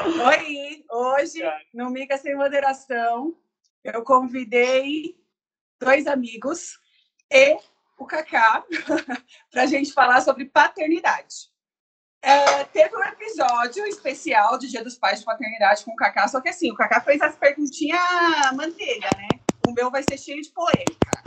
Oi, 0.00 0.84
hoje 0.90 1.40
no 1.72 1.88
Mica 1.88 2.18
Sem 2.18 2.34
Moderação 2.34 3.38
eu 3.84 4.02
convidei 4.02 5.16
dois 5.78 6.08
amigos 6.08 6.80
e 7.30 7.56
o 7.96 8.04
Kaká 8.04 8.64
para 9.52 9.62
a 9.62 9.66
gente 9.66 9.92
falar 9.92 10.20
sobre 10.20 10.46
paternidade. 10.46 11.48
É, 12.20 12.64
teve 12.64 12.96
um 12.96 13.04
episódio 13.04 13.86
especial 13.86 14.58
de 14.58 14.68
Dia 14.68 14.82
dos 14.82 14.96
Pais 14.96 15.20
de 15.20 15.24
Paternidade 15.24 15.84
com 15.84 15.92
o 15.92 15.96
Kaká, 15.96 16.26
só 16.26 16.40
que 16.40 16.48
assim, 16.48 16.72
o 16.72 16.74
Kaká 16.74 17.00
fez 17.00 17.22
as 17.22 17.36
perguntinhas 17.36 18.00
manteiga, 18.54 19.08
né? 19.16 19.28
O 19.68 19.72
meu 19.72 19.92
vai 19.92 20.02
ser 20.02 20.18
cheio 20.18 20.42
de 20.42 20.50
polêmica. 20.50 21.22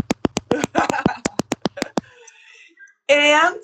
And 3.10 3.62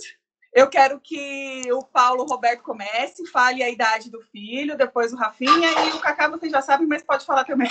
eu 0.53 0.69
quero 0.69 0.99
que 0.99 1.63
o 1.71 1.83
Paulo 1.83 2.25
Roberto 2.25 2.61
comece, 2.61 3.25
fale 3.27 3.63
a 3.63 3.69
idade 3.69 4.11
do 4.11 4.21
filho, 4.21 4.77
depois 4.77 5.11
o 5.11 5.17
Rafinha 5.17 5.71
e 5.87 5.93
o 5.93 5.99
Kaká 5.99 6.29
vocês 6.29 6.51
já 6.51 6.61
sabem, 6.61 6.87
mas 6.87 7.01
pode 7.01 7.25
falar 7.25 7.43
também. 7.43 7.69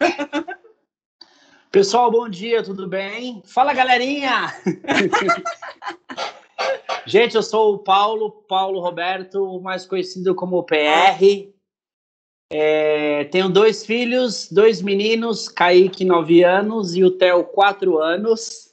Pessoal, 1.70 2.10
bom 2.10 2.28
dia, 2.28 2.62
tudo 2.62 2.88
bem? 2.88 3.42
Fala, 3.44 3.72
galerinha! 3.72 4.52
Gente, 7.06 7.34
eu 7.34 7.42
sou 7.42 7.74
o 7.74 7.78
Paulo, 7.78 8.30
Paulo 8.48 8.80
Roberto, 8.80 9.60
mais 9.60 9.84
conhecido 9.84 10.34
como 10.34 10.62
PR. 10.62 11.52
É, 12.50 13.24
tenho 13.24 13.48
dois 13.48 13.84
filhos, 13.84 14.48
dois 14.50 14.80
meninos, 14.80 15.48
Kaique, 15.48 16.04
9 16.04 16.44
anos, 16.44 16.94
e 16.94 17.04
o 17.04 17.10
Theo, 17.10 17.44
4 17.44 17.98
anos. 17.98 18.63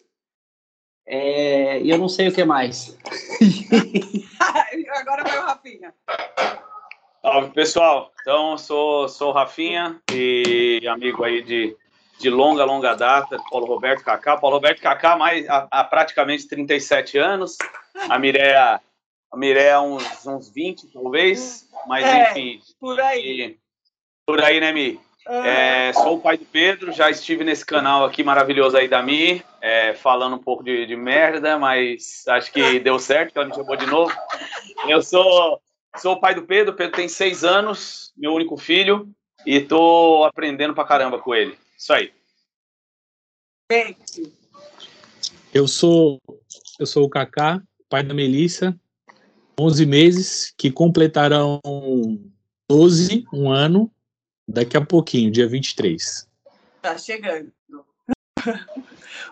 É, 1.14 1.82
e 1.82 1.90
eu 1.90 1.98
não 1.98 2.08
sei 2.08 2.30
o 2.30 2.34
que 2.34 2.46
mais. 2.46 2.98
Agora 4.96 5.24
vai 5.24 5.40
o 5.40 5.42
Rafinha. 5.42 5.94
Salve, 7.22 7.52
pessoal. 7.52 8.14
Então, 8.22 8.58
sou, 8.58 9.10
sou 9.10 9.30
o 9.30 9.34
Rafinha 9.34 10.02
e 10.10 10.82
amigo 10.88 11.26
aí 11.26 11.42
de, 11.42 11.76
de 12.18 12.30
longa, 12.30 12.64
longa 12.64 12.96
data, 12.96 13.38
Paulo 13.50 13.66
Roberto 13.66 14.06
Kaká. 14.06 14.38
Paulo 14.38 14.56
Roberto 14.56 14.82
Kaká 14.82 15.18
mais, 15.18 15.46
há, 15.50 15.68
há 15.70 15.84
praticamente 15.84 16.48
37 16.48 17.18
anos. 17.18 17.58
A 18.10 18.18
Mireia, 18.18 18.80
a 19.34 19.38
Mireia 19.38 19.82
uns, 19.82 20.26
uns 20.26 20.50
20, 20.50 20.94
talvez. 20.94 21.68
Mas, 21.88 22.06
É, 22.06 22.32
enfim. 22.32 22.62
por 22.80 22.98
aí. 23.02 23.42
e- 23.42 23.58
por 24.26 24.42
aí, 24.42 24.62
né, 24.62 24.72
Mi? 24.72 24.98
É, 25.28 25.94
sou 25.94 26.18
o 26.18 26.22
pai 26.22 26.38
do 26.38 26.46
Pedro, 26.46 26.92
já 26.92 27.10
estive 27.10 27.44
nesse 27.44 27.66
canal 27.66 28.04
aqui 28.04 28.24
maravilhoso 28.24 28.76
aí 28.76 28.88
da 28.88 29.04
Mi, 29.04 29.44
é, 29.62 29.94
falando 29.94 30.36
um 30.36 30.42
pouco 30.42 30.64
de, 30.64 30.86
de 30.86 30.96
merda, 30.96 31.60
mas 31.60 32.28
acho 32.28 32.52
que 32.52 32.80
deu 32.80 32.98
certo, 32.98 33.32
que 33.32 33.38
ela 33.38 33.48
me 33.48 33.56
chamou 33.56 33.76
de 33.76 33.86
novo. 33.86 34.12
Eu 34.88 35.02
sou, 35.02 35.62
sou 35.98 36.14
o 36.14 36.20
pai 36.20 36.34
do 36.34 36.44
Pedro, 36.44 36.74
o 36.74 36.76
Pedro 36.76 36.96
tem 36.96 37.08
seis 37.08 37.44
anos, 37.44 38.12
meu 38.18 38.34
único 38.34 38.58
filho, 38.58 39.10
e 39.46 39.60
tô 39.60 40.24
aprendendo 40.24 40.74
pra 40.74 40.86
caramba 40.86 41.20
com 41.20 41.36
ele. 41.36 41.58
Isso 41.78 41.94
aí. 41.94 42.12
Eu 45.54 45.68
sou 45.68 46.20
eu 46.80 46.88
sou 46.88 47.06
o 47.06 47.10
Kaká, 47.10 47.62
pai 47.88 48.02
da 48.02 48.12
Melissa, 48.12 48.76
11 49.60 49.86
meses, 49.86 50.54
que 50.58 50.72
completarão 50.72 51.62
12, 52.68 53.24
um 53.32 53.52
ano, 53.52 53.92
daqui 54.52 54.78
a 54.78 54.82
pouquinho, 54.86 55.32
dia 55.32 55.48
23. 55.48 56.28
tá 56.82 56.98
chegando. 56.98 57.52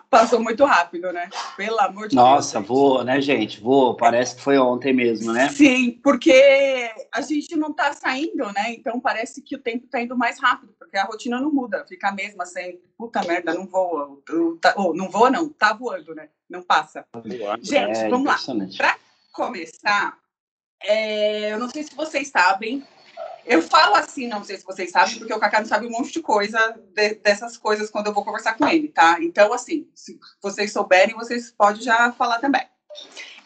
Passou 0.09 0.39
muito 0.39 0.63
rápido, 0.65 1.11
né? 1.11 1.29
Pelo 1.55 1.79
amor 1.79 2.07
de 2.07 2.15
Nossa, 2.15 2.57
Deus. 2.59 2.67
voa, 2.67 3.03
né, 3.03 3.19
gente? 3.21 3.59
Voa, 3.59 3.95
parece 3.95 4.35
que 4.35 4.41
foi 4.41 4.57
ontem 4.57 4.93
mesmo, 4.93 5.31
né? 5.33 5.49
Sim, 5.49 5.99
porque 6.03 6.91
a 7.11 7.21
gente 7.21 7.55
não 7.55 7.73
tá 7.73 7.93
saindo, 7.93 8.45
né? 8.53 8.71
Então 8.73 8.99
parece 8.99 9.41
que 9.41 9.55
o 9.55 9.59
tempo 9.59 9.87
tá 9.87 10.01
indo 10.01 10.15
mais 10.17 10.39
rápido, 10.39 10.73
porque 10.77 10.97
a 10.97 11.03
rotina 11.05 11.39
não 11.39 11.51
muda, 11.51 11.85
fica 11.87 12.09
a 12.09 12.11
mesma 12.11 12.45
sempre. 12.45 12.81
Puta 12.97 13.23
merda, 13.23 13.53
não 13.53 13.65
voa. 13.67 14.19
Eu- 14.29 14.57
tá- 14.59 14.73
oh, 14.77 14.93
não 14.93 15.09
voa, 15.09 15.29
não, 15.29 15.49
tá 15.49 15.73
voando, 15.73 16.13
né? 16.15 16.29
Não 16.49 16.61
passa. 16.63 17.05
Gente, 17.61 17.97
É 17.99 18.09
vamos 18.09 18.25
lá. 18.27 18.33
impressionante. 18.33 18.77
começar, 19.31 20.17
é, 20.83 21.53
eu 21.53 21.59
não 21.59 21.69
sei 21.69 21.83
se 21.83 21.95
vocês 21.95 22.27
sabem. 22.29 22.83
Eu 23.49 23.63
falo 23.63 23.95
assim, 23.95 24.27
não 24.27 24.43
sei 24.43 24.57
se 24.57 24.63
vocês 24.63 24.91
sabem, 24.91 25.17
porque 25.17 25.33
o 25.33 25.39
Kaká 25.39 25.59
não 25.59 25.67
sabe 25.67 25.87
um 25.87 25.89
monte 25.89 26.11
de 26.13 26.21
coisa 26.21 26.59
de- 26.93 27.15
dessas 27.15 27.57
coisas 27.57 27.89
quando 27.89 28.05
eu 28.05 28.13
vou 28.13 28.23
conversar 28.23 28.55
com 28.55 28.67
ele, 28.67 28.89
tá? 28.89 29.17
Então, 29.19 29.51
assim, 29.51 29.89
se 29.95 30.19
vocês 30.39 30.71
souberem, 30.71 31.15
vocês 31.15 31.51
podem 31.51 31.81
já 31.81 32.11
falar 32.11 32.37
também. 32.37 32.61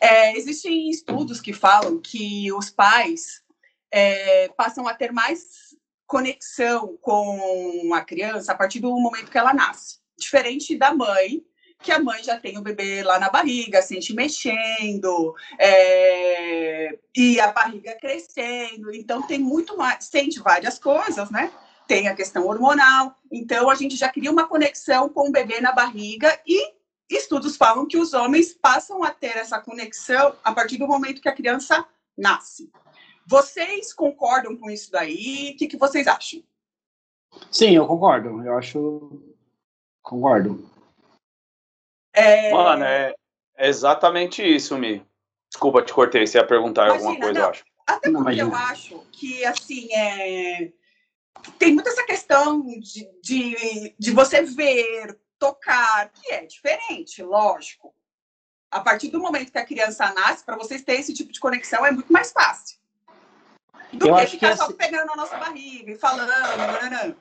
É, 0.02 0.36
existem 0.38 0.90
estudos 0.90 1.40
que 1.40 1.54
falam 1.54 2.02
que 2.02 2.52
os 2.52 2.70
pais 2.70 3.42
é, 3.90 4.50
passam 4.50 4.86
a 4.90 4.94
ter 4.94 5.14
mais 5.14 5.74
conexão 6.06 6.98
com 7.02 7.94
a 7.94 8.02
criança 8.02 8.52
a 8.52 8.56
partir 8.56 8.82
do 8.82 8.92
momento 9.00 9.32
que 9.32 9.38
ela 9.38 9.54
nasce. 9.54 10.00
Diferente 10.18 10.76
da 10.78 10.94
mãe, 10.94 11.46
que 11.84 11.92
a 11.92 12.00
mãe 12.00 12.24
já 12.24 12.40
tem 12.40 12.58
o 12.58 12.62
bebê 12.62 13.04
lá 13.04 13.20
na 13.20 13.30
barriga, 13.30 13.82
sente 13.82 14.14
mexendo, 14.14 15.36
é, 15.60 16.98
e 17.16 17.40
a 17.40 17.52
barriga 17.52 17.96
crescendo. 18.00 18.92
Então, 18.96 19.22
tem 19.28 19.38
muito 19.38 19.78
mais, 19.78 20.06
sente 20.06 20.40
várias 20.40 20.80
coisas, 20.80 21.30
né? 21.30 21.52
Tem 21.86 22.08
a 22.08 22.16
questão 22.16 22.48
hormonal. 22.48 23.16
Então, 23.30 23.70
a 23.70 23.76
gente 23.76 23.98
já 23.98 24.08
cria 24.08 24.32
uma 24.32 24.48
conexão 24.48 25.10
com 25.10 25.28
o 25.28 25.32
bebê 25.32 25.60
na 25.60 25.74
barriga 25.74 26.40
e 26.48 26.74
estudos 27.10 27.58
falam 27.58 27.86
que 27.86 27.98
os 27.98 28.14
homens 28.14 28.54
passam 28.54 29.04
a 29.04 29.12
ter 29.12 29.38
essa 29.38 29.60
conexão 29.60 30.34
a 30.44 30.54
partir 30.54 30.78
do 30.78 30.88
momento 30.88 31.22
que 31.22 31.30
a 31.30 31.36
criança 31.36 31.86
nasce. 32.18 32.72
Vocês 33.28 33.94
concordam 33.94 34.56
com 34.56 34.72
isso 34.72 34.90
daí? 34.90 35.52
O 35.54 35.58
que, 35.58 35.68
que 35.68 35.78
vocês 35.78 36.08
acham? 36.08 36.42
Sim, 37.52 37.76
eu 37.76 37.86
concordo. 37.86 38.42
Eu 38.44 38.58
acho. 38.58 39.22
Concordo. 40.02 40.73
É, 42.14 42.52
Mano, 42.52 42.84
é, 42.86 43.14
é 43.58 43.68
exatamente 43.68 44.44
isso, 44.44 44.78
Mi. 44.78 45.06
Desculpa, 45.50 45.82
te 45.84 45.94
cortei, 45.94 46.26
você 46.26 46.38
ia 46.38 46.46
perguntar 46.48 46.88
Imagina, 46.88 47.08
alguma 47.10 47.20
coisa, 47.20 47.40
não. 47.40 47.46
eu 47.46 47.50
acho. 47.52 47.64
Até 47.86 48.10
Não, 48.10 48.24
porque 48.24 48.42
eu 48.42 48.56
acho 48.56 49.00
que, 49.12 49.46
assim, 49.46 49.94
é... 49.94 50.72
tem 51.60 51.74
muito 51.74 51.90
essa 51.90 52.06
questão 52.06 52.66
de, 52.80 53.10
de, 53.22 53.96
de 54.00 54.12
você 54.12 54.42
ver, 54.42 55.20
tocar, 55.38 56.10
que 56.14 56.32
é 56.32 56.46
diferente, 56.46 57.22
lógico. 57.22 57.94
A 58.72 58.80
partir 58.80 59.10
do 59.10 59.20
momento 59.20 59.52
que 59.52 59.58
a 59.58 59.66
criança 59.66 60.12
nasce, 60.14 60.44
para 60.46 60.56
vocês 60.56 60.82
terem 60.82 61.02
esse 61.02 61.14
tipo 61.14 61.32
de 61.32 61.40
conexão, 61.40 61.86
é 61.86 61.92
muito 61.92 62.12
mais 62.12 62.32
fácil. 62.32 62.80
Do 63.92 64.08
Eu 64.08 64.16
que 64.16 64.22
acho 64.22 64.32
que 64.32 64.40
ficar 64.40 64.58
só 64.58 64.66
esse- 64.66 64.74
pegando 64.76 65.06
na 65.08 65.16
nossa 65.16 65.38
barriga 65.38 65.92
e 65.92 65.96
falando. 65.96 66.30
nananã. 66.30 67.16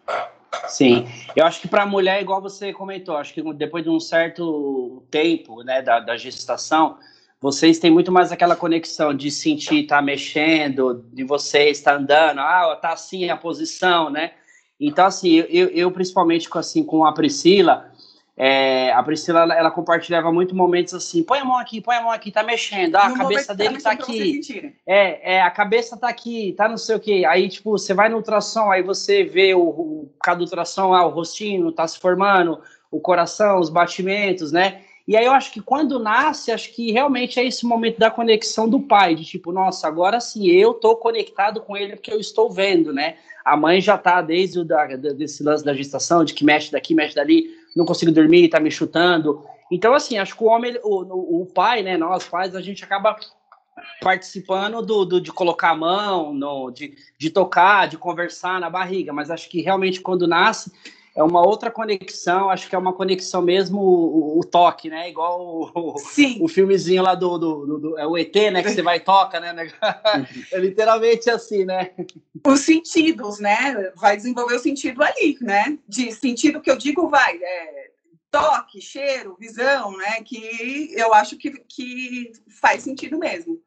Sim, 0.69 1.07
eu 1.35 1.45
acho 1.47 1.61
que 1.61 1.69
para 1.69 1.83
a 1.83 1.87
mulher, 1.87 2.21
igual 2.21 2.41
você 2.41 2.73
comentou, 2.73 3.17
acho 3.17 3.33
que 3.33 3.43
depois 3.55 3.85
de 3.85 3.91
um 3.91 4.01
certo 4.01 5.03
tempo, 5.11 5.63
né, 5.63 5.81
da, 5.83 6.01
da 6.01 6.17
gestação, 6.17 6.99
vocês 7.41 7.79
têm 7.79 7.91
muito 7.91 8.13
mais 8.13 8.31
aquela 8.31 8.55
conexão 8.55 9.15
de 9.15 9.31
sentir, 9.31 9.87
tá 9.87 10.01
mexendo, 10.01 11.05
de 11.13 11.25
você 11.25 11.71
estar 11.71 11.97
andando, 11.97 12.41
ah, 12.41 12.79
tá 12.81 12.93
assim 12.93 13.29
a 13.31 13.37
posição, 13.37 14.11
né? 14.11 14.33
Então, 14.79 15.07
assim, 15.07 15.37
eu, 15.49 15.69
eu 15.69 15.91
principalmente 15.91 16.49
com, 16.49 16.59
assim, 16.59 16.85
com 16.85 17.05
a 17.05 17.13
Priscila, 17.13 17.92
é, 18.37 18.91
a 18.93 19.03
Priscila, 19.03 19.41
ela, 19.41 19.59
ela 19.59 19.71
compartilhava 19.71 20.33
muito 20.33 20.55
momentos 20.55 20.95
assim, 20.95 21.23
põe 21.23 21.41
a 21.41 21.45
mão 21.45 21.59
aqui, 21.59 21.81
põe 21.81 21.97
a 21.97 22.03
mão 22.03 22.11
aqui, 22.11 22.31
tá 22.31 22.43
mexendo, 22.43 22.97
ah, 22.97 23.07
a 23.07 23.09
No 23.11 23.17
cabeça 23.17 23.55
dele 23.55 23.81
tá 23.81 23.95
vocês 23.95 24.01
aqui, 24.01 24.75
é, 24.87 25.35
é, 25.35 25.43
a 25.43 25.51
cabeça 25.51 25.97
tá 25.97 26.09
aqui, 26.09 26.55
tá 26.57 26.69
não 26.69 26.79
sei 26.79 26.97
o 26.97 27.01
que. 27.01 27.25
Aí, 27.27 27.49
tipo, 27.49 27.73
você 27.73 27.93
vai 27.93 28.09
no 28.09 28.17
ultrassom, 28.17 28.71
aí 28.71 28.83
você 28.83 29.23
vê 29.23 29.55
o, 29.55 29.61
o 29.61 30.11
cada 30.23 30.41
ultrassom, 30.41 30.95
ah, 30.95 31.07
o 31.07 31.11
rostinho 31.11 31.71
tá 31.73 31.87
se 31.87 31.99
formando, 31.99 32.59
o 32.91 33.01
coração, 33.01 33.61
os 33.61 33.69
batimentos, 33.69 34.51
né? 34.51 34.81
E 35.07 35.17
aí 35.17 35.25
eu 35.25 35.33
acho 35.33 35.53
que 35.53 35.61
quando 35.61 35.99
nasce, 35.99 36.53
acho 36.53 36.73
que 36.73 36.93
realmente 36.93 37.39
é 37.39 37.45
esse 37.45 37.67
momento 37.67 37.99
da 37.99 38.11
conexão 38.11 38.69
do 38.69 38.81
pai, 38.81 39.15
de 39.15 39.25
tipo, 39.25 39.51
nossa, 39.51 39.89
agora 39.89 40.21
sim, 40.21 40.47
eu 40.47 40.75
tô 40.75 40.97
conectado 40.97 41.61
com 41.61 41.77
ele 41.77 41.97
porque 41.97 42.13
eu 42.13 42.21
estou 42.21 42.49
vendo, 42.51 42.93
né? 42.93 43.17
A 43.45 43.57
mãe 43.57 43.81
já 43.81 43.99
tá 43.99 44.23
desde 44.23 44.61
o 44.61 44.65
da- 44.65 44.87
desse 44.87 45.43
lance 45.43 45.65
da 45.65 45.75
gestação, 45.75 46.25
de 46.25 46.33
que 46.33 46.45
mexe 46.45 46.71
daqui, 46.71 46.95
mexe 46.95 47.17
dali, 47.17 47.51
não 47.77 47.85
consigo 47.85 48.13
dormir, 48.13 48.49
tá 48.49 48.61
me 48.61 48.71
chutando. 48.71 49.45
Então, 49.71 49.95
assim, 49.95 50.19
acho 50.19 50.37
que 50.37 50.45
o 50.45 50.49
homem, 50.49 50.79
o, 50.83 51.43
o, 51.43 51.47
pai, 51.47 51.83
né, 51.83 51.97
nós 51.97 52.29
pais, 52.29 52.55
a 52.55 52.61
gente 52.61 52.85
acaba 52.85 53.17
participando 54.01 54.83
do, 54.83 55.05
do- 55.05 55.21
de 55.21 55.33
colocar 55.33 55.71
a 55.71 55.77
mão, 55.77 56.35
no, 56.35 56.71
de, 56.71 56.95
de 57.19 57.31
tocar, 57.31 57.89
de 57.89 57.97
conversar 57.97 58.61
na 58.61 58.69
barriga, 58.69 59.13
mas 59.13 59.31
acho 59.31 59.49
que 59.49 59.61
realmente 59.63 60.01
quando 60.01 60.27
nasce 60.27 60.71
é 61.15 61.23
uma 61.23 61.47
outra 61.47 61.71
conexão, 61.71 62.49
acho 62.49 62.69
que 62.69 62.75
é 62.75 62.79
uma 62.79 62.93
conexão 62.93 63.43
mesmo 63.43 63.81
o, 63.81 64.39
o 64.41 64.45
toque, 64.45 64.89
né? 64.89 65.11
Igual 65.11 65.71
o, 65.75 65.99
Sim, 65.99 66.39
o 66.41 66.49
filmezinho 66.49 67.03
lá 67.03 67.15
do, 67.15 67.37
do, 67.39 67.67
do- 67.67 67.79
do- 67.79 67.99
é 67.99 68.07
o 68.07 68.17
ET, 68.17 68.35
né? 68.51 68.63
Que 68.63 68.71
você 68.71 68.83
vai 68.83 68.97
e 68.97 69.01
toca, 69.01 69.39
né? 69.39 69.55
É 70.53 70.59
literalmente 70.59 71.29
assim, 71.31 71.65
né? 71.65 71.91
os 72.47 72.61
sentidos, 72.61 73.39
né? 73.39 73.93
Vai 73.97 74.17
desenvolver 74.17 74.55
o 74.57 74.59
sentido 74.59 75.03
ali, 75.03 75.37
né? 75.41 75.79
De 75.89 76.13
sentido 76.13 76.61
que 76.61 76.71
eu 76.71 76.77
digo 76.77 77.09
vai, 77.09 77.37
é, 77.37 77.91
toque, 78.31 78.81
cheiro, 78.81 79.37
visão, 79.39 79.97
né? 79.97 80.23
Que 80.25 80.95
eu 80.97 81.13
acho 81.13 81.37
que, 81.37 81.51
que 81.69 82.33
faz 82.61 82.83
sentido 82.83 83.19
mesmo. 83.19 83.61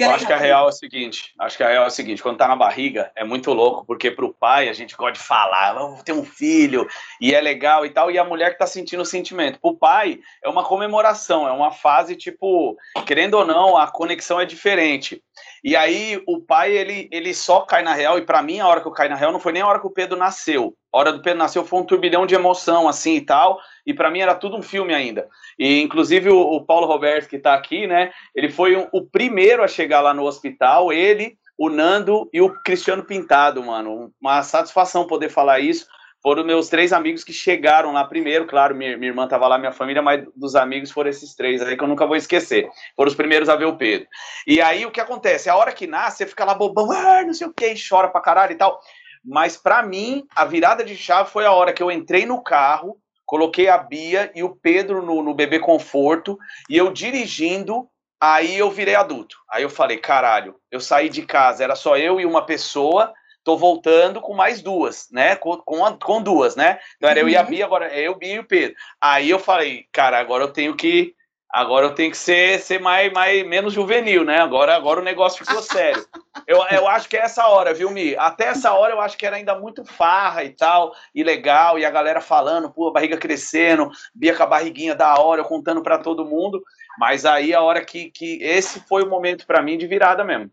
Eu 0.00 0.10
acho 0.10 0.26
que 0.26 0.32
a 0.32 0.38
real 0.38 0.66
é 0.66 0.68
o 0.68 0.72
seguinte, 0.72 1.34
acho 1.38 1.56
que 1.56 1.62
a 1.62 1.68
real 1.68 1.84
é 1.84 1.86
o 1.86 1.90
seguinte, 1.90 2.22
quando 2.22 2.38
tá 2.38 2.48
na 2.48 2.56
barriga 2.56 3.12
é 3.14 3.24
muito 3.24 3.52
louco, 3.52 3.84
porque 3.84 4.10
pro 4.10 4.32
pai 4.32 4.68
a 4.68 4.72
gente 4.72 4.96
gosta 4.96 5.12
de 5.12 5.18
falar, 5.18 5.74
vamos 5.74 6.02
ter 6.02 6.12
um 6.12 6.24
filho, 6.24 6.88
e 7.20 7.34
é 7.34 7.40
legal 7.40 7.84
e 7.84 7.90
tal, 7.90 8.10
e 8.10 8.18
a 8.18 8.24
mulher 8.24 8.52
que 8.52 8.58
tá 8.58 8.66
sentindo 8.66 9.02
o 9.02 9.06
sentimento. 9.06 9.60
Pro 9.60 9.76
pai 9.76 10.20
é 10.42 10.48
uma 10.48 10.64
comemoração, 10.64 11.46
é 11.46 11.52
uma 11.52 11.70
fase 11.70 12.16
tipo, 12.16 12.76
querendo 13.06 13.34
ou 13.34 13.44
não, 13.44 13.76
a 13.76 13.86
conexão 13.86 14.40
é 14.40 14.46
diferente. 14.46 15.22
E 15.62 15.76
aí 15.76 16.22
o 16.26 16.40
pai, 16.40 16.72
ele, 16.72 17.08
ele 17.12 17.34
só 17.34 17.60
cai 17.60 17.82
na 17.82 17.92
real, 17.92 18.18
e 18.18 18.22
para 18.22 18.42
mim 18.42 18.60
a 18.60 18.68
hora 18.68 18.80
que 18.80 18.88
eu 18.88 18.92
caí 18.92 19.08
na 19.08 19.16
real 19.16 19.32
não 19.32 19.40
foi 19.40 19.52
nem 19.52 19.62
a 19.62 19.66
hora 19.66 19.80
que 19.80 19.86
o 19.86 19.90
Pedro 19.90 20.16
nasceu. 20.16 20.74
Hora 20.92 21.12
do 21.12 21.22
Pedro 21.22 21.38
nasceu 21.38 21.64
foi 21.64 21.80
um 21.80 21.84
turbilhão 21.84 22.26
de 22.26 22.34
emoção, 22.34 22.86
assim, 22.86 23.16
e 23.16 23.20
tal, 23.20 23.58
e 23.86 23.94
para 23.94 24.10
mim 24.10 24.20
era 24.20 24.34
tudo 24.34 24.56
um 24.56 24.62
filme 24.62 24.92
ainda. 24.92 25.26
E 25.58 25.80
inclusive 25.80 26.28
o, 26.28 26.38
o 26.38 26.64
Paulo 26.64 26.86
Roberto, 26.86 27.28
que 27.28 27.38
tá 27.38 27.54
aqui, 27.54 27.86
né, 27.86 28.12
ele 28.34 28.50
foi 28.50 28.76
um, 28.76 28.86
o 28.92 29.02
primeiro 29.04 29.62
a 29.62 29.68
chegar 29.68 30.00
lá 30.00 30.12
no 30.12 30.24
hospital, 30.24 30.92
ele, 30.92 31.36
o 31.56 31.70
Nando 31.70 32.28
e 32.32 32.40
o 32.42 32.50
Cristiano 32.62 33.04
Pintado, 33.04 33.62
mano. 33.62 34.12
Uma 34.20 34.42
satisfação 34.42 35.06
poder 35.06 35.28
falar 35.28 35.60
isso, 35.60 35.86
foram 36.22 36.44
meus 36.44 36.68
três 36.68 36.92
amigos 36.92 37.24
que 37.24 37.32
chegaram 37.32 37.92
lá 37.92 38.04
primeiro, 38.04 38.46
claro, 38.46 38.76
minha, 38.76 38.96
minha 38.96 39.10
irmã 39.10 39.24
estava 39.24 39.48
lá, 39.48 39.58
minha 39.58 39.72
família, 39.72 40.00
mas 40.00 40.24
dos 40.36 40.54
amigos 40.54 40.92
foram 40.92 41.10
esses 41.10 41.34
três 41.34 41.60
aí 41.60 41.76
que 41.76 41.82
eu 41.82 41.88
nunca 41.88 42.06
vou 42.06 42.14
esquecer. 42.14 42.68
Foram 42.94 43.10
os 43.10 43.16
primeiros 43.16 43.48
a 43.48 43.56
ver 43.56 43.64
o 43.64 43.76
Pedro. 43.76 44.06
E 44.46 44.60
aí 44.60 44.86
o 44.86 44.90
que 44.92 45.00
acontece? 45.00 45.50
A 45.50 45.56
hora 45.56 45.72
que 45.72 45.86
nasce, 45.86 46.18
você 46.18 46.26
fica 46.26 46.44
lá 46.44 46.54
bobão, 46.54 46.92
ah, 46.92 47.24
não 47.24 47.34
sei 47.34 47.48
o 47.48 47.52
que, 47.52 47.74
chora 47.88 48.08
pra 48.08 48.20
caralho 48.20 48.52
e 48.52 48.56
tal. 48.56 48.80
Mas 49.24 49.56
para 49.56 49.82
mim, 49.82 50.24
a 50.34 50.44
virada 50.44 50.84
de 50.84 50.96
chave 50.96 51.30
foi 51.30 51.44
a 51.44 51.52
hora 51.52 51.72
que 51.72 51.82
eu 51.82 51.90
entrei 51.90 52.26
no 52.26 52.42
carro, 52.42 52.98
coloquei 53.24 53.68
a 53.68 53.78
Bia 53.78 54.30
e 54.34 54.42
o 54.42 54.54
Pedro 54.54 55.02
no, 55.02 55.22
no 55.22 55.34
bebê 55.34 55.58
conforto, 55.58 56.38
e 56.68 56.76
eu 56.76 56.92
dirigindo, 56.92 57.88
aí 58.20 58.56
eu 58.56 58.70
virei 58.70 58.94
adulto. 58.94 59.36
Aí 59.50 59.62
eu 59.62 59.70
falei, 59.70 59.98
caralho, 59.98 60.56
eu 60.70 60.80
saí 60.80 61.08
de 61.08 61.22
casa, 61.22 61.64
era 61.64 61.74
só 61.74 61.96
eu 61.96 62.20
e 62.20 62.26
uma 62.26 62.44
pessoa 62.44 63.12
tô 63.44 63.56
voltando 63.56 64.20
com 64.20 64.34
mais 64.34 64.62
duas, 64.62 65.08
né? 65.10 65.36
Com, 65.36 65.56
com, 65.58 65.98
com 65.98 66.22
duas, 66.22 66.56
né? 66.56 66.78
Então 66.96 67.10
era 67.10 67.20
uhum. 67.20 67.26
eu 67.26 67.32
e 67.32 67.36
a 67.36 67.42
uhum. 67.42 67.48
Bia, 67.48 67.64
agora 67.64 67.86
é 67.86 68.00
eu, 68.00 68.14
Bia 68.14 68.34
e 68.34 68.38
o 68.38 68.44
Pedro. 68.44 68.76
Aí 69.00 69.30
eu 69.30 69.38
falei, 69.38 69.86
cara, 69.92 70.18
agora 70.18 70.44
eu 70.44 70.52
tenho 70.52 70.74
que. 70.76 71.14
Agora 71.52 71.84
eu 71.84 71.94
tenho 71.94 72.10
que 72.10 72.16
ser, 72.16 72.58
ser 72.60 72.80
mais, 72.80 73.12
mais, 73.12 73.46
menos 73.46 73.74
juvenil, 73.74 74.24
né? 74.24 74.38
Agora, 74.38 74.74
agora 74.74 75.00
o 75.00 75.04
negócio 75.04 75.44
ficou 75.44 75.60
sério. 75.62 76.02
Eu, 76.46 76.64
eu 76.70 76.88
acho 76.88 77.08
que 77.10 77.16
é 77.16 77.20
essa 77.20 77.46
hora, 77.46 77.74
viu, 77.74 77.90
Mi? 77.90 78.16
Até 78.16 78.46
essa 78.46 78.72
hora 78.72 78.94
eu 78.94 79.00
acho 79.02 79.18
que 79.18 79.26
era 79.26 79.36
ainda 79.36 79.54
muito 79.58 79.84
farra 79.84 80.44
e 80.44 80.50
tal, 80.50 80.94
e 81.14 81.22
legal, 81.22 81.78
e 81.78 81.84
a 81.84 81.90
galera 81.90 82.22
falando, 82.22 82.70
pô, 82.70 82.88
a 82.88 82.92
barriga 82.92 83.18
crescendo, 83.18 83.90
Bia 84.14 84.34
com 84.34 84.42
a 84.42 84.46
barriguinha 84.46 84.94
da 84.94 85.14
hora, 85.20 85.42
eu 85.42 85.44
contando 85.44 85.82
para 85.82 85.98
todo 85.98 86.24
mundo. 86.24 86.62
Mas 86.98 87.26
aí 87.26 87.52
a 87.52 87.60
hora 87.60 87.84
que, 87.84 88.10
que 88.10 88.42
esse 88.42 88.80
foi 88.80 89.02
o 89.02 89.10
momento 89.10 89.46
para 89.46 89.60
mim 89.60 89.76
de 89.76 89.86
virada 89.86 90.24
mesmo. 90.24 90.50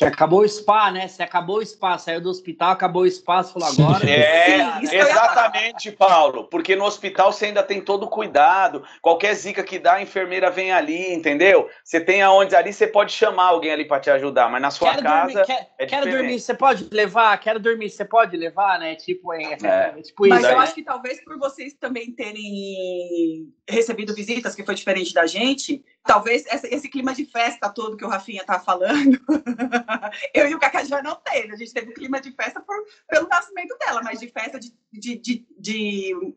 Que 0.00 0.06
acabou 0.06 0.40
o 0.40 0.48
spa, 0.48 0.90
né? 0.90 1.06
Você 1.06 1.22
acabou 1.22 1.58
o 1.58 1.66
spa, 1.66 1.98
saiu 1.98 2.22
do 2.22 2.30
hospital, 2.30 2.70
acabou 2.70 3.02
o 3.02 3.10
spa, 3.10 3.44
falou 3.44 3.68
agora. 3.68 4.08
É, 4.08 4.80
exatamente, 4.96 5.92
Paulo. 5.92 6.44
Porque 6.44 6.74
no 6.74 6.86
hospital 6.86 7.30
você 7.30 7.44
ainda 7.44 7.62
tem 7.62 7.82
todo 7.82 8.04
o 8.04 8.08
cuidado. 8.08 8.82
Qualquer 9.02 9.34
zica 9.34 9.62
que 9.62 9.78
dá, 9.78 9.96
a 9.96 10.02
enfermeira 10.02 10.50
vem 10.50 10.72
ali, 10.72 11.12
entendeu? 11.12 11.68
Você 11.84 12.00
tem 12.00 12.22
aonde 12.22 12.56
ali, 12.56 12.72
você 12.72 12.86
pode 12.86 13.12
chamar 13.12 13.48
alguém 13.48 13.72
ali 13.72 13.84
para 13.84 14.00
te 14.00 14.08
ajudar, 14.08 14.50
mas 14.50 14.62
na 14.62 14.70
sua 14.70 14.92
quero 14.92 15.02
casa. 15.02 15.32
Dormir, 15.34 15.46
quer, 15.46 15.70
é 15.78 15.84
quero 15.84 16.10
dormir, 16.10 16.40
você 16.40 16.54
pode 16.54 16.88
levar? 16.90 17.36
Quero 17.38 17.60
dormir, 17.60 17.90
você 17.90 18.04
pode 18.06 18.34
levar, 18.38 18.78
né? 18.78 18.94
Tipo, 18.94 19.34
é, 19.34 19.42
é. 19.42 19.98
é 19.98 20.02
tipo 20.02 20.26
mas 20.26 20.38
isso. 20.38 20.42
Mas 20.42 20.44
eu 20.44 20.60
acho 20.60 20.74
que 20.76 20.82
talvez 20.82 21.22
por 21.22 21.38
vocês 21.38 21.74
também 21.74 22.10
terem 22.10 23.52
recebido 23.68 24.14
visitas, 24.14 24.54
que 24.54 24.64
foi 24.64 24.74
diferente 24.74 25.12
da 25.12 25.26
gente, 25.26 25.84
talvez 26.04 26.44
esse 26.46 26.88
clima 26.88 27.14
de 27.14 27.24
festa 27.24 27.68
todo 27.68 27.96
que 27.96 28.04
o 28.04 28.08
Rafinha 28.08 28.44
tá 28.44 28.58
falando. 28.58 29.18
eu 30.34 30.48
e 30.48 30.54
o 30.54 30.58
Cacá 30.58 30.84
já 30.84 31.02
não 31.02 31.16
teve. 31.16 31.52
A 31.52 31.56
gente 31.56 31.72
teve 31.72 31.90
um 31.90 31.94
clima 31.94 32.20
de 32.20 32.32
festa 32.32 32.60
por, 32.60 32.76
pelo 33.08 33.28
nascimento 33.28 33.76
dela, 33.78 34.02
mas 34.02 34.18
de 34.18 34.28
festa 34.28 34.58
de, 34.58 34.72
de, 34.92 35.16
de, 35.18 35.46
de 35.58 36.34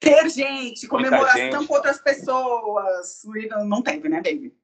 ter 0.00 0.28
gente, 0.30 0.86
comemoração 0.88 1.52
gente. 1.52 1.66
com 1.66 1.74
outras 1.74 1.98
pessoas. 2.00 3.22
Não, 3.50 3.64
não 3.64 3.82
teve, 3.82 4.08
né, 4.08 4.16
baby? 4.16 4.54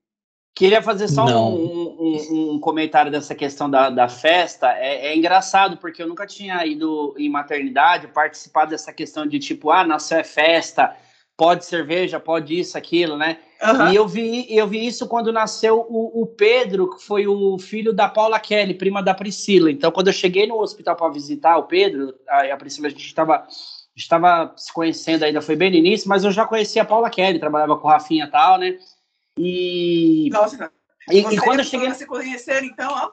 Queria 0.58 0.82
fazer 0.82 1.06
só 1.06 1.24
um, 1.24 1.96
um, 2.00 2.54
um, 2.54 2.58
comentário 2.58 3.12
dessa 3.12 3.32
questão 3.32 3.70
da, 3.70 3.90
da 3.90 4.08
festa. 4.08 4.72
É, 4.72 5.06
é, 5.06 5.16
engraçado, 5.16 5.76
porque 5.76 6.02
eu 6.02 6.08
nunca 6.08 6.26
tinha 6.26 6.66
ido 6.66 7.14
em 7.16 7.28
maternidade, 7.28 8.08
participado 8.08 8.72
dessa 8.72 8.92
questão 8.92 9.24
de 9.24 9.38
tipo, 9.38 9.70
ah, 9.70 9.84
nasceu 9.86 10.18
é 10.18 10.24
festa, 10.24 10.96
pode 11.36 11.64
cerveja, 11.64 12.18
pode 12.18 12.58
isso, 12.58 12.76
aquilo, 12.76 13.16
né? 13.16 13.38
Uhum. 13.62 13.92
E 13.92 13.96
eu 13.96 14.06
vi, 14.06 14.46
eu 14.48 14.68
vi 14.68 14.86
isso 14.86 15.08
quando 15.08 15.32
nasceu 15.32 15.84
o, 15.88 16.22
o, 16.22 16.26
Pedro, 16.26 16.90
que 16.90 17.02
foi 17.02 17.26
o 17.26 17.58
filho 17.58 17.92
da 17.92 18.08
Paula 18.08 18.38
Kelly, 18.38 18.74
prima 18.74 19.02
da 19.02 19.12
Priscila. 19.12 19.70
Então, 19.70 19.90
quando 19.90 20.06
eu 20.06 20.12
cheguei 20.12 20.46
no 20.46 20.60
hospital 20.60 20.94
para 20.94 21.12
visitar 21.12 21.56
o 21.56 21.64
Pedro, 21.64 22.14
a, 22.28 22.52
a 22.52 22.56
Priscila, 22.56 22.86
a 22.86 22.90
gente 22.90 23.04
estava 23.04 23.46
estava 23.96 24.54
se 24.56 24.72
conhecendo 24.72 25.24
ainda, 25.24 25.42
foi 25.42 25.56
bem 25.56 25.70
no 25.70 25.76
início, 25.76 26.08
mas 26.08 26.22
eu 26.22 26.30
já 26.30 26.46
conhecia 26.46 26.82
a 26.82 26.84
Paula 26.84 27.10
Kelly, 27.10 27.40
trabalhava 27.40 27.76
com 27.76 27.88
o 27.88 27.90
Rafinha 27.90 28.26
e 28.26 28.30
tal, 28.30 28.58
né? 28.58 28.78
E. 29.36 30.30
Nossa, 30.32 30.70
e, 31.10 31.18
e 31.18 31.38
quando 31.38 31.60
eu 31.60 31.64
cheguei. 31.64 31.92
Se 31.94 32.06
conhecer, 32.06 32.62
então, 32.62 32.92
ó. 32.92 33.10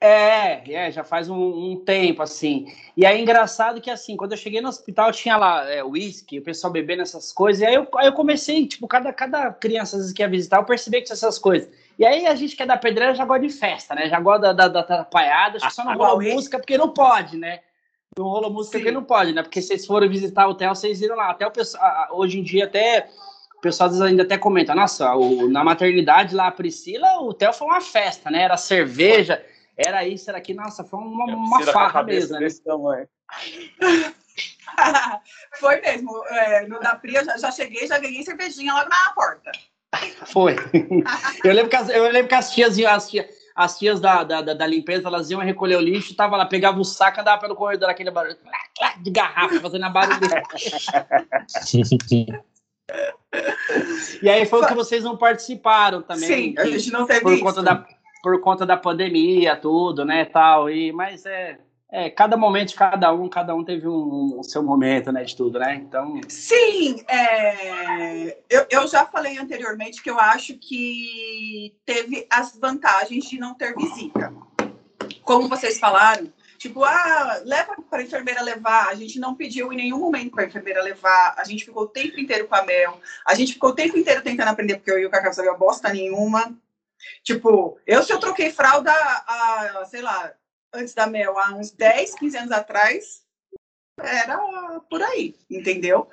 É, 0.00 0.70
é, 0.70 0.90
já 0.90 1.02
faz 1.02 1.30
um, 1.30 1.36
um, 1.36 1.76
tempo, 1.84 2.22
assim. 2.22 2.66
E 2.96 3.06
aí, 3.06 3.22
engraçado 3.22 3.80
que, 3.80 3.90
assim, 3.90 4.16
quando 4.16 4.32
eu 4.32 4.38
cheguei 4.38 4.60
no 4.60 4.68
hospital, 4.68 5.10
tinha 5.12 5.36
lá 5.36 5.64
é, 5.70 5.82
whisky, 5.82 6.38
o 6.38 6.42
pessoal 6.42 6.72
bebendo 6.72 7.02
essas 7.02 7.32
coisas, 7.32 7.62
e 7.62 7.66
aí 7.66 7.74
eu, 7.74 7.88
aí 7.96 8.06
eu 8.06 8.12
comecei, 8.12 8.66
tipo, 8.66 8.86
cada, 8.86 9.12
cada 9.12 9.50
criança 9.52 9.96
vezes 9.96 10.12
que 10.12 10.20
ia 10.22 10.28
visitar, 10.28 10.58
eu 10.58 10.64
percebi 10.64 10.98
que 10.98 11.04
tinha 11.04 11.14
essas 11.14 11.38
coisas. 11.38 11.70
E 11.98 12.04
aí 12.04 12.26
a 12.26 12.34
gente 12.34 12.56
que 12.56 12.62
é 12.62 12.66
da 12.66 12.76
pedreira 12.76 13.14
já 13.14 13.24
gosta 13.24 13.46
de 13.46 13.52
festa, 13.52 13.94
né? 13.94 14.08
Já 14.08 14.20
gosta 14.20 14.52
da, 14.52 14.52
da, 14.52 14.68
da 14.68 14.80
atrapalhada, 14.80 15.56
acho 15.56 15.68
que 15.68 15.74
só 15.74 15.84
não 15.84 15.96
rola 15.96 16.22
música 16.22 16.58
porque 16.58 16.76
não 16.76 16.88
pode, 16.88 17.36
né? 17.36 17.60
Não 18.16 18.26
rola 18.26 18.50
música 18.50 18.78
Sim. 18.78 18.84
porque 18.84 18.94
não 18.94 19.04
pode, 19.04 19.32
né? 19.32 19.42
Porque 19.42 19.62
se 19.62 19.68
vocês 19.68 19.86
forem 19.86 20.08
visitar 20.08 20.46
o 20.46 20.50
hotel, 20.50 20.74
vocês 20.74 21.00
viram 21.00 21.16
lá. 21.16 21.30
Até 21.30 21.46
o 21.46 21.50
pessoal, 21.50 22.08
hoje 22.10 22.40
em 22.40 22.42
dia, 22.42 22.64
até 22.64 23.08
o 23.56 23.60
pessoal 23.60 23.88
às 23.88 23.96
vezes 23.96 24.10
ainda 24.10 24.22
até 24.22 24.36
comenta, 24.36 24.74
nossa, 24.74 25.14
o, 25.14 25.48
na 25.48 25.64
maternidade 25.64 26.34
lá, 26.34 26.48
a 26.48 26.52
Priscila, 26.52 27.20
o 27.20 27.28
hotel 27.28 27.52
foi 27.52 27.68
uma 27.68 27.80
festa, 27.80 28.30
né? 28.30 28.42
Era 28.42 28.56
cerveja 28.56 29.42
era 29.76 30.06
isso, 30.06 30.30
era 30.30 30.38
aqui, 30.38 30.54
nossa, 30.54 30.84
foi 30.84 31.00
uma, 31.00 31.24
uma 31.24 31.62
farra 31.62 32.02
mesmo. 32.02 32.38
Né? 32.38 32.48
foi 35.58 35.80
mesmo. 35.80 36.24
É, 36.28 36.66
no 36.66 36.80
da 36.80 36.96
Pri, 36.96 37.14
eu 37.14 37.24
já, 37.24 37.36
já 37.36 37.50
cheguei, 37.50 37.86
já 37.86 37.98
ganhei 37.98 38.22
cervejinha 38.22 38.72
logo 38.72 38.88
na 38.88 39.12
porta. 39.14 39.50
Foi. 40.26 40.56
eu, 41.44 41.52
lembro 41.52 41.70
que 41.70 41.76
as, 41.76 41.88
eu 41.88 42.10
lembro 42.10 42.28
que 42.28 42.34
as 42.34 42.52
tias, 42.52 42.76
as 42.78 43.08
tias, 43.08 43.26
as 43.54 43.78
tias 43.78 44.00
da, 44.00 44.24
da, 44.24 44.42
da, 44.42 44.66
limpeza, 44.66 45.06
elas 45.06 45.30
iam 45.30 45.40
recolher 45.40 45.76
o 45.76 45.80
lixo, 45.80 46.16
tava 46.16 46.36
lá, 46.36 46.46
pegava 46.46 46.80
o 46.80 46.84
saco, 46.84 47.20
andava 47.20 47.40
pelo 47.40 47.54
corredor, 47.54 47.88
aquele 47.88 48.10
barulho 48.10 48.36
de 49.02 49.10
garrafa, 49.10 49.60
fazendo 49.60 49.84
a 49.84 49.90
barulho. 49.90 50.18
e 54.20 54.28
aí 54.28 54.44
foi 54.46 54.62
o 54.62 54.66
que 54.66 54.74
vocês 54.74 55.04
não 55.04 55.16
participaram 55.16 56.02
também. 56.02 56.26
Sim, 56.26 56.54
a 56.58 56.66
gente 56.66 56.90
não 56.90 57.06
teve 57.06 57.20
por 57.20 57.34
isso. 57.34 57.44
conta 57.44 57.62
da 57.62 57.86
por 58.24 58.40
conta 58.40 58.64
da 58.64 58.74
pandemia, 58.74 59.54
tudo, 59.54 60.02
né, 60.02 60.24
tal, 60.24 60.70
e, 60.70 60.90
mas 60.92 61.26
é, 61.26 61.58
é, 61.92 62.08
cada 62.08 62.38
momento 62.38 62.70
de 62.70 62.74
cada 62.74 63.12
um, 63.12 63.28
cada 63.28 63.54
um 63.54 63.62
teve 63.62 63.86
um, 63.86 64.38
um, 64.38 64.42
seu 64.42 64.62
momento, 64.62 65.12
né, 65.12 65.24
de 65.24 65.36
tudo, 65.36 65.58
né, 65.58 65.74
então... 65.74 66.18
Sim, 66.26 67.04
é, 67.06 68.38
eu, 68.48 68.66
eu 68.70 68.88
já 68.88 69.04
falei 69.04 69.36
anteriormente 69.36 70.02
que 70.02 70.08
eu 70.08 70.18
acho 70.18 70.54
que 70.54 71.76
teve 71.84 72.26
as 72.30 72.56
vantagens 72.56 73.28
de 73.28 73.38
não 73.38 73.52
ter 73.52 73.76
visita. 73.76 74.32
Como 75.22 75.46
vocês 75.46 75.78
falaram, 75.78 76.32
tipo, 76.56 76.82
ah, 76.82 77.42
leva 77.44 77.76
para 77.90 77.98
a 77.98 78.04
enfermeira 78.04 78.40
levar. 78.40 78.88
A 78.88 78.94
gente 78.94 79.18
não 79.18 79.34
pediu 79.34 79.70
em 79.70 79.76
nenhum 79.76 79.98
momento 79.98 80.30
para 80.30 80.44
a 80.44 80.46
enfermeira 80.46 80.82
levar. 80.82 81.34
A 81.36 81.44
gente 81.44 81.64
ficou 81.64 81.82
o 81.82 81.88
tempo 81.88 82.18
inteiro 82.18 82.46
com 82.48 82.54
a 82.54 82.64
Mel. 82.64 82.98
A 83.26 83.34
gente 83.34 83.54
ficou 83.54 83.70
o 83.70 83.74
tempo 83.74 83.98
inteiro 83.98 84.22
tentando 84.22 84.48
aprender, 84.48 84.76
porque 84.76 84.90
eu 84.90 84.98
e 84.98 85.06
o 85.06 85.10
Cacau 85.10 85.32
sabia 85.32 85.52
bosta 85.54 85.90
nenhuma. 85.90 86.54
Tipo, 87.22 87.78
eu 87.86 88.02
se 88.02 88.12
eu 88.12 88.20
troquei 88.20 88.50
fralda, 88.52 88.92
sei 89.90 90.02
lá, 90.02 90.32
antes 90.72 90.94
da 90.94 91.06
Mel, 91.06 91.38
há 91.38 91.54
uns 91.54 91.70
10, 91.70 92.14
15 92.14 92.36
anos 92.38 92.52
atrás, 92.52 93.24
era 94.00 94.38
por 94.90 95.02
aí, 95.02 95.36
entendeu? 95.48 96.08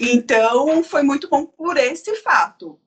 Então, 0.00 0.82
foi 0.84 1.02
muito 1.02 1.28
bom 1.28 1.44
por 1.44 1.76
esse 1.76 2.14
fato. 2.16 2.80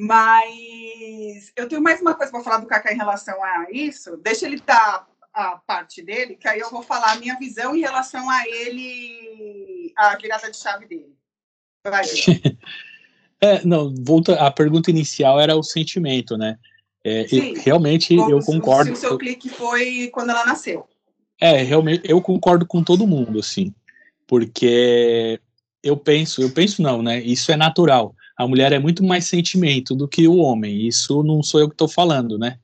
Mas 0.00 1.52
eu 1.54 1.68
tenho 1.68 1.80
mais 1.80 2.00
uma 2.00 2.14
coisa 2.14 2.32
para 2.32 2.42
falar 2.42 2.58
do 2.58 2.66
Kaká 2.66 2.92
em 2.92 2.96
relação 2.96 3.42
a 3.42 3.66
isso. 3.70 4.16
Deixa 4.16 4.46
ele 4.46 4.60
dar 4.60 5.06
a 5.32 5.58
parte 5.58 6.02
dele, 6.02 6.36
que 6.36 6.48
aí 6.48 6.60
eu 6.60 6.70
vou 6.70 6.82
falar 6.82 7.12
a 7.12 7.16
minha 7.16 7.38
visão 7.38 7.76
em 7.76 7.80
relação 7.80 8.28
a 8.28 8.48
ele, 8.48 9.92
a 9.96 10.16
virada 10.16 10.50
de 10.50 10.56
chave 10.56 10.86
dele. 10.86 11.16
Vai. 11.86 12.04
é, 13.40 13.64
não, 13.64 13.94
volta. 14.04 14.34
A 14.44 14.50
pergunta 14.50 14.90
inicial 14.90 15.40
era 15.40 15.56
o 15.56 15.62
sentimento, 15.62 16.36
né? 16.36 16.58
É, 17.04 17.26
realmente 17.56 18.16
Como 18.16 18.30
eu 18.30 18.40
concordo. 18.40 18.86
Se 18.86 18.92
o 18.92 19.08
seu 19.08 19.18
clique 19.18 19.50
foi 19.50 20.08
quando 20.12 20.30
ela 20.30 20.46
nasceu. 20.46 20.86
É, 21.38 21.62
realmente 21.62 22.02
eu 22.04 22.20
concordo 22.20 22.64
com 22.64 22.82
todo 22.82 23.06
mundo, 23.06 23.38
assim, 23.40 23.74
porque 24.26 25.38
eu 25.82 25.96
penso, 25.96 26.40
eu 26.40 26.50
penso 26.50 26.80
não, 26.80 27.02
né? 27.02 27.20
Isso 27.20 27.52
é 27.52 27.56
natural. 27.56 28.14
A 28.36 28.48
mulher 28.48 28.72
é 28.72 28.78
muito 28.78 29.04
mais 29.04 29.26
sentimento 29.26 29.94
do 29.94 30.08
que 30.08 30.26
o 30.26 30.36
homem. 30.36 30.86
Isso 30.86 31.22
não 31.22 31.42
sou 31.42 31.60
eu 31.60 31.68
que 31.68 31.74
estou 31.74 31.88
falando, 31.88 32.38
né? 32.38 32.58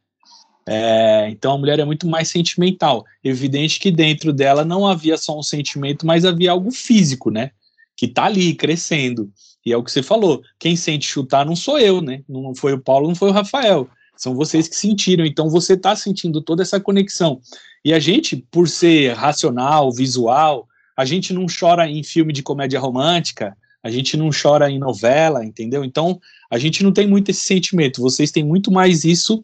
É, 0.67 1.29
então 1.29 1.53
a 1.53 1.59
mulher 1.59 1.79
é 1.79 1.85
muito 1.85 2.07
mais 2.07 2.29
sentimental. 2.29 3.05
Evidente 3.23 3.79
que 3.79 3.91
dentro 3.91 4.33
dela 4.33 4.65
não 4.65 4.87
havia 4.87 5.19
só 5.19 5.39
um 5.39 5.43
sentimento, 5.43 6.07
mas 6.07 6.25
havia 6.25 6.53
algo 6.53 6.71
físico, 6.71 7.31
né? 7.31 7.51
Que 7.97 8.09
tá 8.09 8.25
ali 8.25 8.55
crescendo. 8.55 9.31
E 9.65 9.73
é 9.73 9.77
o 9.77 9.83
que 9.83 9.93
você 9.93 10.03
falou. 10.03 10.43
Quem 10.59 10.75
sente 10.75 11.07
chutar 11.07 11.45
não 11.45 11.55
sou 11.55 11.79
eu, 11.79 12.01
né? 12.01 12.23
Não 12.29 12.55
foi 12.55 12.73
o 12.73 12.81
Paulo, 12.81 13.09
não 13.09 13.15
foi 13.15 13.29
o 13.29 13.33
Rafael. 13.33 13.89
São 14.21 14.35
vocês 14.35 14.69
que 14.69 14.77
sentiram. 14.77 15.25
Então 15.25 15.49
você 15.49 15.79
tá 15.79 15.97
sentindo 15.97 16.43
toda 16.43 16.63
essa 16.63 16.79
conexão. 16.79 17.41
E 17.83 17.95
a 17.95 17.99
gente, 17.99 18.37
por 18.37 18.69
ser 18.69 19.15
racional, 19.15 19.91
visual, 19.91 20.69
a 20.95 21.07
gente 21.07 21.33
não 21.33 21.47
chora 21.47 21.89
em 21.89 22.03
filme 22.03 22.31
de 22.31 22.43
comédia 22.43 22.79
romântica, 22.79 23.57
a 23.83 23.91
gente 23.91 24.19
não 24.19 24.29
chora 24.29 24.71
em 24.71 24.79
novela, 24.79 25.43
entendeu? 25.43 25.83
Então, 25.83 26.21
a 26.51 26.59
gente 26.59 26.85
não 26.85 26.93
tem 26.93 27.07
muito 27.07 27.31
esse 27.31 27.41
sentimento. 27.41 28.03
Vocês 28.03 28.31
têm 28.31 28.45
muito 28.45 28.71
mais 28.71 29.05
isso, 29.05 29.43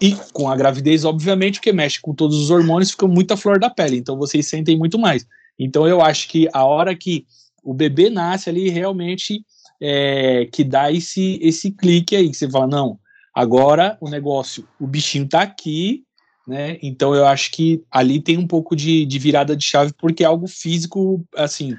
e 0.00 0.16
com 0.32 0.48
a 0.48 0.56
gravidez, 0.56 1.04
obviamente, 1.04 1.56
porque 1.56 1.74
mexe 1.74 2.00
com 2.00 2.14
todos 2.14 2.40
os 2.40 2.50
hormônios, 2.50 2.92
fica 2.92 3.06
muito 3.06 3.32
a 3.32 3.36
flor 3.36 3.58
da 3.58 3.68
pele. 3.68 3.98
Então, 3.98 4.16
vocês 4.16 4.46
sentem 4.46 4.78
muito 4.78 4.98
mais. 4.98 5.26
Então, 5.58 5.86
eu 5.86 6.00
acho 6.00 6.26
que 6.28 6.48
a 6.54 6.64
hora 6.64 6.96
que 6.96 7.26
o 7.62 7.74
bebê 7.74 8.08
nasce 8.08 8.48
ali, 8.48 8.70
realmente, 8.70 9.44
é, 9.78 10.48
que 10.50 10.64
dá 10.64 10.90
esse, 10.90 11.38
esse 11.42 11.70
clique 11.70 12.16
aí, 12.16 12.30
que 12.30 12.36
você 12.38 12.48
fala, 12.48 12.66
não, 12.66 12.98
agora 13.36 13.98
o 14.00 14.08
negócio, 14.08 14.66
o 14.80 14.86
bichinho 14.86 15.28
tá 15.28 15.42
aqui, 15.42 16.02
né? 16.48 16.78
Então, 16.82 17.14
eu 17.14 17.26
acho 17.26 17.50
que 17.50 17.84
ali 17.90 18.18
tem 18.18 18.38
um 18.38 18.46
pouco 18.46 18.74
de, 18.74 19.04
de 19.04 19.18
virada 19.18 19.54
de 19.54 19.62
chave, 19.62 19.92
porque 19.98 20.24
é 20.24 20.26
algo 20.26 20.46
físico, 20.46 21.22
assim, 21.36 21.76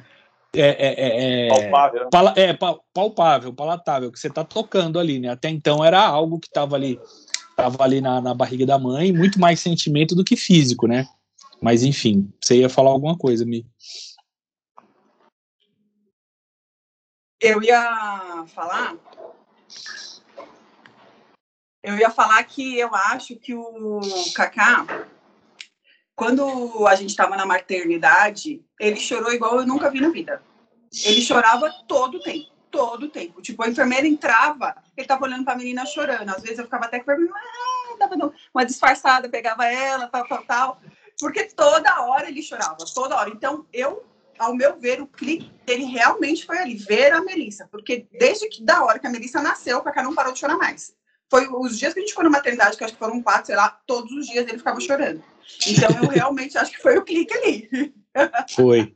é, 0.55 0.61
é, 0.61 0.93
é, 0.97 1.47
é, 1.47 1.49
palpável. 1.49 2.03
Né? 2.03 2.09
Pala, 2.11 2.33
é 2.37 2.53
palpável, 2.93 3.53
palatável, 3.53 4.11
que 4.11 4.19
você 4.19 4.27
está 4.27 4.43
tocando 4.43 4.99
ali, 4.99 5.19
né? 5.19 5.29
Até 5.29 5.49
então 5.49 5.83
era 5.83 5.99
algo 5.99 6.39
que 6.39 6.47
estava 6.47 6.75
ali, 6.75 6.99
tava 7.55 7.83
ali 7.83 8.01
na, 8.01 8.21
na 8.21 8.35
barriga 8.35 8.65
da 8.65 8.77
mãe, 8.77 9.11
muito 9.11 9.39
mais 9.39 9.59
sentimento 9.59 10.13
do 10.13 10.23
que 10.23 10.35
físico, 10.35 10.85
né? 10.85 11.07
Mas 11.59 11.81
enfim, 11.81 12.31
você 12.39 12.57
ia 12.57 12.69
falar 12.69 12.91
alguma 12.91 13.17
coisa, 13.17 13.43
Mi. 13.45 13.65
Eu 17.41 17.63
ia 17.63 18.45
falar. 18.47 18.95
Eu 21.87 21.97
ia 21.97 22.09
falar 22.09 22.43
que 22.43 22.77
eu 22.77 22.93
acho 22.93 23.35
que 23.37 23.53
o 23.55 24.01
Kaká 24.35 24.85
quando 26.17 26.87
a 26.87 26.95
gente 26.95 27.11
estava 27.11 27.37
na 27.37 27.45
maternidade, 27.45 28.65
ele 28.79 28.99
chorou 28.99 29.31
igual 29.31 29.59
eu 29.59 29.67
nunca 29.67 29.87
vi 29.91 30.01
na 30.01 30.09
vida. 30.09 30.41
Ele 31.05 31.21
chorava 31.21 31.71
todo 31.87 32.17
o 32.17 32.23
tempo, 32.23 32.47
todo 32.71 33.03
o 33.03 33.09
tempo. 33.09 33.39
Tipo, 33.39 33.63
a 33.63 33.69
enfermeira 33.69 34.07
entrava, 34.07 34.75
ele 34.97 35.05
estava 35.05 35.23
olhando 35.25 35.45
para 35.45 35.53
a 35.53 35.57
menina 35.57 35.85
chorando. 35.85 36.27
Às 36.29 36.41
vezes 36.41 36.57
eu 36.57 36.65
ficava 36.65 36.85
até 36.85 36.99
com 36.99 37.11
ah, 37.11 37.97
dava 37.99 38.33
uma 38.51 38.65
disfarçada, 38.65 39.29
pegava 39.29 39.67
ela, 39.67 40.07
tal, 40.07 40.27
tal, 40.27 40.43
tal. 40.43 40.81
Porque 41.19 41.43
toda 41.43 42.01
hora 42.01 42.27
ele 42.27 42.41
chorava, 42.41 42.77
toda 42.95 43.15
hora. 43.15 43.29
Então, 43.29 43.67
eu, 43.71 44.03
ao 44.39 44.55
meu 44.55 44.75
ver, 44.79 44.99
o 44.99 45.05
clique 45.05 45.53
dele 45.67 45.85
realmente 45.85 46.47
foi 46.47 46.57
ali, 46.57 46.73
ver 46.73 47.13
a 47.13 47.21
Melissa. 47.21 47.67
Porque 47.71 48.07
desde 48.19 48.49
que 48.49 48.63
da 48.63 48.83
hora 48.83 48.97
que 48.97 49.05
a 49.05 49.11
Melissa 49.11 49.39
nasceu, 49.39 49.77
o 49.77 49.83
Cacá 49.83 50.01
não 50.01 50.15
parou 50.15 50.33
de 50.33 50.39
chorar 50.39 50.57
mais. 50.57 50.97
Foi 51.29 51.47
os 51.47 51.77
dias 51.77 51.93
que 51.93 51.99
a 51.99 52.03
gente 52.03 52.13
foi 52.13 52.23
na 52.23 52.29
maternidade, 52.29 52.77
que 52.77 52.83
acho 52.83 52.93
que 52.93 52.99
foram 52.99 53.21
quatro, 53.21 53.47
sei 53.47 53.55
lá, 53.55 53.79
todos 53.85 54.11
os 54.11 54.27
dias 54.27 54.47
ele 54.47 54.57
ficava 54.57 54.79
chorando. 54.79 55.21
Então 55.67 55.89
eu 56.03 56.09
realmente 56.09 56.57
acho 56.57 56.71
que 56.71 56.81
foi 56.81 56.97
o 56.97 57.03
clique 57.03 57.33
ali. 57.33 57.93
Foi. 58.55 58.93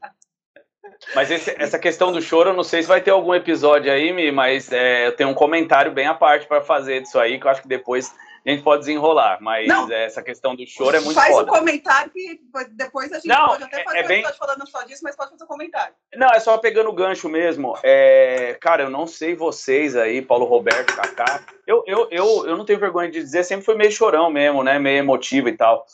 Mas 1.16 1.32
esse, 1.32 1.56
essa 1.58 1.80
questão 1.80 2.12
do 2.12 2.22
choro, 2.22 2.52
eu 2.52 2.54
não 2.54 2.64
sei 2.64 2.82
se 2.82 2.88
vai 2.88 3.02
ter 3.02 3.12
algum 3.12 3.34
episódio 3.34 3.92
aí, 3.92 4.14
Mi, 4.14 4.32
mas 4.32 4.72
é, 4.72 5.08
eu 5.08 5.16
tenho 5.16 5.30
um 5.30 5.34
comentário 5.34 5.92
bem 5.92 6.08
à 6.08 6.14
parte 6.14 6.48
para 6.48 6.62
fazer 6.62 7.02
disso 7.02 7.20
aí, 7.20 7.40
que 7.40 7.46
eu 7.46 7.52
acho 7.52 7.62
que 7.62 7.68
depois 7.68 8.14
a 8.46 8.50
gente 8.50 8.64
pode 8.64 8.82
desenrolar. 8.82 9.38
Mas 9.42 9.68
não, 9.68 9.92
essa 9.92 10.22
questão 10.22 10.56
do 10.56 10.66
choro 10.66 10.96
é 10.96 11.00
muito 11.00 11.14
Faz 11.14 11.34
foda. 11.34 11.52
um 11.52 11.56
comentário 11.56 12.12
que 12.12 12.40
depois 12.72 13.12
a 13.12 13.16
gente 13.16 13.28
não, 13.28 13.48
pode 13.48 13.64
até 13.64 13.82
é, 13.82 13.84
fazer 13.84 13.98
é, 13.98 14.02
é 14.02 14.08
bem... 14.08 14.26
um 14.26 14.34
falando 14.34 14.68
só 14.70 14.82
disso, 14.84 15.02
mas 15.04 15.16
pode 15.16 15.32
fazer 15.32 15.44
um 15.44 15.48
comentário. 15.48 15.94
Não, 16.16 16.28
é 16.30 16.40
só 16.40 16.58
pegando 16.58 16.90
o 16.90 16.94
gancho 16.94 17.30
mesmo. 17.30 17.78
É, 17.84 18.58
cara, 18.60 18.84
eu 18.84 18.90
não 18.90 19.06
sei 19.06 19.36
vocês 19.36 19.96
aí, 19.96 20.22
Paulo 20.22 20.46
Roberto, 20.46 20.96
Kaká. 20.96 21.44
Eu, 21.68 21.84
eu, 21.86 22.08
eu, 22.10 22.48
eu 22.48 22.58
não 22.58 22.66
tenho 22.66 22.80
vergonha 22.80 23.12
de 23.12 23.20
dizer, 23.20 23.44
sempre 23.44 23.66
fui 23.66 23.76
meio 23.76 23.92
chorão 23.92 24.30
mesmo, 24.30 24.64
né? 24.64 24.80
Meio 24.80 25.00
emotivo 25.00 25.48
e 25.48 25.56
tal. 25.56 25.86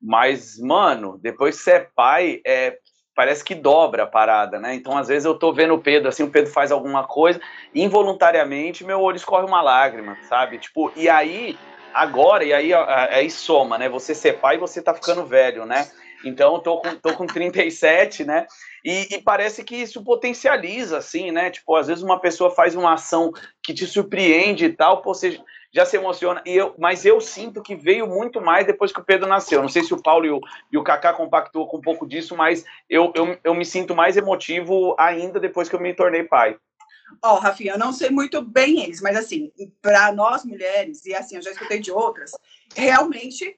Mas, 0.00 0.58
mano, 0.58 1.18
depois 1.22 1.56
que 1.56 1.62
você 1.62 1.72
é 1.72 1.88
pai, 1.94 2.40
é, 2.44 2.76
parece 3.14 3.44
que 3.44 3.54
dobra 3.54 4.04
a 4.04 4.06
parada, 4.06 4.58
né? 4.58 4.74
Então, 4.74 4.96
às 4.96 5.08
vezes 5.08 5.24
eu 5.24 5.38
tô 5.38 5.52
vendo 5.52 5.74
o 5.74 5.80
Pedro, 5.80 6.08
assim, 6.08 6.22
o 6.22 6.30
Pedro 6.30 6.50
faz 6.50 6.72
alguma 6.72 7.04
coisa, 7.04 7.40
involuntariamente 7.74 8.84
meu 8.84 9.00
olho 9.00 9.16
escorre 9.16 9.46
uma 9.46 9.62
lágrima, 9.62 10.16
sabe? 10.28 10.58
Tipo, 10.58 10.90
e 10.96 11.08
aí, 11.08 11.56
agora, 11.94 12.44
e 12.44 12.52
aí, 12.52 12.72
aí 12.74 13.30
soma, 13.30 13.78
né? 13.78 13.88
Você 13.88 14.14
ser 14.14 14.38
pai, 14.40 14.58
você 14.58 14.82
tá 14.82 14.94
ficando 14.94 15.24
velho, 15.24 15.64
né? 15.64 15.88
Então, 16.24 16.60
tô 16.60 16.78
com, 16.78 16.94
tô 16.96 17.14
com 17.14 17.26
37, 17.26 18.24
né? 18.24 18.46
E, 18.84 19.16
e, 19.16 19.22
parece 19.22 19.64
que 19.64 19.76
isso 19.76 20.02
potencializa, 20.02 20.98
assim, 20.98 21.30
né? 21.30 21.50
Tipo, 21.50 21.76
às 21.76 21.88
vezes 21.88 22.02
uma 22.02 22.20
pessoa 22.20 22.50
faz 22.50 22.74
uma 22.74 22.94
ação 22.94 23.32
que 23.62 23.74
te 23.74 23.86
surpreende 23.86 24.66
e 24.66 24.72
tal, 24.72 25.02
pô, 25.02 25.14
você 25.14 25.40
já 25.72 25.84
se 25.84 25.96
emociona. 25.96 26.42
E 26.44 26.54
eu, 26.54 26.74
mas 26.78 27.04
eu 27.04 27.20
sinto 27.20 27.62
que 27.62 27.74
veio 27.74 28.06
muito 28.06 28.40
mais 28.40 28.66
depois 28.66 28.92
que 28.92 29.00
o 29.00 29.04
Pedro 29.04 29.28
nasceu. 29.28 29.62
Não 29.62 29.68
sei 29.68 29.82
se 29.82 29.94
o 29.94 30.02
Paulo 30.02 30.26
e 30.26 30.30
o, 30.30 30.40
e 30.70 30.78
o 30.78 30.82
Kaká 30.82 31.12
compactou 31.12 31.66
com 31.66 31.78
um 31.78 31.82
pouco 31.82 32.06
disso, 32.06 32.36
mas 32.36 32.64
eu, 32.88 33.12
eu, 33.14 33.38
eu 33.42 33.54
me 33.54 33.64
sinto 33.64 33.94
mais 33.94 34.16
emotivo 34.16 34.94
ainda 34.98 35.40
depois 35.40 35.68
que 35.68 35.74
eu 35.74 35.80
me 35.80 35.94
tornei 35.94 36.24
pai. 36.24 36.56
Ó, 37.20 37.34
oh, 37.36 37.38
Rafinha, 37.38 37.72
eu 37.72 37.78
não 37.78 37.92
sei 37.92 38.10
muito 38.10 38.40
bem 38.42 38.82
eles, 38.82 39.00
mas 39.00 39.16
assim, 39.16 39.52
para 39.80 40.12
nós 40.12 40.44
mulheres, 40.44 41.04
e 41.04 41.14
assim, 41.14 41.36
eu 41.36 41.42
já 41.42 41.50
escutei 41.50 41.80
de 41.80 41.90
outras, 41.90 42.32
realmente 42.74 43.56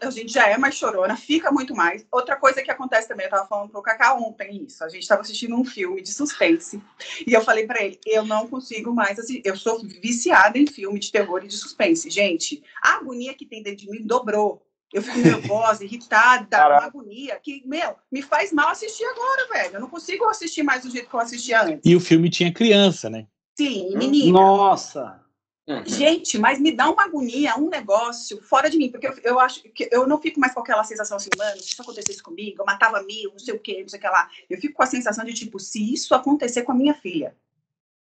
a 0.00 0.10
gente 0.10 0.32
já 0.32 0.48
é 0.48 0.56
mais 0.56 0.74
chorona, 0.74 1.16
fica 1.16 1.50
muito 1.50 1.74
mais. 1.74 2.06
Outra 2.10 2.36
coisa 2.36 2.62
que 2.62 2.70
acontece 2.70 3.08
também, 3.08 3.26
eu 3.26 3.30
tava 3.30 3.46
falando 3.46 3.70
pro 3.70 3.82
Cacá 3.82 4.14
ontem 4.14 4.64
isso, 4.64 4.82
a 4.82 4.88
gente 4.88 5.06
tava 5.06 5.20
assistindo 5.20 5.54
um 5.54 5.64
filme 5.64 6.00
de 6.02 6.12
suspense, 6.12 6.82
e 7.26 7.32
eu 7.32 7.42
falei 7.42 7.66
para 7.66 7.82
ele, 7.82 7.98
eu 8.06 8.24
não 8.24 8.48
consigo 8.48 8.92
mais 8.92 9.18
assistir, 9.18 9.42
eu 9.44 9.56
sou 9.56 9.80
viciada 9.80 10.58
em 10.58 10.66
filme 10.66 10.98
de 10.98 11.12
terror 11.12 11.44
e 11.44 11.48
de 11.48 11.56
suspense. 11.56 12.10
Gente, 12.10 12.62
a 12.82 12.96
agonia 12.96 13.34
que 13.34 13.46
tem 13.46 13.62
dentro 13.62 13.84
de 13.84 13.90
mim 13.90 14.06
dobrou. 14.06 14.65
Eu 14.96 15.02
fico 15.02 15.18
nervosa, 15.18 15.84
irritada, 15.84 16.46
Caraca. 16.46 16.80
uma 16.80 16.86
agonia 16.86 17.38
que, 17.42 17.62
meu, 17.66 17.96
me 18.10 18.22
faz 18.22 18.50
mal 18.50 18.70
assistir 18.70 19.04
agora, 19.04 19.46
velho. 19.52 19.74
Eu 19.74 19.80
não 19.80 19.90
consigo 19.90 20.24
assistir 20.24 20.62
mais 20.62 20.84
do 20.84 20.90
jeito 20.90 21.06
que 21.06 21.14
eu 21.14 21.20
assistia 21.20 21.60
antes. 21.60 21.82
E 21.84 21.94
o 21.94 22.00
filme 22.00 22.30
tinha 22.30 22.50
criança, 22.50 23.10
né? 23.10 23.26
Sim, 23.58 23.94
menina. 23.94 24.32
Nossa! 24.32 25.20
Uhum. 25.68 25.84
Gente, 25.84 26.38
mas 26.38 26.58
me 26.58 26.72
dá 26.72 26.88
uma 26.88 27.04
agonia, 27.04 27.58
um 27.58 27.68
negócio 27.68 28.40
fora 28.40 28.70
de 28.70 28.78
mim, 28.78 28.90
porque 28.90 29.06
eu, 29.06 29.14
eu, 29.22 29.38
acho 29.38 29.64
que 29.64 29.86
eu 29.92 30.06
não 30.06 30.18
fico 30.18 30.40
mais 30.40 30.54
com 30.54 30.60
aquela 30.60 30.82
sensação 30.84 31.18
assim, 31.18 31.28
mano, 31.36 31.60
se 31.60 31.72
isso 31.72 31.82
acontecesse 31.82 32.22
comigo, 32.22 32.62
eu 32.62 32.64
matava 32.64 33.02
mil, 33.02 33.32
não 33.32 33.38
sei 33.38 33.52
o 33.52 33.58
que, 33.58 33.82
não 33.82 33.88
sei 33.88 33.98
o 33.98 34.00
que 34.00 34.08
lá. 34.08 34.30
Eu 34.48 34.58
fico 34.58 34.74
com 34.74 34.82
a 34.82 34.86
sensação 34.86 35.26
de 35.26 35.34
tipo, 35.34 35.58
se 35.58 35.92
isso 35.92 36.14
acontecer 36.14 36.62
com 36.62 36.72
a 36.72 36.74
minha 36.74 36.94
filha. 36.94 37.36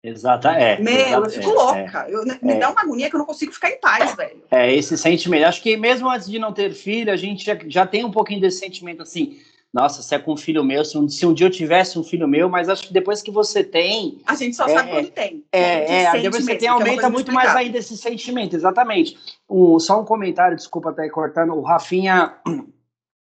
Exato, 0.03 0.47
é. 0.47 0.79
Meu, 0.79 0.93
exato, 0.93 1.25
eu 1.25 1.29
fico 1.29 1.49
é, 1.49 1.53
louca. 1.53 2.05
É, 2.07 2.13
eu, 2.13 2.23
me 2.41 2.53
é, 2.53 2.59
dá 2.59 2.69
uma 2.69 2.81
agonia 2.81 3.09
que 3.09 3.15
eu 3.15 3.19
não 3.19 3.25
consigo 3.25 3.51
ficar 3.51 3.69
em 3.69 3.79
paz, 3.79 4.15
velho. 4.15 4.43
É, 4.49 4.73
esse 4.73 4.97
sentimento. 4.97 5.45
Acho 5.45 5.61
que 5.61 5.75
mesmo 5.75 6.09
antes 6.09 6.29
de 6.29 6.39
não 6.39 6.53
ter 6.53 6.73
filho, 6.73 7.11
a 7.11 7.17
gente 7.17 7.45
já, 7.45 7.57
já 7.67 7.85
tem 7.85 8.05
um 8.05 8.11
pouquinho 8.11 8.39
desse 8.39 8.59
sentimento 8.59 9.01
assim 9.01 9.39
nossa, 9.71 10.01
se 10.01 10.15
é 10.15 10.19
com 10.19 10.33
um 10.33 10.37
filho 10.37 10.63
meu, 10.63 10.83
se 10.83 10.97
um, 10.97 11.07
se 11.07 11.25
um 11.25 11.33
dia 11.33 11.45
eu 11.45 11.51
tivesse 11.51 11.99
um 11.99 12.03
filho 12.03 12.27
meu, 12.27 12.49
mas 12.49 12.69
acho 12.69 12.87
que 12.87 12.93
depois 12.93 13.21
que 13.21 13.29
você 13.29 13.63
tem. 13.63 14.19
A 14.25 14.33
gente 14.33 14.55
só 14.55 14.65
é, 14.67 14.73
sabe 14.73 14.89
quando 14.89 15.11
tem. 15.11 15.45
É, 15.51 16.03
é 16.05 16.11
depois 16.13 16.37
que 16.37 16.51
você 16.51 16.57
tem, 16.57 16.67
é 16.67 16.71
aumenta 16.71 17.05
é 17.05 17.09
muito 17.09 17.31
mais 17.31 17.55
ainda 17.55 17.77
esse 17.77 17.95
sentimento, 17.95 18.55
exatamente. 18.55 19.15
Um, 19.47 19.79
só 19.79 20.01
um 20.01 20.05
comentário, 20.05 20.57
desculpa 20.57 20.89
até 20.89 21.07
cortando, 21.09 21.53
o 21.53 21.61
Rafinha. 21.61 22.33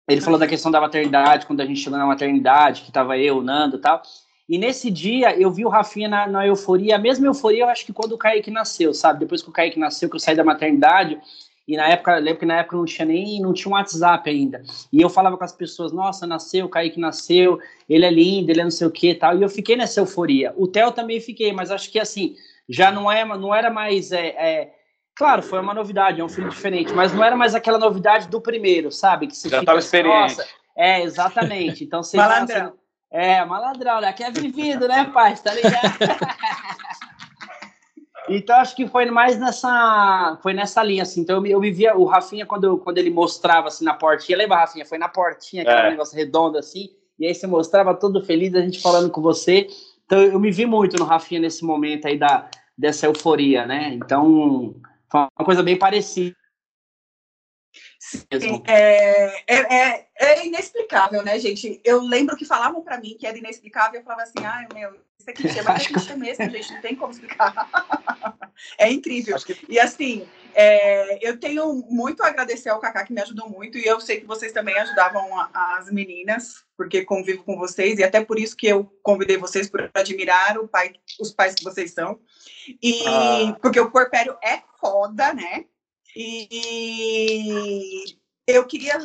Ele 0.08 0.22
falou 0.22 0.38
da 0.38 0.46
questão 0.46 0.70
da 0.70 0.80
maternidade, 0.80 1.44
quando 1.44 1.60
a 1.60 1.66
gente 1.66 1.80
chegou 1.80 1.98
na 1.98 2.06
maternidade, 2.06 2.80
que 2.80 2.90
tava 2.90 3.18
eu, 3.18 3.38
o 3.38 3.42
Nando 3.42 3.76
e 3.76 3.80
tal. 3.80 4.00
E 4.48 4.56
nesse 4.56 4.90
dia 4.90 5.38
eu 5.38 5.50
vi 5.50 5.64
o 5.64 5.68
Rafinha 5.68 6.08
na, 6.08 6.26
na 6.26 6.46
euforia, 6.46 6.96
a 6.96 6.98
mesma 6.98 7.26
euforia 7.26 7.64
eu 7.64 7.68
acho 7.68 7.84
que 7.84 7.92
quando 7.92 8.12
o 8.12 8.18
Kaique 8.18 8.50
nasceu, 8.50 8.94
sabe? 8.94 9.20
Depois 9.20 9.42
que 9.42 9.50
o 9.50 9.52
Kaique 9.52 9.78
nasceu, 9.78 10.08
que 10.08 10.16
eu 10.16 10.20
saí 10.20 10.34
da 10.34 10.42
maternidade, 10.42 11.20
e 11.68 11.76
na 11.76 11.86
época, 11.86 12.16
lembro 12.16 12.40
que 12.40 12.46
na 12.46 12.60
época 12.60 12.78
não 12.78 12.86
tinha 12.86 13.04
nem, 13.04 13.42
não 13.42 13.52
tinha 13.52 13.70
um 13.70 13.74
WhatsApp 13.74 14.30
ainda. 14.30 14.62
E 14.90 15.02
eu 15.02 15.10
falava 15.10 15.36
com 15.36 15.44
as 15.44 15.52
pessoas, 15.52 15.92
nossa, 15.92 16.26
nasceu, 16.26 16.64
o 16.64 16.68
Kaique 16.68 16.98
nasceu, 16.98 17.60
ele 17.86 18.06
é 18.06 18.10
lindo, 18.10 18.50
ele 18.50 18.62
é 18.62 18.64
não 18.64 18.70
sei 18.70 18.86
o 18.86 18.90
que 18.90 19.14
tal. 19.14 19.36
E 19.36 19.42
eu 19.42 19.50
fiquei 19.50 19.76
nessa 19.76 20.00
euforia. 20.00 20.54
O 20.56 20.66
Theo 20.66 20.92
também 20.92 21.20
fiquei, 21.20 21.52
mas 21.52 21.70
acho 21.70 21.90
que 21.92 22.00
assim, 22.00 22.36
já 22.66 22.90
não, 22.90 23.12
é, 23.12 23.22
não 23.22 23.54
era 23.54 23.70
mais. 23.70 24.12
É, 24.12 24.28
é, 24.28 24.74
claro, 25.14 25.42
foi 25.42 25.60
uma 25.60 25.74
novidade, 25.74 26.22
é 26.22 26.24
um 26.24 26.28
filho 26.28 26.48
diferente, 26.48 26.94
mas 26.94 27.12
não 27.12 27.22
era 27.22 27.36
mais 27.36 27.54
aquela 27.54 27.78
novidade 27.78 28.28
do 28.28 28.40
primeiro, 28.40 28.90
sabe? 28.90 29.26
Que 29.26 29.36
você 29.36 29.50
já 29.50 29.60
estava 29.60 29.78
assim, 29.78 29.86
experiente. 29.88 30.36
é, 30.74 31.02
exatamente. 31.02 31.84
Então 31.84 32.00
você. 32.02 32.16
malandrão. 32.16 32.77
É, 33.10 33.44
malandrão, 33.44 34.00
né? 34.00 34.12
Que 34.12 34.24
é 34.24 34.30
vivido, 34.30 34.86
né, 34.86 35.04
pai? 35.04 35.36
Tá 35.36 35.54
ligado? 35.54 35.98
Então 38.30 38.56
acho 38.56 38.76
que 38.76 38.86
foi 38.86 39.06
mais 39.06 39.38
nessa, 39.38 40.38
foi 40.42 40.52
nessa 40.52 40.82
linha 40.82 41.02
assim. 41.02 41.22
Então 41.22 41.36
eu, 41.36 41.46
eu 41.46 41.60
me 41.60 41.70
via 41.70 41.96
o 41.96 42.04
Rafinha 42.04 42.44
quando, 42.44 42.78
quando 42.78 42.98
ele 42.98 43.10
mostrava 43.10 43.68
assim 43.68 43.84
na 43.84 43.94
portinha, 43.94 44.36
lembra 44.36 44.58
Rafinha? 44.58 44.84
Foi 44.84 44.98
na 44.98 45.08
portinha, 45.08 45.62
aquele 45.62 45.78
é. 45.78 45.90
negócio 45.90 46.16
redondo 46.16 46.58
assim. 46.58 46.90
E 47.18 47.26
aí 47.26 47.34
você 47.34 47.46
mostrava 47.46 47.94
todo 47.94 48.24
feliz 48.24 48.54
a 48.54 48.60
gente 48.60 48.80
falando 48.80 49.10
com 49.10 49.22
você. 49.22 49.66
Então 50.04 50.20
eu 50.22 50.38
me 50.38 50.50
vi 50.50 50.66
muito 50.66 50.96
no 50.98 51.04
Rafinha 51.04 51.40
nesse 51.40 51.64
momento 51.64 52.06
aí 52.06 52.18
da 52.18 52.48
dessa 52.76 53.06
euforia, 53.06 53.66
né? 53.66 53.94
Então 53.94 54.74
foi 55.10 55.20
uma 55.20 55.44
coisa 55.44 55.62
bem 55.62 55.76
parecida. 55.76 56.36
Sim, 57.98 58.62
é, 58.66 59.42
é, 59.46 59.74
é, 59.74 60.07
é, 60.18 60.44
inexplicável, 60.44 61.22
né, 61.22 61.38
gente? 61.38 61.80
Eu 61.84 62.02
lembro 62.02 62.36
que 62.36 62.44
falavam 62.44 62.82
para 62.82 62.98
mim 62.98 63.16
que 63.18 63.26
era 63.26 63.38
inexplicável, 63.38 64.00
eu 64.00 64.04
falava 64.04 64.24
assim, 64.24 64.44
ai, 64.44 64.66
meu, 64.74 64.92
isso 65.16 65.30
aqui 65.30 65.48
chama 65.48 65.76
é 65.76 65.78
clichê 65.78 66.16
mesmo, 66.16 66.50
gente, 66.50 66.72
não 66.72 66.80
tem 66.80 66.96
como 66.96 67.12
explicar. 67.12 67.54
é 68.76 68.90
incrível. 68.90 69.38
Que... 69.38 69.56
E 69.68 69.78
assim, 69.78 70.28
é, 70.54 71.24
eu 71.26 71.38
tenho 71.38 71.72
muito 71.88 72.24
a 72.24 72.26
agradecer 72.26 72.68
ao 72.68 72.80
Kaká, 72.80 73.04
que 73.04 73.12
me 73.12 73.22
ajudou 73.22 73.48
muito, 73.48 73.78
e 73.78 73.86
eu 73.86 74.00
sei 74.00 74.20
que 74.20 74.26
vocês 74.26 74.52
também 74.52 74.76
ajudavam 74.76 75.38
a, 75.38 75.78
as 75.78 75.88
meninas, 75.92 76.64
porque 76.76 77.04
convivo 77.04 77.44
com 77.44 77.56
vocês, 77.56 78.00
e 78.00 78.02
até 78.02 78.24
por 78.24 78.40
isso 78.40 78.56
que 78.56 78.66
eu 78.66 78.92
convidei 79.04 79.36
vocês 79.36 79.70
por 79.70 79.88
admirar 79.94 80.58
o 80.58 80.66
pai, 80.66 80.94
os 81.20 81.30
pais 81.30 81.54
que 81.54 81.62
vocês 81.62 81.92
são. 81.92 82.18
E 82.82 83.06
ah. 83.06 83.56
porque 83.62 83.78
o 83.78 83.90
Corpério 83.90 84.36
é 84.42 84.62
foda, 84.80 85.32
né? 85.32 85.64
E 86.16 88.16
eu 88.48 88.66
queria 88.66 88.98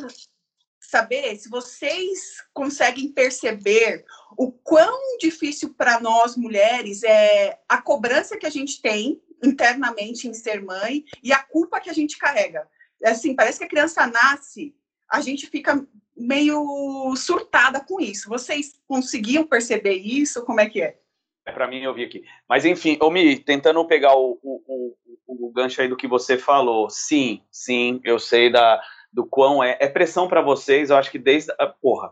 saber 0.94 1.34
se 1.36 1.50
vocês 1.50 2.40
conseguem 2.52 3.08
perceber 3.08 4.04
o 4.38 4.52
quão 4.52 5.18
difícil 5.18 5.74
para 5.74 5.98
nós 5.98 6.36
mulheres 6.36 7.02
é 7.02 7.58
a 7.68 7.82
cobrança 7.82 8.38
que 8.38 8.46
a 8.46 8.50
gente 8.50 8.80
tem 8.80 9.20
internamente 9.42 10.28
em 10.28 10.32
ser 10.32 10.62
mãe 10.62 11.04
e 11.20 11.32
a 11.32 11.42
culpa 11.42 11.80
que 11.80 11.90
a 11.90 11.92
gente 11.92 12.16
carrega. 12.16 12.68
Assim, 13.04 13.34
parece 13.34 13.58
que 13.58 13.64
a 13.64 13.68
criança 13.68 14.06
nasce, 14.06 14.72
a 15.10 15.20
gente 15.20 15.48
fica 15.48 15.84
meio 16.16 17.12
surtada 17.16 17.80
com 17.80 18.00
isso. 18.00 18.28
Vocês 18.28 18.78
conseguiam 18.86 19.44
perceber 19.44 19.94
isso? 19.94 20.44
Como 20.44 20.60
é 20.60 20.70
que 20.70 20.80
é? 20.80 20.96
É 21.44 21.50
para 21.50 21.66
mim 21.66 21.82
eu 21.82 21.92
vi 21.92 22.04
aqui. 22.04 22.22
Mas 22.48 22.64
enfim, 22.64 22.96
Omi, 23.02 23.36
tentando 23.40 23.84
pegar 23.84 24.14
o, 24.14 24.38
o, 24.40 24.94
o, 25.26 25.48
o, 25.48 25.52
gancho 25.52 25.82
aí 25.82 25.88
do 25.88 25.96
que 25.96 26.06
você 26.06 26.38
falou. 26.38 26.88
Sim, 26.88 27.42
sim, 27.50 28.00
eu 28.04 28.20
sei 28.20 28.48
da, 28.48 28.80
do 29.14 29.24
quão 29.24 29.62
é. 29.62 29.78
É 29.80 29.88
pressão 29.88 30.26
para 30.26 30.42
vocês, 30.42 30.90
eu 30.90 30.96
acho 30.96 31.10
que 31.10 31.18
desde. 31.18 31.52
A, 31.58 31.66
porra, 31.68 32.10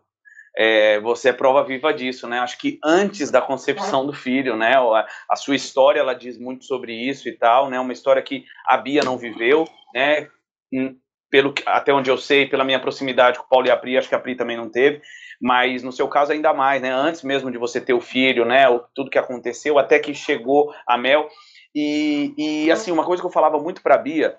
é, 0.57 1.01
você 1.01 1.31
é 1.31 1.33
prova 1.33 1.65
viva 1.65 1.93
disso, 1.93 2.29
né? 2.29 2.39
Acho 2.39 2.59
que 2.59 2.79
antes 2.85 3.31
da 3.31 3.41
concepção 3.41 4.07
do 4.07 4.13
filho, 4.13 4.57
né? 4.57 4.77
A, 4.77 5.07
a, 5.31 5.37
sua 5.37 5.57
história 5.57 5.99
ela 5.99 6.15
diz 6.15 6.39
muito 6.39 6.65
sobre 6.65 6.95
isso 6.95 7.29
e 7.29 7.33
tal, 7.33 7.69
né? 7.69 7.81
Uma 7.81 7.93
história 7.93 8.23
que 8.23 8.45
a 8.67 8.77
Bia 8.77 9.03
não 9.03 9.19
viveu, 9.19 9.67
né? 9.93 10.29
Hum, 10.73 10.97
pelo 11.31 11.53
até 11.67 11.93
onde 11.93 12.11
eu 12.11 12.19
sei, 12.19 12.47
pela 12.47 12.65
minha 12.65 12.79
proximidade 12.79 13.39
com 13.39 13.45
o 13.45 13.49
Paulo 13.49 13.67
e 13.67 13.71
a 13.71 13.77
Pri, 13.77 13.97
acho 13.97 14.09
que 14.09 14.15
a 14.15 14.21
Pri 14.21 14.37
também 14.37 14.57
não 14.57 14.71
teve, 14.71 15.01
mas 15.41 15.83
no 15.83 15.91
seu 15.91 16.07
caso 16.07 16.31
ainda 16.31 16.53
mais, 16.53 16.81
né? 16.81 16.93
Antes 16.93 17.23
mesmo 17.23 17.51
de 17.51 17.59
você 17.59 17.81
ter 17.81 17.95
o 17.95 18.01
filho, 18.01 18.45
né? 18.45 18.67
Tudo 18.95 19.11
que 19.11 19.19
aconteceu, 19.19 19.79
até 19.79 19.99
que 19.99 20.15
chegou 20.15 20.73
a 20.87 20.97
Mel. 20.97 21.29
E, 21.75 22.35
e 22.37 22.71
assim, 22.71 22.93
uma 22.93 23.05
coisa 23.05 23.23
que 23.23 23.27
eu 23.27 23.33
falava 23.33 23.59
muito 23.59 23.83
para 23.83 23.97
Bia 23.97 24.37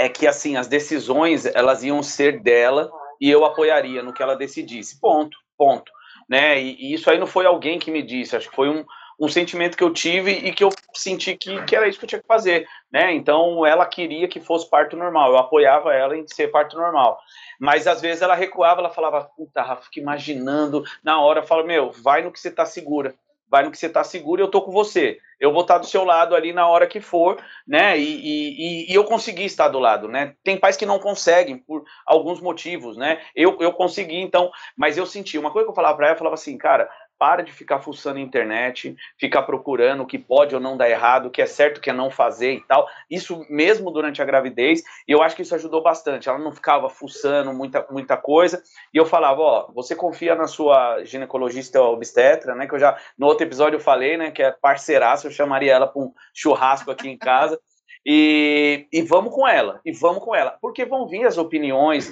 é 0.00 0.08
que 0.08 0.26
assim 0.26 0.56
as 0.56 0.66
decisões 0.66 1.46
elas 1.46 1.82
iam 1.82 2.02
ser 2.02 2.40
dela 2.40 2.90
e 3.20 3.30
eu 3.30 3.44
apoiaria 3.44 4.02
no 4.02 4.12
que 4.12 4.22
ela 4.22 4.34
decidisse. 4.34 4.98
Ponto, 4.98 5.36
ponto. 5.56 5.92
Né? 6.28 6.60
E, 6.60 6.76
e, 6.78 6.94
isso 6.94 7.10
aí 7.10 7.18
não 7.18 7.26
foi 7.26 7.44
alguém 7.44 7.78
que 7.78 7.90
me 7.90 8.02
disse, 8.02 8.36
acho 8.36 8.48
que 8.48 8.56
foi 8.56 8.68
um, 8.68 8.84
um 9.20 9.28
sentimento 9.28 9.76
que 9.76 9.84
eu 9.84 9.92
tive 9.92 10.30
e 10.30 10.52
que 10.52 10.64
eu 10.64 10.70
senti 10.94 11.36
que, 11.36 11.62
que 11.64 11.76
era 11.76 11.88
isso 11.88 11.98
que 11.98 12.04
eu 12.04 12.08
tinha 12.08 12.20
que 12.20 12.26
fazer. 12.26 12.66
Né? 12.90 13.12
Então 13.12 13.66
ela 13.66 13.84
queria 13.84 14.26
que 14.26 14.40
fosse 14.40 14.68
parto 14.70 14.96
normal, 14.96 15.32
eu 15.32 15.38
apoiava 15.38 15.92
ela 15.92 16.16
em 16.16 16.26
ser 16.26 16.48
parto 16.48 16.76
normal. 16.76 17.18
Mas 17.58 17.86
às 17.86 18.00
vezes 18.00 18.22
ela 18.22 18.34
recuava, 18.34 18.80
ela 18.80 18.90
falava, 18.90 19.28
puta, 19.36 19.60
Rafa, 19.60 19.82
fica 19.82 20.00
imaginando. 20.00 20.82
Na 21.04 21.20
hora 21.20 21.40
eu 21.40 21.44
falo, 21.44 21.66
meu, 21.66 21.90
vai 21.90 22.22
no 22.22 22.32
que 22.32 22.40
você 22.40 22.48
está 22.48 22.64
segura 22.64 23.14
vai 23.50 23.64
no 23.64 23.70
que 23.70 23.76
você 23.76 23.86
está 23.86 24.04
seguro 24.04 24.40
e 24.40 24.44
eu 24.44 24.50
tô 24.50 24.62
com 24.62 24.70
você. 24.70 25.18
Eu 25.40 25.52
vou 25.52 25.62
estar 25.62 25.74
tá 25.74 25.80
do 25.80 25.86
seu 25.86 26.04
lado 26.04 26.36
ali 26.36 26.52
na 26.52 26.68
hora 26.68 26.86
que 26.86 27.00
for, 27.00 27.42
né? 27.66 27.98
E, 27.98 28.02
e, 28.02 28.92
e, 28.92 28.94
eu 28.94 29.04
consegui 29.04 29.44
estar 29.44 29.68
do 29.68 29.78
lado, 29.78 30.06
né? 30.06 30.34
Tem 30.44 30.56
pais 30.56 30.76
que 30.76 30.84
não 30.84 30.98
conseguem 30.98 31.56
por 31.56 31.82
alguns 32.06 32.40
motivos, 32.40 32.96
né? 32.96 33.20
Eu, 33.34 33.56
eu 33.60 33.72
consegui, 33.72 34.20
então, 34.20 34.50
mas 34.76 34.98
eu 34.98 35.06
senti. 35.06 35.38
Uma 35.38 35.50
coisa 35.50 35.64
que 35.66 35.70
eu 35.70 35.74
falava 35.74 35.96
para 35.96 36.06
ela, 36.06 36.14
eu 36.14 36.18
falava 36.18 36.34
assim, 36.34 36.58
cara, 36.58 36.88
para 37.20 37.42
de 37.42 37.52
ficar 37.52 37.80
fuçando 37.80 38.18
a 38.18 38.22
internet, 38.22 38.96
ficar 39.18 39.42
procurando 39.42 40.02
o 40.02 40.06
que 40.06 40.18
pode 40.18 40.54
ou 40.54 40.60
não 40.60 40.74
dar 40.74 40.88
errado, 40.88 41.26
o 41.26 41.30
que 41.30 41.42
é 41.42 41.46
certo, 41.46 41.76
o 41.76 41.80
que 41.82 41.90
é 41.90 41.92
não 41.92 42.10
fazer 42.10 42.54
e 42.54 42.60
tal. 42.62 42.88
Isso 43.10 43.44
mesmo 43.50 43.90
durante 43.90 44.22
a 44.22 44.24
gravidez, 44.24 44.82
e 45.06 45.12
eu 45.12 45.22
acho 45.22 45.36
que 45.36 45.42
isso 45.42 45.54
ajudou 45.54 45.82
bastante. 45.82 46.30
Ela 46.30 46.38
não 46.38 46.50
ficava 46.50 46.88
fuçando 46.88 47.52
muita, 47.52 47.86
muita 47.90 48.16
coisa, 48.16 48.62
e 48.94 48.96
eu 48.96 49.04
falava, 49.04 49.42
ó, 49.42 49.70
você 49.70 49.94
confia 49.94 50.34
na 50.34 50.46
sua 50.46 51.04
ginecologista 51.04 51.82
obstetra, 51.82 52.54
né, 52.54 52.66
que 52.66 52.74
eu 52.74 52.78
já, 52.78 52.96
no 53.18 53.26
outro 53.26 53.44
episódio 53.44 53.76
eu 53.76 53.80
falei, 53.80 54.16
né, 54.16 54.30
que 54.30 54.42
é 54.42 54.50
parceiraça, 54.50 55.26
eu 55.26 55.30
chamaria 55.30 55.74
ela 55.74 55.86
para 55.86 56.00
um 56.00 56.14
churrasco 56.32 56.90
aqui 56.90 57.06
em 57.06 57.18
casa, 57.18 57.60
E, 58.06 58.88
e, 58.90 59.02
vamos 59.02 59.34
com 59.34 59.46
ela, 59.46 59.78
e 59.84 59.92
vamos 59.92 60.24
com 60.24 60.34
ela, 60.34 60.56
porque 60.62 60.86
vão 60.86 61.06
vir 61.06 61.26
as 61.26 61.36
opiniões, 61.36 62.10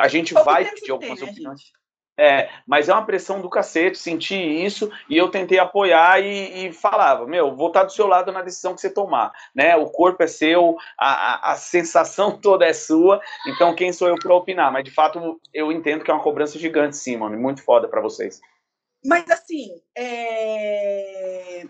a 0.00 0.08
gente 0.08 0.34
vai 0.34 0.64
pedir 0.64 0.90
algumas 0.90 1.20
né, 1.20 1.30
opiniões. 1.30 1.60
Gente? 1.60 1.77
É, 2.20 2.50
mas 2.66 2.88
é 2.88 2.92
uma 2.92 3.06
pressão 3.06 3.40
do 3.40 3.48
cacete, 3.48 3.96
senti 3.96 4.34
isso 4.34 4.90
e 5.08 5.16
eu 5.16 5.30
tentei 5.30 5.60
apoiar 5.60 6.18
e, 6.18 6.66
e, 6.66 6.72
falava, 6.72 7.24
meu, 7.24 7.54
vou 7.54 7.68
estar 7.68 7.84
do 7.84 7.92
seu 7.92 8.08
lado 8.08 8.32
na 8.32 8.42
decisão 8.42 8.74
que 8.74 8.80
você 8.80 8.90
tomar, 8.90 9.32
né? 9.54 9.76
O 9.76 9.88
corpo 9.88 10.20
é 10.24 10.26
seu, 10.26 10.76
a, 10.98 11.50
a, 11.50 11.52
a 11.52 11.56
sensação 11.56 12.36
toda 12.42 12.66
é 12.66 12.72
sua, 12.72 13.22
então 13.46 13.72
quem 13.72 13.92
sou 13.92 14.08
eu 14.08 14.16
para 14.16 14.34
opinar? 14.34 14.72
Mas 14.72 14.82
de 14.82 14.90
fato 14.90 15.40
eu 15.54 15.70
entendo 15.70 16.02
que 16.02 16.10
é 16.10 16.14
uma 16.14 16.22
cobrança 16.22 16.58
gigante, 16.58 16.96
sim, 16.96 17.16
mano, 17.16 17.38
muito 17.38 17.62
foda 17.62 17.86
para 17.86 18.00
vocês. 18.00 18.40
Mas 19.04 19.30
assim, 19.30 19.80
é... 19.96 21.62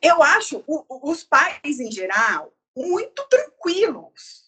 eu 0.00 0.22
acho 0.22 0.64
o, 0.66 1.10
os 1.10 1.22
pais 1.22 1.78
em 1.78 1.92
geral 1.92 2.50
muito 2.74 3.22
tranquilos. 3.28 4.46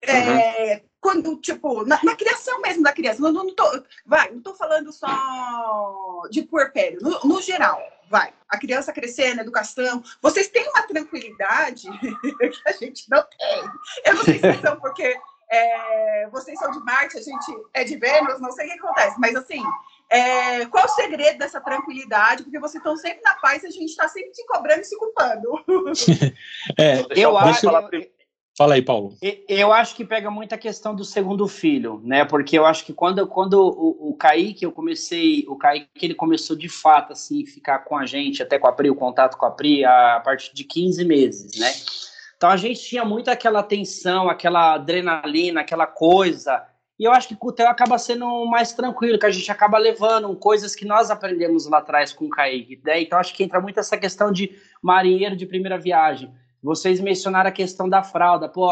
É, 0.00 0.74
uhum 0.74 0.87
quando, 1.00 1.36
tipo, 1.36 1.84
na, 1.84 1.98
na, 2.02 2.16
criação 2.16 2.60
mesmo 2.60 2.82
da 2.82 2.92
criança, 2.92 3.22
não, 3.22 3.32
não, 3.32 3.54
tô, 3.54 3.64
vai, 4.04 4.30
não 4.30 4.40
tô 4.40 4.54
falando 4.54 4.92
só 4.92 6.22
de 6.30 6.42
puerpério, 6.42 6.98
no, 7.00 7.20
no 7.24 7.42
geral, 7.42 7.80
vai, 8.10 8.32
a 8.48 8.58
criança 8.58 8.92
crescendo, 8.92 9.40
educação, 9.40 10.02
vocês 10.20 10.48
têm 10.48 10.68
uma 10.68 10.82
tranquilidade 10.82 11.88
que 12.00 12.62
a 12.66 12.72
gente 12.72 13.08
não 13.08 13.22
tem. 13.22 13.70
Eu 14.04 14.14
não 14.14 14.24
sei 14.24 14.38
se 14.38 14.60
são 14.60 14.80
porque 14.80 15.16
é, 15.50 16.28
vocês 16.30 16.58
são 16.58 16.70
de 16.70 16.80
Marte, 16.80 17.18
a 17.18 17.22
gente 17.22 17.64
é 17.72 17.84
de 17.84 17.96
Vênus, 17.96 18.40
não 18.40 18.52
sei 18.52 18.66
o 18.66 18.72
que 18.72 18.78
acontece, 18.78 19.16
mas 19.18 19.36
assim, 19.36 19.62
é, 20.10 20.66
qual 20.66 20.84
o 20.84 20.88
segredo 20.88 21.38
dessa 21.38 21.60
tranquilidade? 21.60 22.42
Porque 22.42 22.58
vocês 22.58 22.80
estão 22.80 22.96
sempre 22.96 23.22
na 23.22 23.34
paz 23.34 23.62
e 23.62 23.66
a 23.66 23.70
gente 23.70 23.90
está 23.90 24.08
sempre 24.08 24.30
te 24.32 24.44
cobrando 24.46 24.80
e 24.80 24.84
se 24.84 24.96
culpando. 24.96 25.64
é, 26.78 27.04
eu 27.14 27.36
acho. 27.36 27.66
Fala 28.58 28.74
aí, 28.74 28.82
Paulo. 28.82 29.16
Eu 29.48 29.72
acho 29.72 29.94
que 29.94 30.04
pega 30.04 30.32
muito 30.32 30.52
a 30.52 30.58
questão 30.58 30.92
do 30.92 31.04
segundo 31.04 31.46
filho, 31.46 32.02
né? 32.02 32.24
Porque 32.24 32.58
eu 32.58 32.66
acho 32.66 32.84
que 32.84 32.92
quando, 32.92 33.24
quando 33.28 33.54
o, 33.54 34.10
o 34.10 34.16
Kaique, 34.16 34.64
eu 34.64 34.72
comecei, 34.72 35.44
o 35.46 35.54
Kaique, 35.54 35.88
ele 36.02 36.14
começou 36.16 36.56
de 36.56 36.68
fato, 36.68 37.12
assim, 37.12 37.46
ficar 37.46 37.78
com 37.84 37.96
a 37.96 38.04
gente, 38.04 38.42
até 38.42 38.58
com 38.58 38.66
a 38.66 38.72
Pri, 38.72 38.90
o 38.90 38.96
contato 38.96 39.38
com 39.38 39.46
a 39.46 39.50
Pri, 39.52 39.84
a 39.84 40.20
partir 40.24 40.52
de 40.52 40.64
15 40.64 41.04
meses, 41.04 41.56
né? 41.56 41.70
Então 42.36 42.50
a 42.50 42.56
gente 42.56 42.80
tinha 42.80 43.04
muito 43.04 43.30
aquela 43.30 43.62
tensão, 43.62 44.28
aquela 44.28 44.74
adrenalina, 44.74 45.60
aquela 45.60 45.86
coisa. 45.86 46.60
E 46.98 47.04
eu 47.04 47.12
acho 47.12 47.28
que 47.28 47.36
com 47.36 47.50
o 47.50 47.52
Theo 47.52 47.68
acaba 47.68 47.96
sendo 47.96 48.44
mais 48.46 48.72
tranquilo, 48.72 49.20
que 49.20 49.26
a 49.26 49.30
gente 49.30 49.52
acaba 49.52 49.78
levando 49.78 50.34
coisas 50.34 50.74
que 50.74 50.84
nós 50.84 51.12
aprendemos 51.12 51.68
lá 51.68 51.78
atrás 51.78 52.12
com 52.12 52.24
o 52.24 52.30
Kaique. 52.30 52.80
Né? 52.84 53.02
Então 53.02 53.20
acho 53.20 53.32
que 53.34 53.44
entra 53.44 53.60
muito 53.60 53.78
essa 53.78 53.96
questão 53.96 54.32
de 54.32 54.58
marinheiro 54.82 55.36
de 55.36 55.46
primeira 55.46 55.78
viagem 55.78 56.34
vocês 56.62 57.00
mencionaram 57.00 57.48
a 57.48 57.52
questão 57.52 57.88
da 57.88 58.02
fralda. 58.02 58.48
Pô, 58.48 58.68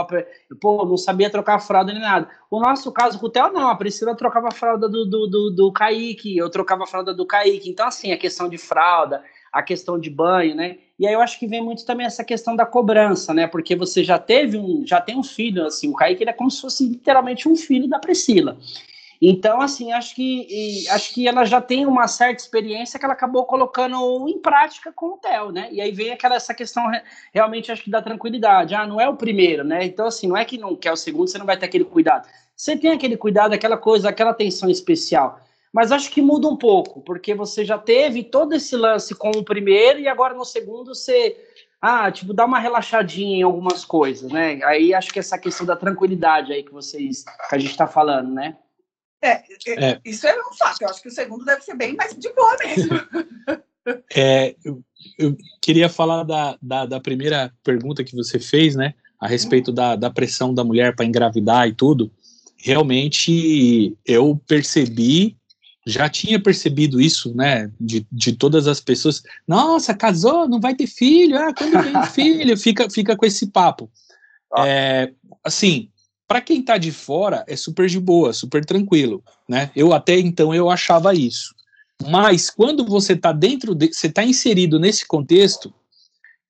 pô 0.60 0.84
não 0.84 0.96
sabia 0.96 1.30
trocar 1.30 1.60
fralda 1.60 1.92
nem 1.92 2.02
nada. 2.02 2.28
O 2.50 2.60
nosso 2.60 2.90
caso 2.92 3.18
com 3.18 3.26
o 3.26 3.30
Theo, 3.30 3.52
não. 3.52 3.68
A 3.68 3.76
Priscila 3.76 4.16
trocava 4.16 4.48
a 4.48 4.54
fralda 4.54 4.88
do, 4.88 5.04
do, 5.04 5.26
do, 5.26 5.50
do 5.50 5.72
Kaique, 5.72 6.36
eu 6.36 6.50
trocava 6.50 6.84
a 6.84 6.86
fralda 6.86 7.14
do 7.14 7.26
Kaique. 7.26 7.70
Então, 7.70 7.86
assim, 7.86 8.12
a 8.12 8.16
questão 8.16 8.48
de 8.48 8.58
fralda, 8.58 9.22
a 9.52 9.62
questão 9.62 9.98
de 9.98 10.10
banho, 10.10 10.54
né? 10.54 10.78
E 10.98 11.06
aí 11.06 11.12
eu 11.12 11.20
acho 11.20 11.38
que 11.38 11.46
vem 11.46 11.62
muito 11.62 11.84
também 11.84 12.06
essa 12.06 12.24
questão 12.24 12.56
da 12.56 12.66
cobrança, 12.66 13.32
né? 13.32 13.46
Porque 13.46 13.76
você 13.76 14.02
já 14.02 14.18
teve 14.18 14.56
um, 14.56 14.82
já 14.84 15.00
tem 15.00 15.16
um 15.16 15.22
filho, 15.22 15.64
assim, 15.64 15.88
o 15.88 15.94
Kaique 15.94 16.22
ele 16.22 16.30
é 16.30 16.32
como 16.32 16.50
se 16.50 16.60
fosse 16.60 16.88
literalmente 16.88 17.48
um 17.48 17.54
filho 17.54 17.88
da 17.88 17.98
Priscila. 17.98 18.58
Então, 19.20 19.60
assim, 19.60 19.92
acho 19.92 20.14
que 20.14 20.86
acho 20.90 21.14
que 21.14 21.26
ela 21.26 21.44
já 21.44 21.60
tem 21.60 21.86
uma 21.86 22.06
certa 22.06 22.42
experiência 22.42 22.98
que 22.98 23.04
ela 23.04 23.14
acabou 23.14 23.44
colocando 23.44 24.28
em 24.28 24.38
prática 24.38 24.92
com 24.92 25.14
o 25.14 25.18
Theo, 25.18 25.52
né? 25.52 25.68
E 25.72 25.80
aí 25.80 25.90
vem 25.90 26.12
aquela 26.12 26.36
essa 26.36 26.54
questão 26.54 26.84
realmente 27.32 27.72
acho 27.72 27.84
que 27.84 27.90
da 27.90 28.02
tranquilidade. 28.02 28.74
Ah, 28.74 28.86
não 28.86 29.00
é 29.00 29.08
o 29.08 29.16
primeiro, 29.16 29.64
né? 29.64 29.84
Então, 29.84 30.06
assim, 30.06 30.26
não 30.26 30.36
é 30.36 30.44
que 30.44 30.58
não 30.58 30.76
quer 30.76 30.92
o 30.92 30.96
segundo, 30.96 31.28
você 31.28 31.38
não 31.38 31.46
vai 31.46 31.56
ter 31.56 31.66
aquele 31.66 31.84
cuidado. 31.84 32.28
Você 32.54 32.76
tem 32.76 32.90
aquele 32.92 33.16
cuidado, 33.16 33.52
aquela 33.52 33.76
coisa, 33.76 34.08
aquela 34.08 34.30
atenção 34.30 34.68
especial. 34.68 35.40
Mas 35.72 35.92
acho 35.92 36.10
que 36.10 36.22
muda 36.22 36.48
um 36.48 36.56
pouco, 36.56 37.00
porque 37.02 37.34
você 37.34 37.64
já 37.64 37.76
teve 37.76 38.22
todo 38.22 38.54
esse 38.54 38.74
lance 38.76 39.14
com 39.14 39.30
o 39.30 39.44
primeiro 39.44 40.00
e 40.00 40.08
agora 40.08 40.34
no 40.34 40.44
segundo 40.44 40.94
você 40.94 41.36
ah, 41.80 42.10
tipo, 42.10 42.32
dá 42.32 42.44
uma 42.46 42.58
relaxadinha 42.58 43.38
em 43.38 43.42
algumas 43.42 43.84
coisas, 43.84 44.32
né? 44.32 44.58
Aí 44.64 44.94
acho 44.94 45.12
que 45.12 45.18
essa 45.18 45.38
questão 45.38 45.66
da 45.66 45.76
tranquilidade 45.76 46.52
aí 46.52 46.62
que 46.62 46.72
vocês 46.72 47.24
que 47.24 47.54
a 47.54 47.58
gente 47.58 47.70
está 47.70 47.86
falando, 47.86 48.32
né? 48.32 48.56
É, 49.22 49.30
é, 49.30 49.44
é, 49.66 50.00
isso 50.04 50.26
é 50.26 50.34
um 50.38 50.54
fato. 50.54 50.82
Eu 50.82 50.88
acho 50.88 51.02
que 51.02 51.08
o 51.08 51.12
segundo 51.12 51.44
deve 51.44 51.62
ser 51.62 51.74
bem 51.74 51.94
mais 51.94 52.16
de 52.16 52.32
boa 52.32 52.56
mesmo. 52.58 52.90
É, 54.16 54.56
eu, 54.64 54.82
eu, 55.16 55.36
queria 55.62 55.88
falar 55.88 56.24
da, 56.24 56.58
da, 56.60 56.86
da, 56.86 57.00
primeira 57.00 57.54
pergunta 57.62 58.02
que 58.02 58.16
você 58.16 58.36
fez, 58.40 58.74
né? 58.74 58.94
a 59.20 59.26
respeito 59.26 59.72
da, 59.72 59.96
da 59.96 60.10
pressão 60.10 60.52
da 60.54 60.64
mulher 60.64 60.94
para 60.94 61.04
engravidar 61.04 61.68
e 61.68 61.74
tudo, 61.74 62.10
realmente 62.56 63.96
eu 64.04 64.40
percebi, 64.46 65.36
já 65.86 66.08
tinha 66.08 66.40
percebido 66.40 67.00
isso, 67.00 67.34
né, 67.34 67.70
de, 67.80 68.06
de 68.10 68.32
todas 68.32 68.66
as 68.66 68.80
pessoas, 68.80 69.22
nossa, 69.46 69.94
casou, 69.94 70.48
não 70.48 70.60
vai 70.60 70.74
ter 70.74 70.86
filho, 70.86 71.38
ah, 71.38 71.54
quando 71.54 71.82
vem 71.82 72.02
filho, 72.12 72.56
fica, 72.56 72.90
fica 72.90 73.16
com 73.16 73.26
esse 73.26 73.46
papo. 73.46 73.90
Ah. 74.52 74.66
É, 74.66 75.12
assim, 75.42 75.88
para 76.26 76.40
quem 76.40 76.62
tá 76.62 76.76
de 76.76 76.92
fora, 76.92 77.44
é 77.46 77.56
super 77.56 77.88
de 77.88 78.00
boa, 78.00 78.32
super 78.32 78.64
tranquilo, 78.64 79.22
né, 79.48 79.70
eu 79.74 79.92
até 79.92 80.18
então 80.18 80.54
eu 80.54 80.70
achava 80.70 81.14
isso. 81.14 81.54
Mas 82.04 82.50
quando 82.50 82.84
você 82.84 83.16
tá 83.16 83.32
dentro, 83.32 83.74
de, 83.74 83.92
você 83.92 84.10
tá 84.10 84.22
inserido 84.22 84.78
nesse 84.78 85.06
contexto, 85.06 85.72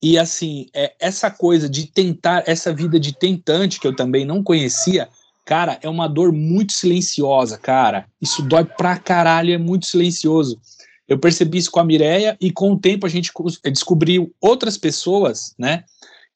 e 0.02 0.18
assim, 0.18 0.66
é, 0.74 0.94
essa 1.00 1.30
coisa 1.30 1.68
de 1.68 1.86
tentar, 1.86 2.44
essa 2.46 2.72
vida 2.72 2.98
de 2.98 3.16
tentante 3.16 3.80
que 3.80 3.86
eu 3.86 3.94
também 3.94 4.24
não 4.24 4.42
conhecia, 4.42 5.08
cara, 5.44 5.78
é 5.82 5.88
uma 5.88 6.08
dor 6.08 6.32
muito 6.32 6.72
silenciosa, 6.72 7.56
cara. 7.56 8.06
Isso 8.20 8.42
dói 8.42 8.64
pra 8.64 8.98
caralho, 8.98 9.54
é 9.54 9.58
muito 9.58 9.86
silencioso. 9.86 10.60
Eu 11.08 11.18
percebi 11.18 11.58
isso 11.58 11.70
com 11.70 11.80
a 11.80 11.84
Mireia 11.84 12.36
e 12.40 12.50
com 12.50 12.72
o 12.72 12.78
tempo 12.78 13.06
a 13.06 13.08
gente 13.08 13.32
descobriu 13.64 14.34
outras 14.40 14.76
pessoas, 14.76 15.54
né, 15.56 15.84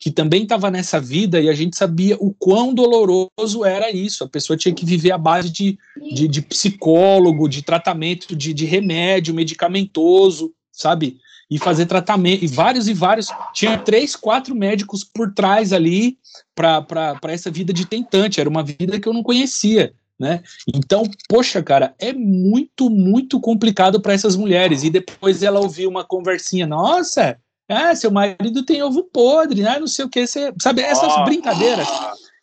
que 0.01 0.11
também 0.11 0.45
estava 0.45 0.71
nessa 0.71 0.99
vida 0.99 1.39
e 1.39 1.49
a 1.51 1.53
gente 1.53 1.77
sabia 1.77 2.17
o 2.19 2.33
quão 2.33 2.73
doloroso 2.73 3.65
era 3.67 3.91
isso. 3.91 4.25
A 4.25 4.29
pessoa 4.29 4.57
tinha 4.57 4.75
que 4.75 4.87
viver 4.87 5.13
à 5.13 5.19
base 5.19 5.51
de, 5.51 5.79
de, 6.15 6.27
de 6.27 6.41
psicólogo, 6.41 7.47
de 7.47 7.61
tratamento, 7.61 8.35
de, 8.35 8.55
de 8.55 8.65
remédio 8.65 9.35
medicamentoso, 9.35 10.55
sabe? 10.73 11.19
e 11.51 11.59
fazer 11.59 11.87
tratamento, 11.87 12.45
e 12.45 12.47
vários 12.47 12.87
e 12.87 12.95
vários. 12.95 13.27
Tinha 13.53 13.77
três, 13.77 14.15
quatro 14.15 14.55
médicos 14.55 15.03
por 15.03 15.35
trás 15.35 15.73
ali 15.73 16.17
para 16.55 17.19
essa 17.25 17.51
vida 17.51 17.73
de 17.73 17.85
tentante, 17.85 18.41
era 18.41 18.49
uma 18.49 18.63
vida 18.63 19.01
que 19.01 19.09
eu 19.09 19.13
não 19.13 19.23
conhecia. 19.23 19.93
Né? 20.17 20.43
Então, 20.73 21.03
poxa, 21.29 21.61
cara, 21.61 21.93
é 21.99 22.13
muito, 22.13 22.89
muito 22.89 23.41
complicado 23.41 24.01
para 24.01 24.13
essas 24.13 24.37
mulheres. 24.37 24.85
E 24.85 24.91
depois 24.91 25.43
ela 25.43 25.59
ouviu 25.59 25.91
uma 25.91 26.05
conversinha, 26.05 26.69
nossa, 26.69 27.37
é, 27.71 27.95
seu 27.95 28.11
marido 28.11 28.65
tem 28.65 28.83
ovo 28.83 29.05
podre, 29.05 29.63
né? 29.63 29.79
Não 29.79 29.87
sei 29.87 30.05
o 30.05 30.09
que, 30.09 30.27
você, 30.27 30.53
sabe? 30.61 30.83
Essas 30.83 31.13
oh. 31.17 31.25
brincadeiras. 31.25 31.89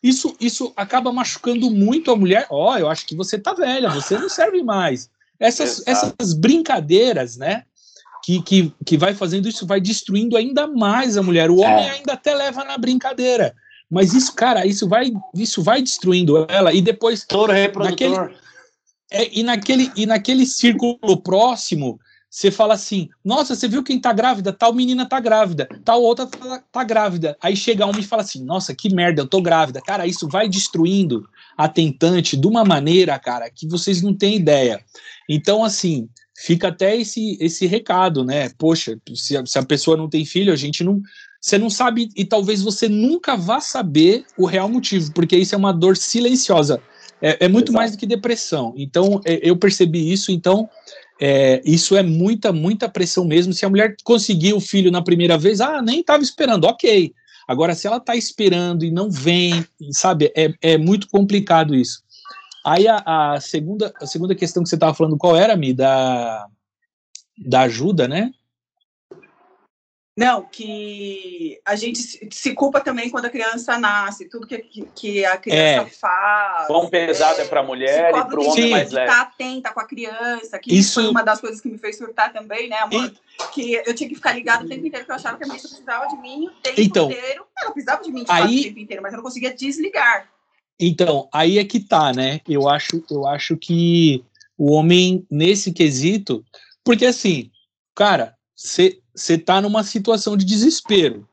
Isso, 0.01 0.35
isso 0.39 0.71
acaba 0.75 1.11
machucando 1.11 1.69
muito 1.69 2.11
a 2.11 2.15
mulher. 2.15 2.47
Ó, 2.49 2.73
oh, 2.73 2.77
eu 2.77 2.89
acho 2.89 3.05
que 3.05 3.15
você 3.15 3.37
tá 3.37 3.53
velha, 3.53 3.89
você 3.89 4.17
não 4.17 4.29
serve 4.29 4.63
mais. 4.63 5.09
Essas, 5.39 5.85
essas 5.85 6.33
brincadeiras, 6.33 7.37
né? 7.37 7.63
que, 8.27 8.41
que, 8.41 8.73
que 8.85 8.97
vai 8.97 9.13
fazendo 9.13 9.47
isso, 9.47 9.65
vai 9.65 9.79
destruindo 9.79 10.35
ainda 10.35 10.67
mais 10.67 11.15
a 11.15 11.23
mulher. 11.23 11.49
O 11.49 11.59
homem 11.59 11.87
é. 11.87 11.91
ainda 11.91 12.13
até 12.13 12.35
leva 12.35 12.63
na 12.65 12.77
brincadeira. 12.77 13.55
Mas 13.89 14.13
isso, 14.13 14.33
cara, 14.35 14.65
isso 14.65 14.85
vai, 14.87 15.13
isso 15.33 15.63
vai 15.63 15.81
destruindo 15.81 16.45
ela. 16.49 16.73
E 16.73 16.81
depois. 16.81 17.23
Touro 17.25 17.53
reprodutor. 17.53 18.09
Naquele, 18.09 18.37
é, 19.09 19.39
e, 19.39 19.43
naquele, 19.43 19.91
e 19.95 20.05
naquele 20.05 20.45
círculo 20.45 21.21
próximo, 21.23 21.97
você 22.37 22.51
fala 22.51 22.75
assim: 22.75 23.09
nossa, 23.25 23.55
você 23.55 23.67
viu 23.67 23.81
quem 23.81 23.99
tá 23.99 24.13
grávida? 24.13 24.53
Tal 24.53 24.71
menina 24.71 25.07
tá 25.07 25.19
grávida, 25.19 25.67
tal 25.83 26.03
outra 26.03 26.27
tá, 26.27 26.63
tá 26.71 26.83
grávida. 26.83 27.35
Aí 27.41 27.55
chega 27.55 27.87
um 27.87 27.97
e 27.97 28.03
fala 28.03 28.21
assim: 28.21 28.43
nossa, 28.43 28.75
que 28.75 28.93
merda, 28.93 29.23
eu 29.23 29.27
tô 29.27 29.41
grávida. 29.41 29.81
Cara, 29.81 30.05
isso 30.05 30.27
vai 30.27 30.47
destruindo 30.47 31.27
a 31.57 31.67
tentante 31.67 32.37
de 32.37 32.45
uma 32.45 32.63
maneira, 32.63 33.17
cara, 33.17 33.49
que 33.49 33.67
vocês 33.67 34.03
não 34.03 34.13
têm 34.13 34.35
ideia. 34.35 34.79
Então, 35.27 35.63
assim, 35.63 36.07
fica 36.35 36.67
até 36.67 36.95
esse, 36.95 37.39
esse 37.41 37.65
recado, 37.65 38.23
né? 38.23 38.51
Poxa, 38.55 38.95
se 39.15 39.35
a, 39.35 39.43
se 39.43 39.57
a 39.57 39.65
pessoa 39.65 39.97
não 39.97 40.07
tem 40.07 40.23
filho, 40.23 40.53
a 40.53 40.57
gente 40.57 40.83
não. 40.83 41.01
Você 41.41 41.57
não 41.57 41.71
sabe, 41.71 42.09
e 42.15 42.23
talvez 42.23 42.61
você 42.61 42.87
nunca 42.87 43.35
vá 43.35 43.59
saber 43.59 44.25
o 44.37 44.45
real 44.45 44.69
motivo, 44.69 45.11
porque 45.11 45.35
isso 45.35 45.55
é 45.55 45.57
uma 45.57 45.71
dor 45.71 45.97
silenciosa. 45.97 46.79
É, 47.19 47.45
é 47.45 47.47
muito 47.47 47.69
Exato. 47.69 47.73
mais 47.73 47.91
do 47.93 47.97
que 47.97 48.05
depressão. 48.05 48.75
Então, 48.77 49.21
é, 49.25 49.39
eu 49.41 49.57
percebi 49.57 50.11
isso, 50.11 50.31
então. 50.31 50.69
É, 51.19 51.61
isso 51.65 51.95
é 51.95 52.03
muita, 52.03 52.53
muita 52.53 52.87
pressão 52.87 53.25
mesmo. 53.25 53.53
Se 53.53 53.65
a 53.65 53.69
mulher 53.69 53.95
conseguir 54.03 54.53
o 54.53 54.59
filho 54.59 54.91
na 54.91 55.01
primeira 55.01 55.37
vez, 55.37 55.61
ah, 55.61 55.81
nem 55.81 56.01
estava 56.01 56.21
esperando, 56.23 56.65
ok. 56.65 57.13
Agora, 57.47 57.73
se 57.73 57.87
ela 57.87 57.97
está 57.97 58.15
esperando 58.15 58.83
e 58.83 58.91
não 58.91 59.09
vem, 59.09 59.65
sabe, 59.91 60.31
é, 60.35 60.53
é 60.61 60.77
muito 60.77 61.07
complicado 61.09 61.73
isso. 61.73 62.03
Aí 62.65 62.87
a, 62.87 63.01
a, 63.05 63.39
segunda, 63.39 63.93
a 64.01 64.05
segunda 64.05 64.35
questão 64.35 64.61
que 64.61 64.69
você 64.69 64.75
estava 64.75 64.93
falando, 64.93 65.17
qual 65.17 65.35
era, 65.35 65.55
Mi? 65.55 65.73
Da, 65.73 66.45
da 67.37 67.61
ajuda, 67.61 68.07
né? 68.07 68.31
Não, 70.17 70.41
que 70.41 71.61
a 71.63 71.75
gente 71.75 71.99
se 72.31 72.53
culpa 72.55 72.81
também 72.81 73.07
quando 73.07 73.25
a 73.25 73.29
criança 73.29 73.77
nasce, 73.77 74.27
tudo 74.27 74.47
que, 74.47 74.57
que 74.95 75.23
a 75.23 75.37
criança 75.37 75.87
é. 75.87 75.89
faz. 75.91 76.65
Quão 76.65 76.89
pesado 76.89 77.39
é, 77.39 77.45
para 77.45 77.59
a 77.59 77.63
mulher 77.63 78.09
e 78.09 78.25
para 78.25 78.39
o 78.39 78.49
homem 78.49 78.71
mais 78.71 78.91
leve. 78.91 79.11
Estar 79.11 79.21
atenta 79.21 79.71
com 79.71 79.79
a 79.79 79.85
criança, 79.85 80.57
que 80.57 80.75
isso 80.75 80.95
foi 80.95 81.07
uma 81.07 81.21
das 81.21 81.39
coisas 81.39 81.61
que 81.61 81.69
me 81.69 81.77
fez 81.77 81.99
surtar 81.99 82.33
também, 82.33 82.67
né, 82.67 82.77
amor? 82.77 83.05
E... 83.05 83.53
Que 83.53 83.73
eu 83.85 83.93
tinha 83.93 84.09
que 84.09 84.15
ficar 84.15 84.33
ligado 84.33 84.65
o 84.65 84.67
tempo 84.67 84.87
inteiro, 84.87 85.05
porque 85.05 85.11
eu 85.11 85.15
achava 85.15 85.37
que 85.37 85.43
a 85.43 85.47
minha 85.47 85.59
precisava 85.59 86.07
de 86.07 86.17
mim 86.17 86.47
o 86.47 86.51
tempo 86.63 86.81
então, 86.81 87.11
inteiro. 87.11 87.45
Ela 87.55 87.71
precisava 87.71 88.03
de 88.03 88.11
mim 88.11 88.23
de 88.23 88.31
aí... 88.31 88.59
o 88.59 88.63
tempo 88.63 88.79
inteiro, 88.79 89.03
mas 89.03 89.13
eu 89.13 89.17
não 89.17 89.23
conseguia 89.23 89.53
desligar. 89.53 90.27
Então, 90.79 91.29
aí 91.31 91.59
é 91.59 91.63
que 91.63 91.79
tá, 91.79 92.11
né? 92.11 92.41
Eu 92.49 92.67
acho, 92.67 93.03
eu 93.11 93.27
acho 93.27 93.55
que 93.55 94.25
o 94.57 94.71
homem, 94.71 95.27
nesse 95.29 95.71
quesito, 95.71 96.43
porque 96.83 97.05
assim, 97.05 97.51
cara, 97.93 98.35
você 98.55 98.99
tá 99.37 99.61
numa 99.61 99.83
situação 99.83 100.37
de 100.37 100.45
desespero. 100.45 101.27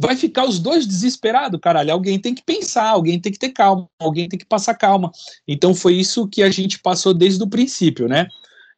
Vai 0.00 0.14
ficar 0.14 0.44
os 0.44 0.60
dois 0.60 0.86
desesperados, 0.86 1.58
caralho. 1.60 1.92
Alguém 1.92 2.20
tem 2.20 2.32
que 2.32 2.42
pensar, 2.42 2.90
alguém 2.90 3.20
tem 3.20 3.32
que 3.32 3.38
ter 3.38 3.50
calma, 3.50 3.88
alguém 3.98 4.28
tem 4.28 4.38
que 4.38 4.46
passar 4.46 4.74
calma. 4.74 5.10
Então 5.46 5.74
foi 5.74 5.94
isso 5.94 6.28
que 6.28 6.42
a 6.42 6.50
gente 6.50 6.78
passou 6.78 7.12
desde 7.12 7.42
o 7.42 7.48
princípio, 7.48 8.06
né? 8.06 8.28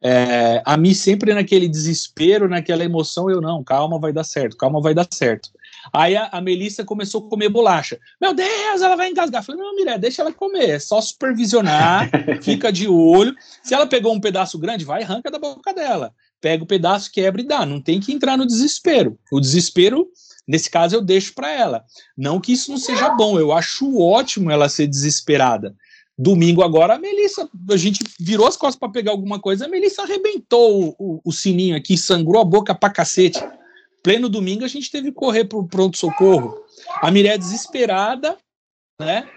É, 0.03 0.63
a 0.65 0.75
mim 0.77 0.95
sempre 0.95 1.31
naquele 1.31 1.67
desespero, 1.67 2.49
naquela 2.49 2.83
emoção, 2.83 3.29
eu 3.29 3.39
não, 3.39 3.63
calma, 3.63 3.99
vai 3.99 4.11
dar 4.11 4.23
certo, 4.23 4.57
calma, 4.57 4.81
vai 4.81 4.95
dar 4.95 5.07
certo. 5.13 5.51
Aí 5.93 6.15
a, 6.15 6.27
a 6.31 6.41
Melissa 6.41 6.83
começou 6.83 7.25
a 7.25 7.29
comer 7.29 7.49
bolacha. 7.49 7.99
Meu 8.19 8.33
Deus, 8.33 8.81
ela 8.81 8.95
vai 8.95 9.09
engasgar. 9.09 9.41
Eu 9.41 9.45
falei, 9.45 9.61
não, 9.61 9.75
Miré, 9.75 9.99
deixa 9.99 10.23
ela 10.23 10.33
comer. 10.33 10.71
É 10.71 10.79
só 10.79 10.99
supervisionar, 11.01 12.09
fica 12.41 12.71
de 12.71 12.87
olho. 12.87 13.35
Se 13.63 13.75
ela 13.75 13.85
pegou 13.85 14.13
um 14.13 14.19
pedaço 14.19 14.57
grande, 14.57 14.85
vai 14.85 15.03
arranca 15.03 15.29
da 15.29 15.37
boca 15.37 15.71
dela. 15.71 16.13
Pega 16.41 16.63
o 16.63 16.67
pedaço, 16.67 17.11
quebra 17.11 17.41
e 17.41 17.45
dá. 17.45 17.65
Não 17.65 17.79
tem 17.79 17.99
que 17.99 18.11
entrar 18.11 18.35
no 18.35 18.47
desespero. 18.47 19.17
O 19.31 19.39
desespero, 19.39 20.09
nesse 20.47 20.69
caso, 20.69 20.95
eu 20.95 21.01
deixo 21.01 21.33
para 21.33 21.51
ela. 21.51 21.85
Não 22.17 22.41
que 22.41 22.51
isso 22.51 22.71
não 22.71 22.77
seja 22.77 23.09
bom, 23.09 23.39
eu 23.39 23.51
acho 23.51 23.99
ótimo 23.99 24.49
ela 24.49 24.67
ser 24.67 24.87
desesperada. 24.87 25.75
Domingo 26.17 26.61
agora, 26.61 26.95
a 26.95 26.99
Melissa, 26.99 27.49
a 27.69 27.77
gente 27.77 28.03
virou 28.19 28.47
as 28.47 28.57
costas 28.57 28.79
para 28.79 28.91
pegar 28.91 29.11
alguma 29.11 29.39
coisa, 29.39 29.65
a 29.65 29.69
Melissa 29.69 30.03
arrebentou 30.03 30.89
o, 30.89 30.95
o, 30.99 31.21
o 31.25 31.31
sininho 31.31 31.75
aqui, 31.75 31.97
sangrou 31.97 32.41
a 32.41 32.45
boca 32.45 32.75
pra 32.75 32.89
cacete. 32.89 33.39
Pleno 34.03 34.27
domingo 34.27 34.65
a 34.65 34.67
gente 34.67 34.91
teve 34.91 35.09
que 35.09 35.15
correr 35.15 35.45
para 35.45 35.59
o 35.59 35.67
pronto-socorro. 35.67 36.55
A 37.01 37.11
Miré 37.11 37.37
desesperada, 37.37 38.37
né? 38.99 39.27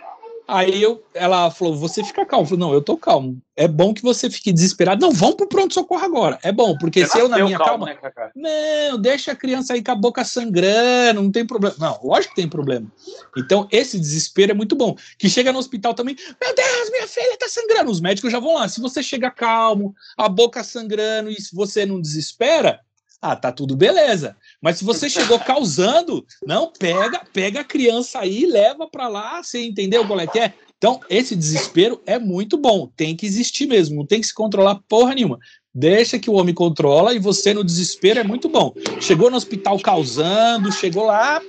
Aí 0.47 0.83
eu, 0.83 1.03
ela 1.15 1.51
falou: 1.51 1.75
você 1.75 2.05
fica 2.05 2.25
calmo. 2.27 2.45
Eu 2.45 2.49
falei, 2.49 2.61
não, 2.61 2.75
eu 2.75 2.83
tô 2.83 2.97
calmo. 2.97 3.41
É 3.57 3.67
bom 3.67 3.95
que 3.95 4.03
você 4.03 4.29
fique 4.29 4.53
desesperado. 4.53 5.01
Não, 5.01 5.11
vamos 5.11 5.37
pro 5.37 5.49
pronto-socorro 5.49 6.05
agora. 6.05 6.39
É 6.43 6.53
bom, 6.53 6.77
porque 6.77 7.07
se 7.07 7.19
eu 7.19 7.29
na 7.29 7.39
minha 7.39 7.57
calma. 7.57 7.87
calma 7.95 8.31
né, 8.37 8.91
não, 8.91 9.01
deixa 9.01 9.33
a 9.33 9.37
criança 9.37 9.73
aí 9.73 9.83
com 9.83 9.93
a 9.93 9.95
boca 9.95 10.25
sangrando, 10.25 11.23
não 11.23 11.31
tem 11.31 11.47
problema. 11.47 11.75
Não, 11.79 11.99
lógico 12.03 12.35
que 12.35 12.41
tem 12.43 12.49
problema. 12.49 12.93
Então, 13.37 13.67
esse 13.73 13.99
desespero 13.99 14.53
é 14.53 14.55
muito 14.55 14.77
bom. 14.77 14.95
Que 15.19 15.31
chega 15.31 15.53
no 15.53 15.59
hospital 15.59 15.95
também, 15.95 16.15
meu 16.41 16.55
Deus, 16.55 16.91
minha 16.91 17.09
filha 17.09 17.39
tá 17.39 17.49
sangrando. 17.49 17.91
Os 17.91 18.01
médicos 18.01 18.31
já 18.31 18.39
vão 18.39 18.55
lá. 18.55 18.69
Se 18.69 18.81
você 18.81 19.03
chega 19.03 19.31
calmo, 19.31 19.95
a 20.17 20.29
boca 20.29 20.63
sangrando 20.63 21.31
e 21.31 21.41
se 21.41 21.55
você 21.55 21.87
não 21.87 22.01
desespera, 22.01 22.81
ah, 23.23 23.35
tá 23.35 23.51
tudo 23.51 23.75
beleza. 23.75 24.37
Mas 24.65 24.79
se 24.79 24.85
você 24.85 25.11
chegou 25.11 25.39
causando, 25.39 26.25
não, 26.43 26.73
pega, 26.73 27.21
pega 27.35 27.61
a 27.61 27.65
criança 27.65 28.21
aí, 28.21 28.47
leva 28.47 28.89
para 28.89 29.09
lá, 29.09 29.43
você 29.43 29.63
entendeu 29.63 30.07
qual 30.07 30.19
é 30.19 30.27
que 30.27 30.39
é? 30.39 30.55
Então, 30.79 31.01
esse 31.11 31.37
desespero 31.37 32.01
é 32.07 32.19
muito 32.19 32.57
bom, 32.57 32.91
tem 32.97 33.15
que 33.15 33.27
existir 33.27 33.67
mesmo, 33.67 33.97
não 33.97 34.07
tem 34.07 34.23
que 34.23 34.27
se 34.27 34.33
controlar 34.33 34.81
porra 34.89 35.15
nenhuma. 35.15 35.39
Deixa 35.75 36.19
que 36.19 36.31
o 36.31 36.33
homem 36.33 36.55
controla 36.55 37.13
e 37.13 37.19
você 37.19 37.53
no 37.53 37.63
desespero 37.63 38.21
é 38.21 38.25
muito 38.25 38.49
bom. 38.49 38.73
Chegou 39.03 39.31
no 39.31 39.37
hospital 39.37 39.79
causando, 39.81 40.73
chegou 40.73 41.05
lá, 41.05 41.43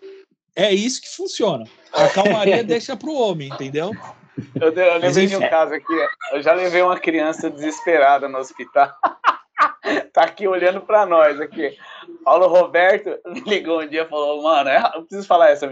é 0.54 0.73
isso 0.73 1.01
que 1.01 1.15
funciona. 1.15 1.63
A 1.93 2.10
calmaria 2.10 2.63
deixa 2.67 2.97
pro 2.97 3.13
homem, 3.13 3.47
entendeu? 3.47 3.91
Eu, 4.60 4.73
eu 4.73 4.97
lembrei 4.99 5.28
de 5.28 5.38
um 5.38 5.49
caso 5.49 5.73
aqui, 5.73 5.93
eu 6.34 6.41
já 6.41 6.51
levei 6.51 6.82
uma 6.82 6.99
criança 6.99 7.49
desesperada 7.49 8.28
no 8.28 8.39
hospital. 8.39 8.91
tá 10.12 10.23
aqui 10.23 10.45
olhando 10.49 10.82
para 10.82 11.06
nós 11.06 11.39
aqui. 11.39 11.78
Paulo 12.26 12.48
Roberto 12.48 13.20
me 13.30 13.40
ligou 13.42 13.82
um 13.82 13.88
dia 13.88 14.02
e 14.02 14.10
falou, 14.10 14.42
mano, 14.42 14.70
é, 14.70 14.92
eu 14.96 15.04
preciso 15.04 15.28
falar 15.28 15.52
essa. 15.52 15.70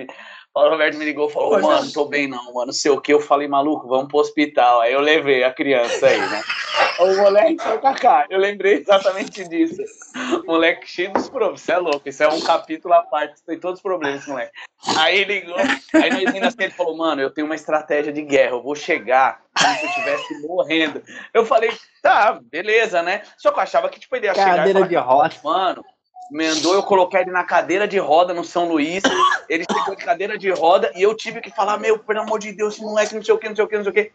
O 0.55 0.69
Roberto 0.69 0.97
me 0.97 1.05
ligou 1.05 1.27
e 1.27 1.33
falou, 1.33 1.59
mano, 1.59 1.91
tô 1.91 2.05
bem 2.05 2.27
não, 2.27 2.53
mano, 2.53 2.71
sei 2.71 2.91
o 2.91 3.01
que. 3.01 3.11
Eu 3.11 3.19
falei, 3.19 3.47
maluco, 3.47 3.87
vamos 3.87 4.07
pro 4.07 4.19
hospital. 4.19 4.81
Aí 4.81 4.93
eu 4.93 5.01
levei 5.01 5.43
a 5.43 5.51
criança 5.51 6.05
aí, 6.05 6.19
né? 6.19 6.41
O 6.99 7.15
moleque 7.15 7.57
foi 7.61 7.79
Kaká. 7.79 8.27
Eu 8.29 8.37
lembrei 8.37 8.75
exatamente 8.75 9.47
disso. 9.47 9.81
Moleque 10.45 10.87
cheio 10.87 11.11
dos 11.11 11.27
problemas. 11.27 11.61
Isso 11.61 11.71
é 11.71 11.77
louco. 11.77 12.07
Isso 12.07 12.23
é 12.23 12.27
um 12.27 12.39
capítulo 12.41 12.93
à 12.93 13.01
parte. 13.01 13.41
Tem 13.43 13.59
todos 13.59 13.79
os 13.79 13.81
problemas, 13.81 14.27
moleque. 14.27 14.51
Aí 14.99 15.23
ligou. 15.23 15.55
Aí 15.57 16.09
nós 16.11 16.31
vindo 16.31 16.45
assim, 16.45 16.57
ele 16.59 16.71
falou, 16.71 16.95
mano, 16.95 17.21
eu 17.21 17.31
tenho 17.31 17.45
uma 17.45 17.55
estratégia 17.55 18.13
de 18.13 18.21
guerra. 18.21 18.51
Eu 18.51 18.61
vou 18.61 18.75
chegar 18.75 19.41
como 19.59 19.75
se 19.75 19.83
eu 19.83 19.89
estivesse 19.89 20.47
morrendo. 20.47 21.01
Eu 21.33 21.45
falei, 21.45 21.71
tá, 22.01 22.39
beleza, 22.43 23.01
né? 23.01 23.23
Só 23.37 23.51
que 23.51 23.57
eu 23.57 23.63
achava 23.63 23.89
que, 23.89 23.99
tipo, 23.99 24.15
ele 24.15 24.27
ia 24.27 24.35
chegar. 24.35 24.57
Cadeira 24.57 24.87
de 24.87 24.95
roda. 24.95 25.33
Mano, 25.43 25.83
mandou 26.31 26.73
eu 26.73 26.83
colocar 26.83 27.21
ele 27.21 27.31
na 27.31 27.43
cadeira 27.43 27.87
de 27.87 27.97
roda 27.97 28.33
no 28.33 28.43
São 28.43 28.67
Luís. 28.67 29.03
Ele 29.49 29.63
ficou 29.63 29.95
de 29.95 30.03
cadeira 30.03 30.37
de 30.37 30.49
roda 30.51 30.91
e 30.95 31.01
eu 31.01 31.15
tive 31.15 31.41
que 31.41 31.51
falar: 31.51 31.77
Meu, 31.77 31.99
pelo 31.99 32.21
amor 32.21 32.39
de 32.39 32.51
Deus, 32.51 32.75
esse 32.75 32.83
moleque, 32.83 33.15
não 33.15 33.23
sei 33.23 33.33
o 33.33 33.37
que, 33.37 33.49
não 33.49 33.55
sei 33.55 33.65
o 33.65 33.67
que, 33.67 33.77
não 33.77 33.83
sei 33.83 33.91
o 33.91 33.93
que. 33.93 34.11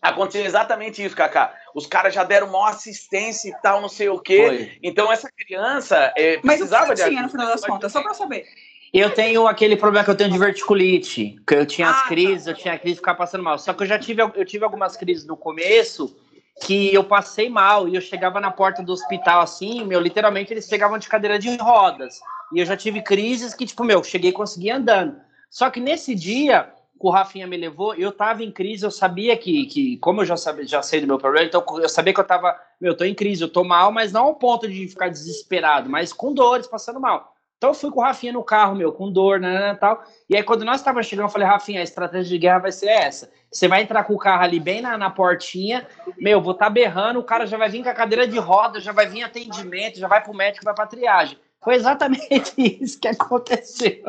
Aconteceu 0.00 0.44
exatamente 0.44 1.04
isso, 1.04 1.16
Kaká. 1.16 1.54
Os 1.74 1.86
caras 1.86 2.14
já 2.14 2.22
deram 2.22 2.46
maior 2.46 2.68
assistência 2.68 3.48
e 3.48 3.54
tal, 3.62 3.80
não 3.80 3.88
sei 3.88 4.08
o 4.08 4.18
quê. 4.18 4.46
Foi. 4.46 4.78
Então 4.82 5.10
essa 5.10 5.30
criança 5.30 6.12
é, 6.16 6.38
precisava 6.38 6.88
Mas 6.88 7.00
o 7.00 7.04
que 7.04 7.10
tinha 7.10 7.22
no 7.22 7.28
final 7.28 7.46
das 7.48 7.64
contas, 7.64 7.90
só 7.90 8.02
pra 8.02 8.14
saber. 8.14 8.46
Eu 8.92 9.10
tenho 9.10 9.46
aquele 9.46 9.76
problema 9.76 10.04
que 10.04 10.10
eu 10.10 10.16
tenho 10.16 10.30
de 10.30 10.38
verticulite, 10.38 11.36
que 11.46 11.54
eu 11.54 11.66
tinha 11.66 11.90
as 11.90 12.04
ah, 12.04 12.08
crises, 12.08 12.44
tá. 12.44 12.52
eu 12.52 12.54
tinha 12.54 12.74
a 12.74 12.78
crise 12.78 12.94
de 12.94 13.00
ficar 13.00 13.14
passando 13.14 13.42
mal. 13.42 13.58
Só 13.58 13.72
que 13.72 13.82
eu 13.82 13.86
já 13.86 13.98
tive, 13.98 14.22
eu 14.22 14.44
tive 14.44 14.64
algumas 14.64 14.96
crises 14.96 15.26
no 15.26 15.36
começo 15.36 16.16
que 16.64 16.92
eu 16.94 17.04
passei 17.04 17.48
mal 17.48 17.88
e 17.88 17.94
eu 17.94 18.00
chegava 18.00 18.40
na 18.40 18.50
porta 18.50 18.82
do 18.82 18.92
hospital 18.92 19.42
assim, 19.42 19.84
meu, 19.84 20.00
literalmente 20.00 20.52
eles 20.52 20.66
chegavam 20.66 20.98
de 20.98 21.08
cadeira 21.08 21.38
de 21.38 21.54
rodas. 21.56 22.18
E 22.52 22.60
eu 22.60 22.66
já 22.66 22.76
tive 22.76 23.02
crises 23.02 23.54
que, 23.54 23.66
tipo, 23.66 23.84
meu, 23.84 24.02
cheguei 24.02 24.30
e 24.30 24.32
consegui 24.32 24.70
andando. 24.70 25.20
Só 25.50 25.68
que 25.70 25.80
nesse 25.80 26.14
dia, 26.14 26.72
que 26.98 27.06
o 27.06 27.10
Rafinha 27.10 27.46
me 27.46 27.56
levou, 27.56 27.94
eu 27.94 28.10
tava 28.10 28.42
em 28.42 28.50
crise, 28.50 28.84
eu 28.84 28.90
sabia 28.90 29.36
que, 29.36 29.66
que 29.66 29.96
como 29.98 30.22
eu 30.22 30.24
já, 30.24 30.36
sabia, 30.36 30.66
já 30.66 30.82
sei 30.82 31.00
do 31.00 31.06
meu 31.06 31.18
problema, 31.18 31.46
então 31.46 31.64
eu 31.80 31.88
sabia 31.88 32.14
que 32.14 32.20
eu 32.20 32.24
tava, 32.24 32.58
meu, 32.80 32.92
eu 32.92 32.96
tô 32.96 33.04
em 33.04 33.14
crise, 33.14 33.42
eu 33.42 33.48
tô 33.48 33.62
mal, 33.62 33.92
mas 33.92 34.12
não 34.12 34.24
ao 34.24 34.34
ponto 34.36 34.68
de 34.68 34.88
ficar 34.88 35.08
desesperado, 35.08 35.90
mas 35.90 36.12
com 36.12 36.32
dores, 36.32 36.66
passando 36.66 37.00
mal. 37.00 37.35
Então 37.56 37.70
eu 37.70 37.74
fui 37.74 37.90
com 37.90 38.00
o 38.00 38.02
Rafinha 38.02 38.32
no 38.32 38.44
carro, 38.44 38.74
meu, 38.74 38.92
com 38.92 39.10
dor, 39.10 39.40
né, 39.40 39.58
né, 39.58 39.74
tal. 39.74 40.04
E 40.28 40.36
aí 40.36 40.42
quando 40.42 40.64
nós 40.64 40.80
estávamos 40.80 41.06
chegando, 41.06 41.26
eu 41.26 41.32
falei, 41.32 41.48
Rafinha, 41.48 41.80
a 41.80 41.84
estratégia 41.84 42.28
de 42.28 42.38
guerra 42.38 42.58
vai 42.58 42.72
ser 42.72 42.88
essa. 42.88 43.30
Você 43.50 43.66
vai 43.66 43.82
entrar 43.82 44.04
com 44.04 44.12
o 44.12 44.18
carro 44.18 44.44
ali 44.44 44.60
bem 44.60 44.82
na, 44.82 44.98
na 44.98 45.08
portinha, 45.08 45.86
meu, 46.18 46.40
vou 46.40 46.52
estar 46.52 46.66
tá 46.66 46.70
berrando, 46.70 47.18
o 47.18 47.24
cara 47.24 47.46
já 47.46 47.56
vai 47.56 47.70
vir 47.70 47.82
com 47.82 47.88
a 47.88 47.94
cadeira 47.94 48.28
de 48.28 48.38
roda, 48.38 48.78
já 48.80 48.92
vai 48.92 49.06
vir 49.06 49.22
atendimento, 49.22 49.98
já 49.98 50.06
vai 50.06 50.22
pro 50.22 50.34
médico, 50.34 50.64
vai 50.64 50.74
pra 50.74 50.86
triagem. 50.86 51.38
Foi 51.62 51.74
exatamente 51.74 52.52
isso 52.58 53.00
que 53.00 53.08
aconteceu. 53.08 54.04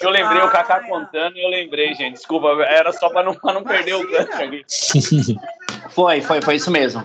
Eu 0.00 0.10
lembrei 0.10 0.40
ah, 0.40 0.46
o 0.46 0.50
Kaká 0.50 0.78
é. 0.78 0.88
contando 0.88 1.36
e 1.36 1.44
eu 1.44 1.48
lembrei, 1.48 1.94
gente. 1.94 2.14
Desculpa, 2.14 2.48
era 2.64 2.92
só 2.92 3.10
para 3.10 3.24
não, 3.24 3.34
pra 3.34 3.52
não 3.52 3.64
perder 3.64 3.94
o 3.94 4.08
gancho 4.08 4.32
aqui. 4.32 5.36
Foi, 5.90 6.20
foi, 6.20 6.42
foi 6.42 6.56
isso 6.56 6.70
mesmo. 6.70 7.02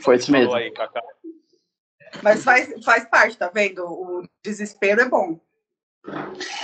Foi 0.00 0.16
isso 0.16 0.30
mesmo. 0.30 0.54
Aí, 0.54 0.70
Kaká. 0.70 1.02
Mas 2.22 2.44
faz, 2.44 2.84
faz 2.84 3.04
parte, 3.08 3.36
tá 3.36 3.50
vendo? 3.52 3.84
O 3.84 4.22
desespero 4.42 5.00
é 5.00 5.08
bom. 5.08 5.38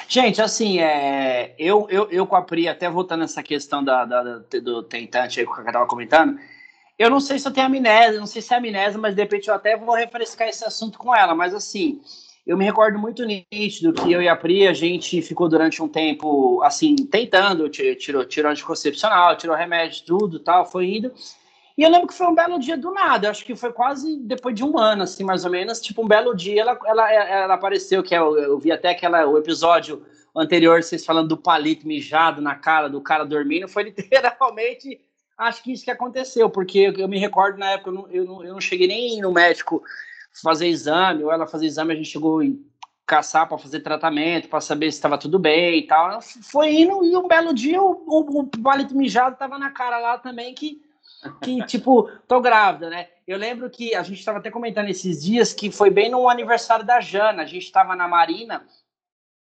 Gente, 0.09 0.43
assim, 0.43 0.81
é, 0.81 1.55
eu, 1.59 1.87
eu, 1.89 2.11
eu 2.11 2.27
com 2.27 2.37
a 2.37 2.43
Pri, 2.43 2.69
até 2.69 2.91
voltando 2.91 3.21
nessa 3.21 3.43
questão 3.43 3.83
da, 3.83 4.05
da, 4.05 4.39
do 4.39 4.83
tentante 4.83 5.41
aí 5.41 5.47
que 5.47 5.53
Cacá 5.53 5.71
estava 5.71 5.87
comentando, 5.87 6.39
eu 6.99 7.09
não 7.09 7.21
sei 7.21 7.39
se 7.39 7.49
eu 7.49 7.53
tenho 7.53 7.67
amnésia, 7.67 8.21
não 8.21 8.27
sei 8.27 8.43
se 8.43 8.53
é 8.53 8.59
amnésia, 8.59 8.99
mas 8.99 9.15
de 9.15 9.23
repente 9.23 9.49
eu 9.49 9.55
até 9.55 9.77
vou 9.77 9.95
refrescar 9.95 10.49
esse 10.49 10.65
assunto 10.65 10.99
com 10.99 11.17
ela, 11.17 11.35
mas 11.35 11.55
assim, 11.55 12.03
eu 12.47 12.57
me 12.57 12.65
recordo 12.65 12.99
muito 12.99 13.25
nítido 13.25 13.93
que 13.95 14.13
eu 14.13 14.21
e 14.21 14.29
a 14.29 14.37
Pri, 14.37 14.67
a 14.67 14.75
gente 14.75 15.23
ficou 15.23 15.49
durante 15.49 15.83
um 15.83 15.89
tempo, 15.89 16.63
assim, 16.63 16.95
tentando, 16.97 17.71
tirou, 17.71 18.25
tirou 18.25 18.51
anticoncepcional, 18.51 19.37
tirou 19.37 19.57
remédio, 19.57 20.05
tudo 20.05 20.39
tal, 20.39 20.67
foi 20.67 20.97
indo, 20.97 21.15
e 21.81 21.83
eu 21.83 21.89
lembro 21.89 22.09
que 22.09 22.13
foi 22.13 22.27
um 22.27 22.35
belo 22.35 22.59
dia 22.59 22.77
do 22.77 22.91
nada, 22.91 23.31
acho 23.31 23.43
que 23.43 23.57
foi 23.57 23.73
quase 23.73 24.19
depois 24.19 24.55
de 24.55 24.63
um 24.63 24.79
ano, 24.79 25.03
assim, 25.03 25.25
mais 25.25 25.47
ou 25.47 25.51
menos. 25.51 25.81
Tipo, 25.81 26.03
um 26.03 26.07
belo 26.07 26.37
dia 26.37 26.61
ela, 26.61 26.79
ela, 26.85 27.11
ela 27.11 27.55
apareceu, 27.55 28.03
que 28.03 28.15
é, 28.15 28.19
eu, 28.19 28.37
eu 28.37 28.59
vi 28.59 28.71
até 28.71 28.91
aquela, 28.91 29.27
o 29.27 29.39
episódio 29.39 30.05
anterior, 30.37 30.83
vocês 30.83 31.07
falando 31.07 31.29
do 31.29 31.39
palito 31.39 31.89
mijado 31.89 32.43
na 32.43 32.55
cara 32.55 32.87
do 32.87 33.01
cara 33.01 33.25
dormindo, 33.25 33.67
foi 33.67 33.85
literalmente, 33.97 35.01
acho 35.39 35.63
que 35.63 35.73
isso 35.73 35.83
que 35.83 35.91
aconteceu, 35.91 36.51
porque 36.51 36.81
eu, 36.81 36.93
eu 36.93 37.09
me 37.09 37.19
recordo 37.19 37.59
na 37.59 37.71
época, 37.71 37.89
eu 37.89 37.95
não, 37.95 38.09
eu 38.11 38.25
não, 38.27 38.45
eu 38.45 38.53
não 38.53 38.61
cheguei 38.61 38.87
nem 38.87 39.19
no 39.23 39.33
médico 39.33 39.83
fazer 40.43 40.67
exame, 40.67 41.25
ou 41.25 41.33
ela 41.33 41.47
fazer 41.47 41.65
exame, 41.65 41.95
a 41.95 41.97
gente 41.97 42.11
chegou 42.11 42.43
em 42.43 42.63
caçar 43.07 43.49
para 43.49 43.57
fazer 43.57 43.81
tratamento, 43.81 44.51
para 44.51 44.61
saber 44.61 44.93
se 44.93 44.99
estava 44.99 45.17
tudo 45.17 45.39
bem 45.39 45.79
e 45.79 45.87
tal. 45.87 46.21
Foi 46.43 46.75
indo, 46.75 47.03
e 47.03 47.17
um 47.17 47.27
belo 47.27 47.55
dia 47.55 47.81
o, 47.81 48.05
o, 48.07 48.41
o 48.41 48.47
palito 48.47 48.95
mijado 48.95 49.33
estava 49.33 49.59
na 49.59 49.71
cara 49.71 49.99
lá 49.99 50.19
também, 50.19 50.53
que 50.55 50.90
que, 51.43 51.65
tipo, 51.67 52.11
tô 52.27 52.41
grávida, 52.41 52.89
né? 52.89 53.09
Eu 53.27 53.37
lembro 53.37 53.69
que 53.69 53.95
a 53.95 54.03
gente 54.03 54.19
estava 54.19 54.39
até 54.39 54.51
comentando 54.51 54.89
esses 54.89 55.23
dias 55.23 55.53
que 55.53 55.71
foi 55.71 55.91
bem 55.91 56.11
no 56.11 56.29
aniversário 56.29 56.85
da 56.85 57.01
Jana, 57.01 57.43
a 57.43 57.47
gente 57.47 57.65
estava 57.65 57.95
na 57.95 58.09
Marina, 58.09 58.65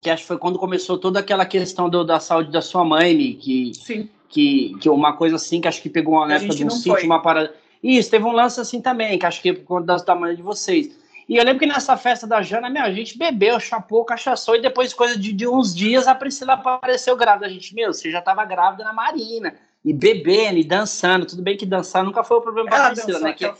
que 0.01 0.09
acho 0.09 0.23
que 0.23 0.27
foi 0.27 0.37
quando 0.37 0.57
começou 0.57 0.97
toda 0.97 1.19
aquela 1.19 1.45
questão 1.45 1.89
do, 1.89 2.03
da 2.03 2.19
saúde 2.19 2.51
da 2.51 2.61
sua 2.61 2.83
mãe, 2.83 3.35
que, 3.35 3.71
Sim. 3.75 4.09
que, 4.27 4.75
que 4.79 4.89
uma 4.89 5.13
coisa 5.13 5.35
assim, 5.35 5.61
que 5.61 5.67
acho 5.67 5.81
que 5.81 5.89
pegou 5.89 6.15
uma 6.15 6.33
época 6.33 6.55
de 6.55 6.65
um 6.65 6.69
sítio, 6.69 7.05
uma 7.05 7.21
parada. 7.21 7.53
Isso, 7.81 8.09
teve 8.09 8.25
um 8.25 8.31
lance 8.31 8.59
assim 8.59 8.81
também, 8.81 9.19
que 9.19 9.25
acho 9.25 9.41
que 9.41 9.49
é 9.49 9.53
por 9.53 9.63
conta 9.63 9.85
das 9.85 10.01
tamanhos 10.01 10.37
de 10.37 10.43
vocês. 10.43 10.97
E 11.27 11.37
eu 11.37 11.45
lembro 11.45 11.59
que 11.59 11.67
nessa 11.67 11.95
festa 11.95 12.25
da 12.25 12.41
Jana, 12.41 12.71
minha, 12.71 12.83
a 12.83 12.91
gente 12.91 13.15
bebeu, 13.15 13.59
chapou, 13.59 14.03
cachaçou, 14.03 14.55
e 14.55 14.61
depois, 14.61 14.91
coisa 14.93 15.15
de, 15.15 15.31
de 15.31 15.47
uns 15.47 15.75
dias, 15.75 16.07
a 16.07 16.15
Priscila 16.15 16.53
apareceu 16.53 17.15
grávida. 17.15 17.45
A 17.45 17.49
gente, 17.49 17.75
meu, 17.75 17.93
você 17.93 18.09
já 18.09 18.17
estava 18.17 18.43
grávida 18.43 18.83
na 18.83 18.91
Marina 18.91 19.55
e 19.83 19.93
bebendo 19.93 20.57
e 20.57 20.63
dançando. 20.63 21.25
Tudo 21.25 21.41
bem 21.41 21.57
que 21.57 21.65
dançar 21.65 22.03
nunca 22.03 22.23
foi 22.23 22.37
o 22.37 22.41
problema 22.41 22.69
para 22.69 22.91
Priscila, 22.91 23.19
né? 23.19 23.33
Que, 23.33 23.51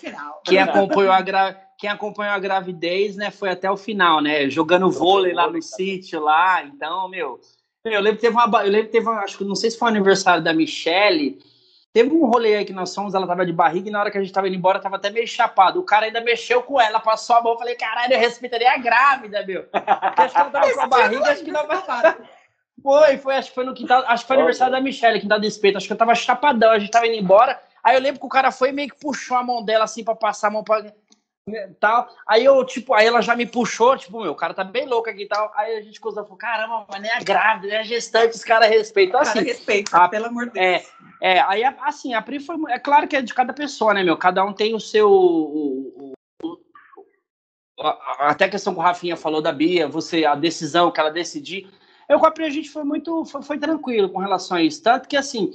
quem, 0.46 0.60
acompanhou 0.60 1.12
a 1.12 1.22
gra... 1.22 1.62
quem 1.78 1.90
acompanhou 1.90 2.34
a 2.34 2.40
gravidez, 2.40 3.16
né, 3.16 3.32
foi 3.32 3.50
até 3.50 3.70
o 3.72 3.78
final, 3.78 4.22
né? 4.22 4.50
Jogando 4.50 4.92
vôlei 4.92 5.34
lá 5.34 5.50
no 5.50 5.62
sítio 5.62 6.22
lá. 6.22 6.64
Então, 6.64 7.08
meu, 7.10 7.40
eu 7.86 8.02
lembro 8.02 8.18
que 8.18 8.28
teve 8.28 8.36
uma, 8.36 8.64
eu 8.64 8.72
lembro 8.72 8.88
que 8.88 8.92
teve, 8.92 9.08
uma, 9.08 9.22
acho 9.22 9.38
que 9.38 9.44
não 9.44 9.56
sei 9.56 9.72
se 9.72 9.78
foi 9.78 9.88
o 9.88 9.92
aniversário 9.92 10.44
da 10.44 10.54
Michelle. 10.54 11.40
Teve 11.92 12.12
um 12.14 12.26
rolê 12.28 12.56
aí 12.56 12.66
que 12.66 12.74
nós 12.74 12.94
fomos, 12.94 13.16
ela 13.16 13.26
tava 13.26 13.44
de 13.44 13.52
barriga 13.52 13.90
e 13.90 13.92
na 13.92 14.00
hora 14.00 14.12
que 14.12 14.18
a 14.18 14.22
gente 14.22 14.32
tava 14.32 14.48
indo 14.48 14.56
embora, 14.56 14.80
tava 14.80 14.98
até 14.98 15.10
meio 15.10 15.28
chapado. 15.28 15.80
O 15.80 15.84
cara 15.84 16.06
ainda 16.06 16.22
mexeu 16.22 16.62
com 16.62 16.80
ela, 16.80 17.00
passou 17.00 17.36
a 17.38 17.42
mão. 17.42 17.58
Falei, 17.58 17.74
caralho, 17.74 18.14
eu 18.14 18.20
respeitaria 18.20 18.72
a 18.72 18.78
grávida, 18.78 19.44
meu. 19.44 19.64
Porque 19.64 20.22
acho 20.22 20.34
que 20.34 20.40
ela 20.40 20.52
tava 20.52 20.72
com 20.72 20.82
a 20.82 20.88
barriga, 20.88 21.32
acho 21.32 21.44
que 21.44 21.52
não 21.52 21.66
vai 21.66 21.82
foi, 22.82 23.18
foi, 23.18 23.36
acho 23.36 23.50
que 23.50 23.56
foi 23.56 23.66
no 23.66 23.74
quintal, 23.74 24.04
acho 24.08 24.24
que 24.24 24.28
foi 24.28 24.38
aniversário 24.38 24.74
da 24.74 24.82
Michelle, 24.82 25.20
quintal 25.20 25.40
do 25.40 25.46
espeto, 25.46 25.78
acho 25.78 25.88
que 25.88 25.94
eu 25.94 25.98
tava 25.98 26.16
chapadão, 26.16 26.72
a 26.72 26.80
gente 26.80 26.92
tava 26.92 27.08
indo 27.08 27.16
embora, 27.16 27.62
aí 27.84 27.96
eu 27.96 28.02
lembro 28.02 28.20
que 28.20 28.26
o 28.26 28.30
cara 28.30 28.52
foi 28.52 28.72
meio 28.72 28.90
que 28.90 29.00
puxou 29.00 29.38
a 29.38 29.44
mão 29.44 29.64
dela 29.64 29.86
assim 29.86 30.04
pra 30.04 30.16
passar 30.16 30.48
a 30.48 30.52
mão 30.52 30.64
pra 30.64 30.84
né, 31.48 31.72
tal, 31.80 32.08
aí 32.28 32.46
eu, 32.46 32.64
tipo, 32.64 32.94
aí 32.94 33.08
ela 33.08 33.22
já 33.22 33.36
me 33.36 33.46
puxou, 33.46 33.98
tipo, 33.98 34.22
meu, 34.22 34.32
o 34.32 34.36
cara 34.36 34.54
tá 34.54 34.64
bem 34.64 34.86
louco 34.86 35.10
aqui 35.10 35.24
e 35.24 35.28
tal, 35.28 35.52
aí 35.56 35.78
a 35.78 35.82
gente 35.82 36.00
coisa 36.00 36.24
falou, 36.24 36.38
caramba, 36.38 36.86
mas 36.90 37.02
nem 37.02 37.12
a 37.12 37.20
grávida, 37.20 37.68
nem 37.68 37.78
a 37.78 37.84
gestante, 37.84 38.36
os 38.36 38.44
caras 38.44 38.70
respeitam, 38.70 39.20
assim. 39.20 39.40
Cara, 39.40 39.46
respeito, 39.46 39.96
a, 39.96 40.08
pelo 40.08 40.28
amor 40.28 40.46
de 40.46 40.52
Deus. 40.52 40.66
É, 40.66 40.84
é, 41.22 41.40
aí, 41.42 41.64
assim, 41.82 42.14
a 42.14 42.22
Pri 42.22 42.40
foi, 42.40 42.56
é 42.70 42.78
claro 42.78 43.08
que 43.08 43.16
é 43.16 43.22
de 43.22 43.34
cada 43.34 43.52
pessoa, 43.52 43.94
né, 43.94 44.04
meu, 44.04 44.16
cada 44.16 44.44
um 44.44 44.54
tem 44.54 44.76
o 44.76 44.80
seu, 44.80 45.12
o, 45.12 46.14
o, 46.44 46.60
até 48.20 48.46
a 48.46 48.50
questão 48.50 48.74
que 48.74 48.80
o 48.80 48.84
Rafinha 48.84 49.16
falou 49.16 49.42
da 49.42 49.52
Bia, 49.52 49.88
você, 49.88 50.26
a 50.26 50.36
decisão 50.36 50.92
que 50.92 51.00
ela 51.00 51.10
decidir, 51.10 51.68
eu 52.10 52.20
com 52.20 52.26
a 52.26 52.32
Pri, 52.32 52.46
a 52.46 52.50
gente 52.50 52.70
foi 52.70 52.84
muito, 52.84 53.24
foi, 53.26 53.44
foi 53.44 53.58
tranquilo 53.60 54.10
com 54.10 54.20
relação 54.20 54.58
a 54.58 54.64
isso. 54.64 54.82
Tanto 54.82 55.08
que, 55.08 55.16
assim, 55.16 55.52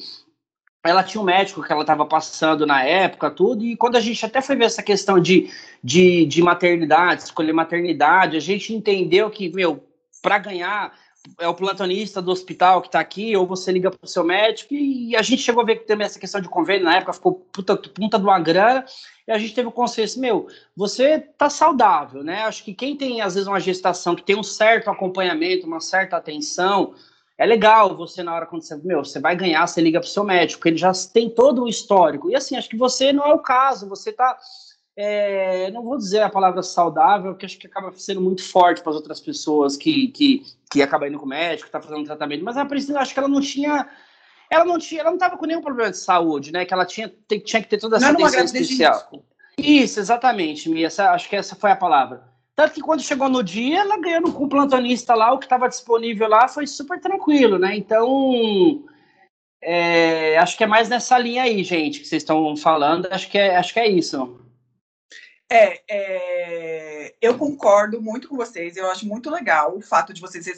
ela 0.84 1.02
tinha 1.02 1.20
um 1.20 1.24
médico 1.24 1.62
que 1.62 1.72
ela 1.72 1.80
estava 1.80 2.06
passando 2.06 2.64
na 2.64 2.84
época, 2.84 3.30
tudo, 3.30 3.64
e 3.64 3.76
quando 3.76 3.96
a 3.96 4.00
gente 4.00 4.24
até 4.24 4.40
foi 4.40 4.54
ver 4.54 4.66
essa 4.66 4.82
questão 4.82 5.18
de, 5.18 5.50
de, 5.82 6.24
de 6.26 6.42
maternidade, 6.42 7.22
escolher 7.22 7.52
maternidade, 7.52 8.36
a 8.36 8.40
gente 8.40 8.72
entendeu 8.72 9.28
que, 9.30 9.48
meu, 9.48 9.82
para 10.22 10.38
ganhar, 10.38 10.94
é 11.38 11.48
o 11.48 11.54
plantonista 11.54 12.20
do 12.20 12.30
hospital 12.30 12.80
que 12.80 12.88
está 12.88 13.00
aqui, 13.00 13.36
ou 13.36 13.46
você 13.46 13.72
liga 13.72 13.90
para 13.90 14.04
o 14.04 14.08
seu 14.08 14.24
médico, 14.24 14.74
e 14.74 15.16
a 15.16 15.22
gente 15.22 15.42
chegou 15.42 15.62
a 15.62 15.66
ver 15.66 15.76
que 15.76 15.86
também 15.86 16.04
essa 16.04 16.18
questão 16.18 16.40
de 16.40 16.48
convênio, 16.48 16.84
na 16.84 16.96
época 16.96 17.12
ficou 17.12 17.34
puta, 17.52 17.76
puta 17.76 18.18
de 18.18 18.24
uma 18.24 18.38
grana, 18.38 18.84
e 19.26 19.32
a 19.32 19.38
gente 19.38 19.54
teve 19.54 19.68
o 19.68 19.72
consenso, 19.72 20.20
meu, 20.20 20.48
você 20.76 21.18
tá 21.18 21.48
saudável, 21.48 22.22
né? 22.22 22.42
Acho 22.42 22.62
que 22.62 22.74
quem 22.74 22.94
tem, 22.96 23.22
às 23.22 23.34
vezes, 23.34 23.48
uma 23.48 23.58
gestação 23.58 24.14
que 24.14 24.22
tem 24.22 24.38
um 24.38 24.42
certo 24.42 24.90
acompanhamento, 24.90 25.66
uma 25.66 25.80
certa 25.80 26.16
atenção, 26.16 26.94
é 27.36 27.44
legal 27.46 27.96
você, 27.96 28.22
na 28.22 28.34
hora 28.34 28.46
quando 28.46 28.62
você, 28.62 28.76
meu, 28.76 29.04
você 29.04 29.18
vai 29.18 29.34
ganhar, 29.34 29.66
você 29.66 29.80
liga 29.80 29.98
para 29.98 30.06
o 30.06 30.10
seu 30.10 30.22
médico, 30.24 30.68
ele 30.68 30.76
já 30.76 30.92
tem 31.12 31.28
todo 31.28 31.64
o 31.64 31.68
histórico. 31.68 32.30
E 32.30 32.36
assim, 32.36 32.56
acho 32.56 32.68
que 32.68 32.76
você 32.76 33.12
não 33.12 33.24
é 33.24 33.34
o 33.34 33.38
caso, 33.38 33.88
você 33.88 34.12
tá. 34.12 34.38
É, 34.96 35.70
não 35.72 35.82
vou 35.82 35.96
dizer 35.98 36.20
a 36.20 36.30
palavra 36.30 36.62
saudável, 36.62 37.32
porque 37.32 37.46
acho 37.46 37.58
que 37.58 37.66
acaba 37.66 37.92
sendo 37.96 38.20
muito 38.20 38.44
forte 38.44 38.80
para 38.80 38.90
as 38.90 38.96
outras 38.96 39.20
pessoas 39.20 39.76
que, 39.76 40.08
que, 40.08 40.42
que 40.70 40.82
acabam 40.82 41.08
indo 41.08 41.18
com 41.18 41.26
o 41.26 41.28
médico, 41.28 41.70
tá 41.70 41.80
fazendo 41.80 42.04
tratamento, 42.04 42.44
mas 42.44 42.56
a 42.56 42.64
Priscila, 42.64 43.00
acho 43.00 43.12
que 43.12 43.18
ela 43.18 43.28
não 43.28 43.40
tinha 43.40 43.88
ela 44.50 44.64
não 44.64 44.78
tinha, 44.78 45.00
ela 45.00 45.10
não 45.10 45.16
estava 45.16 45.36
com 45.36 45.46
nenhum 45.46 45.60
problema 45.60 45.90
de 45.90 45.96
saúde, 45.96 46.52
né? 46.52 46.64
Que 46.64 46.72
ela 46.72 46.86
tinha, 46.86 47.12
tinha 47.44 47.62
que 47.62 47.68
ter 47.68 47.78
toda 47.78 47.96
essa 47.96 48.12
não 48.12 48.24
atenção 48.24 48.44
especial. 48.44 49.24
Isso, 49.58 49.98
exatamente, 49.98 50.68
Mia. 50.68 50.86
Essa, 50.86 51.10
acho 51.12 51.28
que 51.28 51.36
essa 51.36 51.56
foi 51.56 51.70
a 51.70 51.76
palavra. 51.76 52.22
Tanto 52.54 52.74
que 52.74 52.80
quando 52.80 53.02
chegou 53.02 53.28
no 53.28 53.42
dia, 53.42 53.80
ela 53.80 53.98
ganhando 53.98 54.32
com 54.32 54.44
o 54.44 54.48
plantonista 54.48 55.14
lá, 55.14 55.32
o 55.32 55.38
que 55.38 55.46
estava 55.46 55.68
disponível 55.68 56.28
lá, 56.28 56.46
foi 56.46 56.66
super 56.66 57.00
tranquilo, 57.00 57.58
né? 57.58 57.76
Então, 57.76 58.84
é, 59.60 60.38
acho 60.38 60.56
que 60.56 60.62
é 60.62 60.66
mais 60.66 60.88
nessa 60.88 61.18
linha 61.18 61.42
aí, 61.42 61.64
gente, 61.64 62.00
que 62.00 62.06
vocês 62.06 62.22
estão 62.22 62.56
falando. 62.56 63.08
Acho 63.10 63.28
que 63.28 63.38
é, 63.38 63.56
acho 63.56 63.72
que 63.72 63.80
é 63.80 63.88
isso. 63.88 64.38
É, 65.50 65.82
é, 65.88 67.14
eu 67.20 67.36
concordo 67.36 68.00
muito 68.00 68.28
com 68.28 68.36
vocês. 68.36 68.76
Eu 68.76 68.90
acho 68.90 69.06
muito 69.06 69.30
legal 69.30 69.76
o 69.76 69.80
fato 69.80 70.12
de 70.12 70.20
vocês 70.20 70.50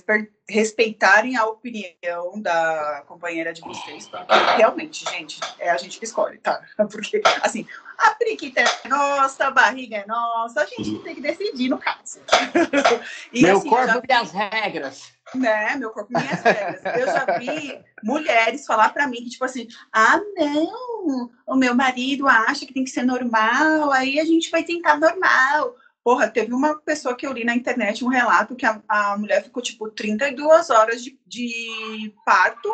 respeitarem 0.49 1.37
a 1.37 1.45
opinião 1.45 2.41
da 2.41 3.03
companheira 3.07 3.53
de 3.53 3.61
vocês, 3.63 4.09
realmente, 4.57 5.05
gente, 5.11 5.41
é 5.59 5.71
a 5.71 5.77
gente 5.77 5.99
que 5.99 6.05
escolhe, 6.05 6.39
tá? 6.39 6.63
Porque, 6.91 7.21
assim, 7.43 7.67
a 7.99 8.11
periquita 8.15 8.61
é 8.61 8.89
nossa, 8.89 9.47
a 9.47 9.51
barriga 9.51 9.97
é 9.97 10.07
nossa, 10.07 10.63
a 10.63 10.67
gente 10.67 10.99
tem 11.01 11.15
que 11.15 11.21
decidir 11.21 11.69
no 11.69 11.79
caso. 11.79 12.21
E, 13.33 13.43
Meu 13.43 13.59
assim, 13.59 13.69
corpo 13.69 14.03
e 14.09 14.13
as 14.13 14.31
regras 14.31 15.17
né, 15.35 15.75
meu 15.77 15.91
corpo, 15.91 16.13
minhas 16.13 16.41
regras. 16.41 16.81
Eu 16.85 17.07
já 17.07 17.39
vi 17.39 17.79
mulheres 18.03 18.65
falar 18.65 18.91
para 18.91 19.09
mim 19.09 19.25
que, 19.25 19.31
tipo 19.31 19.45
assim, 19.45 19.67
ah, 19.93 20.21
não, 20.37 21.31
o 21.47 21.57
meu 21.57 21.75
marido 21.75 22.29
acha 22.29 22.65
que 22.65 22.73
tem 22.73 22.85
que 22.85 22.91
ser 22.91 23.03
normal, 23.03 23.91
aí 23.93 24.21
a 24.21 24.25
gente 24.25 24.51
vai 24.51 24.63
tentar 24.63 24.99
normal. 24.99 25.75
Porra, 26.05 26.29
teve 26.29 26.55
uma 26.55 26.79
pessoa 26.79 27.17
que 27.17 27.27
eu 27.27 27.33
li 27.33 27.45
na 27.45 27.55
internet 27.55 28.05
um 28.05 28.09
relato 28.09 28.55
que 28.55 28.65
a, 28.65 28.81
a 28.89 29.19
mulher 29.19 29.43
ficou, 29.43 29.63
tipo, 29.63 29.91
32 29.91 30.71
horas 30.71 31.03
de, 31.03 31.19
de 31.27 32.15
parto, 32.25 32.73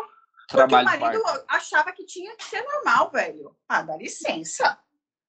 Trabalho 0.48 0.86
porque 0.86 0.98
o 0.98 1.00
marido 1.00 1.44
achava 1.48 1.92
que 1.92 2.04
tinha 2.04 2.36
que 2.36 2.44
ser 2.44 2.62
normal, 2.62 3.10
velho. 3.10 3.56
Ah, 3.66 3.80
dá 3.80 3.96
licença, 3.96 4.78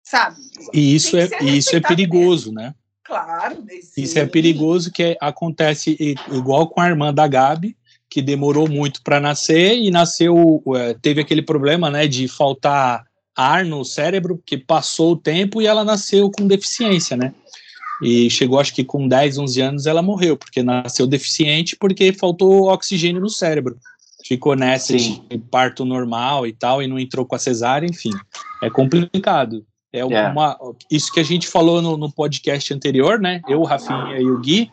sabe? 0.10 0.38
E 0.74 0.96
isso, 0.96 1.17
é, 1.17 1.28
isso 1.43 1.76
é 1.76 1.82
perigoso, 1.82 2.54
mesmo. 2.54 2.70
né? 2.70 2.76
Claro. 3.04 3.63
Isso 3.96 4.17
é 4.17 4.26
perigoso, 4.26 4.91
que 4.91 5.04
é, 5.04 5.17
acontece 5.20 5.98
igual 6.32 6.67
com 6.67 6.80
a 6.80 6.88
irmã 6.88 7.13
da 7.13 7.28
Gabi, 7.28 7.76
que 8.10 8.22
demorou 8.22 8.70
muito 8.70 9.02
para 9.04 9.20
nascer 9.20 9.78
e 9.78 9.91
nasceu, 9.91 10.63
é, 10.76 10.93
teve 10.93 11.20
aquele 11.20 11.41
problema, 11.41 11.89
né, 11.89 12.08
de 12.08 12.28
faltar 12.28 13.06
ar 13.36 13.65
no 13.65 13.84
cérebro, 13.84 14.41
que 14.46 14.58
passou 14.58 15.12
o 15.12 15.17
tempo 15.17 15.62
e 15.62 15.67
ela 15.67 15.84
nasceu 15.84 16.32
com 16.32 16.48
deficiência, 16.48 17.15
né? 17.17 17.34
E 18.02 18.30
chegou, 18.30 18.60
acho 18.60 18.74
que 18.74 18.84
com 18.84 19.08
10, 19.08 19.38
11 19.38 19.62
anos 19.62 19.86
ela 19.86 20.02
morreu, 20.02 20.38
porque 20.38 20.63
nasceu 20.63 21.06
deficiente 21.06 21.76
porque 21.76 22.13
faltou 22.13 22.70
oxigênio 22.72 23.22
no 23.22 23.30
cérebro. 23.30 23.78
Ficou 24.26 24.56
nessa 24.56 24.98
Sim. 24.98 25.24
de 25.30 25.38
parto 25.38 25.84
normal 25.86 26.48
e 26.48 26.54
tal, 26.54 26.82
e 26.82 26.88
não 26.88 27.00
entrou 27.00 27.26
com 27.26 27.36
a 27.36 27.39
cesárea, 27.39 27.88
enfim. 27.88 28.12
É 28.62 28.70
complicado. 28.70 29.65
É 30.00 30.06
uma, 30.06 30.58
é. 30.62 30.96
isso 30.96 31.12
que 31.12 31.20
a 31.20 31.24
gente 31.24 31.48
falou 31.48 31.82
no, 31.82 31.98
no, 31.98 32.12
podcast 32.12 32.74
anterior, 32.74 33.20
né? 33.20 33.42
Eu, 33.48 33.62
o 33.62 33.66
Rafinha 33.66 34.20
e 34.20 34.26
o 34.26 34.40
Gui. 34.40 34.72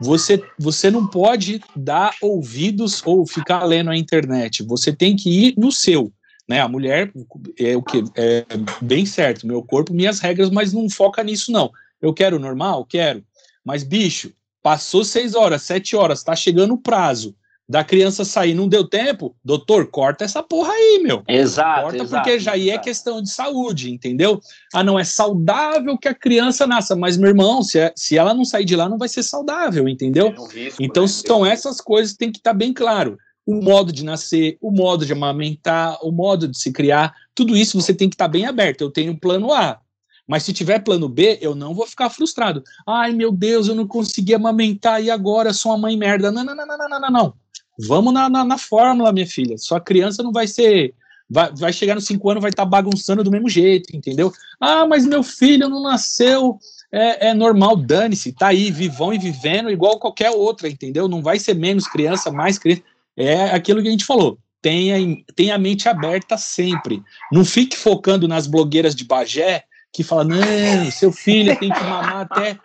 Você, 0.00 0.42
você 0.58 0.90
não 0.90 1.06
pode 1.06 1.60
dar 1.76 2.14
ouvidos 2.20 3.02
ou 3.04 3.26
ficar 3.26 3.64
lendo 3.64 3.90
a 3.90 3.96
internet. 3.96 4.62
Você 4.64 4.92
tem 4.92 5.14
que 5.14 5.30
ir 5.30 5.54
no 5.56 5.70
seu. 5.70 6.12
Né? 6.48 6.60
A 6.60 6.68
mulher 6.68 7.12
é 7.58 7.76
o 7.76 7.82
que 7.82 8.02
é 8.16 8.44
bem 8.80 9.06
certo, 9.06 9.46
meu 9.46 9.62
corpo, 9.62 9.94
minhas 9.94 10.18
regras, 10.18 10.50
mas 10.50 10.72
não 10.72 10.90
foca 10.90 11.22
nisso, 11.22 11.52
não. 11.52 11.70
Eu 12.00 12.12
quero 12.12 12.38
normal? 12.38 12.84
Quero. 12.84 13.24
Mas, 13.64 13.84
bicho, 13.84 14.32
passou 14.60 15.04
seis 15.04 15.36
horas, 15.36 15.62
sete 15.62 15.94
horas, 15.94 16.24
tá 16.24 16.34
chegando 16.34 16.74
o 16.74 16.78
prazo 16.78 17.34
da 17.72 17.82
criança 17.82 18.22
sair, 18.22 18.52
não 18.52 18.68
deu 18.68 18.86
tempo, 18.86 19.34
doutor, 19.42 19.86
corta 19.86 20.24
essa 20.24 20.42
porra 20.42 20.70
aí, 20.74 21.00
meu. 21.02 21.22
Exato. 21.26 21.80
Corta 21.80 22.02
exato, 22.02 22.22
porque 22.22 22.38
já 22.38 22.52
é 22.52 22.58
exato. 22.58 22.78
é 22.78 22.78
questão 22.78 23.22
de 23.22 23.30
saúde, 23.30 23.90
entendeu? 23.90 24.38
Ah, 24.74 24.84
não 24.84 24.98
é 24.98 25.04
saudável 25.04 25.96
que 25.96 26.06
a 26.06 26.14
criança 26.14 26.66
nasça, 26.66 26.94
mas 26.94 27.16
meu 27.16 27.30
irmão, 27.30 27.62
se, 27.62 27.78
é, 27.78 27.90
se 27.96 28.18
ela 28.18 28.34
não 28.34 28.44
sair 28.44 28.66
de 28.66 28.76
lá, 28.76 28.90
não 28.90 28.98
vai 28.98 29.08
ser 29.08 29.22
saudável, 29.22 29.88
entendeu? 29.88 30.34
É 30.36 30.38
um 30.38 30.46
risco, 30.46 30.82
então 30.82 31.04
né? 31.04 31.08
são 31.08 31.46
essas 31.46 31.80
coisas 31.80 32.12
que 32.12 32.18
tem 32.18 32.30
que 32.30 32.36
estar 32.36 32.50
tá 32.50 32.56
bem 32.56 32.74
claro. 32.74 33.16
O 33.46 33.54
modo 33.54 33.90
de 33.90 34.04
nascer, 34.04 34.58
o 34.60 34.70
modo 34.70 35.06
de 35.06 35.14
amamentar, 35.14 35.96
o 36.02 36.12
modo 36.12 36.46
de 36.46 36.58
se 36.58 36.70
criar, 36.72 37.14
tudo 37.34 37.56
isso 37.56 37.80
você 37.80 37.94
tem 37.94 38.10
que 38.10 38.14
estar 38.14 38.26
tá 38.26 38.30
bem 38.30 38.44
aberto. 38.44 38.82
Eu 38.82 38.90
tenho 38.90 39.18
plano 39.18 39.50
A, 39.50 39.80
mas 40.28 40.42
se 40.42 40.52
tiver 40.52 40.78
plano 40.80 41.08
B, 41.08 41.38
eu 41.40 41.54
não 41.54 41.74
vou 41.74 41.86
ficar 41.86 42.10
frustrado. 42.10 42.62
Ai, 42.86 43.12
meu 43.12 43.32
Deus, 43.32 43.66
eu 43.66 43.74
não 43.74 43.86
consegui 43.86 44.34
amamentar 44.34 45.02
e 45.02 45.10
agora 45.10 45.54
sou 45.54 45.72
uma 45.72 45.78
mãe 45.78 45.96
merda. 45.96 46.30
Não, 46.30 46.44
não, 46.44 46.54
não, 46.54 46.66
não, 46.66 46.76
não, 46.76 47.00
não, 47.00 47.10
não. 47.10 47.41
Vamos 47.78 48.12
na, 48.12 48.28
na, 48.28 48.44
na 48.44 48.58
fórmula, 48.58 49.12
minha 49.12 49.26
filha. 49.26 49.56
Sua 49.58 49.80
criança 49.80 50.22
não 50.22 50.32
vai 50.32 50.46
ser. 50.46 50.94
Vai, 51.28 51.50
vai 51.54 51.72
chegar 51.72 51.94
nos 51.94 52.04
cinco 52.04 52.28
anos, 52.28 52.42
vai 52.42 52.50
estar 52.50 52.64
tá 52.64 52.68
bagunçando 52.68 53.24
do 53.24 53.30
mesmo 53.30 53.48
jeito, 53.48 53.96
entendeu? 53.96 54.32
Ah, 54.60 54.86
mas 54.86 55.06
meu 55.06 55.22
filho 55.22 55.68
não 55.68 55.82
nasceu. 55.82 56.58
É, 56.90 57.28
é 57.28 57.34
normal, 57.34 57.74
dane-se, 57.74 58.32
tá 58.32 58.48
aí, 58.48 58.70
vivão 58.70 59.14
e 59.14 59.18
vivendo 59.18 59.70
igual 59.70 59.98
qualquer 59.98 60.30
outra, 60.30 60.68
entendeu? 60.68 61.08
Não 61.08 61.22
vai 61.22 61.38
ser 61.38 61.54
menos 61.54 61.88
criança, 61.88 62.30
mais 62.30 62.58
criança. 62.58 62.82
É 63.16 63.44
aquilo 63.44 63.80
que 63.80 63.88
a 63.88 63.90
gente 63.90 64.04
falou. 64.04 64.38
Tenha, 64.60 64.96
tenha 65.34 65.54
a 65.54 65.58
mente 65.58 65.88
aberta 65.88 66.36
sempre. 66.36 67.02
Não 67.32 67.44
fique 67.44 67.76
focando 67.76 68.28
nas 68.28 68.46
blogueiras 68.46 68.94
de 68.94 69.04
Bagé 69.04 69.64
que 69.92 70.02
fala: 70.02 70.24
não, 70.24 70.90
seu 70.90 71.12
filho 71.12 71.56
tem 71.58 71.70
que 71.70 71.80
mamar 71.80 72.22
até 72.22 72.58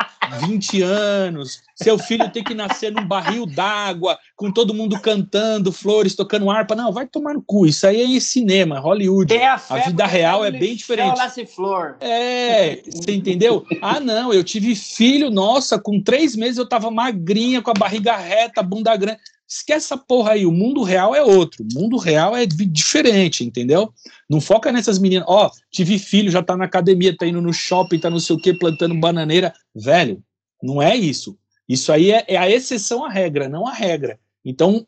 20 0.47 0.81
anos, 0.81 1.61
seu 1.75 1.99
filho 1.99 2.29
tem 2.31 2.43
que 2.43 2.53
nascer 2.53 2.91
num 2.91 3.05
barril 3.05 3.45
d'água, 3.45 4.17
com 4.35 4.51
todo 4.51 4.73
mundo 4.73 4.99
cantando, 4.99 5.71
flores, 5.71 6.15
tocando 6.15 6.49
harpa. 6.49 6.75
Não, 6.75 6.91
vai 6.91 7.05
tomar 7.05 7.33
no 7.33 7.41
cu. 7.41 7.65
Isso 7.65 7.85
aí 7.85 8.15
é 8.15 8.19
cinema, 8.19 8.79
Hollywood. 8.79 9.33
a, 9.45 9.55
a, 9.69 9.77
vida 9.79 10.05
real 10.05 10.45
é 10.45 10.51
bem 10.51 10.75
diferente. 10.75 11.09
Flor. 11.45 11.97
É, 11.99 12.81
você 12.85 13.11
entendeu? 13.11 13.65
Ah, 13.81 13.99
não, 13.99 14.33
eu 14.33 14.43
tive 14.43 14.75
filho, 14.75 15.29
nossa, 15.29 15.77
com 15.77 16.01
três 16.01 16.35
meses 16.35 16.57
eu 16.57 16.67
tava 16.67 16.89
magrinha, 16.89 17.61
com 17.61 17.71
a 17.71 17.73
barriga 17.73 18.15
reta, 18.15 18.63
bunda 18.63 18.95
grande. 18.95 19.19
Esquece 19.47 19.85
essa 19.85 19.97
porra 19.97 20.31
aí, 20.33 20.45
o 20.45 20.51
mundo 20.51 20.83
real 20.83 21.15
é 21.15 21.23
outro. 21.23 21.63
O 21.63 21.79
mundo 21.79 21.97
real 21.97 22.35
é 22.35 22.45
diferente, 22.45 23.45
entendeu? 23.45 23.93
Não 24.29 24.41
foca 24.41 24.71
nessas 24.71 24.99
meninas. 24.99 25.25
Ó, 25.27 25.47
oh, 25.47 25.51
tive 25.71 25.97
filho, 25.97 26.29
já 26.29 26.43
tá 26.43 26.57
na 26.57 26.65
academia, 26.65 27.15
tá 27.15 27.25
indo 27.25 27.41
no 27.41 27.53
shopping, 27.53 27.99
tá 27.99 28.09
não 28.09 28.19
sei 28.19 28.35
o 28.35 28.39
que, 28.39 28.53
plantando 28.53 28.99
bananeira. 28.99 29.53
Velho, 29.73 30.21
não 30.61 30.81
é 30.81 30.95
isso. 30.95 31.37
Isso 31.67 31.91
aí 31.93 32.11
é, 32.11 32.25
é 32.27 32.37
a 32.37 32.49
exceção 32.49 33.05
à 33.05 33.09
regra, 33.09 33.47
não 33.47 33.65
a 33.65 33.73
regra. 33.73 34.19
Então, 34.43 34.85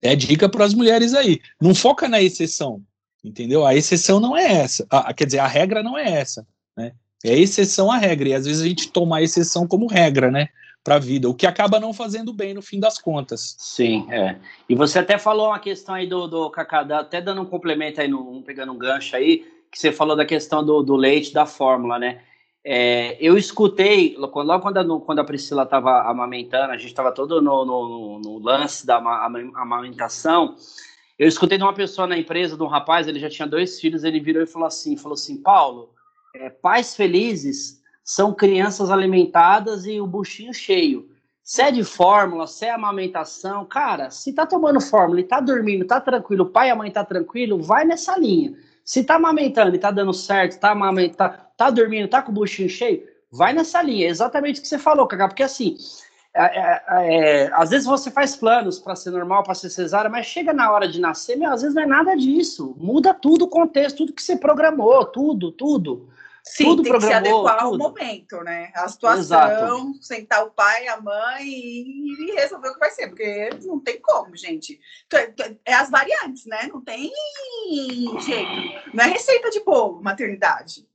é 0.00 0.16
dica 0.16 0.48
para 0.48 0.64
as 0.64 0.72
mulheres 0.72 1.12
aí. 1.12 1.40
Não 1.60 1.74
foca 1.74 2.08
na 2.08 2.22
exceção, 2.22 2.82
entendeu? 3.22 3.66
A 3.66 3.74
exceção 3.74 4.20
não 4.20 4.36
é 4.36 4.52
essa. 4.52 4.86
Quer 5.14 5.26
dizer, 5.26 5.38
a 5.38 5.46
regra 5.46 5.82
não 5.82 5.98
é 5.98 6.10
essa, 6.12 6.46
né? 6.76 6.92
É 7.24 7.38
exceção 7.38 7.90
à 7.90 7.98
regra. 7.98 8.28
E 8.28 8.34
às 8.34 8.46
vezes 8.46 8.62
a 8.62 8.66
gente 8.66 8.90
toma 8.90 9.18
a 9.18 9.22
exceção 9.22 9.66
como 9.66 9.86
regra, 9.86 10.30
né? 10.30 10.48
Para 10.86 10.94
a 10.94 11.00
vida, 11.00 11.28
o 11.28 11.34
que 11.34 11.48
acaba 11.48 11.80
não 11.80 11.92
fazendo 11.92 12.32
bem 12.32 12.54
no 12.54 12.62
fim 12.62 12.78
das 12.78 12.96
contas. 12.96 13.56
Sim, 13.58 14.06
é. 14.08 14.36
E 14.68 14.74
você 14.76 15.00
até 15.00 15.18
falou 15.18 15.48
uma 15.48 15.58
questão 15.58 15.96
aí 15.96 16.06
do, 16.06 16.28
do 16.28 16.48
Cacá, 16.48 16.82
até 17.00 17.20
dando 17.20 17.42
um 17.42 17.44
complemento 17.44 18.00
aí, 18.00 18.06
no, 18.06 18.40
pegando 18.42 18.70
um 18.70 18.78
gancho 18.78 19.16
aí, 19.16 19.44
que 19.68 19.80
você 19.80 19.90
falou 19.90 20.14
da 20.14 20.24
questão 20.24 20.64
do, 20.64 20.84
do 20.84 20.94
leite, 20.94 21.34
da 21.34 21.44
fórmula, 21.44 21.98
né? 21.98 22.20
É, 22.64 23.16
eu 23.20 23.36
escutei, 23.36 24.14
logo 24.16 24.60
quando 24.60 24.78
a, 24.78 25.00
quando 25.00 25.18
a 25.18 25.24
Priscila 25.24 25.64
estava 25.64 26.02
amamentando, 26.02 26.72
a 26.72 26.76
gente 26.76 26.90
estava 26.90 27.10
todo 27.10 27.42
no, 27.42 27.64
no, 27.64 28.20
no, 28.20 28.38
lance 28.38 28.86
da 28.86 28.98
amamentação, 29.56 30.54
eu 31.18 31.26
escutei 31.26 31.58
de 31.58 31.64
uma 31.64 31.74
pessoa 31.74 32.06
na 32.06 32.16
empresa, 32.16 32.56
de 32.56 32.62
um 32.62 32.68
rapaz, 32.68 33.08
ele 33.08 33.18
já 33.18 33.28
tinha 33.28 33.48
dois 33.48 33.80
filhos, 33.80 34.04
ele 34.04 34.20
virou 34.20 34.40
e 34.40 34.46
falou 34.46 34.68
assim, 34.68 34.96
falou 34.96 35.14
assim, 35.14 35.36
Paulo, 35.36 35.90
é, 36.32 36.48
pais 36.48 36.94
felizes 36.94 37.75
são 38.06 38.32
crianças 38.32 38.88
alimentadas 38.88 39.84
e 39.84 40.00
o 40.00 40.06
buchinho 40.06 40.54
cheio. 40.54 41.10
Se 41.42 41.60
é 41.60 41.72
de 41.72 41.82
fórmula, 41.82 42.46
se 42.46 42.64
é 42.64 42.70
amamentação, 42.70 43.64
cara, 43.64 44.10
se 44.10 44.32
tá 44.32 44.46
tomando 44.46 44.80
fórmula 44.80 45.20
e 45.20 45.24
tá 45.24 45.40
dormindo, 45.40 45.84
tá 45.84 46.00
tranquilo, 46.00 46.44
o 46.44 46.50
pai 46.50 46.68
e 46.68 46.70
a 46.70 46.76
mãe 46.76 46.88
tá 46.88 47.04
tranquilo, 47.04 47.60
vai 47.60 47.84
nessa 47.84 48.16
linha. 48.16 48.54
Se 48.84 49.02
tá 49.02 49.16
amamentando 49.16 49.74
e 49.74 49.78
tá 49.78 49.90
dando 49.90 50.12
certo, 50.12 50.60
tá 50.60 50.70
amamentando, 50.70 51.16
tá, 51.16 51.28
tá 51.56 51.68
dormindo, 51.68 52.08
tá 52.08 52.22
com 52.22 52.30
o 52.30 52.34
buchinho 52.34 52.68
cheio, 52.68 53.02
vai 53.30 53.52
nessa 53.52 53.82
linha. 53.82 54.06
É 54.06 54.10
exatamente 54.10 54.60
o 54.60 54.62
que 54.62 54.68
você 54.68 54.78
falou, 54.78 55.08
Cacá, 55.08 55.26
porque 55.26 55.42
assim, 55.42 55.76
é, 56.32 56.44
é, 56.44 56.82
é, 56.88 57.50
às 57.54 57.70
vezes 57.70 57.86
você 57.86 58.08
faz 58.08 58.36
planos 58.36 58.78
para 58.78 58.94
ser 58.94 59.10
normal, 59.10 59.42
para 59.42 59.54
ser 59.54 59.70
cesárea, 59.70 60.08
mas 60.08 60.26
chega 60.26 60.52
na 60.52 60.70
hora 60.70 60.86
de 60.86 61.00
nascer, 61.00 61.36
meu, 61.36 61.52
às 61.52 61.62
vezes 61.62 61.74
não 61.74 61.82
é 61.82 61.86
nada 61.86 62.14
disso. 62.14 62.76
Muda 62.78 63.12
tudo 63.12 63.46
o 63.46 63.48
contexto, 63.48 63.98
tudo 63.98 64.12
que 64.12 64.22
você 64.22 64.36
programou, 64.36 65.04
tudo, 65.06 65.50
tudo. 65.50 66.08
Sim, 66.48 66.64
tudo 66.64 66.82
tem 66.84 66.92
que 66.92 67.00
se 67.00 67.12
adequar 67.12 67.58
tudo. 67.58 67.66
ao 67.66 67.78
momento, 67.78 68.40
né? 68.42 68.70
A 68.74 68.86
situação, 68.88 69.18
Exato. 69.20 70.02
sentar 70.02 70.44
o 70.44 70.50
pai, 70.52 70.86
a 70.86 71.00
mãe 71.00 71.44
e, 71.44 72.32
resolver 72.36 72.68
o 72.68 72.74
que 72.74 72.78
vai 72.78 72.90
ser, 72.90 73.08
porque 73.08 73.50
não 73.64 73.80
tem 73.80 74.00
como, 74.00 74.36
gente. 74.36 74.78
É 75.64 75.74
as 75.74 75.90
variantes, 75.90 76.46
né? 76.46 76.68
Não 76.72 76.80
tem 76.80 77.10
jeito. 78.24 78.94
Não 78.94 79.04
é 79.04 79.08
receita 79.08 79.50
de 79.50 79.60
bolo, 79.64 80.00
maternidade. 80.00 80.86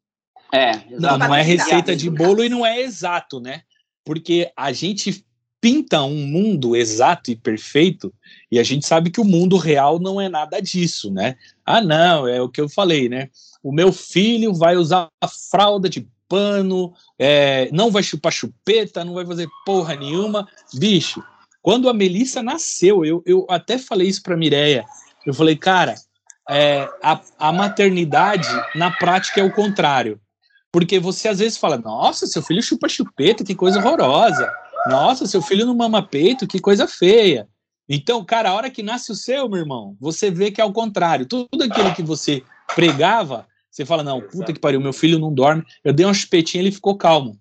É, 0.53 0.71
não, 0.89 1.17
não 1.17 1.35
é 1.35 1.41
receita 1.41 1.95
de 1.95 2.09
bolo 2.09 2.43
e 2.43 2.49
não 2.49 2.65
é 2.65 2.79
exato, 2.79 3.39
né? 3.41 3.63
Porque 4.05 4.51
a 4.55 4.71
gente 4.71 5.25
pinta 5.61 6.01
um 6.01 6.25
mundo 6.25 6.75
exato 6.75 7.31
e 7.31 7.35
perfeito 7.35 8.11
e 8.51 8.59
a 8.59 8.63
gente 8.63 8.85
sabe 8.85 9.11
que 9.11 9.21
o 9.21 9.25
mundo 9.25 9.55
real 9.55 9.99
não 9.99 10.19
é 10.19 10.27
nada 10.27 10.59
disso, 10.59 11.13
né? 11.13 11.37
Ah, 11.63 11.79
não, 11.79 12.27
é 12.27 12.41
o 12.41 12.49
que 12.49 12.59
eu 12.59 12.67
falei, 12.67 13.07
né? 13.07 13.29
o 13.63 13.71
meu 13.71 13.91
filho 13.91 14.53
vai 14.53 14.75
usar 14.75 15.09
a 15.21 15.27
fralda 15.27 15.87
de 15.87 16.07
pano, 16.27 16.93
é, 17.19 17.69
não 17.71 17.91
vai 17.91 18.01
chupar 18.01 18.31
chupeta, 18.31 19.03
não 19.03 19.13
vai 19.13 19.25
fazer 19.25 19.47
porra 19.65 19.95
nenhuma. 19.95 20.47
Bicho, 20.73 21.23
quando 21.61 21.89
a 21.89 21.93
Melissa 21.93 22.41
nasceu, 22.41 23.05
eu, 23.05 23.21
eu 23.25 23.45
até 23.49 23.77
falei 23.77 24.07
isso 24.07 24.23
pra 24.23 24.37
Mireia. 24.37 24.85
Eu 25.25 25.33
falei, 25.33 25.55
cara, 25.55 25.95
é, 26.49 26.87
a, 27.03 27.19
a 27.37 27.51
maternidade, 27.51 28.47
na 28.73 28.89
prática, 28.91 29.41
é 29.41 29.43
o 29.43 29.53
contrário. 29.53 30.19
Porque 30.71 30.99
você 30.99 31.27
às 31.27 31.39
vezes 31.39 31.57
fala, 31.57 31.77
nossa, 31.77 32.25
seu 32.25 32.41
filho 32.41 32.63
chupa 32.63 32.87
chupeta, 32.87 33.43
que 33.43 33.53
coisa 33.53 33.79
horrorosa. 33.79 34.49
Nossa, 34.87 35.27
seu 35.27 35.41
filho 35.41 35.65
não 35.65 35.75
mama 35.75 36.01
peito, 36.01 36.47
que 36.47 36.59
coisa 36.59 36.87
feia. 36.87 37.47
Então, 37.87 38.23
cara, 38.23 38.49
a 38.49 38.53
hora 38.53 38.69
que 38.69 38.81
nasce 38.81 39.11
o 39.11 39.15
seu, 39.15 39.49
meu 39.49 39.59
irmão, 39.59 39.95
você 39.99 40.31
vê 40.31 40.49
que 40.49 40.61
é 40.61 40.65
o 40.65 40.71
contrário. 40.71 41.25
Tudo 41.25 41.63
aquilo 41.63 41.93
que 41.93 42.01
você 42.01 42.41
pregava, 42.73 43.45
você 43.69 43.85
fala, 43.85 44.03
não, 44.03 44.21
puta 44.21 44.53
que 44.53 44.59
pariu, 44.59 44.79
meu 44.79 44.93
filho 44.93 45.19
não 45.19 45.33
dorme. 45.33 45.63
Eu 45.83 45.91
dei 45.91 46.05
uma 46.05 46.13
chupetinha, 46.13 46.63
ele 46.63 46.71
ficou 46.71 46.97
calmo. 46.97 47.37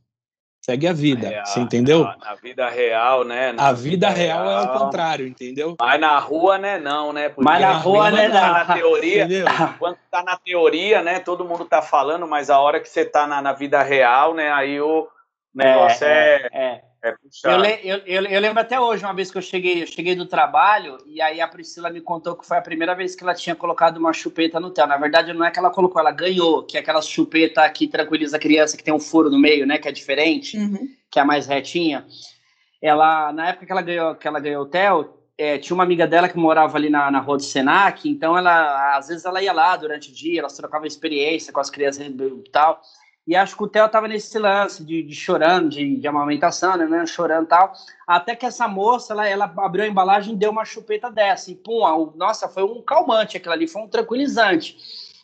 Segue 0.61 0.87
a 0.87 0.93
vida, 0.93 1.29
real, 1.29 1.47
você 1.47 1.61
entendeu? 1.61 2.05
Na, 2.05 2.17
na, 2.19 2.35
vida 2.35 2.69
real, 2.69 3.25
né? 3.25 3.53
Na 3.53 3.69
a 3.69 3.73
vida, 3.73 4.09
vida 4.09 4.11
real, 4.11 4.47
real, 4.47 4.61
é 4.61 4.63
o 4.63 4.79
contrário, 4.79 5.27
entendeu? 5.27 5.75
Mas 5.81 6.01
na 6.01 6.19
rua, 6.19 6.59
né, 6.59 6.79
não, 6.79 7.15
né? 7.15 7.31
Porque 7.31 7.45
mas 7.45 7.61
na 7.63 7.73
rua, 7.73 8.11
né, 8.11 8.29
não. 8.29 8.41
Tá 8.41 8.65
na 8.65 8.75
teoria, 8.75 9.27
quando 9.79 9.97
tá 10.11 10.23
na 10.23 10.37
teoria, 10.37 11.03
né, 11.03 11.19
todo 11.19 11.47
mundo 11.47 11.65
tá 11.65 11.81
falando, 11.81 12.29
mas 12.29 12.51
a 12.51 12.61
hora 12.61 12.79
que 12.79 12.91
você 12.91 13.07
tá 13.07 13.27
na, 13.27 13.41
na 13.41 13.55
vida 13.55 13.83
real, 13.83 14.35
né, 14.35 14.53
aí 14.53 14.79
o 14.81 15.09
negócio 15.55 16.07
é, 16.07 16.49
é, 16.53 16.59
é 16.63 16.83
é 17.03 17.15
eu, 17.45 17.97
eu, 17.97 17.99
eu, 18.05 18.25
eu, 18.27 18.41
lembro 18.41 18.61
até 18.61 18.79
hoje, 18.79 19.05
uma 19.05 19.15
vez 19.15 19.31
que 19.31 19.39
eu 19.39 19.43
cheguei, 19.43 19.83
eu 19.83 19.87
cheguei 19.87 20.15
do 20.15 20.27
trabalho, 20.27 20.99
e 21.07 21.21
aí 21.21 21.41
a 21.41 21.49
Priscila 21.49 21.89
me 21.89 22.01
contou 22.01 22.37
que 22.37 22.47
foi 22.47 22.59
a 22.59 22.63
primeira 22.63 22.95
vez 22.95 23.15
que 23.15 23.23
ela 23.23 23.35
tinha 23.35 23.57
colocado 23.57 23.97
uma 23.97 24.13
chupeta 24.13 24.61
no 24.61 24.71
tel. 24.71 24.87
Na 24.87 24.99
verdade, 24.99 25.33
não 25.33 25.45
é 25.45 25.51
que 25.51 25.59
ela 25.59 25.71
colocou, 25.71 26.01
ela 26.01 26.13
ganhou, 26.13 26.63
que 26.63 26.77
é 26.77 26.81
aquela 26.81 27.01
chupeta 27.01 27.69
que 27.71 27.89
tranquiliza 27.89 28.37
a 28.37 28.41
criança, 28.41 28.77
que 28.77 28.85
tem 28.85 28.93
um 28.93 29.01
furo 29.01 29.31
no 29.31 29.39
meio, 29.39 29.67
né? 29.67 29.79
Que 29.79 29.89
é 29.89 29.93
diferente, 29.93 30.59
uhum. 30.59 30.89
que 31.11 31.19
é 31.19 31.23
a 31.23 31.25
mais 31.25 31.47
retinha. 31.47 32.07
Ela, 32.83 33.33
na 33.33 33.49
época 33.49 33.67
que 33.67 33.73
ela 33.73 33.83
ganhou, 33.83 34.15
que 34.15 34.29
ela 34.29 34.41
ganhou 34.41 34.63
o 34.65 34.67
tel, 34.67 35.17
é, 35.39 35.57
tinha 35.57 35.75
uma 35.75 35.85
amiga 35.85 36.07
dela 36.07 36.29
que 36.29 36.37
morava 36.37 36.77
ali 36.77 36.91
na, 36.91 37.11
na 37.11 37.19
rua 37.19 37.39
do 37.39 37.43
Senac, 37.43 38.07
então 38.07 38.37
ela, 38.37 38.99
às 38.99 39.09
vezes 39.09 39.25
ela 39.25 39.43
ia 39.43 39.55
lá 39.55 39.75
durante 39.75 40.11
o 40.11 40.15
dia, 40.15 40.41
elas 40.41 40.55
trocavam 40.55 40.87
experiência 40.87 41.51
com 41.51 41.61
as 41.61 41.71
crianças 41.71 42.07
e 42.07 42.51
tal. 42.53 42.79
E 43.27 43.37
acho 43.37 43.57
que 43.57 43.63
o 43.63 43.69
Theo 43.69 43.89
tava 43.89 44.09
nesse 44.09 44.39
lance 44.39 44.85
de, 44.85 45.03
de 45.03 45.15
chorando, 45.15 45.69
de, 45.69 45.97
de, 45.97 46.09
amamentação, 46.09 46.77
né, 46.77 46.87
né? 46.87 47.07
Chorando 47.07 47.45
e 47.45 47.49
tal. 47.49 47.73
Até 48.07 48.35
que 48.35 48.47
essa 48.47 48.67
moça, 48.67 49.13
ela, 49.13 49.29
ela 49.29 49.55
abriu 49.59 49.85
a 49.85 49.89
embalagem 49.89 50.35
e 50.35 50.37
deu 50.37 50.51
uma 50.51 50.65
chupeta 50.65 51.11
dessa. 51.11 51.51
E, 51.51 51.55
pum, 51.55 51.85
a, 51.85 52.17
nossa, 52.17 52.49
foi 52.49 52.65
um 52.65 52.83
calmante 52.83 53.37
aquilo 53.37 53.53
ali, 53.53 53.69
foi 53.69 53.83
um 53.83 53.89
tranquilizante. 53.89 54.77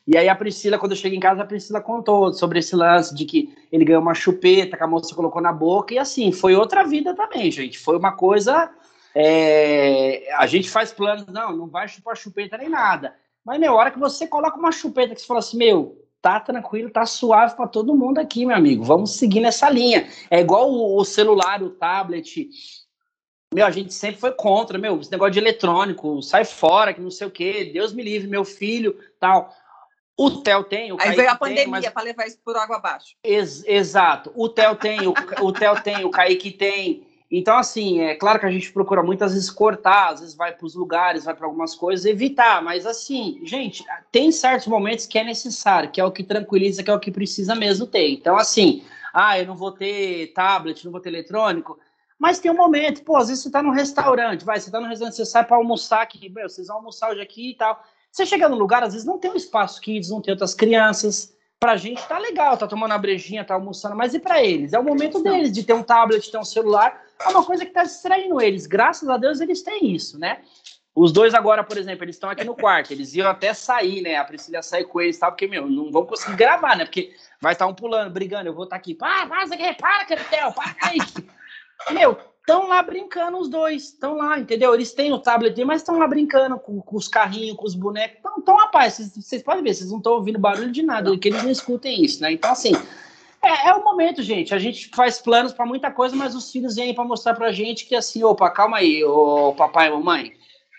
E 0.06 0.16
aí 0.16 0.28
a 0.28 0.36
Priscila, 0.36 0.78
quando 0.78 0.92
eu 0.92 0.96
cheguei 0.96 1.18
em 1.18 1.20
casa, 1.20 1.42
a 1.42 1.46
Priscila 1.46 1.80
contou 1.80 2.32
sobre 2.32 2.60
esse 2.60 2.76
lance 2.76 3.12
de 3.12 3.24
que 3.24 3.52
ele 3.72 3.84
ganhou 3.84 4.00
uma 4.00 4.14
chupeta 4.14 4.76
que 4.76 4.82
a 4.82 4.86
moça 4.86 5.14
colocou 5.14 5.42
na 5.42 5.52
boca. 5.52 5.92
E 5.92 5.98
assim, 5.98 6.30
foi 6.30 6.54
outra 6.54 6.84
vida 6.84 7.12
também, 7.14 7.50
gente. 7.50 7.76
Foi 7.78 7.98
uma 7.98 8.12
coisa. 8.12 8.70
É... 9.12 10.32
A 10.36 10.46
gente 10.46 10.70
faz 10.70 10.92
planos, 10.92 11.26
não, 11.26 11.56
não 11.56 11.66
vai 11.66 11.88
chupar 11.88 12.16
chupeta 12.16 12.56
nem 12.56 12.68
nada. 12.68 13.16
Mas, 13.44 13.58
meu, 13.58 13.72
a 13.72 13.76
hora 13.76 13.90
que 13.90 13.98
você 13.98 14.28
coloca 14.28 14.56
uma 14.56 14.70
chupeta 14.70 15.14
que 15.14 15.20
você 15.20 15.26
fala 15.26 15.40
assim, 15.40 15.56
meu, 15.56 16.05
tá 16.26 16.40
tranquilo, 16.40 16.90
tá 16.90 17.06
suave 17.06 17.54
para 17.54 17.68
todo 17.68 17.94
mundo 17.94 18.18
aqui, 18.18 18.44
meu 18.44 18.56
amigo. 18.56 18.82
Vamos 18.82 19.16
seguir 19.16 19.38
nessa 19.38 19.70
linha. 19.70 20.08
É 20.28 20.40
igual 20.40 20.68
o, 20.72 20.98
o, 20.98 21.04
celular, 21.04 21.62
o 21.62 21.70
tablet. 21.70 22.48
Meu, 23.54 23.64
a 23.64 23.70
gente 23.70 23.94
sempre 23.94 24.20
foi 24.20 24.32
contra, 24.32 24.76
meu, 24.76 25.00
esse 25.00 25.12
negócio 25.12 25.34
de 25.34 25.38
eletrônico, 25.38 26.20
sai 26.20 26.44
fora, 26.44 26.92
que 26.92 27.00
não 27.00 27.12
sei 27.12 27.28
o 27.28 27.30
quê, 27.30 27.70
Deus 27.72 27.92
me 27.92 28.02
livre, 28.02 28.26
meu 28.26 28.44
filho, 28.44 28.98
tal. 29.20 29.54
O 30.18 30.42
Theo 30.42 30.64
tem, 30.64 30.92
o 30.92 30.96
Aí 30.98 31.14
veio 31.14 31.30
a 31.30 31.36
pandemia 31.36 31.68
mas... 31.68 31.88
para 31.90 32.02
levar 32.02 32.26
isso 32.26 32.40
por 32.44 32.56
água 32.56 32.78
abaixo. 32.78 33.14
Ex 33.22 33.62
exato. 33.64 34.32
O 34.34 34.48
Theo 34.48 34.74
tem, 34.74 35.06
o, 35.06 35.14
o 35.42 35.52
Theo 35.52 35.80
tem, 35.80 36.04
o 36.04 36.10
Kaique 36.10 36.50
tem. 36.50 37.05
Então, 37.30 37.58
assim, 37.58 38.00
é 38.00 38.14
claro 38.14 38.38
que 38.38 38.46
a 38.46 38.50
gente 38.50 38.72
procura 38.72 39.02
muitas 39.02 39.34
vezes 39.34 39.50
cortar, 39.50 40.12
às 40.12 40.20
vezes 40.20 40.34
vai 40.34 40.52
para 40.52 40.64
os 40.64 40.74
lugares, 40.74 41.24
vai 41.24 41.34
para 41.34 41.46
algumas 41.46 41.74
coisas, 41.74 42.06
evitar, 42.06 42.62
mas 42.62 42.86
assim, 42.86 43.40
gente, 43.42 43.84
tem 44.12 44.30
certos 44.30 44.68
momentos 44.68 45.06
que 45.06 45.18
é 45.18 45.24
necessário, 45.24 45.90
que 45.90 46.00
é 46.00 46.04
o 46.04 46.12
que 46.12 46.22
tranquiliza, 46.22 46.84
que 46.84 46.90
é 46.90 46.94
o 46.94 47.00
que 47.00 47.10
precisa 47.10 47.54
mesmo 47.54 47.86
ter. 47.86 48.08
Então, 48.10 48.36
assim, 48.36 48.84
ah, 49.12 49.38
eu 49.38 49.46
não 49.46 49.56
vou 49.56 49.72
ter 49.72 50.32
tablet, 50.34 50.84
não 50.84 50.92
vou 50.92 51.00
ter 51.00 51.08
eletrônico, 51.08 51.78
mas 52.18 52.38
tem 52.38 52.50
um 52.50 52.56
momento, 52.56 53.02
pô, 53.02 53.16
às 53.16 53.28
vezes 53.28 53.42
você 53.42 53.48
está 53.48 53.62
no 53.62 53.72
restaurante, 53.72 54.44
vai, 54.44 54.58
você 54.58 54.68
está 54.68 54.80
no 54.80 54.86
restaurante, 54.86 55.16
você 55.16 55.26
sai 55.26 55.44
para 55.44 55.56
almoçar 55.56 56.02
aqui, 56.02 56.28
meu, 56.28 56.48
vocês 56.48 56.68
vão 56.68 56.76
almoçar 56.76 57.10
hoje 57.10 57.20
aqui 57.20 57.50
e 57.50 57.54
tal. 57.54 57.82
Você 58.10 58.24
chega 58.24 58.48
no 58.48 58.56
lugar, 58.56 58.82
às 58.82 58.94
vezes 58.94 59.06
não 59.06 59.18
tem 59.18 59.30
um 59.30 59.36
espaço 59.36 59.80
kids, 59.80 60.08
não 60.08 60.22
tem 60.22 60.32
outras 60.32 60.54
crianças, 60.54 61.35
pra 61.58 61.76
gente 61.76 62.06
tá 62.06 62.18
legal, 62.18 62.56
tá 62.56 62.66
tomando 62.66 62.92
a 62.92 62.98
brejinha, 62.98 63.44
tá 63.44 63.54
almoçando, 63.54 63.96
mas 63.96 64.14
e 64.14 64.18
para 64.18 64.42
eles? 64.42 64.72
É 64.72 64.78
o 64.78 64.84
momento 64.84 65.22
deles 65.22 65.52
de 65.52 65.62
ter 65.64 65.72
um 65.72 65.82
tablet, 65.82 66.30
ter 66.30 66.38
um 66.38 66.44
celular, 66.44 67.02
é 67.20 67.28
uma 67.28 67.44
coisa 67.44 67.64
que 67.64 67.72
tá 67.72 67.82
distraindo 67.82 68.40
eles. 68.40 68.66
Graças 68.66 69.08
a 69.08 69.16
Deus 69.16 69.40
eles 69.40 69.62
têm 69.62 69.94
isso, 69.94 70.18
né? 70.18 70.42
Os 70.94 71.12
dois 71.12 71.34
agora, 71.34 71.62
por 71.62 71.76
exemplo, 71.76 72.04
eles 72.04 72.16
estão 72.16 72.30
aqui 72.30 72.42
no 72.42 72.54
quarto, 72.54 72.90
eles 72.90 73.14
iam 73.14 73.28
até 73.28 73.52
sair, 73.52 74.00
né? 74.00 74.16
A 74.16 74.24
Priscila 74.24 74.62
sair 74.62 74.86
com 74.86 74.98
eles, 74.98 75.18
tá? 75.18 75.30
Porque, 75.30 75.46
meu, 75.46 75.68
não 75.68 75.90
vão 75.90 76.06
conseguir 76.06 76.36
gravar, 76.36 76.74
né? 76.74 76.86
Porque 76.86 77.14
vai 77.38 77.52
estar 77.52 77.66
um 77.66 77.74
pulando, 77.74 78.10
brigando, 78.10 78.48
eu 78.48 78.54
vou 78.54 78.64
estar 78.64 78.76
tá 78.76 78.80
aqui, 78.80 78.94
para, 78.94 79.26
para, 79.26 79.46
para, 79.46 79.74
para, 79.74 80.04
Caretel, 80.06 80.52
para, 80.52 80.74
aí. 80.80 80.98
Meu, 81.90 82.18
estão 82.46 82.68
lá 82.68 82.80
brincando 82.80 83.38
os 83.38 83.48
dois, 83.48 83.82
estão 83.88 84.14
lá, 84.14 84.38
entendeu? 84.38 84.72
Eles 84.72 84.94
têm 84.94 85.12
o 85.12 85.18
tablet, 85.18 85.64
mas 85.64 85.82
estão 85.82 85.98
lá 85.98 86.06
brincando 86.06 86.56
com, 86.60 86.80
com, 86.80 86.96
os 86.96 87.08
carrinhos, 87.08 87.56
com 87.56 87.66
os 87.66 87.74
bonecos. 87.74 88.18
Então, 88.20 88.34
então 88.38 88.56
rapaz, 88.56 88.94
vocês 89.16 89.42
podem 89.42 89.64
ver, 89.64 89.74
vocês 89.74 89.90
não 89.90 89.98
estão 89.98 90.12
ouvindo 90.12 90.38
barulho 90.38 90.70
de 90.70 90.80
nada, 90.80 91.18
que 91.18 91.28
eles 91.28 91.42
não 91.42 91.50
escutem 91.50 92.04
isso, 92.04 92.22
né? 92.22 92.30
Então, 92.30 92.52
assim, 92.52 92.72
é, 93.42 93.70
é 93.70 93.74
o 93.74 93.82
momento, 93.82 94.22
gente. 94.22 94.54
A 94.54 94.58
gente 94.60 94.88
faz 94.94 95.18
planos 95.18 95.52
para 95.52 95.66
muita 95.66 95.90
coisa, 95.90 96.14
mas 96.14 96.36
os 96.36 96.52
filhos 96.52 96.76
vêm 96.76 96.94
para 96.94 97.02
mostrar 97.02 97.34
pra 97.34 97.50
gente 97.50 97.84
que, 97.84 97.96
assim, 97.96 98.22
opa, 98.22 98.48
calma 98.48 98.76
aí, 98.76 99.02
ô 99.02 99.52
papai 99.52 99.88
e 99.88 99.90
mamãe. 99.90 100.32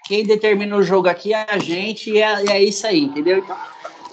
Quem 0.05 0.25
determina 0.25 0.73
o 0.73 0.83
jogo 0.83 1.09
aqui 1.09 1.33
é 1.33 1.45
a 1.49 1.57
gente 1.57 2.11
e 2.11 2.21
é, 2.21 2.45
é 2.45 2.63
isso 2.63 2.87
aí, 2.87 3.01
entendeu? 3.01 3.39
Então, 3.39 3.57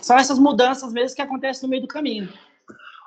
são 0.02 0.18
essas 0.18 0.40
mudanças 0.40 0.92
mesmo 0.92 1.14
que 1.14 1.22
acontecem 1.22 1.62
no 1.62 1.68
meio 1.68 1.82
do 1.82 1.88
caminho. 1.88 2.28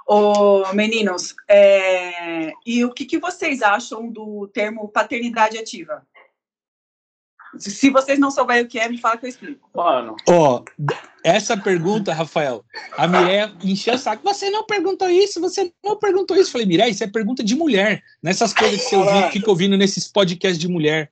Ô, 0.07 0.63
meninos, 0.73 1.35
é... 1.49 2.53
e 2.65 2.85
o 2.85 2.93
que, 2.93 3.03
que 3.03 3.19
vocês 3.19 3.61
acham 3.61 4.09
do 4.09 4.47
termo 4.53 4.87
paternidade 4.87 5.57
ativa? 5.57 6.01
Se 7.57 7.89
vocês 7.89 8.17
não 8.17 8.31
souberem 8.31 8.63
o 8.63 8.67
que 8.67 8.79
é, 8.79 8.87
me 8.87 8.97
fala 8.97 9.17
que 9.17 9.25
eu 9.25 9.29
explico. 9.29 9.69
Mano. 9.73 10.15
Ó, 10.29 10.57
oh, 10.57 10.65
essa 11.23 11.57
pergunta, 11.57 12.13
Rafael, 12.13 12.63
a 12.95 13.07
Mireia 13.07 13.51
encheu 13.63 13.95
o 13.95 13.97
saco. 13.97 14.23
Você 14.23 14.49
não 14.49 14.65
perguntou 14.65 15.09
isso, 15.09 15.41
você 15.41 15.73
não 15.83 15.97
perguntou 15.97 16.37
isso. 16.37 16.49
Eu 16.49 16.51
falei, 16.53 16.67
Mireia, 16.67 16.89
isso 16.89 17.03
é 17.03 17.07
pergunta 17.07 17.43
de 17.43 17.55
mulher. 17.55 18.01
Nessas 18.21 18.53
coisas 18.53 18.81
que 18.81 18.89
você 18.89 18.95
ouvi, 18.95 19.31
fica 19.31 19.49
ouvindo 19.49 19.77
nesses 19.77 20.07
podcasts 20.07 20.59
de 20.59 20.67
mulher. 20.67 21.09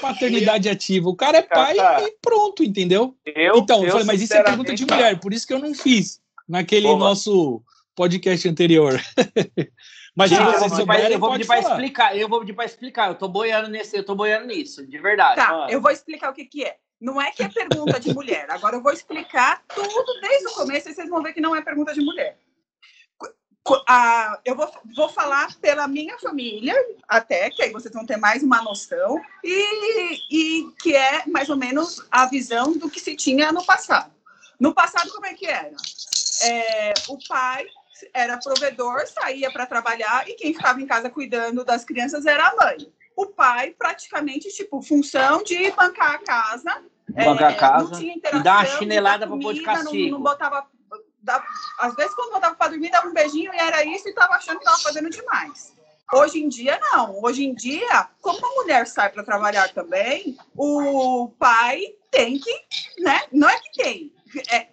Paternidade 0.00 0.68
ativa. 0.68 1.08
O 1.08 1.16
cara 1.16 1.38
é 1.38 1.42
pai 1.42 1.76
e 1.76 2.16
pronto, 2.22 2.62
entendeu? 2.62 3.14
Eu, 3.26 3.58
então, 3.58 3.84
eu, 3.84 3.90
falei, 3.92 4.06
mas 4.06 4.22
isso 4.22 4.34
é 4.34 4.42
pergunta 4.42 4.74
de 4.74 4.86
mulher, 4.86 5.20
por 5.20 5.32
isso 5.32 5.46
que 5.46 5.52
eu 5.52 5.58
não 5.58 5.74
fiz 5.74 6.20
naquele 6.48 6.94
nosso 6.96 7.62
podcast 7.94 8.48
anterior. 8.48 9.00
Mas 10.14 10.30
não, 10.30 10.52
eu, 10.52 10.58
vou 10.58 10.86
pedir, 10.86 11.12
eu 11.12 11.18
vou 11.18 11.32
pedir 11.32 11.46
para 11.46 11.60
explicar. 11.60 12.16
Eu 12.16 12.28
vou 12.28 12.40
pedir 12.40 12.52
para 12.52 12.64
explicar. 12.66 13.08
Eu 13.08 13.14
tô 13.14 13.28
boiando 13.28 13.68
nesse, 13.68 13.96
eu 13.96 14.04
tô 14.04 14.14
boiando 14.14 14.46
nisso, 14.46 14.86
de 14.86 14.98
verdade. 14.98 15.36
Tá, 15.36 15.48
mano. 15.48 15.70
eu 15.70 15.80
vou 15.80 15.90
explicar 15.90 16.30
o 16.30 16.34
que 16.34 16.44
que 16.44 16.64
é. 16.64 16.76
Não 17.00 17.20
é 17.20 17.32
que 17.32 17.42
é 17.42 17.48
pergunta 17.48 17.98
de 17.98 18.14
mulher. 18.14 18.46
Agora 18.50 18.76
eu 18.76 18.82
vou 18.82 18.92
explicar 18.92 19.62
tudo 19.74 20.20
desde 20.20 20.46
o 20.48 20.54
começo 20.54 20.88
e 20.88 20.94
vocês 20.94 21.08
vão 21.08 21.22
ver 21.22 21.32
que 21.32 21.40
não 21.40 21.56
é 21.56 21.62
pergunta 21.62 21.94
de 21.94 22.00
mulher. 22.00 22.38
Ah, 23.88 24.40
eu 24.44 24.56
vou, 24.56 24.70
vou 24.94 25.08
falar 25.08 25.54
pela 25.60 25.86
minha 25.86 26.18
família, 26.18 26.74
até, 27.08 27.48
que 27.48 27.62
aí 27.62 27.70
vocês 27.70 27.94
vão 27.94 28.04
ter 28.04 28.16
mais 28.16 28.42
uma 28.42 28.60
noção, 28.60 29.20
e, 29.42 30.18
e 30.30 30.72
que 30.82 30.96
é 30.96 31.24
mais 31.26 31.48
ou 31.48 31.56
menos 31.56 32.04
a 32.10 32.26
visão 32.26 32.76
do 32.76 32.90
que 32.90 32.98
se 32.98 33.14
tinha 33.14 33.52
no 33.52 33.64
passado. 33.64 34.12
No 34.58 34.74
passado, 34.74 35.12
como 35.12 35.26
é 35.26 35.34
que 35.34 35.46
era? 35.46 35.76
É, 36.42 36.92
o 37.08 37.18
pai 37.28 37.66
era 38.12 38.38
provedor, 38.38 39.06
saía 39.06 39.50
para 39.50 39.66
trabalhar 39.66 40.28
e 40.28 40.34
quem 40.34 40.54
ficava 40.54 40.80
em 40.80 40.86
casa 40.86 41.10
cuidando 41.10 41.64
das 41.64 41.84
crianças 41.84 42.26
era 42.26 42.48
a 42.48 42.56
mãe. 42.56 42.92
O 43.16 43.26
pai, 43.26 43.74
praticamente, 43.78 44.48
tipo, 44.48 44.80
função 44.80 45.42
de 45.42 45.70
bancar 45.72 46.14
a 46.14 46.18
casa. 46.18 46.82
Bancar 47.08 47.50
é, 47.50 47.54
a 47.54 47.58
casa 47.58 47.90
não 47.90 47.98
tinha 47.98 48.14
e 48.16 48.42
dar 48.42 48.58
uma 48.58 48.64
chinelada 48.78 49.26
para 49.26 49.36
pôr 49.36 49.54
de 49.54 49.62
castigo. 49.62 50.10
Não, 50.12 50.18
não 50.18 50.22
botava. 50.22 50.66
Às 51.78 51.94
vezes, 51.94 52.14
quando 52.14 52.32
botava 52.32 52.54
para 52.54 52.70
dormir, 52.70 52.90
dava 52.90 53.08
um 53.08 53.12
beijinho 53.12 53.52
e 53.52 53.58
era 53.58 53.84
isso 53.84 54.08
e 54.08 54.10
estava 54.10 54.34
achando 54.34 54.58
que 54.58 54.64
estava 54.64 54.82
fazendo 54.82 55.10
demais. 55.10 55.72
Hoje 56.12 56.42
em 56.42 56.48
dia, 56.48 56.78
não. 56.92 57.22
Hoje 57.22 57.44
em 57.44 57.54
dia, 57.54 58.08
como 58.20 58.44
a 58.44 58.62
mulher 58.62 58.86
sai 58.86 59.08
para 59.10 59.22
trabalhar 59.22 59.72
também, 59.72 60.36
o 60.56 61.30
pai 61.38 61.94
tem 62.10 62.38
que, 62.38 62.52
né? 62.98 63.22
Não 63.32 63.48
é 63.48 63.58
que 63.60 63.82
tem. 63.82 64.12
É, 64.50 64.68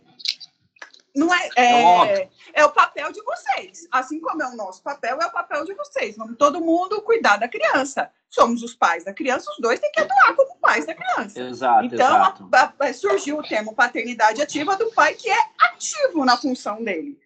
não 1.16 1.34
é, 1.34 1.50
é, 1.56 2.30
é, 2.54 2.66
o 2.66 2.72
papel 2.72 3.12
de 3.12 3.22
vocês. 3.24 3.88
Assim 3.92 4.20
como 4.20 4.42
é 4.42 4.48
o 4.48 4.56
nosso 4.56 4.82
papel, 4.82 5.20
é 5.22 5.26
o 5.26 5.32
papel 5.32 5.66
de 5.66 5.74
vocês. 5.74 6.16
Vamos 6.16 6.38
todo 6.38 6.62
mundo 6.62 7.02
cuidar 7.02 7.38
da 7.38 7.48
criança. 7.48 8.12
Somos 8.30 8.62
os 8.62 8.76
pais 8.76 9.04
da 9.04 9.14
criança, 9.14 9.50
os 9.52 9.58
dois 9.60 9.80
têm 9.80 9.92
que 9.92 10.00
atuar 10.00 10.36
como 10.36 10.60
pais 10.60 10.86
da 10.86 10.94
criança. 10.94 11.42
Exato. 11.42 11.86
Então, 11.86 12.16
exato. 12.16 12.50
A, 12.54 12.74
a, 12.80 12.94
surgiu 12.94 13.40
o 13.40 13.44
termo 13.44 13.74
paternidade 13.74 14.42
ativa 14.42 14.76
do 14.76 14.92
pai, 14.92 15.16
que 15.16 15.30
é 15.30 15.38
ativo 15.60 16.24
na 16.24 16.38
função 16.38 16.84
dele. 16.84 17.20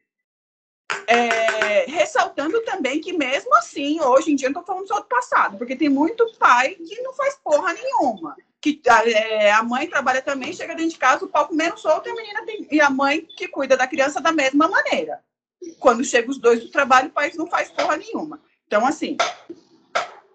É, 1.08 1.86
ressaltando 1.86 2.62
também 2.62 3.02
que, 3.02 3.12
mesmo 3.14 3.54
assim, 3.56 4.00
hoje 4.00 4.32
em 4.32 4.36
dia, 4.36 4.50
não 4.50 4.62
tô 4.62 4.66
falando 4.66 4.88
só 4.88 5.00
do 5.00 5.08
passado, 5.08 5.58
porque 5.58 5.76
tem 5.76 5.90
muito 5.90 6.26
pai 6.38 6.76
que 6.76 7.02
não 7.02 7.14
faz 7.14 7.36
porra 7.44 7.74
nenhuma. 7.74 8.38
Que 8.64 8.80
é, 8.88 9.51
a 9.51 9.61
mãe 9.61 9.89
trabalha 9.89 10.22
também, 10.22 10.53
chega 10.53 10.74
dentro 10.74 10.93
de 10.93 10.97
casa, 10.97 11.26
o 11.26 11.28
palco 11.28 11.53
menos 11.53 11.82
solto 11.82 12.07
e 12.07 12.11
a 12.14 12.16
menina 12.16 12.45
tem, 12.45 12.66
e 12.72 12.80
a 12.80 12.89
mãe 12.89 13.28
que 13.36 13.45
cuida 13.49 13.76
da 13.76 13.86
criança 13.86 14.22
da 14.22 14.32
mesma 14.32 14.70
maneira. 14.70 15.20
Quando 15.80 16.01
chega 16.05 16.32
os 16.32 16.38
dois 16.38 16.61
do 16.61 16.70
trabalho, 16.70 17.09
o 17.09 17.11
pai 17.11 17.30
não 17.36 17.45
faz 17.45 17.70
porra 17.70 17.97
nenhuma. 17.97 18.39
Então, 18.66 18.86
assim, 18.86 19.18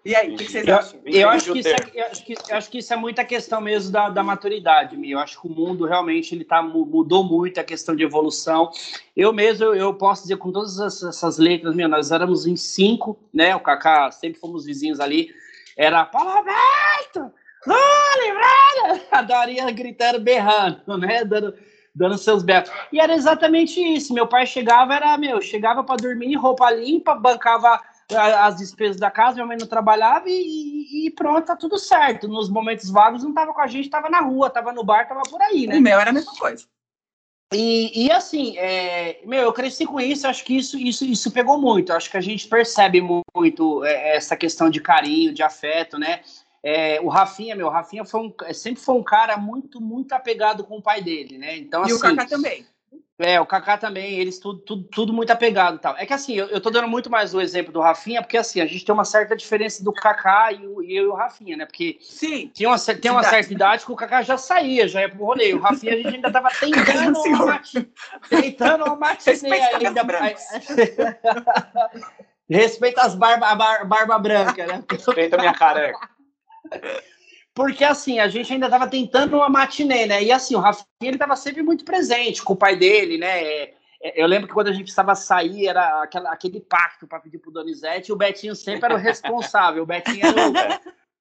e 0.05 0.15
aí, 0.15 0.31
o 0.31 0.37
que, 0.37 0.45
vocês 0.45 0.69
acham? 0.69 0.99
Eu, 1.03 1.21
eu, 1.21 1.29
acho 1.29 1.51
que 1.51 1.59
isso 1.59 1.69
é, 1.69 1.75
eu, 1.95 2.05
acho 2.05 2.23
que, 2.23 2.33
eu 2.33 2.55
acho 2.55 2.69
que 2.69 2.77
isso 2.77 2.93
é 2.93 2.97
muita 2.97 3.25
questão 3.25 3.59
mesmo 3.59 3.91
da, 3.91 4.11
da 4.11 4.21
maturidade, 4.21 4.95
Mi. 4.95 5.09
Eu 5.09 5.19
acho 5.19 5.41
que 5.41 5.47
o 5.47 5.49
mundo 5.49 5.85
realmente 5.85 6.35
ele 6.35 6.45
tá, 6.45 6.61
mudou 6.61 7.23
muito 7.23 7.59
a 7.59 7.63
questão 7.63 7.95
de 7.95 8.03
evolução. 8.03 8.69
Eu 9.17 9.33
mesmo, 9.33 9.65
eu, 9.65 9.73
eu 9.73 9.93
posso 9.95 10.21
dizer 10.21 10.37
com 10.37 10.51
todas 10.51 10.79
essas 10.79 11.39
letras, 11.39 11.75
meu, 11.75 11.89
nós 11.89 12.11
éramos 12.11 12.45
em 12.45 12.55
cinco, 12.55 13.17
né? 13.33 13.55
O 13.55 13.59
Kaká, 13.59 14.11
sempre 14.11 14.39
fomos 14.39 14.65
vizinhos 14.65 14.99
ali. 14.99 15.33
Era 15.75 16.05
Paulo 16.05 16.29
Olha, 17.67 19.01
A 19.11 19.21
Daria 19.21 19.69
gritando, 19.71 20.19
berrando, 20.19 20.97
né? 20.97 21.23
Dando, 21.25 21.53
dando 21.93 22.17
seus 22.17 22.43
berros. 22.43 22.69
E 22.91 22.99
era 22.99 23.13
exatamente 23.13 23.81
isso. 23.81 24.13
Meu 24.13 24.27
pai 24.27 24.45
chegava, 24.45 24.95
era, 24.95 25.17
meu, 25.17 25.41
chegava 25.41 25.83
para 25.83 25.97
dormir, 25.97 26.35
roupa 26.35 26.71
limpa, 26.71 27.15
bancava 27.15 27.81
as 28.15 28.57
despesas 28.57 28.97
da 28.97 29.11
casa, 29.11 29.35
minha 29.35 29.45
mãe 29.45 29.57
não 29.57 29.67
trabalhava 29.67 30.25
e, 30.27 31.05
e, 31.07 31.11
pronto, 31.11 31.45
tá 31.45 31.55
tudo 31.55 31.77
certo. 31.77 32.27
Nos 32.27 32.49
momentos 32.49 32.89
vagos 32.89 33.23
não 33.23 33.33
tava 33.33 33.53
com 33.53 33.61
a 33.61 33.67
gente, 33.67 33.89
tava 33.89 34.09
na 34.09 34.21
rua, 34.21 34.49
tava 34.49 34.73
no 34.73 34.83
bar, 34.83 35.07
tava 35.07 35.21
por 35.29 35.41
aí, 35.41 35.67
né? 35.67 35.77
O 35.77 35.81
meu 35.81 35.99
era 35.99 36.09
a 36.09 36.13
mesma 36.13 36.33
coisa. 36.35 36.65
E, 37.53 38.05
e 38.05 38.11
assim, 38.11 38.57
é, 38.57 39.21
meu, 39.25 39.41
eu 39.41 39.53
cresci 39.53 39.85
com 39.85 39.99
isso, 39.99 40.27
acho 40.27 40.43
que 40.43 40.55
isso, 40.55 40.77
isso, 40.77 41.03
isso 41.05 41.31
pegou 41.31 41.59
muito. 41.59 41.91
Acho 41.91 42.09
que 42.09 42.17
a 42.17 42.21
gente 42.21 42.47
percebe 42.47 43.01
muito 43.35 43.83
é, 43.83 44.15
essa 44.15 44.35
questão 44.35 44.69
de 44.69 44.79
carinho, 44.79 45.33
de 45.33 45.41
afeto, 45.41 45.97
né? 45.97 46.21
É, 46.63 46.99
o 47.01 47.07
Rafinha, 47.07 47.55
meu, 47.55 47.67
o 47.67 47.69
Rafinha 47.69 48.03
foi 48.03 48.19
um, 48.19 48.33
sempre 48.53 48.81
foi 48.81 48.95
um 48.95 49.03
cara 49.03 49.37
muito, 49.37 49.79
muito 49.79 50.13
apegado 50.13 50.63
com 50.63 50.77
o 50.77 50.81
pai 50.81 51.01
dele, 51.01 51.37
né? 51.37 51.57
Então, 51.57 51.81
e 51.83 51.85
assim, 51.85 51.93
o 51.93 51.99
Kaká 51.99 52.25
também. 52.25 52.65
É, 53.21 53.39
o 53.39 53.45
Kaká 53.45 53.77
também, 53.77 54.17
eles 54.17 54.39
tudo, 54.39 54.59
tudo, 54.59 54.83
tudo 54.85 55.13
muito 55.13 55.29
apegado 55.29 55.75
e 55.75 55.79
tal. 55.79 55.93
É 55.97 56.05
que 56.05 56.13
assim, 56.13 56.35
eu, 56.35 56.47
eu 56.47 56.61
tô 56.61 56.69
dando 56.69 56.87
muito 56.87 57.09
mais 57.09 57.33
o 57.33 57.41
exemplo 57.41 57.71
do 57.71 57.81
Rafinha, 57.81 58.21
porque 58.21 58.37
assim, 58.37 58.61
a 58.61 58.65
gente 58.65 58.85
tem 58.85 58.93
uma 58.93 59.03
certa 59.03 59.35
diferença 59.35 59.83
do 59.83 59.91
Kaká 59.91 60.53
e, 60.53 60.65
o, 60.65 60.81
e 60.81 60.95
eu 60.95 61.03
e 61.03 61.07
o 61.07 61.13
Rafinha, 61.13 61.57
né? 61.57 61.65
Porque 61.65 61.97
Sim. 61.99 62.49
Tinha 62.53 62.69
uma, 62.69 62.79
tem 62.79 63.11
uma 63.11 63.23
certa 63.23 63.53
idade 63.53 63.85
que 63.85 63.91
o 63.91 63.95
Kaká 63.95 64.21
já 64.21 64.37
saía, 64.37 64.87
já 64.87 65.01
ia 65.01 65.09
pro 65.09 65.25
rolê. 65.25 65.53
O 65.53 65.59
Rafinha 65.59 65.95
a 65.95 65.97
gente 65.97 66.15
ainda 66.15 66.31
tava 66.31 66.49
tentando 66.59 67.19
uma, 67.19 67.45
mati, 67.45 67.91
tentando 68.29 68.85
uma 68.85 68.95
matinê 68.95 69.59
ainda. 69.59 70.01
Respeita 72.49 73.01
as 73.01 73.15
barba, 73.15 73.53
bar, 73.53 73.85
barba 73.85 74.17
branca, 74.17 74.65
né? 74.65 74.83
Respeita 74.89 75.35
a 75.35 75.39
minha 75.39 75.53
careca. 75.53 76.18
Porque 77.53 77.83
assim, 77.83 78.19
a 78.19 78.27
gente 78.27 78.53
ainda 78.53 78.67
estava 78.67 78.87
tentando 78.87 79.35
uma 79.35 79.49
matinê, 79.49 80.05
né? 80.05 80.23
E 80.23 80.31
assim, 80.31 80.55
o 80.55 80.59
Rafinha 80.59 80.85
ele 81.01 81.15
estava 81.15 81.35
sempre 81.35 81.61
muito 81.61 81.83
presente 81.83 82.41
com 82.41 82.53
o 82.53 82.57
pai 82.57 82.75
dele, 82.75 83.17
né? 83.17 83.43
É, 83.43 83.73
é, 84.01 84.21
eu 84.21 84.27
lembro 84.27 84.47
que 84.47 84.53
quando 84.53 84.69
a 84.69 84.71
gente 84.71 84.83
precisava 84.83 85.13
sair, 85.13 85.67
era 85.67 86.03
aquela, 86.03 86.31
aquele 86.31 86.61
pacto 86.61 87.05
para 87.05 87.19
pedir 87.19 87.37
pro 87.39 87.51
Donizete, 87.51 88.09
e 88.09 88.13
o 88.13 88.15
Betinho 88.15 88.55
sempre 88.55 88.85
era 88.85 88.95
o 88.95 88.97
responsável. 88.97 89.83
O 89.83 89.85
Betinho 89.85 90.25
era 90.25 90.47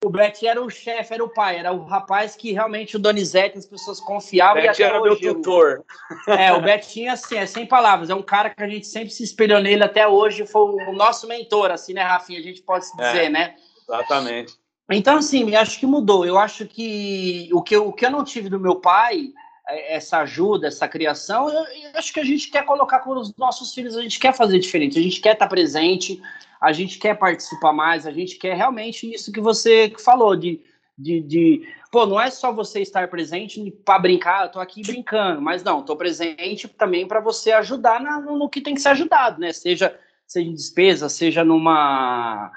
o, 0.04 0.06
o, 0.06 0.10
Betinho 0.10 0.50
era 0.50 0.62
o 0.62 0.70
chefe, 0.70 1.14
era 1.14 1.24
o 1.24 1.28
pai, 1.28 1.56
era 1.56 1.72
o 1.72 1.84
rapaz 1.84 2.36
que 2.36 2.52
realmente 2.52 2.94
o 2.94 3.00
Donizete, 3.00 3.58
as 3.58 3.66
pessoas 3.66 3.98
confiavam. 3.98 4.62
O 4.62 4.66
Betinho 4.66 4.88
era 4.88 5.00
meu 5.00 5.18
tutor. 5.18 5.84
É, 6.28 6.52
o 6.52 6.62
Betinho, 6.62 7.12
assim, 7.12 7.36
é 7.36 7.46
sem 7.46 7.66
palavras, 7.66 8.10
é 8.10 8.14
um 8.14 8.22
cara 8.22 8.50
que 8.50 8.62
a 8.62 8.68
gente 8.68 8.86
sempre 8.86 9.10
se 9.10 9.24
espelhou 9.24 9.60
nele 9.60 9.82
até 9.82 10.06
hoje, 10.06 10.46
foi 10.46 10.62
o 10.62 10.92
nosso 10.92 11.26
mentor, 11.26 11.72
assim, 11.72 11.94
né, 11.94 12.02
Rafinha? 12.02 12.38
A 12.38 12.42
gente 12.42 12.62
pode 12.62 12.86
se 12.86 12.96
dizer, 12.96 13.24
é, 13.24 13.28
né? 13.28 13.56
Exatamente. 13.88 14.54
Então, 14.90 15.18
assim, 15.18 15.54
acho 15.54 15.78
que 15.78 15.86
mudou. 15.86 16.24
Eu 16.24 16.38
acho 16.38 16.66
que 16.66 17.48
o 17.52 17.62
que 17.62 17.76
eu, 17.76 17.88
o 17.88 17.92
que 17.92 18.06
eu 18.06 18.10
não 18.10 18.24
tive 18.24 18.48
do 18.48 18.58
meu 18.58 18.76
pai, 18.76 19.32
é, 19.68 19.96
essa 19.96 20.18
ajuda, 20.20 20.68
essa 20.68 20.88
criação, 20.88 21.48
eu, 21.50 21.62
eu 21.62 21.90
acho 21.94 22.12
que 22.12 22.20
a 22.20 22.24
gente 22.24 22.50
quer 22.50 22.64
colocar 22.64 23.00
com 23.00 23.10
os 23.10 23.34
nossos 23.36 23.74
filhos, 23.74 23.96
a 23.96 24.02
gente 24.02 24.18
quer 24.18 24.34
fazer 24.34 24.58
diferente, 24.58 24.98
a 24.98 25.02
gente 25.02 25.20
quer 25.20 25.34
estar 25.34 25.46
presente, 25.46 26.22
a 26.60 26.72
gente 26.72 26.98
quer 26.98 27.14
participar 27.18 27.72
mais, 27.72 28.06
a 28.06 28.10
gente 28.10 28.36
quer 28.36 28.56
realmente 28.56 29.12
isso 29.12 29.30
que 29.30 29.40
você 29.40 29.92
falou, 30.02 30.34
de, 30.34 30.60
de, 30.96 31.20
de 31.20 31.68
pô, 31.92 32.06
não 32.06 32.18
é 32.18 32.30
só 32.30 32.50
você 32.50 32.80
estar 32.80 33.08
presente 33.08 33.70
para 33.84 33.98
brincar, 33.98 34.44
eu 34.44 34.52
tô 34.52 34.58
aqui 34.58 34.80
brincando, 34.82 35.42
mas 35.42 35.62
não, 35.62 35.82
tô 35.82 35.96
presente 35.96 36.66
também 36.66 37.06
para 37.06 37.20
você 37.20 37.52
ajudar 37.52 38.00
na, 38.00 38.18
no, 38.20 38.38
no 38.38 38.48
que 38.48 38.62
tem 38.62 38.74
que 38.74 38.80
ser 38.80 38.88
ajudado, 38.90 39.38
né? 39.38 39.52
Seja, 39.52 39.98
seja 40.26 40.48
em 40.48 40.54
despesa, 40.54 41.10
seja 41.10 41.44
numa 41.44 42.50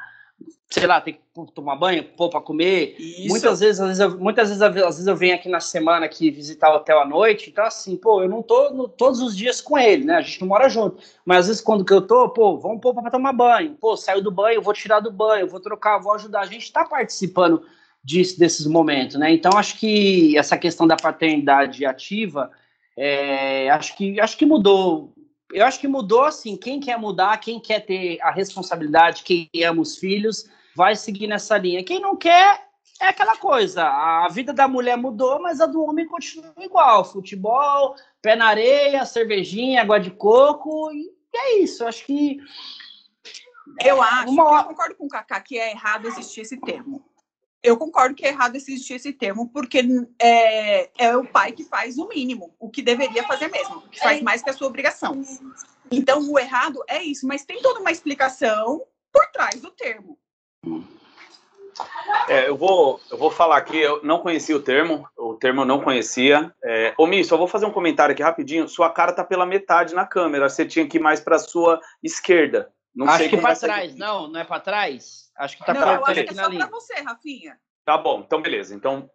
sei 0.71 0.87
lá, 0.87 1.01
tem 1.01 1.15
que 1.15 1.51
tomar 1.53 1.75
banho, 1.75 2.03
pôr 2.03 2.29
para 2.29 2.39
comer. 2.39 2.95
Isso. 2.97 3.27
Muitas 3.27 3.59
vezes, 3.59 3.81
às 3.81 3.87
vezes, 3.87 3.99
eu, 3.99 4.17
muitas 4.17 4.47
vezes, 4.47 4.61
às 4.61 4.73
vezes 4.73 5.05
eu 5.05 5.15
venho 5.17 5.35
aqui 5.35 5.49
na 5.49 5.59
semana 5.59 6.05
aqui 6.05 6.31
visitar 6.31 6.71
o 6.71 6.77
hotel 6.77 7.01
à 7.01 7.05
noite, 7.05 7.49
então 7.49 7.65
assim, 7.65 7.97
pô, 7.97 8.23
eu 8.23 8.29
não 8.29 8.41
tô 8.41 8.69
no, 8.69 8.87
todos 8.87 9.19
os 9.19 9.35
dias 9.35 9.59
com 9.59 9.77
ele, 9.77 10.05
né? 10.05 10.15
A 10.15 10.21
gente 10.21 10.39
não 10.39 10.47
mora 10.47 10.69
junto. 10.69 11.03
Mas 11.25 11.39
às 11.39 11.47
vezes 11.47 11.61
quando 11.61 11.83
que 11.83 11.91
eu 11.91 12.01
tô, 12.01 12.29
pô, 12.29 12.57
vamos 12.57 12.79
pôr 12.79 12.93
para 12.93 13.11
tomar 13.11 13.33
banho. 13.33 13.75
Pô, 13.81 13.97
saiu 13.97 14.23
do 14.23 14.31
banho, 14.31 14.61
vou 14.61 14.73
tirar 14.73 15.01
do 15.01 15.11
banho, 15.11 15.47
vou 15.47 15.59
trocar, 15.59 15.97
vou 15.97 16.13
ajudar. 16.13 16.39
A 16.39 16.45
gente 16.45 16.63
está 16.63 16.85
participando 16.85 17.63
disso, 18.01 18.39
desses 18.39 18.65
momentos, 18.65 19.17
né? 19.17 19.33
Então 19.33 19.57
acho 19.57 19.77
que 19.77 20.37
essa 20.37 20.57
questão 20.57 20.87
da 20.87 20.95
paternidade 20.95 21.85
ativa, 21.85 22.49
é, 22.95 23.69
acho 23.71 23.97
que 23.97 24.21
acho 24.21 24.37
que 24.37 24.45
mudou 24.45 25.13
eu 25.53 25.65
acho 25.65 25.79
que 25.79 25.87
mudou 25.87 26.23
assim. 26.23 26.55
Quem 26.55 26.79
quer 26.79 26.97
mudar, 26.97 27.37
quem 27.39 27.59
quer 27.59 27.81
ter 27.81 28.19
a 28.21 28.31
responsabilidade, 28.31 29.23
quem 29.23 29.49
ama 29.65 29.81
os 29.81 29.97
filhos, 29.97 30.49
vai 30.75 30.95
seguir 30.95 31.27
nessa 31.27 31.57
linha. 31.57 31.83
Quem 31.83 31.99
não 31.99 32.15
quer, 32.15 32.67
é 33.01 33.07
aquela 33.07 33.35
coisa. 33.35 33.83
A 33.83 34.27
vida 34.29 34.53
da 34.53 34.67
mulher 34.67 34.95
mudou, 34.95 35.41
mas 35.41 35.59
a 35.59 35.65
do 35.65 35.83
homem 35.83 36.05
continua 36.05 36.53
igual. 36.59 37.03
Futebol, 37.03 37.95
pé 38.21 38.35
na 38.35 38.45
areia, 38.45 39.05
cervejinha, 39.05 39.81
água 39.81 39.99
de 39.99 40.11
coco, 40.11 40.91
e 40.91 41.11
é 41.35 41.59
isso. 41.59 41.85
Acho 41.85 42.05
que. 42.05 42.37
Eu 43.83 44.01
acho, 44.01 44.29
uma... 44.29 44.59
eu 44.59 44.63
concordo 44.65 44.95
com 44.95 45.05
o 45.05 45.09
Kaká 45.09 45.39
que 45.39 45.57
é 45.57 45.71
errado 45.71 46.07
existir 46.07 46.41
esse 46.41 46.57
termo. 46.57 47.03
Eu 47.63 47.77
concordo 47.77 48.15
que 48.15 48.25
é 48.25 48.29
errado 48.29 48.55
existir 48.55 48.95
esse 48.95 49.13
termo, 49.13 49.47
porque 49.49 49.83
é, 50.19 50.89
é 50.97 51.15
o 51.15 51.25
pai 51.25 51.51
que 51.51 51.63
faz 51.63 51.97
o 51.97 52.07
mínimo, 52.07 52.53
o 52.59 52.69
que 52.69 52.81
deveria 52.81 53.23
fazer 53.23 53.49
mesmo, 53.49 53.81
que 53.83 53.99
faz 53.99 54.21
mais 54.21 54.41
que 54.41 54.49
a 54.49 54.53
sua 54.53 54.67
obrigação. 54.67 55.21
Então, 55.91 56.27
o 56.29 56.39
errado 56.39 56.83
é 56.87 57.03
isso, 57.03 57.27
mas 57.27 57.45
tem 57.45 57.61
toda 57.61 57.79
uma 57.79 57.91
explicação 57.91 58.83
por 59.11 59.27
trás 59.27 59.61
do 59.61 59.69
termo. 59.71 60.17
É, 62.27 62.47
eu, 62.47 62.55
vou, 62.55 63.01
eu 63.09 63.17
vou 63.17 63.31
falar 63.31 63.57
aqui, 63.57 63.77
eu 63.77 64.03
não 64.03 64.19
conhecia 64.19 64.55
o 64.55 64.61
termo, 64.61 65.07
o 65.17 65.33
termo 65.33 65.61
eu 65.61 65.65
não 65.65 65.81
conhecia. 65.81 66.53
É, 66.63 66.93
ô, 66.97 67.07
Mi, 67.07 67.23
só 67.23 67.35
vou 67.35 67.47
fazer 67.47 67.65
um 67.65 67.71
comentário 67.71 68.13
aqui 68.13 68.21
rapidinho. 68.21 68.67
Sua 68.67 68.89
cara 68.89 69.11
tá 69.11 69.23
pela 69.23 69.45
metade 69.45 69.95
na 69.95 70.05
câmera, 70.05 70.49
você 70.49 70.65
tinha 70.65 70.87
que 70.87 70.97
ir 70.97 71.01
mais 71.01 71.19
para 71.19 71.39
sua 71.39 71.81
esquerda. 72.03 72.71
Não 72.93 73.07
Acho 73.07 73.29
que 73.29 73.37
para 73.37 73.55
trás, 73.55 73.95
não, 73.95 74.27
não 74.27 74.39
é 74.39 74.43
para 74.43 74.59
trás? 74.59 75.31
Acho 75.37 75.57
que 75.57 75.65
tá 75.65 75.73
não, 75.73 75.81
eu 75.81 76.05
acho 76.05 76.23
que 76.23 76.29
é 76.29 76.33
só 76.33 76.49
para 76.49 76.67
você, 76.67 76.93
Rafinha. 77.01 77.57
Tá 77.85 77.97
bom, 77.97 78.19
então 78.19 78.41
beleza. 78.41 78.75
Então 78.75 79.09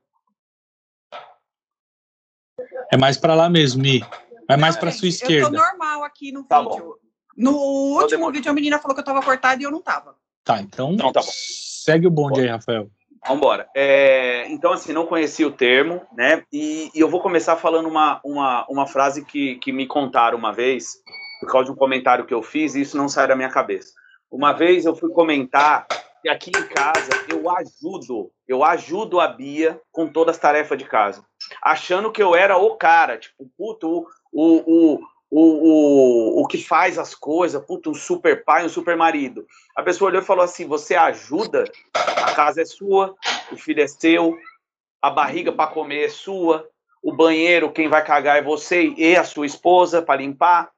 é 2.91 2.97
mais 2.97 3.19
para 3.19 3.35
lá 3.35 3.49
mesmo, 3.51 3.83
Mi. 3.83 4.03
É 4.49 4.57
mais 4.57 4.77
para 4.77 4.91
sua 4.91 5.09
esquerda. 5.09 5.49
Eu 5.49 5.51
tô 5.51 5.57
normal 5.57 6.05
aqui 6.05 6.33
no 6.33 6.45
tá 6.45 6.61
vídeo. 6.61 6.85
Bom. 6.85 6.95
No 7.37 7.53
último 8.01 8.31
vídeo 8.33 8.51
a 8.51 8.55
menina 8.55 8.79
falou 8.79 8.95
que 8.95 9.01
eu 9.01 9.05
tava 9.05 9.23
cortada 9.23 9.61
e 9.61 9.65
eu 9.65 9.71
não 9.71 9.83
tava. 9.83 10.17
Tá, 10.47 10.61
então, 10.61 10.93
então 10.93 11.11
tá 11.11 11.21
segue 11.25 12.07
o 12.07 12.11
bonde 12.11 12.41
aí, 12.41 12.47
Rafael. 12.47 12.89
Vambora. 13.27 13.69
É, 13.75 14.47
então, 14.49 14.73
assim, 14.73 14.93
não 14.93 15.05
conhecia 15.05 15.45
o 15.45 15.51
termo, 15.51 16.03
né? 16.17 16.45
E, 16.53 16.89
e, 16.95 17.01
eu 17.01 17.09
vou 17.09 17.21
começar 17.21 17.57
falando 17.57 17.89
uma, 17.89 18.21
uma, 18.25 18.65
uma 18.69 18.87
frase 18.87 19.25
que, 19.25 19.57
que 19.57 19.73
me 19.73 19.89
contaram 19.89 20.39
uma 20.39 20.53
vez, 20.53 21.03
por 21.41 21.51
causa 21.51 21.67
de 21.67 21.73
um 21.73 21.75
comentário 21.75 22.25
que 22.25 22.33
eu 22.33 22.45
fiz, 22.45 22.77
e 22.77 22.83
isso 22.83 22.97
não 22.97 23.09
sai 23.09 23.27
da 23.27 23.35
minha 23.35 23.49
cabeça. 23.49 23.93
Uma 24.31 24.53
vez 24.53 24.85
eu 24.85 24.95
fui 24.95 25.11
comentar 25.11 25.89
que 26.23 26.29
aqui 26.29 26.51
em 26.51 26.69
casa 26.69 27.11
eu 27.29 27.51
ajudo, 27.51 28.31
eu 28.47 28.63
ajudo 28.63 29.19
a 29.19 29.27
Bia 29.27 29.81
com 29.91 30.07
todas 30.07 30.37
as 30.37 30.41
tarefas 30.41 30.79
de 30.79 30.85
casa, 30.85 31.25
achando 31.61 32.13
que 32.13 32.23
eu 32.23 32.37
era 32.37 32.57
o 32.57 32.77
cara, 32.77 33.19
tipo, 33.19 33.51
puto, 33.59 34.07
o, 34.33 34.95
o, 34.95 35.01
o, 35.39 36.39
o, 36.39 36.43
o 36.43 36.47
que 36.47 36.57
faz 36.57 36.99
as 36.99 37.15
coisas, 37.15 37.63
puta, 37.63 37.91
um 37.91 37.95
super 37.95 38.43
pai, 38.43 38.65
um 38.65 38.71
super 38.71 38.97
marido. 38.97 39.47
A 39.77 39.83
pessoa 39.83 40.09
olhou 40.09 40.23
e 40.23 40.25
falou 40.25 40.43
assim: 40.43 40.67
você 40.67 40.95
ajuda, 40.95 41.65
a 41.95 42.33
casa 42.33 42.63
é 42.63 42.65
sua, 42.65 43.15
o 43.53 43.57
filho 43.57 43.83
é 43.83 43.87
seu, 43.87 44.35
a 45.03 45.11
barriga 45.11 45.53
para 45.53 45.71
comer 45.71 46.07
é 46.07 46.09
sua, 46.09 46.67
o 47.03 47.13
banheiro, 47.13 47.71
quem 47.71 47.87
vai 47.87 48.03
cagar 48.03 48.39
é 48.39 48.43
você 48.43 48.95
e 48.97 49.15
a 49.15 49.25
sua 49.25 49.45
esposa 49.45 50.01
para 50.01 50.23
limpar. 50.23 50.71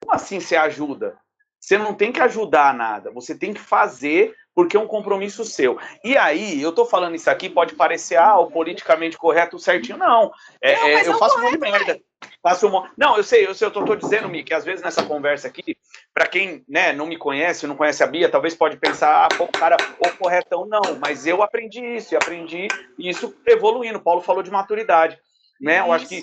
Como 0.00 0.14
assim 0.14 0.40
você 0.40 0.56
ajuda? 0.56 1.18
Você 1.60 1.76
não 1.76 1.92
tem 1.92 2.10
que 2.10 2.20
ajudar 2.20 2.72
nada, 2.72 3.10
você 3.10 3.36
tem 3.36 3.52
que 3.52 3.60
fazer 3.60 4.34
porque 4.54 4.78
é 4.78 4.80
um 4.80 4.86
compromisso 4.86 5.44
seu. 5.44 5.78
E 6.02 6.16
aí, 6.16 6.62
eu 6.62 6.72
tô 6.72 6.86
falando 6.86 7.14
isso 7.14 7.28
aqui, 7.28 7.50
pode 7.50 7.74
parecer, 7.74 8.16
ah, 8.16 8.38
o 8.38 8.50
politicamente 8.50 9.18
correto 9.18 9.58
certinho. 9.58 9.98
Não, 9.98 10.32
é, 10.62 10.74
não 10.74 10.86
é, 10.86 11.06
eu 11.06 11.18
faço 11.18 11.38
um 11.38 11.42
monte 11.42 11.52
de 11.52 11.58
merda. 11.58 12.00
Faço 12.46 12.68
um... 12.68 12.88
Não, 12.96 13.16
eu 13.16 13.24
sei, 13.24 13.44
eu 13.44 13.52
sei, 13.56 13.66
eu 13.66 13.72
tô, 13.72 13.84
tô 13.84 13.96
dizendo, 13.96 14.28
Mi, 14.28 14.44
que 14.44 14.54
às 14.54 14.64
vezes 14.64 14.80
nessa 14.80 15.02
conversa 15.02 15.48
aqui, 15.48 15.76
para 16.14 16.28
quem 16.28 16.64
né, 16.68 16.92
não 16.92 17.04
me 17.04 17.16
conhece, 17.16 17.66
não 17.66 17.74
conhece 17.74 18.04
a 18.04 18.06
Bia, 18.06 18.28
talvez 18.28 18.54
pode 18.54 18.76
pensar, 18.76 19.24
ah, 19.24 19.28
pô, 19.36 19.46
o 19.46 19.48
cara, 19.48 19.76
o 19.98 20.16
corretão, 20.16 20.64
não, 20.64 20.80
mas 21.00 21.26
eu 21.26 21.42
aprendi 21.42 21.84
isso, 21.84 22.14
e 22.14 22.16
aprendi 22.16 22.68
isso 22.96 23.34
evoluindo. 23.44 23.98
Paulo 23.98 24.20
falou 24.20 24.44
de 24.44 24.50
maturidade, 24.52 25.18
né? 25.60 25.80
Eu 25.80 25.92
acho 25.92 26.06
que 26.06 26.22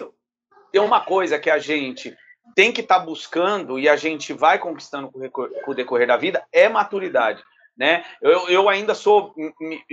tem 0.72 0.80
uma 0.80 1.02
coisa 1.02 1.38
que 1.38 1.50
a 1.50 1.58
gente 1.58 2.16
tem 2.56 2.72
que 2.72 2.80
estar 2.80 3.00
tá 3.00 3.06
buscando 3.06 3.78
e 3.78 3.90
a 3.90 3.98
gente 3.98 4.32
vai 4.32 4.58
conquistando 4.58 5.12
com 5.12 5.50
o 5.68 5.74
decorrer 5.74 6.08
da 6.08 6.16
vida 6.16 6.42
é 6.54 6.70
maturidade 6.70 7.44
né? 7.78 8.04
Eu, 8.22 8.48
eu 8.50 8.70
ainda 8.70 8.94
sou. 8.94 9.34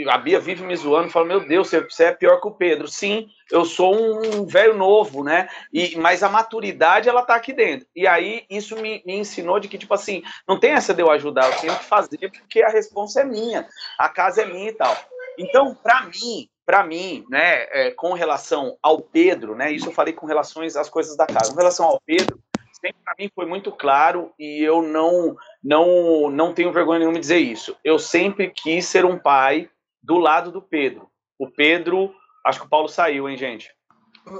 A 0.09 0.19
Bia 0.19 0.39
vive 0.39 0.63
me 0.63 0.77
zoando 0.77 1.09
e 1.09 1.11
fala: 1.11 1.27
Meu 1.27 1.47
Deus, 1.47 1.71
você 1.71 2.05
é 2.05 2.13
pior 2.13 2.41
que 2.41 2.49
o 2.49 2.55
Pedro. 2.55 2.87
Sim, 2.87 3.29
eu 3.51 3.65
sou 3.65 3.95
um 3.95 4.47
velho 4.47 4.75
novo, 4.75 5.25
né? 5.25 5.49
E, 5.73 5.97
mas 5.97 6.23
a 6.23 6.29
maturidade, 6.29 7.09
ela 7.09 7.23
tá 7.23 7.35
aqui 7.35 7.53
dentro. 7.53 7.87
E 7.97 8.07
aí, 8.07 8.45
isso 8.51 8.77
me, 8.77 9.03
me 9.07 9.17
ensinou 9.17 9.59
de 9.59 9.69
que, 9.69 9.79
tipo 9.79 9.95
assim, 9.95 10.23
não 10.47 10.59
tem 10.59 10.73
essa 10.73 10.93
de 10.93 11.03
eu 11.03 11.11
ajudar, 11.11 11.47
eu 11.47 11.61
tenho 11.61 11.77
que 11.77 11.85
fazer 11.85 12.31
porque 12.31 12.63
a 12.63 12.69
resposta 12.69 13.21
é 13.21 13.25
minha, 13.25 13.67
a 13.99 14.09
casa 14.09 14.43
é 14.43 14.47
minha 14.47 14.71
e 14.71 14.75
tal. 14.75 14.97
Então, 15.39 15.75
para 15.75 16.03
mim, 16.03 16.49
para 16.67 16.85
mim, 16.85 17.25
né, 17.31 17.67
é, 17.73 17.91
com 17.93 18.13
relação 18.13 18.77
ao 18.83 19.01
Pedro, 19.01 19.57
né, 19.57 19.73
isso 19.73 19.89
eu 19.89 19.93
falei 19.93 20.13
com 20.13 20.27
relações 20.27 20.77
às 20.77 20.89
coisas 20.89 21.17
da 21.17 21.27
casa. 21.27 21.51
Com 21.51 21.59
relação 21.59 21.87
ao 21.87 22.01
Pedro, 22.05 22.39
sempre 22.81 22.99
para 23.05 23.15
mim 23.19 23.31
foi 23.35 23.47
muito 23.47 23.73
claro 23.73 24.33
e 24.39 24.63
eu 24.63 24.83
não 24.83 25.37
não 25.63 26.31
não 26.31 26.55
tenho 26.55 26.73
vergonha 26.73 27.01
nenhuma 27.01 27.15
de 27.15 27.21
dizer 27.21 27.39
isso. 27.39 27.77
Eu 27.85 27.99
sempre 27.99 28.51
quis 28.51 28.87
ser 28.87 29.05
um 29.05 29.19
pai 29.19 29.69
do 30.03 30.19
lado 30.19 30.51
do 30.51 30.63
Pedro. 30.63 31.11
O 31.39 31.49
Pedro, 31.49 32.15
acho 32.45 32.61
que 32.61 32.67
o 32.67 32.69
Paulo 32.69 32.89
saiu, 32.89 33.29
hein, 33.29 33.37
gente? 33.37 33.71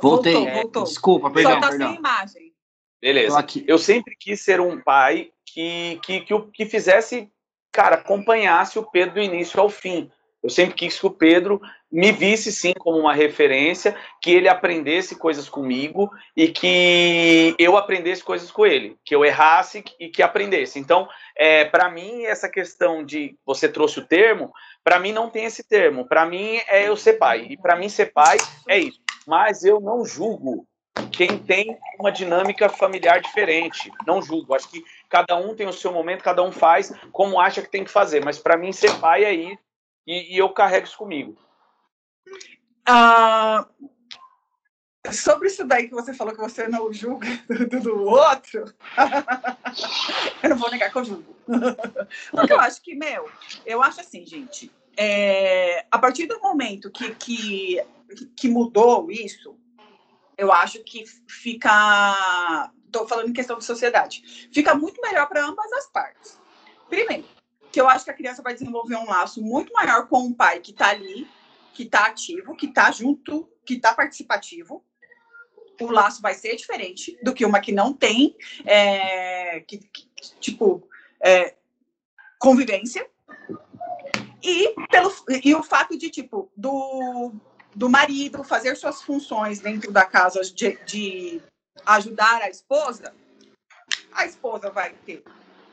Voltei. 0.03 0.35
Voltou, 0.35 0.53
voltou. 0.53 0.85
Desculpa, 0.85 1.31
perdão, 1.31 1.55
Só 1.55 1.61
tá 1.61 1.69
perdão. 1.69 1.89
sem 1.89 1.99
imagem. 1.99 2.53
Beleza. 3.01 3.47
Eu 3.67 3.79
sempre 3.79 4.15
quis 4.19 4.41
ser 4.41 4.61
um 4.61 4.81
pai 4.81 5.31
que 5.47 5.99
que, 6.05 6.21
que, 6.21 6.41
que 6.53 6.67
fizesse, 6.67 7.31
cara, 7.73 7.97
acompanhasse 7.97 8.79
o 8.79 8.85
Pedro 8.85 9.15
do 9.15 9.21
início 9.21 9.61
ao 9.61 9.69
fim. 9.69 10.11
Eu 10.43 10.49
sempre 10.49 10.75
quis 10.75 10.99
que 10.99 11.07
o 11.07 11.11
Pedro 11.11 11.61
me 11.93 12.13
visse 12.13 12.51
sim 12.51 12.73
como 12.79 12.99
uma 12.99 13.13
referência, 13.13 13.95
que 14.23 14.31
ele 14.31 14.49
aprendesse 14.49 15.17
coisas 15.17 15.49
comigo 15.51 16.11
e 16.35 16.49
que 16.49 17.55
eu 17.59 17.77
aprendesse 17.77 18.23
coisas 18.25 18.51
com 18.51 18.65
ele, 18.65 18.97
que 19.05 19.15
eu 19.15 19.25
errasse 19.25 19.85
e 19.99 20.09
que 20.09 20.23
aprendesse. 20.23 20.79
Então, 20.79 21.09
é, 21.37 21.65
para 21.67 21.91
mim, 21.91 22.25
essa 22.25 22.49
questão 22.49 23.05
de 23.05 23.37
você 23.45 23.69
trouxe 23.69 23.99
o 23.99 24.07
termo, 24.07 24.51
para 24.83 24.99
mim 24.99 25.13
não 25.13 25.29
tem 25.29 25.45
esse 25.45 25.63
termo. 25.63 26.07
Para 26.07 26.25
mim 26.25 26.59
é 26.69 26.89
eu 26.89 26.97
ser 26.97 27.15
pai. 27.15 27.47
E 27.51 27.57
para 27.57 27.77
mim 27.77 27.89
ser 27.89 28.13
pai 28.13 28.39
é 28.67 28.79
isso. 28.79 29.01
Mas 29.27 29.63
eu 29.63 29.79
não 29.79 30.07
julgo 30.07 30.67
quem 31.13 31.39
tem 31.39 31.77
uma 31.99 32.11
dinâmica 32.11 32.69
familiar 32.69 33.21
diferente. 33.21 33.91
Não 34.07 34.23
julgo. 34.23 34.55
Acho 34.55 34.71
que 34.71 34.83
cada 35.09 35.37
um 35.37 35.55
tem 35.55 35.67
o 35.67 35.73
seu 35.73 35.93
momento, 35.93 36.25
cada 36.25 36.43
um 36.43 36.51
faz 36.51 36.93
como 37.13 37.39
acha 37.39 37.61
que 37.61 37.71
tem 37.71 37.85
que 37.85 37.91
fazer. 37.91 38.25
Mas 38.25 38.39
para 38.39 38.57
mim 38.57 38.73
ser 38.73 38.95
pai 39.01 39.25
é 39.25 39.35
isso 39.35 39.70
e, 40.11 40.35
e 40.35 40.39
eu 40.39 40.49
carrego 40.49 40.89
isso 40.89 40.99
comigo. 40.99 41.37
Ah, 42.85 43.69
sobre 45.13 45.47
isso 45.47 45.65
daí 45.65 45.87
que 45.87 45.95
você 45.95 46.13
falou 46.13 46.35
que 46.35 46.41
você 46.41 46.67
não 46.67 46.93
julga 46.93 47.29
do, 47.49 47.81
do 47.81 48.03
outro, 48.03 48.75
eu 50.43 50.51
não 50.51 50.57
vou 50.57 50.69
negar 50.69 50.91
que 50.91 50.99
eu 50.99 51.05
julgo. 51.05 51.37
Porque 52.33 52.53
eu 52.53 52.59
acho 52.59 52.83
que, 52.83 52.97
meu, 52.97 53.31
eu 53.65 53.81
acho 53.81 54.01
assim, 54.01 54.27
gente, 54.27 54.73
é, 54.97 55.87
a 55.89 55.99
partir 55.99 56.27
do 56.27 56.41
momento 56.41 56.91
que, 56.91 57.15
que, 57.15 57.81
que 58.37 58.49
mudou 58.49 59.13
isso, 59.13 59.57
eu 60.37 60.53
acho 60.53 60.83
que 60.83 61.05
fica. 61.29 62.69
Estou 62.85 63.07
falando 63.07 63.29
em 63.29 63.33
questão 63.33 63.57
de 63.57 63.65
sociedade. 63.65 64.49
Fica 64.53 64.75
muito 64.75 65.01
melhor 65.01 65.29
para 65.29 65.45
ambas 65.45 65.73
as 65.75 65.87
partes. 65.87 66.41
Primeiro, 66.89 67.25
que 67.71 67.81
eu 67.81 67.89
acho 67.89 68.05
que 68.05 68.11
a 68.11 68.15
criança 68.15 68.43
vai 68.43 68.53
desenvolver 68.53 68.97
um 68.97 69.07
laço 69.07 69.43
muito 69.43 69.73
maior 69.73 70.09
com 70.09 70.21
um 70.21 70.33
pai 70.33 70.61
que 70.61 70.73
está 70.73 70.91
ali, 70.91 71.29
que 71.73 71.85
está 71.85 72.07
ativo, 72.07 72.57
que 72.57 72.67
está 72.67 72.91
junto, 72.91 73.49
que 73.65 73.75
está 73.75 73.95
participativo. 73.95 74.85
O 75.81 75.91
laço 75.91 76.21
vai 76.21 76.35
ser 76.35 76.57
diferente 76.57 77.19
do 77.23 77.33
que 77.33 77.45
uma 77.45 77.61
que 77.61 77.73
não 77.73 77.93
tem, 77.93 78.37
é, 78.67 79.61
que, 79.61 79.79
que, 79.79 80.11
tipo, 80.41 80.87
é, 81.21 81.55
convivência. 82.39 83.09
E, 84.43 84.75
pelo, 84.91 85.13
e 85.45 85.55
o 85.55 85.63
fato 85.63 85.97
de, 85.97 86.11
tipo, 86.11 86.51
do, 86.57 87.33
do 87.75 87.89
marido 87.89 88.43
fazer 88.43 88.75
suas 88.77 89.03
funções 89.03 89.61
dentro 89.61 89.93
da 89.93 90.05
casa 90.05 90.41
de, 90.41 90.79
de 90.85 91.43
ajudar 91.87 92.43
a 92.43 92.51
esposa, 92.51 93.15
a 94.13 94.27
esposa 94.27 94.71
vai 94.71 94.93
ter 95.07 95.23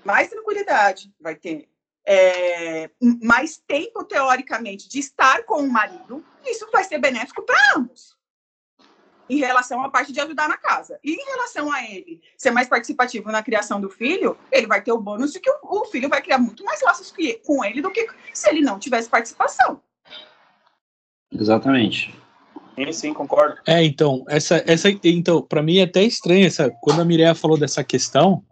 mais 0.05 0.29
tranquilidade, 0.29 1.11
vai 1.19 1.35
ter 1.35 1.67
é, 2.09 2.89
mais 3.21 3.57
tempo, 3.67 4.05
teoricamente, 4.05 4.87
de 4.87 4.97
estar 4.97 5.43
com 5.43 5.61
o 5.61 5.69
marido, 5.69 6.23
isso 6.45 6.65
vai 6.71 6.85
ser 6.85 6.99
benéfico 6.99 7.43
para 7.43 7.73
ambos. 7.75 8.15
Em 9.29 9.39
relação 9.39 9.83
à 9.83 9.89
parte 9.89 10.13
de 10.13 10.21
ajudar 10.21 10.47
na 10.47 10.55
casa. 10.55 10.97
E 11.03 11.11
em 11.11 11.25
relação 11.25 11.69
a 11.69 11.83
ele 11.83 12.21
ser 12.37 12.51
mais 12.51 12.69
participativo 12.69 13.29
na 13.29 13.43
criação 13.43 13.81
do 13.81 13.89
filho, 13.89 14.37
ele 14.49 14.65
vai 14.65 14.81
ter 14.81 14.93
o 14.93 15.01
bônus 15.01 15.33
de 15.33 15.41
que 15.41 15.49
o, 15.49 15.57
o 15.63 15.85
filho 15.85 16.07
vai 16.07 16.21
criar 16.21 16.37
muito 16.37 16.63
mais 16.63 16.81
laços 16.81 17.11
que, 17.11 17.33
com 17.45 17.61
ele 17.65 17.81
do 17.81 17.91
que 17.91 18.07
se 18.33 18.49
ele 18.49 18.61
não 18.61 18.79
tivesse 18.79 19.09
participação. 19.09 19.81
Exatamente. 21.29 22.17
Sim, 22.73 22.91
sim, 22.93 23.13
concordo. 23.13 23.57
É, 23.67 23.83
então, 23.83 24.23
essa, 24.29 24.63
essa, 24.65 24.87
então, 25.03 25.41
para 25.41 25.61
mim 25.61 25.79
é 25.79 25.83
até 25.83 26.03
estranho 26.03 26.47
essa, 26.47 26.71
quando 26.81 27.01
a 27.01 27.05
Mireia 27.05 27.35
falou 27.35 27.57
dessa 27.57 27.83
questão, 27.83 28.45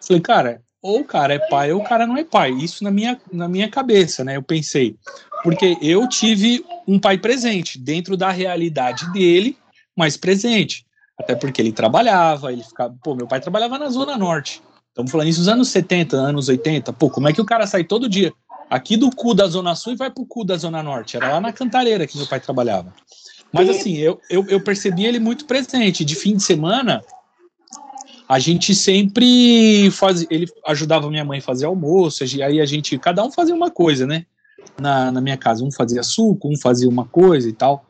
falei, 0.00 0.22
cara, 0.22 0.62
ou 0.82 1.00
o 1.00 1.04
cara 1.04 1.34
é 1.34 1.38
pai 1.38 1.72
ou 1.72 1.80
o 1.80 1.84
cara 1.84 2.06
não 2.06 2.16
é 2.16 2.24
pai. 2.24 2.52
Isso 2.52 2.84
na 2.84 2.90
minha, 2.90 3.18
na 3.32 3.48
minha 3.48 3.68
cabeça, 3.68 4.24
né? 4.24 4.36
Eu 4.36 4.42
pensei. 4.42 4.96
Porque 5.42 5.76
eu 5.80 6.08
tive 6.08 6.64
um 6.86 6.98
pai 6.98 7.18
presente, 7.18 7.78
dentro 7.78 8.16
da 8.16 8.30
realidade 8.30 9.10
dele, 9.12 9.56
mas 9.96 10.16
presente. 10.16 10.84
Até 11.18 11.34
porque 11.34 11.62
ele 11.62 11.72
trabalhava, 11.72 12.52
ele 12.52 12.62
ficava. 12.62 12.94
Pô, 13.02 13.14
meu 13.14 13.26
pai 13.26 13.40
trabalhava 13.40 13.78
na 13.78 13.88
Zona 13.88 14.16
Norte. 14.16 14.62
Estamos 14.88 15.10
falando 15.10 15.28
isso 15.28 15.40
nos 15.40 15.48
anos 15.48 15.68
70, 15.68 16.16
anos 16.16 16.48
80. 16.48 16.92
Pô, 16.92 17.10
como 17.10 17.28
é 17.28 17.32
que 17.32 17.40
o 17.40 17.44
cara 17.44 17.66
sai 17.66 17.84
todo 17.84 18.08
dia 18.08 18.32
aqui 18.70 18.96
do 18.96 19.10
cu 19.10 19.34
da 19.34 19.46
Zona 19.46 19.74
Sul 19.74 19.92
e 19.92 19.96
vai 19.96 20.10
pro 20.10 20.26
cu 20.26 20.44
da 20.44 20.56
Zona 20.56 20.82
Norte? 20.82 21.16
Era 21.16 21.32
lá 21.32 21.40
na 21.40 21.52
Cantareira 21.52 22.06
que 22.06 22.16
meu 22.16 22.26
pai 22.26 22.40
trabalhava. 22.40 22.94
Mas 23.52 23.68
assim, 23.68 23.96
eu, 23.96 24.20
eu, 24.28 24.44
eu 24.48 24.60
percebi 24.60 25.06
ele 25.06 25.18
muito 25.18 25.46
presente. 25.46 26.04
De 26.04 26.14
fim 26.14 26.36
de 26.36 26.42
semana, 26.42 27.02
a 28.28 28.38
gente 28.38 28.74
sempre 28.74 29.90
faz, 29.92 30.26
ele 30.30 30.46
ajudava 30.66 31.08
minha 31.08 31.24
mãe 31.24 31.38
a 31.38 31.42
fazer 31.42 31.66
almoço, 31.66 32.24
aí 32.24 32.60
a 32.60 32.66
gente, 32.66 32.98
cada 32.98 33.24
um 33.24 33.30
fazia 33.30 33.54
uma 33.54 33.70
coisa, 33.70 34.06
né? 34.06 34.26
Na, 34.80 35.12
na 35.12 35.20
minha 35.20 35.36
casa, 35.36 35.64
um 35.64 35.70
fazia 35.70 36.02
suco, 36.02 36.48
um 36.48 36.58
fazia 36.58 36.88
uma 36.88 37.06
coisa 37.06 37.48
e 37.48 37.52
tal. 37.52 37.86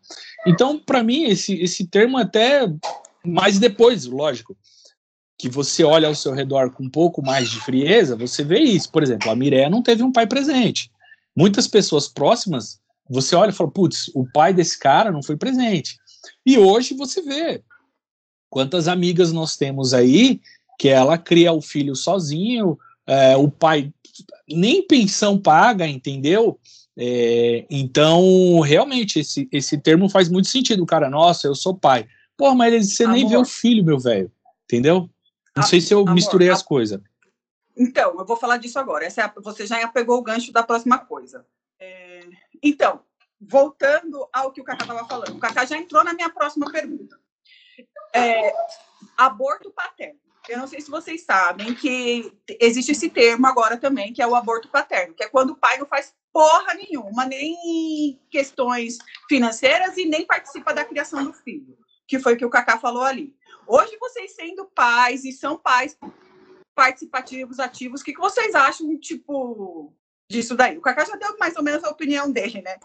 Então, 0.46 0.78
para 0.78 1.02
mim, 1.02 1.24
esse, 1.24 1.54
esse 1.54 1.86
termo 1.86 2.18
até 2.18 2.70
mais 3.24 3.58
depois, 3.58 4.04
lógico, 4.04 4.56
que 5.38 5.48
você 5.48 5.82
olha 5.84 6.08
ao 6.08 6.14
seu 6.14 6.32
redor 6.32 6.70
com 6.70 6.84
um 6.84 6.90
pouco 6.90 7.22
mais 7.22 7.50
de 7.50 7.58
frieza, 7.60 8.14
você 8.14 8.44
vê 8.44 8.60
isso. 8.60 8.90
Por 8.90 9.02
exemplo, 9.02 9.30
a 9.30 9.36
Mireia 9.36 9.68
não 9.68 9.82
teve 9.82 10.02
um 10.02 10.12
pai 10.12 10.26
presente. 10.26 10.90
Muitas 11.34 11.66
pessoas 11.66 12.08
próximas, 12.08 12.78
você 13.08 13.34
olha 13.34 13.50
e 13.50 13.54
fala, 13.54 13.70
putz, 13.70 14.10
o 14.14 14.26
pai 14.32 14.54
desse 14.54 14.78
cara 14.78 15.10
não 15.10 15.22
foi 15.22 15.36
presente. 15.36 15.96
E 16.44 16.56
hoje 16.58 16.94
você 16.94 17.20
vê, 17.22 17.62
Quantas 18.56 18.88
amigas 18.88 19.34
nós 19.34 19.54
temos 19.54 19.92
aí 19.92 20.40
que 20.78 20.88
ela 20.88 21.18
cria 21.18 21.52
o 21.52 21.60
filho 21.60 21.94
sozinho, 21.94 22.78
é, 23.06 23.36
o 23.36 23.50
pai 23.50 23.92
nem 24.48 24.80
pensão 24.80 25.38
paga, 25.38 25.86
entendeu? 25.86 26.58
É, 26.96 27.66
então, 27.68 28.60
realmente, 28.60 29.20
esse, 29.20 29.46
esse 29.52 29.76
termo 29.76 30.08
faz 30.08 30.30
muito 30.30 30.48
sentido. 30.48 30.86
Cara, 30.86 31.10
nossa, 31.10 31.46
eu 31.46 31.54
sou 31.54 31.76
pai. 31.76 32.08
Pô, 32.34 32.54
mas 32.54 32.94
você 32.94 33.04
amor. 33.04 33.16
nem 33.16 33.28
vê 33.28 33.36
o 33.36 33.44
filho, 33.44 33.84
meu 33.84 33.98
velho. 33.98 34.32
Entendeu? 34.64 35.10
Não 35.54 35.62
sei 35.62 35.78
se 35.78 35.92
eu 35.92 36.00
amor, 36.00 36.14
misturei 36.14 36.48
as 36.48 36.62
coisas. 36.62 36.98
Então, 37.76 38.18
eu 38.18 38.24
vou 38.24 38.38
falar 38.38 38.56
disso 38.56 38.78
agora. 38.78 39.04
Essa 39.04 39.20
é 39.20 39.32
você 39.38 39.66
já 39.66 39.86
pegou 39.88 40.16
o 40.16 40.22
gancho 40.22 40.50
da 40.50 40.62
próxima 40.62 40.96
coisa. 40.96 41.44
É, 41.78 42.20
então, 42.62 43.00
voltando 43.38 44.26
ao 44.32 44.50
que 44.50 44.62
o 44.62 44.64
Cacá 44.64 44.84
estava 44.84 45.06
falando. 45.06 45.36
O 45.36 45.40
Cacá 45.40 45.66
já 45.66 45.76
entrou 45.76 46.02
na 46.02 46.14
minha 46.14 46.30
próxima 46.30 46.72
pergunta. 46.72 47.18
É, 48.16 48.54
aborto 49.16 49.70
paterno. 49.70 50.18
Eu 50.48 50.58
não 50.58 50.66
sei 50.66 50.80
se 50.80 50.90
vocês 50.90 51.24
sabem 51.24 51.74
que 51.74 52.32
existe 52.60 52.92
esse 52.92 53.10
termo 53.10 53.46
agora 53.46 53.76
também, 53.76 54.12
que 54.12 54.22
é 54.22 54.26
o 54.26 54.34
aborto 54.34 54.68
paterno, 54.68 55.14
que 55.14 55.24
é 55.24 55.28
quando 55.28 55.50
o 55.50 55.56
pai 55.56 55.76
não 55.78 55.86
faz 55.86 56.14
porra 56.32 56.74
nenhuma, 56.74 57.24
nem 57.24 58.20
questões 58.30 58.98
financeiras 59.28 59.96
e 59.96 60.04
nem 60.04 60.24
participa 60.26 60.72
da 60.72 60.84
criação 60.84 61.24
do 61.24 61.32
filho, 61.32 61.76
que 62.06 62.18
foi 62.18 62.34
o 62.34 62.36
que 62.36 62.44
o 62.44 62.50
Kaká 62.50 62.78
falou 62.78 63.02
ali. 63.02 63.34
Hoje, 63.66 63.96
vocês 63.98 64.36
sendo 64.36 64.66
pais 64.66 65.24
e 65.24 65.32
são 65.32 65.58
pais 65.58 65.98
participativos, 66.74 67.58
ativos, 67.58 68.00
o 68.00 68.04
que, 68.04 68.12
que 68.12 68.20
vocês 68.20 68.54
acham, 68.54 68.96
tipo, 69.00 69.92
disso 70.30 70.54
daí? 70.54 70.78
O 70.78 70.82
Kaká 70.82 71.04
já 71.04 71.16
deu 71.16 71.36
mais 71.38 71.56
ou 71.56 71.62
menos 71.62 71.82
a 71.82 71.90
opinião 71.90 72.30
dele, 72.30 72.62
né? 72.62 72.76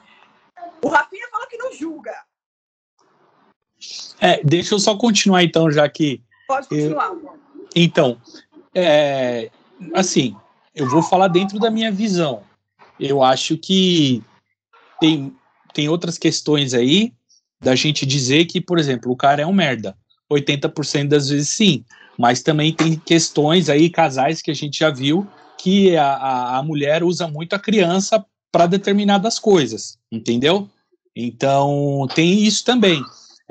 O 0.82 0.88
Rafinha 0.88 1.28
falou 1.30 1.48
que 1.48 1.58
não 1.58 1.72
julga. 1.74 2.16
É, 4.20 4.42
deixa 4.44 4.76
eu 4.76 4.80
só 4.80 4.96
continuar 4.96 5.44
então, 5.44 5.72
já 5.72 5.88
que. 5.90 6.22
Pode 6.48 6.68
continuar. 6.68 7.08
Eu, 7.08 7.40
então, 7.76 8.18
é, 8.76 9.50
assim, 9.94 10.36
eu 10.76 10.90
vou 10.90 11.02
falar 11.02 11.28
dentro 11.28 11.60
da 11.60 11.70
minha 11.70 11.92
visão. 11.92 12.44
Eu 13.00 13.24
acho 13.24 13.58
que 13.58 14.24
tem, 15.00 15.36
tem 15.74 15.90
outras 15.90 16.18
questões 16.18 16.74
aí 16.74 17.14
da 17.60 17.76
gente 17.76 18.06
dizer 18.06 18.46
que, 18.46 18.60
por 18.60 18.78
exemplo, 18.78 19.12
o 19.12 19.16
cara 19.16 19.42
é 19.42 19.46
um 19.46 19.54
merda. 19.54 19.96
80% 20.32 21.08
das 21.08 21.30
vezes 21.30 21.50
sim. 21.50 21.84
Mas 22.18 22.42
também 22.42 22.74
tem 22.74 22.96
questões 22.96 23.70
aí, 23.70 23.90
casais 23.90 24.42
que 24.42 24.52
a 24.52 24.54
gente 24.54 24.80
já 24.80 24.90
viu, 24.90 25.28
que 25.58 25.96
a, 25.96 26.14
a, 26.14 26.58
a 26.58 26.64
mulher 26.64 27.04
usa 27.04 27.28
muito 27.28 27.54
a 27.54 27.60
criança 27.60 28.24
para 28.52 28.68
determinadas 28.68 29.40
coisas, 29.40 29.98
entendeu? 30.12 30.70
Então 31.16 32.08
tem 32.14 32.44
isso 32.44 32.64
também. 32.64 33.02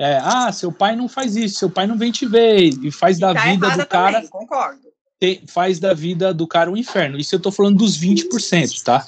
É, 0.01 0.19
ah, 0.19 0.51
seu 0.51 0.71
pai 0.71 0.95
não 0.95 1.07
faz 1.07 1.35
isso, 1.35 1.59
seu 1.59 1.69
pai 1.69 1.85
não 1.85 1.95
vem 1.95 2.11
te 2.11 2.25
ver 2.25 2.73
e 2.81 2.91
faz 2.91 3.19
da 3.19 3.35
tá 3.35 3.41
vida 3.43 3.69
do 3.69 3.85
cara. 3.85 4.15
Também, 4.15 4.29
concordo. 4.29 4.81
Tem, 5.19 5.43
faz 5.45 5.79
da 5.79 5.93
vida 5.93 6.33
do 6.33 6.47
cara 6.47 6.71
um 6.71 6.75
inferno. 6.75 7.19
Isso 7.19 7.35
eu 7.35 7.39
tô 7.39 7.51
falando 7.51 7.77
dos 7.77 8.01
20%, 8.01 8.81
tá? 8.81 9.07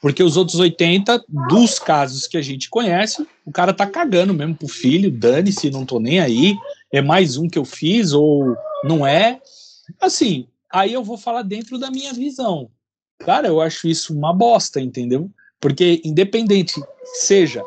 Porque 0.00 0.22
os 0.22 0.38
outros 0.38 0.58
80, 0.58 1.22
dos 1.50 1.78
casos 1.78 2.26
que 2.26 2.38
a 2.38 2.40
gente 2.40 2.70
conhece, 2.70 3.26
o 3.44 3.52
cara 3.52 3.74
tá 3.74 3.86
cagando 3.86 4.32
mesmo 4.32 4.54
pro 4.54 4.66
filho, 4.66 5.10
dane-se, 5.10 5.68
não 5.68 5.84
tô 5.84 6.00
nem 6.00 6.20
aí, 6.20 6.56
é 6.90 7.02
mais 7.02 7.36
um 7.36 7.46
que 7.46 7.58
eu 7.58 7.66
fiz 7.66 8.14
ou 8.14 8.56
não 8.82 9.06
é. 9.06 9.42
Assim, 10.00 10.46
aí 10.72 10.94
eu 10.94 11.04
vou 11.04 11.18
falar 11.18 11.42
dentro 11.42 11.78
da 11.78 11.90
minha 11.90 12.14
visão. 12.14 12.70
Cara, 13.18 13.48
eu 13.48 13.60
acho 13.60 13.86
isso 13.86 14.16
uma 14.16 14.32
bosta, 14.32 14.80
entendeu? 14.80 15.30
Porque 15.60 16.00
independente 16.02 16.80
seja 17.04 17.62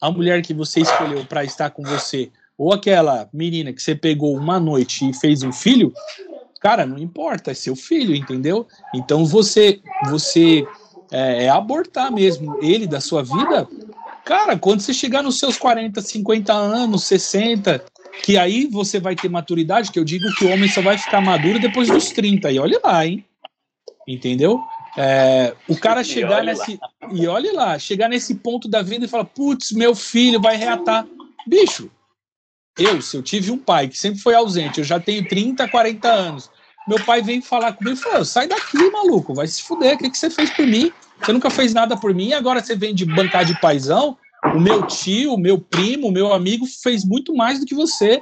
a 0.00 0.10
mulher 0.10 0.42
que 0.42 0.54
você 0.54 0.80
escolheu 0.80 1.24
para 1.24 1.44
estar 1.44 1.70
com 1.70 1.82
você 1.82 2.30
ou 2.58 2.72
aquela 2.72 3.28
menina 3.32 3.72
que 3.72 3.82
você 3.82 3.94
pegou 3.94 4.36
uma 4.36 4.58
noite 4.58 5.08
e 5.08 5.14
fez 5.14 5.42
um 5.42 5.52
filho, 5.52 5.92
cara, 6.60 6.86
não 6.86 6.98
importa, 6.98 7.50
é 7.50 7.54
seu 7.54 7.76
filho, 7.76 8.14
entendeu? 8.14 8.66
Então 8.94 9.26
você 9.26 9.80
você 10.08 10.66
é, 11.10 11.44
é, 11.44 11.48
abortar 11.48 12.10
mesmo 12.10 12.58
ele 12.62 12.86
da 12.86 13.00
sua 13.00 13.22
vida, 13.22 13.68
cara, 14.24 14.58
quando 14.58 14.80
você 14.80 14.92
chegar 14.92 15.22
nos 15.22 15.38
seus 15.38 15.56
40, 15.56 16.00
50 16.00 16.52
anos, 16.52 17.04
60, 17.04 17.84
que 18.22 18.38
aí 18.38 18.66
você 18.66 18.98
vai 18.98 19.14
ter 19.14 19.28
maturidade, 19.28 19.92
que 19.92 19.98
eu 19.98 20.04
digo 20.04 20.26
que 20.34 20.44
o 20.44 20.50
homem 20.50 20.68
só 20.68 20.80
vai 20.80 20.98
ficar 20.98 21.20
maduro 21.20 21.58
depois 21.58 21.88
dos 21.88 22.10
30, 22.10 22.50
e 22.50 22.58
olha 22.58 22.80
lá, 22.82 23.06
hein? 23.06 23.24
Entendeu? 24.08 24.60
É, 24.96 25.54
o 25.68 25.76
cara 25.76 26.02
chegar 26.02 26.42
e 26.42 26.46
nesse. 26.46 26.78
Lá. 26.80 27.10
E 27.12 27.26
olha 27.26 27.52
lá, 27.52 27.78
chegar 27.78 28.08
nesse 28.08 28.34
ponto 28.36 28.68
da 28.68 28.82
vida 28.82 29.04
e 29.04 29.08
falar, 29.08 29.26
putz, 29.26 29.72
meu 29.72 29.94
filho 29.94 30.40
vai 30.40 30.56
reatar. 30.56 31.06
Bicho, 31.46 31.90
eu, 32.78 33.00
se 33.02 33.16
eu 33.16 33.22
tive 33.22 33.50
um 33.50 33.58
pai 33.58 33.88
que 33.88 33.98
sempre 33.98 34.20
foi 34.20 34.34
ausente, 34.34 34.78
eu 34.78 34.84
já 34.84 34.98
tenho 34.98 35.26
30, 35.26 35.68
40 35.68 36.08
anos, 36.08 36.50
meu 36.86 37.02
pai 37.04 37.20
vem 37.20 37.42
falar 37.42 37.72
comigo 37.72 37.96
e 37.96 38.00
falou: 38.00 38.24
sai 38.24 38.46
daqui, 38.46 38.90
maluco, 38.90 39.34
vai 39.34 39.46
se 39.46 39.62
fuder, 39.62 39.94
o 39.94 39.98
que, 39.98 40.10
que 40.10 40.18
você 40.18 40.30
fez 40.30 40.50
por 40.50 40.66
mim? 40.66 40.92
Você 41.20 41.32
nunca 41.32 41.50
fez 41.50 41.74
nada 41.74 41.96
por 41.96 42.14
mim, 42.14 42.32
agora 42.32 42.62
você 42.62 42.76
vem 42.76 42.94
de 42.94 43.04
bancar 43.04 43.44
de 43.44 43.58
paizão. 43.60 44.16
O 44.54 44.60
meu 44.60 44.86
tio, 44.86 45.34
o 45.34 45.38
meu 45.38 45.58
primo, 45.58 46.08
o 46.08 46.12
meu 46.12 46.32
amigo 46.32 46.66
fez 46.66 47.04
muito 47.04 47.34
mais 47.34 47.58
do 47.58 47.66
que 47.66 47.74
você. 47.74 48.20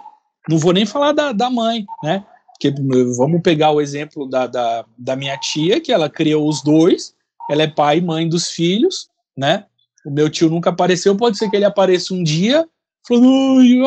Não 0.49 0.59
vou 0.59 0.73
nem 0.73 0.87
falar 0.87 1.13
da, 1.13 1.33
da 1.33 1.51
mãe, 1.51 1.85
né? 2.03 2.25
Porque 2.55 2.73
vamos 3.17 3.43
pegar 3.43 3.71
o 3.73 3.81
exemplo 3.81 4.29
da, 4.29 4.47
da, 4.47 4.85
da 4.97 5.17
minha 5.17 5.37
tia, 5.39 5.81
que 5.81 5.93
ela 5.93 6.09
criou 6.09 6.49
os 6.49 6.63
dois, 6.63 7.15
ela 7.51 7.63
é 7.63 7.67
pai 7.67 7.99
e 7.99 8.03
mãe 8.03 8.29
dos 8.29 8.51
filhos, 8.51 9.09
né? 9.37 9.67
O 10.07 10.11
meu 10.11 10.31
tio 10.31 10.49
nunca 10.49 10.71
apareceu, 10.71 11.17
pode 11.17 11.37
ser 11.37 11.51
que 11.51 11.57
ele 11.57 11.65
apareça 11.65 12.15
um 12.15 12.23
dia, 12.23 12.67
falando, 13.07 13.29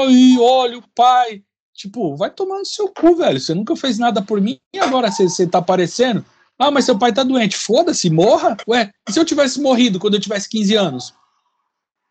ai, 0.02 0.38
olha 0.40 0.78
o 0.78 0.84
pai, 0.94 1.42
Tipo, 1.78 2.16
vai 2.16 2.32
tomar 2.32 2.58
no 2.58 2.66
seu 2.66 2.90
cu, 2.90 3.16
velho. 3.16 3.40
Você 3.40 3.54
nunca 3.54 3.76
fez 3.76 4.00
nada 4.00 4.20
por 4.20 4.42
mim 4.42 4.60
e 4.74 4.80
agora 4.80 5.12
você, 5.12 5.30
você 5.30 5.46
tá 5.46 5.60
aparecendo? 5.60 6.26
Ah, 6.58 6.72
mas 6.72 6.86
seu 6.86 6.98
pai 6.98 7.14
tá 7.14 7.24
doente. 7.24 7.56
Foda-se, 7.56 8.10
morra. 8.10 8.58
Ué, 8.68 8.92
e 9.08 9.14
se 9.14 9.20
eu 9.20 9.24
tivesse 9.24 9.62
morrido 9.62 10.00
quando 10.00 10.16
eu 10.16 10.20
tivesse 10.20 10.50
15 10.50 10.76
anos? 10.76 11.14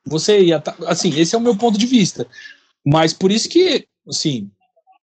Você 0.07 0.41
ia. 0.41 0.61
Tá, 0.61 0.77
assim, 0.87 1.11
esse 1.19 1.35
é 1.35 1.39
o 1.39 1.41
meu 1.41 1.57
ponto 1.57 1.77
de 1.77 1.85
vista. 1.85 2.29
Mas 2.87 3.13
por 3.13 3.33
isso 3.33 3.49
que, 3.49 3.89
assim, 4.09 4.49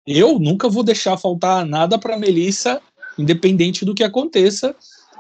eu 0.08 0.40
nunca 0.40 0.70
vou 0.70 0.84
deixar 0.84 1.18
faltar 1.18 1.66
nada 1.66 2.00
pra 2.00 2.18
Melissa, 2.18 2.82
independente 3.20 3.84
do 3.84 3.94
que 3.94 4.04
aconteça. 4.04 4.74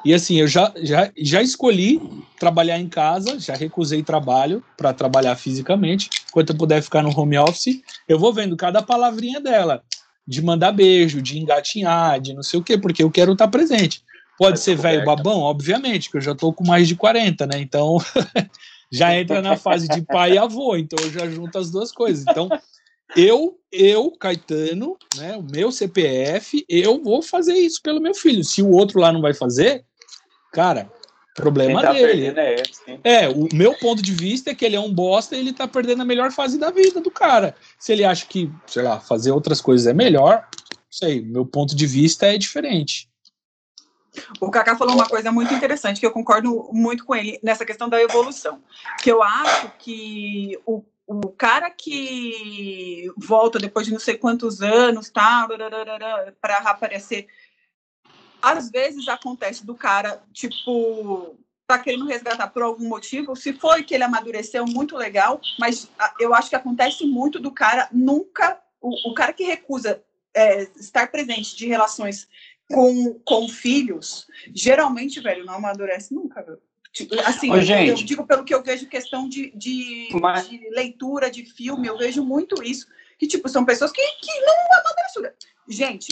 E 0.06 0.14
assim, 0.14 0.40
eu 0.40 0.48
já, 0.48 0.72
já, 0.78 1.12
já 1.18 1.42
escolhi 1.42 2.00
trabalhar 2.40 2.80
em 2.80 2.88
casa, 2.88 3.38
já 3.38 3.54
recusei 3.56 4.02
trabalho 4.02 4.64
para 4.78 4.94
trabalhar 4.94 5.36
fisicamente. 5.36 6.10
Enquanto 6.30 6.52
eu 6.52 6.58
puder 6.58 6.82
ficar 6.82 7.04
no 7.04 7.20
home 7.20 7.38
office, 7.38 7.82
eu 8.08 8.18
vou 8.18 8.32
vendo 8.32 8.56
cada 8.56 8.82
palavrinha 8.82 9.42
dela, 9.42 9.84
de 10.26 10.42
mandar 10.42 10.72
beijo, 10.72 11.22
de 11.22 11.38
engatinhar, 11.38 12.22
de 12.22 12.34
não 12.34 12.44
sei 12.44 12.60
o 12.60 12.64
quê, 12.64 12.78
porque 12.78 13.04
eu 13.04 13.12
quero 13.12 13.34
estar 13.34 13.50
presente. 13.50 14.02
Pode 14.38 14.60
ser 14.60 14.78
velho 14.78 15.04
babão, 15.04 15.40
obviamente, 15.40 16.12
que 16.12 16.18
eu 16.18 16.22
já 16.22 16.36
tô 16.36 16.54
com 16.54 16.66
mais 16.66 16.88
de 16.88 16.96
40, 16.96 17.48
né? 17.48 17.60
Então 17.60 17.98
já 18.90 19.20
entra 19.20 19.42
na 19.42 19.58
fase 19.58 19.88
de 19.88 20.02
pai 20.04 20.34
e 20.34 20.38
avô, 20.38 20.78
então 20.78 21.04
eu 21.04 21.12
já 21.12 21.28
junto 21.28 21.58
as 21.58 21.72
duas 21.72 21.92
coisas. 21.92 22.24
Então, 22.30 22.48
eu, 23.16 23.60
eu, 23.72 24.12
Caetano, 24.12 24.98
né, 25.16 25.38
o 25.38 25.44
meu 25.44 25.72
CPF, 25.72 26.66
eu 26.68 27.02
vou 27.02 27.22
fazer 27.22 27.54
isso 27.54 27.82
pelo 27.82 28.02
meu 28.02 28.14
filho. 28.14 28.44
Se 28.44 28.62
o 28.62 28.72
outro 28.72 29.00
lá 29.00 29.12
não 29.12 29.22
vai 29.22 29.34
fazer, 29.34 29.86
Cara, 30.58 30.92
problema 31.36 31.82
tá 31.82 31.94
dele. 31.94 32.34
É, 33.04 33.26
é, 33.26 33.30
o 33.30 33.48
meu 33.54 33.76
ponto 33.76 34.02
de 34.02 34.12
vista 34.12 34.50
é 34.50 34.56
que 34.56 34.66
ele 34.66 34.76
é 34.76 34.80
um 34.80 34.92
bosta 34.92 35.36
e 35.36 35.40
ele 35.40 35.54
tá 35.54 35.68
perdendo 35.68 36.02
a 36.02 36.06
melhor 36.06 36.32
fase 36.32 36.58
da 36.58 36.72
vida 36.72 37.00
do 37.00 37.12
cara. 37.12 37.56
Se 37.80 37.94
ele 37.94 38.04
acha 38.04 38.26
que, 38.26 38.52
sei 38.66 38.84
lá, 38.84 39.00
fazer 39.00 39.32
outras 39.32 39.62
coisas 39.62 39.86
é 39.86 39.94
melhor, 39.94 40.48
sei, 40.90 41.22
meu 41.22 41.46
ponto 41.46 41.76
de 41.76 41.86
vista 41.86 42.26
é 42.26 42.40
diferente. 42.40 43.08
O 44.42 44.50
Kaká 44.50 44.76
falou 44.76 44.96
uma 44.96 45.08
coisa 45.08 45.32
muito 45.32 45.54
interessante 45.54 46.00
que 46.00 46.06
eu 46.06 46.12
concordo 46.12 46.70
muito 46.74 47.06
com 47.06 47.16
ele 47.16 47.40
nessa 47.44 47.64
questão 47.64 47.88
da 47.88 48.02
evolução. 48.02 48.64
Que 49.04 49.12
eu 49.12 49.22
acho 49.22 49.72
que 49.78 50.58
o, 50.66 50.84
o 51.08 51.30
cara 51.30 51.72
que 51.72 53.10
volta 53.16 53.58
depois 53.58 53.88
de 53.88 53.94
não 53.94 54.00
sei 54.00 54.18
quantos 54.18 54.62
anos, 54.62 55.10
tá, 55.10 55.48
para 56.42 56.56
aparecer 56.58 57.28
às 58.42 58.70
vezes 58.70 59.08
acontece 59.08 59.66
do 59.66 59.74
cara, 59.74 60.22
tipo, 60.32 61.38
tá 61.66 61.80
querendo 61.80 62.06
resgatar 62.06 62.48
por 62.48 62.62
algum 62.62 62.88
motivo. 62.88 63.36
Se 63.36 63.54
foi 63.54 63.84
que 63.84 63.94
ele 63.94 64.04
amadureceu, 64.04 64.66
muito 64.66 64.96
legal, 64.96 65.42
mas 65.60 65.90
eu 66.20 66.34
acho 66.34 66.50
que 66.50 66.56
acontece 66.56 67.06
muito 67.06 67.40
do 67.40 67.52
cara 67.52 67.90
nunca. 67.92 68.62
O, 68.80 69.12
o 69.12 69.14
cara 69.14 69.34
que 69.34 69.44
recusa 69.44 70.04
é, 70.34 70.64
estar 70.76 71.12
presente 71.12 71.56
de 71.56 71.68
relações 71.68 72.28
com, 72.70 73.20
com 73.26 73.48
filhos, 73.48 74.28
geralmente, 74.54 75.20
velho, 75.20 75.46
não 75.46 75.56
amadurece 75.56 76.14
nunca, 76.14 76.42
velho. 76.42 76.62
Tipo, 76.92 77.20
assim, 77.22 77.52
Ô, 77.52 77.58
eu, 77.58 77.64
eu, 77.64 77.96
digo 77.96 78.26
pelo 78.26 78.44
que 78.44 78.54
eu 78.54 78.64
vejo 78.64 78.88
questão 78.88 79.28
de, 79.28 79.52
de, 79.56 80.10
mas... 80.20 80.50
de, 80.50 80.58
leitura 80.70 81.30
de 81.30 81.46
filme, 81.46 81.88
eu 81.88 81.98
vejo 81.98 82.24
muito 82.24 82.62
isso. 82.64 82.88
Que, 83.18 83.28
tipo, 83.28 83.50
são 83.50 83.66
pessoas 83.66 83.92
que, 83.92 84.02
que 84.02 84.40
não 84.42 84.56
amadureceram. 84.80 85.34
Gente, 85.68 86.08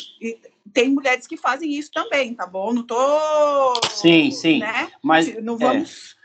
tem 0.74 0.90
mulheres 0.90 1.26
que 1.26 1.38
fazem 1.38 1.72
isso 1.72 1.90
também, 1.92 2.34
tá 2.34 2.46
bom? 2.46 2.74
Não 2.74 2.84
tô. 2.84 3.74
Sim, 3.90 4.30
sim. 4.32 4.60
Né? 4.60 4.92
Mas 5.02 5.42
não 5.42 5.58
vamos 5.58 6.16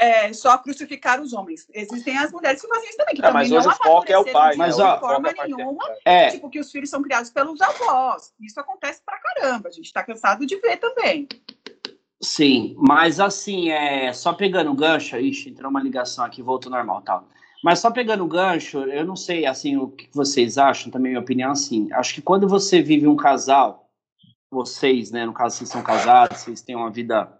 é. 0.00 0.26
É, 0.26 0.32
só 0.32 0.58
crucificar 0.58 1.20
os 1.20 1.32
homens. 1.32 1.68
Existem 1.72 2.16
as 2.18 2.32
mulheres 2.32 2.60
que 2.60 2.66
fazem 2.66 2.88
isso 2.88 2.98
também, 2.98 3.14
que 3.14 3.20
é, 3.20 3.24
também 3.24 3.48
mas 3.48 3.52
hoje 3.52 3.68
o 3.68 3.84
foco 3.84 4.10
é 4.10 4.18
o 4.18 4.24
pai. 4.24 4.56
Mas, 4.56 4.76
de 4.76 4.82
ó, 4.82 4.98
forma 4.98 5.30
é 5.30 5.46
nenhuma, 5.46 5.84
é. 6.04 6.30
tipo, 6.30 6.50
que 6.50 6.58
os 6.58 6.70
filhos 6.70 6.90
são 6.90 7.02
criados 7.02 7.30
pelos 7.30 7.60
avós. 7.60 8.32
Isso 8.40 8.58
acontece 8.58 9.00
pra 9.04 9.18
caramba. 9.18 9.68
A 9.68 9.72
gente 9.72 9.92
tá 9.92 10.02
cansado 10.02 10.44
de 10.44 10.56
ver 10.56 10.78
também. 10.78 11.28
Sim, 12.20 12.74
mas 12.76 13.20
assim, 13.20 13.70
é 13.70 14.12
só 14.12 14.32
pegando 14.32 14.72
o 14.72 14.74
gancho, 14.74 15.16
ixi, 15.16 15.50
entrou 15.50 15.70
uma 15.70 15.82
ligação 15.82 16.24
aqui, 16.24 16.42
voltou 16.42 16.70
normal, 16.70 17.02
tal. 17.02 17.20
Tá. 17.20 17.26
Mas 17.62 17.80
só 17.80 17.90
pegando 17.90 18.24
o 18.24 18.28
gancho, 18.28 18.78
eu 18.78 19.04
não 19.04 19.16
sei 19.16 19.46
assim 19.46 19.76
o 19.76 19.88
que 19.88 20.08
vocês 20.12 20.58
acham, 20.58 20.90
também 20.90 21.12
minha 21.12 21.20
opinião 21.20 21.52
assim. 21.52 21.88
Acho 21.92 22.14
que 22.14 22.22
quando 22.22 22.48
você 22.48 22.80
vive 22.80 23.06
um 23.06 23.16
casal, 23.16 23.88
vocês, 24.50 25.10
né, 25.10 25.26
no 25.26 25.32
caso 25.32 25.56
vocês 25.56 25.70
são 25.70 25.82
casados, 25.82 26.38
vocês 26.38 26.60
têm 26.60 26.76
uma 26.76 26.90
vida 26.90 27.32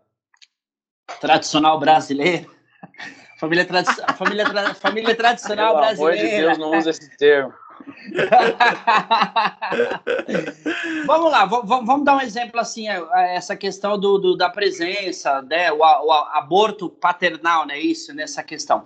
tradicional 1.20 1.78
brasileira, 1.78 2.46
família, 3.38 3.64
tradi 3.64 3.90
família, 4.16 4.44
tra 4.48 4.74
família 4.74 5.14
tradicional 5.14 5.74
Pelo 5.74 5.78
brasileira. 5.78 6.16
Pelo 6.16 6.30
amor 6.30 6.36
de 6.36 6.58
Deus, 6.58 6.58
não 6.58 6.78
usa 6.78 6.90
esse 6.90 7.16
termo. 7.16 7.52
vamos 11.06 11.30
lá, 11.30 11.44
vamos 11.44 12.04
dar 12.04 12.16
um 12.16 12.20
exemplo 12.20 12.58
assim, 12.60 12.88
é, 12.88 13.00
é, 13.14 13.36
essa 13.36 13.54
questão 13.56 13.98
do, 13.98 14.18
do 14.18 14.36
da 14.36 14.50
presença, 14.50 15.42
né, 15.42 15.72
o, 15.72 15.78
o, 15.78 16.12
aborto 16.12 16.88
paternal, 16.88 17.66
né, 17.66 17.78
isso, 17.78 18.14
nessa 18.14 18.42
questão. 18.42 18.84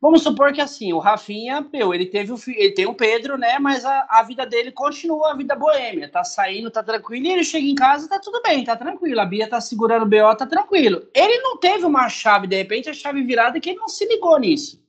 Vamos 0.00 0.22
supor 0.22 0.52
que 0.52 0.62
assim, 0.62 0.94
o 0.94 0.98
Rafinha, 0.98 1.66
meu, 1.70 1.92
ele 1.92 2.06
teve 2.06 2.32
o 2.32 2.38
ele 2.48 2.72
tem 2.72 2.86
o 2.86 2.94
Pedro, 2.94 3.36
né? 3.36 3.58
Mas 3.58 3.84
a, 3.84 4.06
a 4.08 4.22
vida 4.22 4.46
dele 4.46 4.72
continua 4.72 5.32
a 5.32 5.36
vida 5.36 5.54
boêmia. 5.54 6.08
Tá 6.08 6.24
saindo, 6.24 6.70
tá 6.70 6.82
tranquilo, 6.82 7.26
e 7.26 7.30
ele 7.30 7.44
chega 7.44 7.66
em 7.66 7.74
casa, 7.74 8.08
tá 8.08 8.18
tudo 8.18 8.40
bem, 8.40 8.64
tá 8.64 8.74
tranquilo. 8.74 9.20
A 9.20 9.26
Bia 9.26 9.46
tá 9.46 9.60
segurando 9.60 10.04
o 10.04 10.08
BO, 10.08 10.34
tá 10.36 10.46
tranquilo. 10.46 11.06
Ele 11.14 11.42
não 11.42 11.58
teve 11.58 11.84
uma 11.84 12.08
chave, 12.08 12.46
de 12.46 12.56
repente, 12.56 12.88
a 12.88 12.94
chave 12.94 13.22
virada 13.22 13.60
que 13.60 13.68
ele 13.68 13.78
não 13.78 13.88
se 13.88 14.06
ligou 14.06 14.38
nisso. 14.38 14.79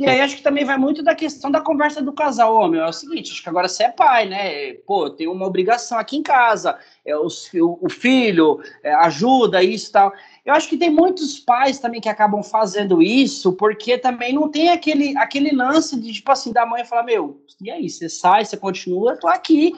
E 0.00 0.08
aí 0.08 0.22
acho 0.22 0.36
que 0.38 0.42
também 0.42 0.64
vai 0.64 0.78
muito 0.78 1.02
da 1.02 1.14
questão 1.14 1.50
da 1.50 1.60
conversa 1.60 2.00
do 2.00 2.10
casal, 2.10 2.54
homem. 2.54 2.80
É 2.80 2.86
o 2.86 2.92
seguinte, 2.92 3.32
acho 3.32 3.42
que 3.42 3.48
agora 3.50 3.68
você 3.68 3.82
é 3.82 3.90
pai, 3.90 4.26
né? 4.26 4.72
Pô, 4.86 5.10
tem 5.10 5.28
uma 5.28 5.44
obrigação 5.44 5.98
aqui 5.98 6.16
em 6.16 6.22
casa, 6.22 6.78
é, 7.04 7.14
o, 7.14 7.28
o 7.82 7.90
filho 7.90 8.62
é, 8.82 8.94
ajuda, 8.94 9.62
isso 9.62 9.90
e 9.90 9.92
tal. 9.92 10.10
Eu 10.42 10.54
acho 10.54 10.70
que 10.70 10.78
tem 10.78 10.88
muitos 10.88 11.38
pais 11.38 11.78
também 11.78 12.00
que 12.00 12.08
acabam 12.08 12.42
fazendo 12.42 13.02
isso, 13.02 13.52
porque 13.52 13.98
também 13.98 14.32
não 14.32 14.48
tem 14.48 14.70
aquele, 14.70 15.14
aquele 15.18 15.54
lance 15.54 16.00
de, 16.00 16.14
tipo 16.14 16.32
assim, 16.32 16.50
da 16.50 16.64
mãe 16.64 16.82
falar, 16.82 17.02
meu, 17.02 17.38
e 17.60 17.70
aí, 17.70 17.90
você 17.90 18.08
sai, 18.08 18.46
você 18.46 18.56
continua, 18.56 19.18
tô 19.18 19.28
aqui 19.28 19.74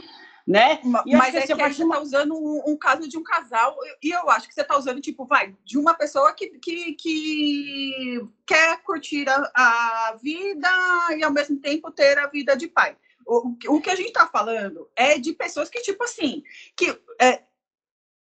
né? 0.47 0.81
E 1.07 1.17
Mas 1.17 1.35
é 1.35 1.43
que, 1.43 1.55
que 1.55 1.55
você 1.55 1.83
está 1.83 2.01
usando 2.01 2.35
um, 2.35 2.63
um, 2.73 2.77
caso 2.77 3.09
de 3.09 3.17
um 3.17 3.23
casal, 3.23 3.77
e 4.03 4.11
eu 4.11 4.29
acho 4.31 4.49
que 4.49 4.55
você 4.55 4.63
está 4.63 4.77
usando, 4.77 5.01
tipo, 5.01 5.25
vai, 5.25 5.55
de 5.65 5.79
uma 5.79 5.95
pessoa 5.95 6.33
que, 6.33 6.49
que, 6.59 6.95
que 6.95 8.29
quer 8.47 8.83
curtir 8.83 9.29
a, 9.29 9.51
a, 9.55 10.17
vida 10.23 10.69
e 11.17 11.23
ao 11.23 11.33
mesmo 11.33 11.61
tempo 11.61 11.91
ter 11.91 12.19
a 12.19 12.27
vida 12.27 12.57
de 12.57 12.69
pai. 12.69 12.97
O, 13.27 13.55
o 13.69 13.81
que 13.81 13.91
a 13.91 13.95
gente 13.95 14.09
está 14.09 14.27
falando 14.27 14.91
é 14.97 15.19
de 15.19 15.33
pessoas 15.33 15.69
que, 15.69 15.81
tipo 15.81 16.03
assim, 16.03 16.43
que 16.77 17.01
é, 17.21 17.43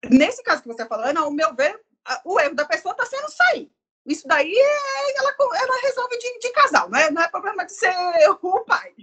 nesse 0.09 0.43
caso 0.43 0.61
que 0.61 0.67
você 0.67 0.83
está 0.83 0.85
falando, 0.85 1.17
ao 1.17 1.31
meu 1.31 1.55
ver, 1.55 1.79
o 2.23 2.39
erro 2.39 2.55
da 2.55 2.65
pessoa 2.65 2.91
está 2.91 3.05
sendo 3.05 3.29
sair. 3.31 3.71
Isso 4.05 4.27
daí 4.27 4.53
é, 4.53 5.19
ela, 5.19 5.35
ela 5.55 5.81
resolve 5.81 6.17
de, 6.17 6.39
de 6.39 6.51
casal, 6.51 6.89
não 6.89 6.97
é, 6.97 7.11
não 7.11 7.21
é 7.21 7.27
problema 7.27 7.65
de 7.65 7.73
ser 7.73 7.93
o 8.41 8.59
pai. 8.61 8.93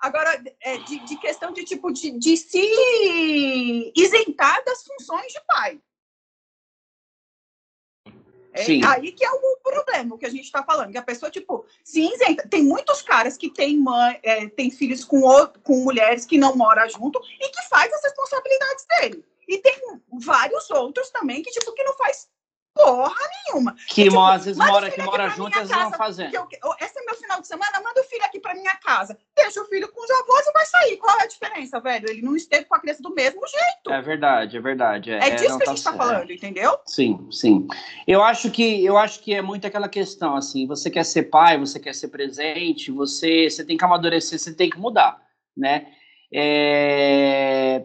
Agora, 0.00 0.42
é, 0.60 0.78
de, 0.78 0.98
de, 1.00 1.16
questão 1.18 1.52
de 1.52 1.64
tipo 1.64 1.92
de, 1.92 2.10
de 2.18 2.36
se 2.36 3.92
isentar 3.94 4.64
das 4.64 4.82
funções 4.84 5.32
de 5.32 5.40
pai. 5.46 5.80
É 8.52 8.64
Sim. 8.64 8.80
aí 8.84 9.12
que 9.12 9.24
é 9.24 9.30
o 9.30 9.56
problema, 9.62 10.14
o 10.14 10.18
que 10.18 10.24
a 10.24 10.30
gente 10.30 10.44
está 10.44 10.62
falando, 10.62 10.90
que 10.90 10.96
a 10.96 11.02
pessoa, 11.02 11.30
tipo, 11.30 11.66
se 11.84 12.00
isenta. 12.00 12.48
Tem 12.48 12.62
muitos 12.62 13.02
caras 13.02 13.36
que 13.36 13.50
têm 13.50 13.78
mãe, 13.78 14.18
é, 14.22 14.48
tem 14.48 14.70
filhos 14.70 15.04
com, 15.04 15.20
outro, 15.20 15.60
com 15.60 15.84
mulheres 15.84 16.24
que 16.24 16.38
não 16.38 16.56
moram 16.56 16.88
junto 16.88 17.20
e 17.38 17.48
que 17.50 17.68
faz 17.68 17.92
as 17.92 18.02
responsabilidades 18.02 18.86
dele. 18.88 19.24
E 19.46 19.58
tem 19.58 19.74
vários 20.20 20.70
outros 20.70 21.10
também 21.10 21.42
que, 21.42 21.50
tipo, 21.50 21.72
que 21.72 21.84
não 21.84 21.94
faz 21.98 22.28
porra 22.76 23.14
nenhuma. 23.46 23.74
Que 23.88 24.04
tipo, 24.04 24.20
às 24.20 24.44
vezes 24.44 24.58
mora, 24.58 24.90
que 24.90 25.02
mora 25.02 25.30
juntas 25.30 25.70
e 25.70 25.72
não 25.72 25.90
fazendo. 25.92 26.34
Eu, 26.34 26.46
esse 26.80 26.98
é 26.98 27.04
meu 27.04 27.14
final 27.14 27.40
de 27.40 27.46
semana, 27.46 27.80
manda 27.82 28.00
o 28.00 28.04
filho 28.04 28.24
aqui 28.24 28.38
para 28.38 28.54
minha 28.54 28.76
casa. 28.76 29.18
Deixa 29.34 29.62
o 29.62 29.64
filho 29.64 29.90
com 29.90 30.04
os 30.04 30.10
avós 30.10 30.46
e 30.46 30.52
vai 30.52 30.66
sair. 30.66 30.96
Qual 30.98 31.18
é 31.18 31.22
a 31.22 31.26
diferença, 31.26 31.80
velho? 31.80 32.10
Ele 32.10 32.22
não 32.22 32.36
esteve 32.36 32.66
com 32.66 32.74
a 32.74 32.80
criança 32.80 33.02
do 33.02 33.14
mesmo 33.14 33.40
jeito. 33.46 33.90
É 33.90 34.02
verdade, 34.02 34.56
é 34.56 34.60
verdade. 34.60 35.10
É, 35.10 35.28
é 35.28 35.30
disso 35.30 35.54
é, 35.54 35.58
que 35.58 35.64
a 35.64 35.66
gente 35.68 35.78
está 35.78 35.92
tá 35.92 35.98
falando, 35.98 36.30
entendeu? 36.30 36.78
Sim, 36.84 37.26
sim. 37.30 37.66
Eu 38.06 38.22
acho 38.22 38.50
que 38.50 38.84
eu 38.84 38.98
acho 38.98 39.20
que 39.20 39.34
é 39.34 39.40
muito 39.40 39.66
aquela 39.66 39.88
questão 39.88 40.36
assim. 40.36 40.66
Você 40.66 40.90
quer 40.90 41.04
ser 41.04 41.24
pai, 41.24 41.58
você 41.58 41.80
quer 41.80 41.94
ser 41.94 42.08
presente, 42.08 42.90
você 42.90 43.48
você 43.48 43.64
tem 43.64 43.76
que 43.76 43.84
amadurecer, 43.84 44.38
você 44.38 44.54
tem 44.54 44.68
que 44.68 44.78
mudar, 44.78 45.18
né? 45.56 45.86
É, 46.32 47.84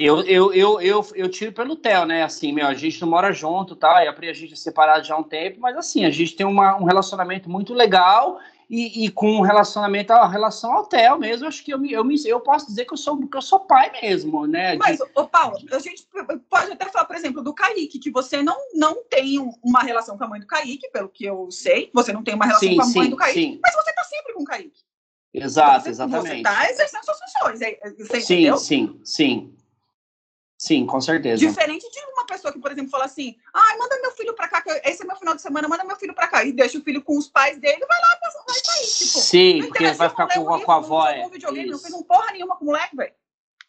eu, 0.00 0.20
eu, 0.22 0.52
eu, 0.52 0.80
eu, 0.80 1.06
eu 1.14 1.28
tiro 1.28 1.52
pelo 1.52 1.76
Theo, 1.76 2.04
né? 2.04 2.22
Assim, 2.22 2.52
meu, 2.52 2.66
a 2.66 2.74
gente 2.74 3.00
não 3.00 3.08
mora 3.08 3.32
junto, 3.32 3.76
tá? 3.76 4.04
E 4.04 4.08
a 4.08 4.32
gente 4.32 4.52
é 4.52 4.56
separado 4.56 5.06
já 5.06 5.14
há 5.14 5.18
um 5.18 5.22
tempo, 5.22 5.60
mas 5.60 5.76
assim, 5.76 6.04
a 6.04 6.10
gente 6.10 6.34
tem 6.34 6.46
uma, 6.46 6.76
um 6.76 6.84
relacionamento 6.84 7.48
muito 7.48 7.74
legal 7.74 8.38
e, 8.68 9.04
e 9.04 9.10
com 9.10 9.30
um 9.30 9.40
relacionamento, 9.42 10.12
a 10.12 10.26
relação 10.26 10.72
ao 10.72 10.86
Theo 10.86 11.18
mesmo, 11.18 11.46
acho 11.46 11.64
que 11.64 11.72
eu, 11.72 11.78
me, 11.78 11.92
eu, 11.92 12.04
me, 12.04 12.16
eu 12.26 12.40
posso 12.40 12.66
dizer 12.66 12.84
que 12.84 12.92
eu 12.92 12.96
sou, 12.96 13.16
que 13.28 13.36
eu 13.36 13.42
sou 13.42 13.60
pai 13.60 13.92
mesmo, 14.02 14.46
né? 14.46 14.76
Mas, 14.76 14.98
ô 15.14 15.26
Paulo, 15.26 15.56
a 15.70 15.78
gente 15.78 16.06
pode 16.50 16.72
até 16.72 16.86
falar, 16.86 17.04
por 17.04 17.14
exemplo, 17.14 17.42
do 17.42 17.54
Kaique, 17.54 18.00
que 18.00 18.10
você 18.10 18.42
não, 18.42 18.56
não 18.74 19.04
tem 19.04 19.38
uma 19.62 19.82
relação 19.82 20.18
com 20.18 20.24
a 20.24 20.28
mãe 20.28 20.40
do 20.40 20.46
Kaique, 20.46 20.90
pelo 20.90 21.08
que 21.08 21.24
eu 21.24 21.48
sei, 21.50 21.90
você 21.94 22.12
não 22.12 22.24
tem 22.24 22.34
uma 22.34 22.44
relação 22.44 22.68
sim, 22.68 22.76
com 22.76 22.82
a 22.82 22.86
mãe 22.86 23.04
sim, 23.04 23.10
do 23.10 23.16
Kaique, 23.16 23.40
sim. 23.40 23.60
mas 23.62 23.74
você 23.74 23.92
tá 23.92 24.02
sempre 24.02 24.32
com 24.32 24.42
o 24.42 24.46
Kaique. 24.46 24.80
Exato, 25.32 25.84
você, 25.84 25.90
exatamente. 25.90 26.36
Você 26.36 26.42
tá 26.42 26.70
exercendo 26.70 27.04
suas 27.04 27.18
funções, 27.20 27.60
é, 27.60 27.78
você 27.98 28.20
sim, 28.20 28.34
entendeu? 28.34 28.56
sim, 28.56 29.00
sim. 29.04 29.55
Sim, 30.58 30.86
com 30.86 31.00
certeza. 31.00 31.46
Diferente 31.46 31.88
de 31.90 32.00
uma 32.12 32.24
pessoa 32.24 32.52
que, 32.52 32.58
por 32.58 32.72
exemplo, 32.72 32.90
fala 32.90 33.04
assim: 33.04 33.36
ai, 33.52 33.76
manda 33.76 34.00
meu 34.00 34.10
filho 34.12 34.34
pra 34.34 34.48
cá, 34.48 34.62
esse 34.84 35.02
é 35.02 35.06
meu 35.06 35.16
final 35.16 35.34
de 35.34 35.42
semana, 35.42 35.68
manda 35.68 35.84
meu 35.84 35.96
filho 35.96 36.14
pra 36.14 36.28
cá. 36.28 36.44
E 36.44 36.52
deixa 36.52 36.78
o 36.78 36.82
filho 36.82 37.02
com 37.02 37.18
os 37.18 37.28
pais 37.28 37.58
dele, 37.58 37.84
vai 37.86 38.00
lá, 38.00 38.18
vai 38.46 38.58
sair. 38.64 38.86
Tipo, 38.86 39.18
Sim, 39.18 39.58
porque 39.68 39.92
vai 39.92 40.08
ficar 40.08 40.26
com, 40.28 40.40
livro, 40.40 40.64
com 40.64 40.72
a 40.72 40.76
avó. 40.76 41.12
Não, 41.14 41.28
videogame, 41.28 41.70
não 41.70 41.78
fez 41.78 41.92
um 41.92 42.02
porra 42.02 42.32
nenhuma 42.32 42.56
com 42.56 42.64
o 42.64 42.66
moleque, 42.68 42.96
velho. 42.96 43.12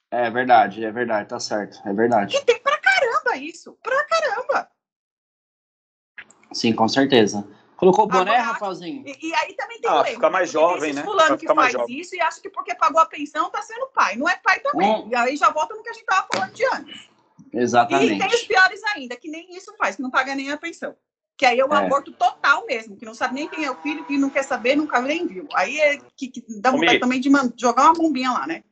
É 0.09 0.29
verdade, 0.29 0.85
é 0.85 0.91
verdade, 0.91 1.27
tá 1.27 1.39
certo, 1.39 1.81
é 1.85 1.93
verdade. 1.93 2.37
E 2.37 2.41
tem 2.45 2.59
pra 2.59 2.77
caramba 2.77 3.35
isso, 3.35 3.77
pra 3.83 4.05
caramba. 4.05 4.69
Sim, 6.53 6.73
com 6.73 6.87
certeza. 6.87 7.45
Colocou 7.77 8.05
o 8.05 8.07
boné, 8.07 8.37
Rafaelzinho? 8.37 9.03
E, 9.05 9.29
e, 9.29 9.35
aí 9.35 9.53
também 9.53 9.79
tem 9.79 9.89
ah, 9.89 10.03
fica 10.03 10.29
mais 10.31 10.49
jovem, 10.49 10.93
né? 10.93 11.03
fulano 11.03 11.37
que 11.37 11.45
faz 11.45 11.75
isso 11.87 12.15
e 12.15 12.19
acha 12.19 12.41
que 12.41 12.49
porque 12.49 12.73
pagou 12.73 12.99
a 12.99 13.05
pensão 13.05 13.51
tá 13.51 13.61
sendo 13.61 13.87
pai. 13.93 14.15
Não 14.15 14.27
é 14.27 14.35
pai 14.35 14.59
também. 14.59 14.89
Hum. 14.89 15.07
E 15.11 15.15
aí 15.15 15.37
já 15.37 15.51
volta 15.51 15.75
no 15.75 15.83
que 15.83 15.89
a 15.89 15.93
gente 15.93 16.05
tava 16.05 16.27
falando 16.33 16.53
de 16.53 16.65
antes. 16.65 17.07
Exatamente. 17.53 18.15
E 18.15 18.17
tem 18.17 18.27
os 18.27 18.43
piores 18.43 18.81
ainda, 18.95 19.15
que 19.15 19.29
nem 19.29 19.55
isso 19.55 19.75
faz, 19.77 19.95
que 19.95 20.01
não 20.01 20.09
paga 20.09 20.33
nem 20.33 20.51
a 20.51 20.57
pensão. 20.57 20.95
Que 21.37 21.45
aí 21.45 21.59
é 21.59 21.65
o 21.65 21.71
é. 21.71 21.77
aborto 21.77 22.11
total 22.11 22.65
mesmo, 22.65 22.97
que 22.97 23.05
não 23.05 23.13
sabe 23.13 23.35
nem 23.35 23.47
quem 23.47 23.63
é 23.63 23.69
o 23.69 23.75
filho, 23.75 24.03
que 24.05 24.17
não 24.17 24.31
quer 24.31 24.43
saber, 24.43 24.75
nunca 24.75 24.99
nem 24.99 25.27
viu. 25.27 25.47
Aí 25.53 25.79
é 25.79 25.99
que, 26.15 26.29
que 26.29 26.43
dá 26.59 26.71
vontade 26.71 26.99
também 26.99 27.21
de 27.21 27.29
jogar 27.55 27.83
uma 27.83 27.93
bombinha 27.93 28.31
lá, 28.31 28.47
né? 28.47 28.63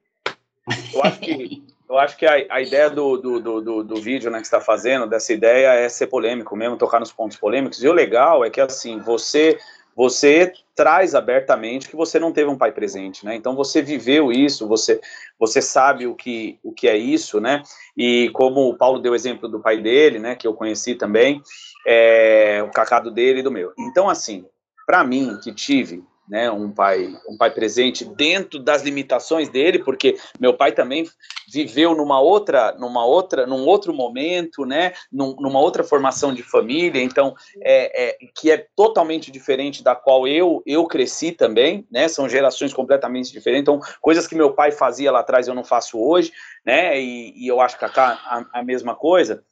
Eu 0.92 1.04
acho 1.04 1.20
que 1.20 1.64
eu 1.90 1.98
acho 1.98 2.18
que 2.18 2.26
a, 2.26 2.34
a 2.50 2.62
ideia 2.62 2.90
do, 2.90 3.18
do, 3.18 3.40
do, 3.40 3.84
do, 3.84 3.96
vídeo 4.02 4.32
né, 4.32 4.40
que 4.40 4.46
está 4.46 4.60
fazendo, 4.60 5.08
dessa 5.08 5.32
ideia, 5.34 5.74
é 5.74 5.88
ser 5.88 6.08
polêmico 6.08 6.56
mesmo, 6.56 6.78
tocar 6.78 7.00
nos 7.00 7.12
pontos 7.12 7.38
polêmicos. 7.38 7.84
E 7.84 7.88
o 7.88 7.94
legal 7.94 8.44
é 8.44 8.50
que, 8.50 8.60
assim, 8.60 9.00
você 9.00 9.58
você 9.96 10.52
traz 10.76 11.16
abertamente 11.16 11.88
que 11.88 11.96
você 11.96 12.20
não 12.20 12.34
teve 12.34 12.50
um 12.50 12.58
pai 12.58 12.74
presente, 12.74 13.26
né? 13.26 13.34
Então 13.34 13.56
você 13.56 13.82
viveu 13.82 14.30
isso, 14.30 14.68
você 14.68 15.00
você 15.40 15.62
sabe 15.62 16.06
o 16.06 16.14
que 16.14 16.60
o 16.62 16.74
que 16.74 16.90
é 16.90 16.98
isso, 16.98 17.40
né? 17.40 17.64
E 17.96 18.30
como 18.34 18.70
o 18.70 18.76
Paulo 18.76 19.00
deu 19.00 19.16
exemplo 19.16 19.48
do 19.48 19.62
pai 19.62 19.78
dele, 19.78 20.20
né, 20.20 20.36
que 20.36 20.46
eu 20.46 20.54
conheci 20.54 20.96
também, 20.96 21.42
é, 21.88 22.62
o 22.62 22.72
cacado 22.72 23.10
dele 23.10 23.40
e 23.40 23.44
do 23.44 23.52
meu. 23.52 23.72
Então 23.80 24.10
assim, 24.10 24.46
para 24.86 25.02
mim 25.02 25.40
que 25.42 25.54
tive 25.54 26.04
né, 26.28 26.50
um 26.50 26.72
pai, 26.72 27.16
um 27.30 27.38
pai 27.38 27.52
presente 27.52 28.04
dentro 28.04 28.60
das 28.60 28.82
limitações 28.82 29.50
dele, 29.50 29.80
porque 29.80 30.18
meu 30.40 30.56
pai 30.56 30.72
também 30.72 31.08
viveu 31.52 31.96
numa 31.96 32.20
outra, 32.20 32.74
numa 32.74 33.06
outra, 33.06 33.46
num 33.46 33.66
outro 33.66 33.94
momento, 33.94 34.66
né, 34.66 34.94
num, 35.12 35.36
numa 35.36 35.60
outra 35.60 35.84
formação 35.84 36.34
de 36.34 36.42
família, 36.42 37.02
então 37.02 37.36
é, 37.62 38.10
é, 38.10 38.18
que 38.36 38.50
é 38.50 38.66
totalmente 38.76 39.32
diferente 39.32 39.84
da 39.84 39.96
qual 39.96 40.28
eu 40.28 40.64
eu 40.66 40.86
cresci 40.88 41.32
também, 41.32 41.88
né, 41.92 42.08
são 42.08 42.28
gerações 42.28 42.74
completamente 42.74 43.32
diferentes, 43.32 43.62
então 43.62 43.80
coisas 44.02 44.28
que 44.28 44.36
meu 44.36 44.54
pai 44.54 44.72
fazia 44.72 45.12
lá 45.12 45.20
atrás 45.20 45.48
eu 45.48 45.54
não 45.54 45.64
faço 45.64 46.00
hoje, 46.00 46.32
né, 46.66 47.00
e, 47.00 47.34
e 47.36 47.48
eu 47.48 47.62
acho 47.62 47.78
que 47.78 47.86
a, 47.86 48.46
a 48.52 48.64
mesma 48.64 48.96
coisa. 48.96 49.44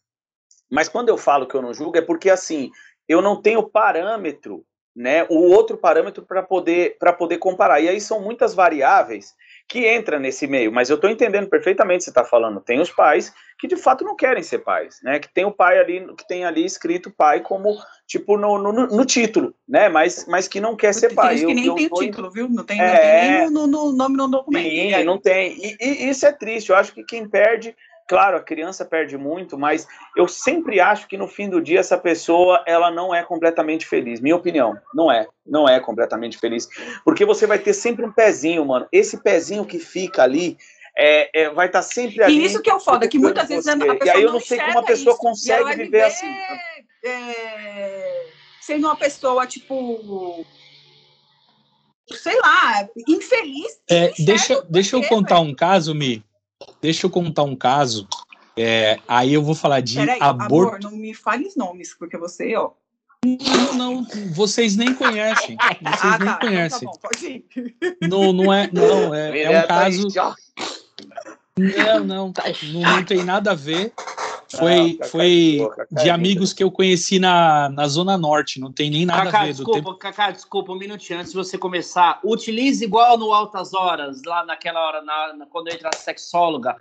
Mas 0.71 0.89
quando 0.89 1.09
eu 1.09 1.17
falo 1.17 1.45
que 1.45 1.55
eu 1.55 1.61
não 1.61 1.73
julgo 1.73 1.97
é 1.97 2.01
porque 2.01 2.29
assim 2.29 2.71
eu 3.07 3.21
não 3.21 3.41
tenho 3.41 3.61
parâmetro 3.69 4.65
né, 4.95 5.25
o 5.29 5.35
outro 5.49 5.77
parâmetro 5.77 6.23
para 6.23 6.43
poder, 6.43 6.97
poder 7.17 7.37
comparar. 7.37 7.79
E 7.81 7.89
aí 7.89 7.99
são 7.99 8.21
muitas 8.21 8.53
variáveis 8.53 9.33
que 9.67 9.91
entram 9.91 10.19
nesse 10.19 10.45
meio, 10.45 10.71
mas 10.71 10.89
eu 10.89 10.95
estou 10.95 11.09
entendendo 11.09 11.49
perfeitamente 11.49 11.95
o 11.95 11.99
que 11.99 12.03
você 12.03 12.09
está 12.11 12.23
falando. 12.23 12.59
Tem 12.59 12.79
os 12.79 12.91
pais 12.91 13.33
que 13.57 13.67
de 13.67 13.75
fato 13.75 14.03
não 14.03 14.15
querem 14.15 14.43
ser 14.43 14.59
pais, 14.59 14.99
né? 15.01 15.19
Que 15.19 15.33
tem 15.33 15.45
o 15.45 15.51
pai 15.51 15.79
ali, 15.79 16.05
que 16.15 16.27
tem 16.27 16.45
ali 16.45 16.65
escrito 16.65 17.09
pai 17.09 17.39
como 17.39 17.75
tipo 18.05 18.37
no, 18.37 18.57
no, 18.57 18.71
no 18.87 19.05
título, 19.05 19.55
né? 19.67 19.89
Mas, 19.89 20.25
mas 20.27 20.47
que 20.47 20.59
não 20.59 20.75
quer 20.75 20.93
ser 20.93 21.15
pai. 21.15 21.37
Tem 21.37 21.47
que 21.47 21.53
nem 21.53 21.65
eu, 21.65 21.75
tem 21.75 21.85
eu, 21.85 21.97
título, 21.97 22.29
viu? 22.29 22.49
Não 22.49 22.63
tem, 22.63 22.79
é, 22.79 22.85
não 22.85 22.99
tem 22.99 23.31
nem 23.31 23.49
no, 23.49 23.67
no, 23.67 23.93
nome 23.93 24.17
no 24.17 24.27
documento. 24.27 24.69
Sim, 24.69 25.03
não 25.03 25.17
tem. 25.17 25.57
E, 25.57 25.77
e 25.79 26.09
isso 26.09 26.25
é 26.25 26.31
triste. 26.31 26.69
Eu 26.69 26.75
acho 26.75 26.93
que 26.93 27.03
quem 27.03 27.27
perde 27.27 27.75
Claro, 28.07 28.37
a 28.37 28.41
criança 28.41 28.83
perde 28.83 29.17
muito, 29.17 29.57
mas 29.57 29.87
eu 30.15 30.27
sempre 30.27 30.79
acho 30.79 31.07
que 31.07 31.17
no 31.17 31.27
fim 31.27 31.49
do 31.49 31.61
dia 31.61 31.79
essa 31.79 31.97
pessoa 31.97 32.63
ela 32.67 32.91
não 32.91 33.13
é 33.13 33.23
completamente 33.23 33.85
feliz. 33.85 34.19
Minha 34.19 34.35
opinião, 34.35 34.77
não 34.93 35.11
é, 35.11 35.27
não 35.45 35.67
é 35.67 35.79
completamente 35.79 36.37
feliz, 36.37 36.67
porque 37.05 37.25
você 37.25 37.47
vai 37.47 37.59
ter 37.59 37.73
sempre 37.73 38.05
um 38.05 38.11
pezinho, 38.11 38.65
mano. 38.65 38.87
Esse 38.91 39.17
pezinho 39.17 39.65
que 39.65 39.79
fica 39.79 40.23
ali 40.23 40.57
é, 40.97 41.43
é, 41.43 41.49
vai 41.49 41.67
estar 41.67 41.79
tá 41.79 41.83
sempre 41.83 42.23
ali. 42.23 42.39
E 42.39 42.45
isso 42.45 42.61
que 42.61 42.69
é 42.69 42.75
o 42.75 42.79
foda, 42.79 43.07
que 43.07 43.17
muitas 43.17 43.47
vezes 43.47 43.67
a 43.67 43.77
pessoa 43.77 43.97
E 44.03 44.09
aí 44.09 44.23
eu 44.23 44.33
não, 44.33 44.39
sei 44.39 44.59
como 44.59 44.79
a 44.79 44.83
pessoa 44.83 45.13
isso. 45.13 45.21
consegue 45.21 45.69
viver, 45.69 45.83
viver, 45.83 46.03
assim. 46.03 46.27
É, 47.05 48.25
sendo 48.61 48.87
uma 48.87 48.95
pessoa 48.95 49.47
tipo 49.47 50.45
sei 52.11 52.37
lá, 52.39 52.87
infeliz. 53.07 53.79
É, 53.89 54.11
deixa, 54.19 54.61
deixa 54.69 54.95
eu 54.95 55.03
contar 55.07 55.39
um 55.39 55.53
caso, 55.53 55.95
Mi. 55.95 56.23
Deixa 56.81 57.05
eu 57.05 57.09
contar 57.09 57.43
um 57.43 57.55
caso. 57.55 58.07
É, 58.55 58.99
aí 59.07 59.33
eu 59.33 59.41
vou 59.41 59.55
falar 59.55 59.79
de 59.79 59.95
Peraí, 59.95 60.19
aborto. 60.21 60.87
Amor, 60.87 60.91
não 60.91 60.97
me 60.97 61.13
fale 61.13 61.47
os 61.47 61.55
nomes, 61.55 61.93
porque 61.93 62.17
você, 62.17 62.55
ó. 62.55 62.71
Não, 63.25 63.73
não, 63.73 64.07
vocês 64.33 64.75
nem 64.75 64.93
conhecem. 64.93 65.55
Vocês 65.81 66.13
ah, 66.13 66.19
nem 66.19 66.27
tá, 66.27 66.39
conhecem. 66.39 66.89
Então 66.89 66.91
tá 66.91 66.99
bom, 67.01 67.09
pode 67.09 67.25
ir. 67.25 67.75
Não, 68.01 68.33
não 68.33 68.53
é, 68.53 68.69
não, 68.71 69.15
é, 69.15 69.41
é 69.43 69.63
um 69.63 69.67
caso. 69.67 70.07
Não, 71.57 72.03
não, 72.03 72.33
não, 72.33 72.81
não 72.81 73.05
tem 73.05 73.23
nada 73.23 73.51
a 73.51 73.55
ver. 73.55 73.93
Foi, 74.57 74.97
não, 74.99 75.07
foi 75.07 75.67
de 75.91 76.09
amigos 76.09 76.53
que 76.53 76.63
eu 76.63 76.69
conheci 76.69 77.17
na, 77.17 77.69
na 77.69 77.87
Zona 77.87 78.17
Norte, 78.17 78.59
não 78.59 78.71
tem 78.71 78.89
nem 78.89 79.05
nada 79.05 79.25
Cacá, 79.25 79.41
a 79.41 79.45
ver. 79.45 79.53
Desculpa, 79.53 79.79
tempo... 79.79 79.95
Cacá, 79.95 80.31
desculpa, 80.31 80.71
um 80.71 80.77
minutinho 80.77 81.19
antes 81.19 81.31
de 81.31 81.37
você 81.37 81.57
começar. 81.57 82.19
Utilize 82.23 82.83
igual 82.83 83.17
no 83.17 83.33
Altas 83.33 83.73
Horas, 83.73 84.21
lá 84.23 84.45
naquela 84.45 84.79
hora, 84.79 85.01
na, 85.01 85.33
na 85.33 85.45
quando 85.47 85.69
entra 85.69 85.89
a 85.91 85.97
sexóloga. 85.97 86.77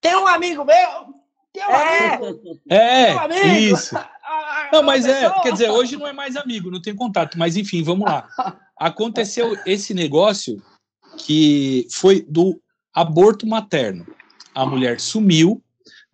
Tem 0.00 0.16
um 0.16 0.26
amigo 0.26 0.64
meu! 0.64 1.22
Tem 1.52 1.64
um 1.64 1.70
é, 1.70 2.14
amigo! 2.14 2.60
É, 2.68 3.14
um 3.14 3.18
amigo. 3.20 3.46
isso. 3.46 3.94
Não, 4.72 4.82
mas 4.82 5.06
é, 5.06 5.30
quer 5.42 5.52
dizer, 5.52 5.70
hoje 5.70 5.96
não 5.96 6.08
é 6.08 6.12
mais 6.12 6.34
amigo, 6.34 6.70
não 6.70 6.82
tem 6.82 6.94
contato, 6.94 7.38
mas 7.38 7.56
enfim, 7.56 7.82
vamos 7.84 8.04
lá. 8.04 8.26
Aconteceu 8.76 9.56
esse 9.64 9.94
negócio 9.94 10.60
que 11.18 11.86
foi 11.92 12.22
do 12.28 12.60
aborto 12.92 13.46
materno. 13.46 14.06
A 14.54 14.66
mulher 14.66 14.98
sumiu, 14.98 15.62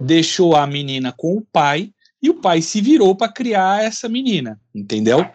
deixou 0.01 0.55
a 0.55 0.67
menina 0.67 1.13
com 1.13 1.37
o 1.37 1.47
pai 1.53 1.93
e 2.23 2.31
o 2.31 2.35
pai 2.35 2.63
se 2.63 2.81
virou 2.81 3.15
para 3.15 3.33
criar 3.33 3.85
essa 3.85 4.09
menina, 4.09 4.61
entendeu? 4.75 5.29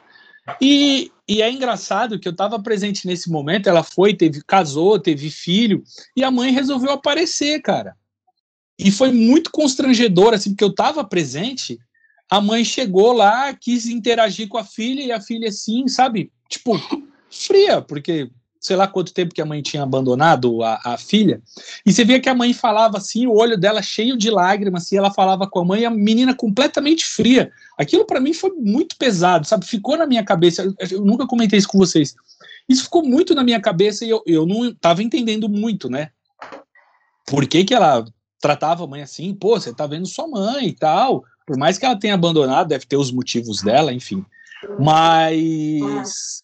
E, 0.62 1.12
e 1.28 1.42
é 1.42 1.50
engraçado 1.50 2.20
que 2.20 2.28
eu 2.28 2.32
estava 2.32 2.62
presente 2.62 3.08
nesse 3.08 3.30
momento. 3.30 3.68
Ela 3.68 3.84
foi, 3.84 4.14
teve, 4.14 4.42
casou, 4.44 5.00
teve 5.00 5.30
filho 5.30 5.84
e 6.16 6.24
a 6.24 6.32
mãe 6.32 6.52
resolveu 6.52 6.92
aparecer, 6.92 7.62
cara. 7.62 7.96
E 8.78 8.92
foi 8.92 9.12
muito 9.12 9.52
constrangedor, 9.52 10.34
assim, 10.34 10.52
porque 10.52 10.64
eu 10.64 10.70
estava 10.70 11.04
presente. 11.04 11.78
A 12.30 12.42
mãe 12.42 12.66
chegou 12.66 13.14
lá, 13.14 13.54
quis 13.54 13.86
interagir 13.86 14.48
com 14.48 14.58
a 14.58 14.66
filha 14.66 15.04
e 15.04 15.12
a 15.12 15.22
filha, 15.22 15.50
assim, 15.50 15.88
sabe, 15.88 16.32
tipo, 16.50 16.78
fria, 17.30 17.82
porque 17.82 18.30
sei 18.64 18.78
lá 18.78 18.88
quanto 18.88 19.14
tempo 19.14 19.36
que 19.36 19.42
a 19.42 19.46
mãe 19.46 19.62
tinha 19.62 19.84
abandonado 19.84 20.64
a, 20.64 20.80
a 20.86 20.98
filha, 20.98 21.42
e 21.86 21.92
você 21.92 22.06
via 22.06 22.20
que 22.20 22.30
a 22.30 22.34
mãe 22.34 22.54
falava 22.54 22.98
assim, 22.98 23.28
o 23.28 23.34
olho 23.34 23.58
dela 23.58 23.82
cheio 23.82 24.16
de 24.16 24.32
lágrimas, 24.32 24.84
assim, 24.84 24.96
ela 24.98 25.12
falava 25.12 25.46
com 25.46 25.60
a 25.60 25.66
mãe, 25.66 25.86
a 25.86 25.90
menina 25.90 26.34
completamente 26.34 27.06
fria. 27.06 27.52
Aquilo 27.78 28.06
para 28.06 28.22
mim 28.22 28.34
foi 28.34 28.52
muito 28.52 28.96
pesado, 28.96 29.46
sabe? 29.46 29.66
Ficou 29.66 29.98
na 29.98 30.08
minha 30.08 30.24
cabeça, 30.24 30.74
eu, 30.90 31.02
nunca 31.02 31.28
comentei 31.28 31.60
isso 31.60 31.68
com 31.68 31.78
vocês. 31.78 32.16
Isso 32.70 32.86
ficou 32.86 33.04
muito 33.04 33.36
na 33.36 33.44
minha 33.44 33.60
cabeça 33.60 34.06
e 34.06 34.10
eu, 34.10 34.24
eu 34.26 34.46
não 34.46 34.70
estava 34.70 35.04
entendendo 35.04 35.50
muito, 35.50 35.90
né? 35.90 36.12
Por 37.28 37.46
que, 37.46 37.66
que 37.66 37.74
ela 37.74 38.06
tratava 38.40 38.86
a 38.86 38.88
mãe 38.88 39.02
assim? 39.02 39.34
Pô, 39.36 39.60
você 39.60 39.74
tá 39.74 39.86
vendo 39.86 40.08
sua 40.08 40.28
mãe 40.28 40.68
e 40.68 40.74
tal. 40.74 41.26
Por 41.46 41.58
mais 41.58 41.78
que 41.78 41.86
ela 41.86 42.00
tenha 42.00 42.14
abandonado, 42.14 42.70
deve 42.70 42.86
ter 42.86 42.96
os 42.96 43.12
motivos 43.12 43.62
dela, 43.62 43.92
enfim. 43.92 44.26
Mas 44.80 46.44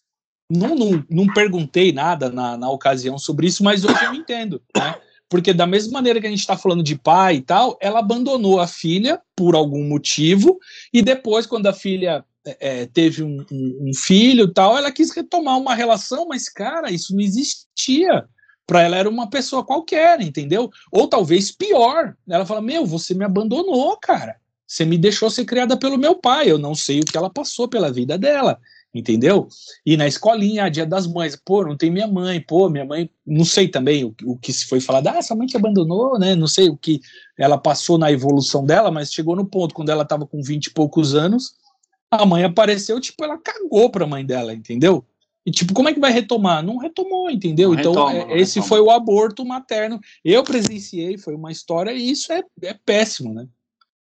não, 0.50 0.74
não, 0.74 1.04
não 1.08 1.26
perguntei 1.32 1.92
nada 1.92 2.28
na, 2.28 2.56
na 2.56 2.68
ocasião 2.68 3.16
sobre 3.16 3.46
isso, 3.46 3.62
mas 3.62 3.84
hoje 3.84 4.04
eu 4.04 4.12
entendo, 4.12 4.60
né? 4.76 4.96
Porque 5.28 5.54
da 5.54 5.64
mesma 5.64 5.92
maneira 5.92 6.20
que 6.20 6.26
a 6.26 6.30
gente 6.30 6.40
está 6.40 6.56
falando 6.56 6.82
de 6.82 6.98
pai 6.98 7.36
e 7.36 7.40
tal, 7.40 7.78
ela 7.80 8.00
abandonou 8.00 8.58
a 8.58 8.66
filha 8.66 9.20
por 9.36 9.54
algum 9.54 9.88
motivo, 9.88 10.58
e 10.92 11.00
depois, 11.00 11.46
quando 11.46 11.68
a 11.68 11.72
filha 11.72 12.24
é, 12.44 12.82
é 12.82 12.86
teve 12.86 13.22
um, 13.22 13.46
um, 13.50 13.88
um 13.88 13.94
filho 13.94 14.46
e 14.46 14.52
tal, 14.52 14.76
ela 14.76 14.90
quis 14.90 15.14
retomar 15.14 15.56
uma 15.56 15.72
relação, 15.72 16.26
mas, 16.28 16.48
cara, 16.48 16.90
isso 16.90 17.14
não 17.14 17.20
existia. 17.22 18.24
Para 18.66 18.82
ela 18.82 18.96
era 18.96 19.08
uma 19.08 19.30
pessoa 19.30 19.64
qualquer, 19.64 20.20
entendeu? 20.20 20.68
Ou 20.92 21.06
talvez 21.08 21.50
pior. 21.50 22.16
Ela 22.28 22.46
fala: 22.46 22.60
Meu, 22.60 22.86
você 22.86 23.14
me 23.14 23.24
abandonou, 23.24 23.96
cara. 23.96 24.36
Você 24.64 24.84
me 24.84 24.96
deixou 24.96 25.28
ser 25.28 25.44
criada 25.44 25.76
pelo 25.76 25.98
meu 25.98 26.14
pai. 26.14 26.48
Eu 26.48 26.56
não 26.56 26.72
sei 26.72 27.00
o 27.00 27.04
que 27.04 27.16
ela 27.16 27.28
passou 27.28 27.66
pela 27.66 27.90
vida 27.90 28.16
dela 28.16 28.60
entendeu? 28.94 29.48
E 29.86 29.96
na 29.96 30.06
escolinha, 30.06 30.70
dia 30.70 30.84
das 30.84 31.06
mães, 31.06 31.36
pô, 31.36 31.64
não 31.64 31.76
tem 31.76 31.90
minha 31.90 32.08
mãe, 32.08 32.40
pô, 32.40 32.68
minha 32.68 32.84
mãe, 32.84 33.08
não 33.26 33.44
sei 33.44 33.68
também 33.68 34.04
o, 34.04 34.14
o 34.24 34.36
que 34.36 34.52
se 34.52 34.66
foi 34.66 34.80
falado, 34.80 35.08
ah, 35.08 35.18
essa 35.18 35.34
mãe 35.34 35.46
te 35.46 35.56
abandonou, 35.56 36.18
né? 36.18 36.34
Não 36.34 36.46
sei 36.46 36.68
o 36.68 36.76
que 36.76 37.00
ela 37.38 37.56
passou 37.56 37.96
na 37.96 38.10
evolução 38.10 38.64
dela, 38.64 38.90
mas 38.90 39.12
chegou 39.12 39.36
no 39.36 39.46
ponto, 39.46 39.74
quando 39.74 39.90
ela 39.90 40.04
tava 40.04 40.26
com 40.26 40.42
20 40.42 40.66
e 40.66 40.70
poucos 40.70 41.14
anos, 41.14 41.54
a 42.10 42.26
mãe 42.26 42.42
apareceu, 42.44 43.00
tipo, 43.00 43.24
ela 43.24 43.38
cagou 43.38 43.90
pra 43.90 44.06
mãe 44.06 44.26
dela, 44.26 44.52
entendeu? 44.52 45.04
E, 45.46 45.50
tipo, 45.50 45.72
como 45.72 45.88
é 45.88 45.94
que 45.94 46.00
vai 46.00 46.12
retomar? 46.12 46.62
Não 46.62 46.76
retomou, 46.76 47.30
entendeu? 47.30 47.72
Não 47.72 47.80
então, 47.80 47.92
retoma, 47.92 48.32
é, 48.32 48.40
esse 48.40 48.56
retoma. 48.56 48.68
foi 48.68 48.80
o 48.80 48.90
aborto 48.90 49.44
materno. 49.44 49.98
Eu 50.24 50.42
presenciei, 50.42 51.16
foi 51.16 51.34
uma 51.34 51.50
história, 51.50 51.92
e 51.92 52.10
isso 52.10 52.32
é, 52.32 52.42
é 52.62 52.74
péssimo, 52.74 53.32
né? 53.32 53.48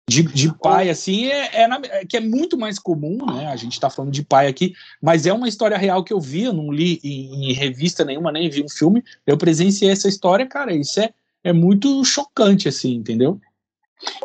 De, 0.08 0.22
de 0.22 0.52
pai, 0.58 0.90
assim, 0.90 1.26
é, 1.26 1.62
é, 1.62 1.68
na, 1.68 1.80
é, 1.84 2.04
que 2.04 2.16
é 2.16 2.20
muito 2.20 2.58
mais 2.58 2.78
comum, 2.78 3.18
né? 3.26 3.46
A 3.46 3.56
gente 3.56 3.78
tá 3.78 3.88
falando 3.88 4.12
de 4.12 4.24
pai 4.24 4.46
aqui, 4.46 4.74
mas 5.00 5.26
é 5.26 5.32
uma 5.32 5.48
história 5.48 5.76
real 5.76 6.02
que 6.02 6.12
eu 6.12 6.20
vi, 6.20 6.44
eu 6.44 6.52
não 6.52 6.72
li 6.72 7.00
em, 7.02 7.50
em 7.50 7.52
revista 7.52 8.04
nenhuma, 8.04 8.32
nem 8.32 8.50
vi 8.50 8.62
um 8.62 8.68
filme. 8.68 9.02
Eu 9.26 9.38
presenciei 9.38 9.90
essa 9.90 10.08
história, 10.08 10.46
cara, 10.46 10.74
isso 10.74 11.00
é, 11.00 11.10
é 11.44 11.52
muito 11.52 12.04
chocante, 12.04 12.68
assim, 12.68 12.94
entendeu? 12.94 13.40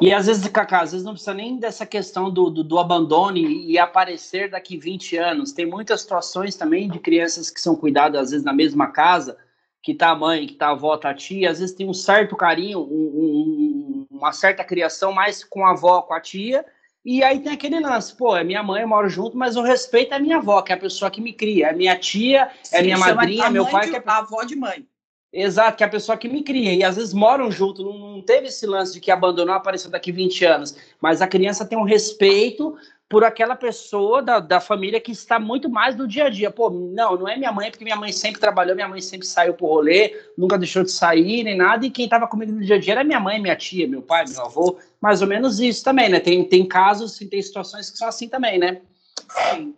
E 0.01 0.11
às 0.11 0.25
vezes, 0.25 0.47
Cacá, 0.47 0.81
às 0.81 0.91
vezes 0.91 1.05
não 1.05 1.13
precisa 1.13 1.33
nem 1.33 1.59
dessa 1.59 1.85
questão 1.85 2.31
do, 2.31 2.49
do, 2.49 2.63
do, 2.63 2.79
abandono 2.79 3.37
e 3.37 3.77
aparecer 3.77 4.49
daqui 4.49 4.77
20 4.77 5.17
anos. 5.17 5.51
Tem 5.51 5.65
muitas 5.65 6.01
situações 6.01 6.55
também 6.55 6.89
de 6.89 6.99
crianças 6.99 7.49
que 7.49 7.61
são 7.61 7.75
cuidadas, 7.75 8.21
às 8.21 8.31
vezes, 8.31 8.45
na 8.45 8.53
mesma 8.53 8.87
casa, 8.87 9.37
que 9.83 9.93
tá 9.93 10.09
a 10.09 10.15
mãe, 10.15 10.47
que 10.47 10.55
tá 10.55 10.69
a 10.69 10.71
avó, 10.71 10.97
tá 10.97 11.11
a 11.11 11.13
tia, 11.13 11.51
às 11.51 11.59
vezes 11.59 11.75
tem 11.75 11.87
um 11.87 11.93
certo 11.93 12.35
carinho, 12.35 12.79
um, 12.79 12.83
um, 12.83 13.96
uma 14.17 14.31
certa 14.31 14.63
criação 14.63 15.11
mais 15.13 15.43
com 15.43 15.65
a 15.65 15.71
avó, 15.71 16.01
com 16.01 16.13
a 16.13 16.19
tia, 16.19 16.65
e 17.05 17.23
aí 17.23 17.39
tem 17.39 17.53
aquele 17.53 17.79
lance, 17.79 18.13
pô, 18.15 18.35
é 18.35 18.43
minha 18.43 18.61
mãe, 18.61 18.81
eu 18.81 18.87
moro 18.87 19.07
junto, 19.07 19.37
mas 19.37 19.55
o 19.55 19.61
respeito 19.61 20.13
é 20.13 20.19
minha 20.19 20.37
avó, 20.37 20.61
que 20.61 20.73
é 20.73 20.75
a 20.75 20.79
pessoa 20.79 21.09
que 21.09 21.21
me 21.21 21.31
cria, 21.31 21.67
é 21.67 21.73
minha 21.73 21.97
tia, 21.97 22.43
é 22.43 22.51
Sim, 22.63 22.75
é 22.75 22.81
minha 22.83 22.97
madrinha, 22.97 23.45
é 23.45 23.49
meu 23.49 23.65
pai, 23.65 23.85
de, 23.85 23.91
que 23.91 23.97
é 23.97 24.03
a 24.05 24.17
avó 24.17 24.43
de 24.43 24.55
mãe. 24.57 24.85
Exato, 25.31 25.77
que 25.77 25.83
é 25.83 25.87
a 25.87 25.89
pessoa 25.89 26.17
que 26.17 26.27
me 26.27 26.43
cria. 26.43 26.73
E 26.73 26.83
às 26.83 26.95
vezes 26.95 27.13
moram 27.13 27.51
junto, 27.51 27.83
não, 27.83 27.97
não 28.15 28.21
teve 28.21 28.47
esse 28.47 28.65
lance 28.65 28.93
de 28.93 28.99
que 28.99 29.11
abandonou 29.11 29.55
apareceu 29.55 29.91
daqui 29.91 30.11
20 30.11 30.45
anos. 30.45 30.77
Mas 30.99 31.21
a 31.21 31.27
criança 31.27 31.65
tem 31.65 31.77
um 31.77 31.83
respeito 31.83 32.77
por 33.09 33.23
aquela 33.23 33.55
pessoa 33.55 34.21
da, 34.21 34.39
da 34.39 34.59
família 34.59 34.99
que 34.99 35.11
está 35.11 35.39
muito 35.39 35.69
mais 35.69 35.95
no 35.95 36.07
dia 36.07 36.25
a 36.25 36.29
dia. 36.29 36.51
Pô, 36.51 36.69
não, 36.69 37.17
não 37.17 37.27
é 37.27 37.37
minha 37.37 37.51
mãe, 37.51 37.71
porque 37.71 37.85
minha 37.85 37.95
mãe 37.95 38.11
sempre 38.11 38.41
trabalhou, 38.41 38.75
minha 38.75 38.87
mãe 38.87 38.99
sempre 38.99 39.25
saiu 39.25 39.53
pro 39.53 39.67
rolê, 39.67 40.13
nunca 40.37 40.57
deixou 40.57 40.83
de 40.83 40.91
sair, 40.91 41.43
nem 41.43 41.55
nada, 41.55 41.85
e 41.85 41.89
quem 41.89 42.05
estava 42.05 42.27
comigo 42.27 42.51
no 42.51 42.61
dia 42.61 42.75
a 42.75 42.79
dia 42.79 42.93
era 42.93 43.03
minha 43.03 43.19
mãe, 43.19 43.41
minha 43.41 43.55
tia, 43.55 43.87
meu 43.87 44.01
pai, 44.01 44.25
meu 44.27 44.41
avô, 44.41 44.77
mais 45.01 45.21
ou 45.21 45.27
menos 45.27 45.59
isso 45.59 45.83
também, 45.83 46.09
né? 46.09 46.19
Tem, 46.19 46.43
tem 46.43 46.67
casos, 46.67 47.17
tem 47.17 47.41
situações 47.41 47.89
que 47.89 47.97
são 47.97 48.07
assim 48.07 48.27
também, 48.27 48.59
né? 48.59 48.81
Sim. 49.29 49.73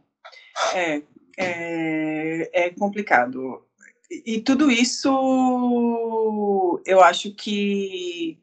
É, 0.74 1.02
é, 1.38 2.66
é 2.66 2.70
complicado. 2.72 3.64
E, 4.10 4.36
e 4.36 4.42
tudo 4.42 4.72
isso, 4.72 6.82
eu 6.86 7.02
acho 7.02 7.32
que 7.36 8.40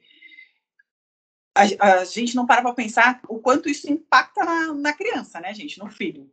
a, 1.57 2.01
a 2.01 2.05
gente 2.05 2.37
não 2.37 2.47
para 2.47 2.63
para 2.63 2.75
pensar 2.75 3.21
o 3.29 3.39
quanto 3.39 3.69
isso 3.69 3.91
impacta 3.91 4.45
na, 4.45 4.75
na, 4.75 4.93
criança, 4.93 5.41
né, 5.41 5.53
gente, 5.55 5.79
no 5.79 5.89
filho. 5.89 6.31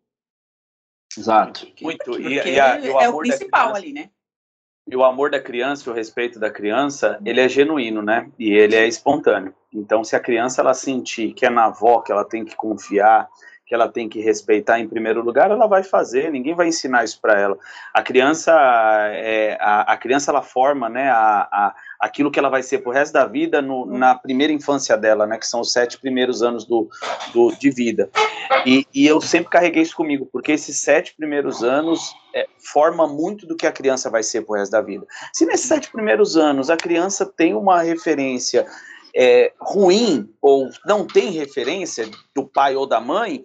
Exato. 1.18 1.68
Muito. 1.82 2.04
Porque 2.04 2.22
e, 2.22 2.34
e, 2.34 2.60
a, 2.60 2.80
e 2.80 2.90
o 2.90 3.00
é 3.00 3.10
o 3.10 3.18
principal 3.18 3.72
criança, 3.72 3.78
ali, 3.78 3.94
né? 3.94 4.10
E 4.88 4.96
o 4.96 5.04
amor 5.04 5.32
da 5.32 5.40
criança, 5.40 5.90
o 5.90 5.94
respeito 5.94 6.40
da 6.40 6.52
criança, 6.52 7.20
ele 7.24 7.40
é 7.40 7.48
genuíno, 7.48 8.02
né? 8.02 8.30
E 8.38 8.52
ele 8.52 8.76
é 8.76 8.88
espontâneo. 8.88 9.56
Então, 9.72 10.04
se 10.04 10.16
a 10.16 10.20
criança 10.20 10.62
ela 10.62 10.74
sentir 10.74 11.34
que 11.34 11.46
é 11.46 11.50
na 11.50 11.66
avó 11.66 12.02
que 12.02 12.12
ela 12.12 12.26
tem 12.26 12.44
que 12.44 12.56
confiar, 12.56 13.30
que 13.74 13.76
ela 13.76 13.90
tem 13.90 14.08
que 14.08 14.22
respeitar 14.22 14.80
em 14.80 14.88
primeiro 14.88 15.24
lugar, 15.24 15.50
ela 15.50 15.66
vai 15.66 15.82
fazer, 15.82 16.30
ninguém 16.32 16.54
vai 16.54 16.68
ensinar 16.68 17.04
isso 17.04 17.20
para 17.20 17.40
ela. 17.40 17.58
A 17.92 18.04
criança, 18.04 18.54
é, 19.14 19.58
a, 19.60 19.94
a, 19.94 19.98
criança 19.98 20.30
ela 20.30 20.44
forma, 20.44 20.88
né, 20.88 21.10
a, 21.10 21.48
a, 21.52 21.76
aquilo 22.00 22.30
que 22.30 22.38
ela 22.38 22.50
vai 22.50 22.62
ser 22.62 22.84
pro 22.84 22.92
resto 22.92 23.14
da 23.14 23.26
vida 23.26 23.64
no, 23.64 23.88
na 23.88 24.14
primeira 24.14 24.54
infância 24.54 24.96
dela, 24.96 25.26
né, 25.26 25.40
que 25.40 25.48
são 25.48 25.60
os 25.60 25.72
sete 25.72 25.98
primeiros 25.98 26.44
anos 26.44 26.66
do, 26.66 26.88
do 27.34 27.52
de 27.58 27.72
vida. 27.72 28.12
E, 28.64 28.86
e, 28.94 29.08
eu 29.08 29.20
sempre 29.20 29.50
carreguei 29.50 29.82
isso 29.82 29.96
comigo, 29.96 30.30
porque 30.32 30.52
esses 30.52 30.80
sete 30.80 31.16
primeiros 31.16 31.64
anos 31.64 32.14
é, 32.36 32.46
forma 32.60 33.08
muito 33.08 33.48
do 33.48 33.56
que 33.56 33.66
a 33.66 33.72
criança 33.72 34.08
vai 34.08 34.22
ser 34.22 34.46
pro 34.46 34.54
resto 34.54 34.74
da 34.74 34.82
vida. 34.82 35.04
Se 35.34 35.48
nesses 35.48 35.68
sete 35.68 35.92
primeiros 35.92 36.38
anos 36.38 36.70
a 36.70 36.78
criança 36.78 37.26
tem 37.26 37.56
uma 37.56 37.82
referência 37.82 38.68
é, 39.16 39.52
ruim 39.60 40.30
ou 40.40 40.70
não 40.86 41.08
tem 41.08 41.32
referência 41.32 42.08
do 42.36 42.46
pai 42.46 42.76
ou 42.76 42.86
da 42.86 43.00
mãe, 43.00 43.44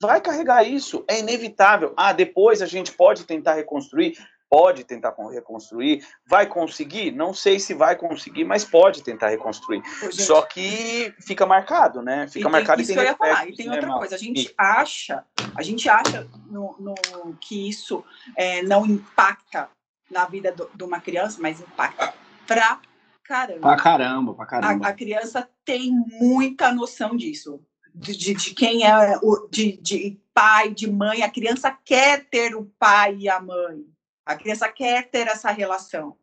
vai 0.00 0.20
carregar 0.20 0.62
isso, 0.62 1.04
é 1.08 1.18
inevitável. 1.18 1.92
Ah, 1.96 2.12
depois 2.12 2.62
a 2.62 2.66
gente 2.66 2.92
pode 2.92 3.24
tentar 3.24 3.54
reconstruir, 3.54 4.16
pode 4.48 4.84
tentar 4.84 5.14
reconstruir, 5.30 6.06
vai 6.26 6.46
conseguir? 6.46 7.10
Não 7.10 7.34
sei 7.34 7.58
se 7.58 7.74
vai 7.74 7.96
conseguir, 7.96 8.44
mas 8.44 8.64
pode 8.64 9.02
tentar 9.02 9.28
reconstruir. 9.28 9.82
Pô, 10.00 10.12
Só 10.12 10.42
que 10.42 11.12
fica 11.20 11.44
marcado, 11.44 12.00
né? 12.00 12.26
Fica 12.28 12.40
e 12.40 12.42
tem, 12.42 12.52
marcado 12.52 12.82
isso 12.82 12.92
e 12.92 12.94
tem, 12.94 13.04
eu 13.04 13.10
ia 13.10 13.16
falar. 13.16 13.48
E 13.48 13.56
tem 13.56 13.66
né, 13.66 13.74
outra 13.74 13.92
coisa, 13.94 14.14
a 14.14 14.18
gente 14.18 14.54
acha, 14.56 15.24
a 15.54 15.62
gente 15.62 15.88
acha 15.88 16.26
no, 16.46 16.76
no 16.78 16.94
que 17.40 17.68
isso 17.68 18.04
é, 18.36 18.62
não 18.62 18.86
impacta 18.86 19.68
na 20.10 20.24
vida 20.24 20.54
de 20.74 20.84
uma 20.84 21.00
criança, 21.00 21.38
mas 21.40 21.60
impacta 21.60 22.14
pra 22.46 22.80
caramba. 23.24 23.60
Pra 23.60 23.76
caramba, 23.76 24.34
pra 24.34 24.46
caramba. 24.46 24.86
A, 24.86 24.90
a 24.90 24.94
criança 24.94 25.48
tem 25.64 25.92
muita 26.18 26.72
noção 26.72 27.14
disso 27.14 27.60
de, 27.98 28.34
de, 28.34 28.54
quem 28.54 28.86
é 28.86 29.18
o 29.22 29.48
de, 29.50 29.76
de 29.78 30.20
pai, 30.32 30.70
de 30.70 30.90
mãe. 30.90 31.22
A 31.22 31.30
criança 31.30 31.76
quer 31.84 32.24
ter 32.26 32.54
o 32.54 32.64
pai 32.78 33.16
e 33.18 33.28
a 33.28 33.40
mãe. 33.40 33.84
A 34.24 34.36
criança 34.36 34.68
quer 34.68 35.08
ter 35.08 35.26
essa 35.26 35.50
relação. 35.50 36.16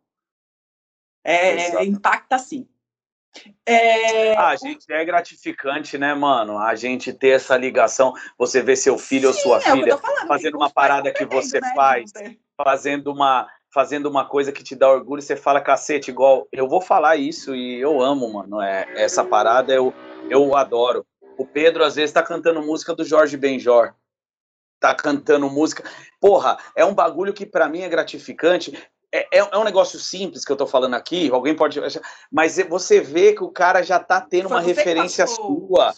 É, 1.24 1.84
impacta 1.84 2.38
sim. 2.38 2.68
É... 3.66 4.38
Ah, 4.38 4.56
gente, 4.56 4.86
é 4.90 5.04
gratificante, 5.04 5.98
né, 5.98 6.14
mano? 6.14 6.58
A 6.58 6.76
gente 6.76 7.12
ter 7.12 7.30
essa 7.30 7.58
ligação, 7.58 8.14
você 8.38 8.62
vê 8.62 8.76
seu 8.76 8.98
filho 8.98 9.34
Sim, 9.34 9.40
ou 9.40 9.44
sua 9.44 9.58
é 9.58 9.76
filha 9.76 9.98
falando, 9.98 10.28
fazendo 10.28 10.56
uma 10.56 10.70
parada 10.70 11.12
que 11.12 11.26
você 11.26 11.60
né, 11.60 11.74
faz, 11.76 12.14
fazendo 12.56 13.12
uma 13.12 13.50
fazendo 13.74 14.06
uma 14.06 14.24
coisa 14.24 14.54
que 14.54 14.64
te 14.64 14.74
dá 14.74 14.90
orgulho, 14.90 15.22
você 15.22 15.36
fala, 15.36 15.60
cacete, 15.60 16.10
igual, 16.10 16.48
eu 16.50 16.66
vou 16.66 16.80
falar 16.80 17.18
isso 17.18 17.54
e 17.54 17.78
eu 17.78 18.02
amo, 18.02 18.32
mano, 18.32 18.62
é, 18.62 18.88
essa 18.96 19.22
parada 19.22 19.74
eu, 19.74 19.94
eu 20.30 20.56
adoro. 20.56 21.06
O 21.38 21.46
Pedro, 21.46 21.84
às 21.84 21.96
vezes, 21.96 22.14
tá 22.14 22.24
cantando 22.24 22.62
música 22.62 22.94
do 22.94 23.04
Jorge 23.04 23.38
Benjor, 23.38 23.94
tá 24.80 24.94
cantando 24.94 25.50
música, 25.50 25.84
porra, 26.20 26.58
é 26.76 26.86
um 26.86 26.94
bagulho 26.94 27.34
que 27.34 27.46
para 27.46 27.68
mim 27.68 27.82
é 27.82 27.90
gratificante, 27.90 28.72
é, 29.12 29.28
é, 29.32 29.40
é, 29.40 29.58
um 29.58 29.64
negócio 29.64 29.98
simples 29.98 30.44
que 30.44 30.52
eu 30.52 30.58
tô 30.58 30.68
falando 30.68 30.94
aqui, 30.94 31.30
alguém 31.32 31.56
pode 31.56 31.80
achar, 31.80 32.02
mas 32.30 32.58
você 32.68 33.00
vê 33.00 33.34
que 33.34 33.44
o 33.44 33.50
cara 33.50 33.82
já 33.82 33.98
tá 33.98 34.20
tendo 34.20 34.48
uma 34.48 34.60
referência 34.60 35.26
sua, 35.26 35.94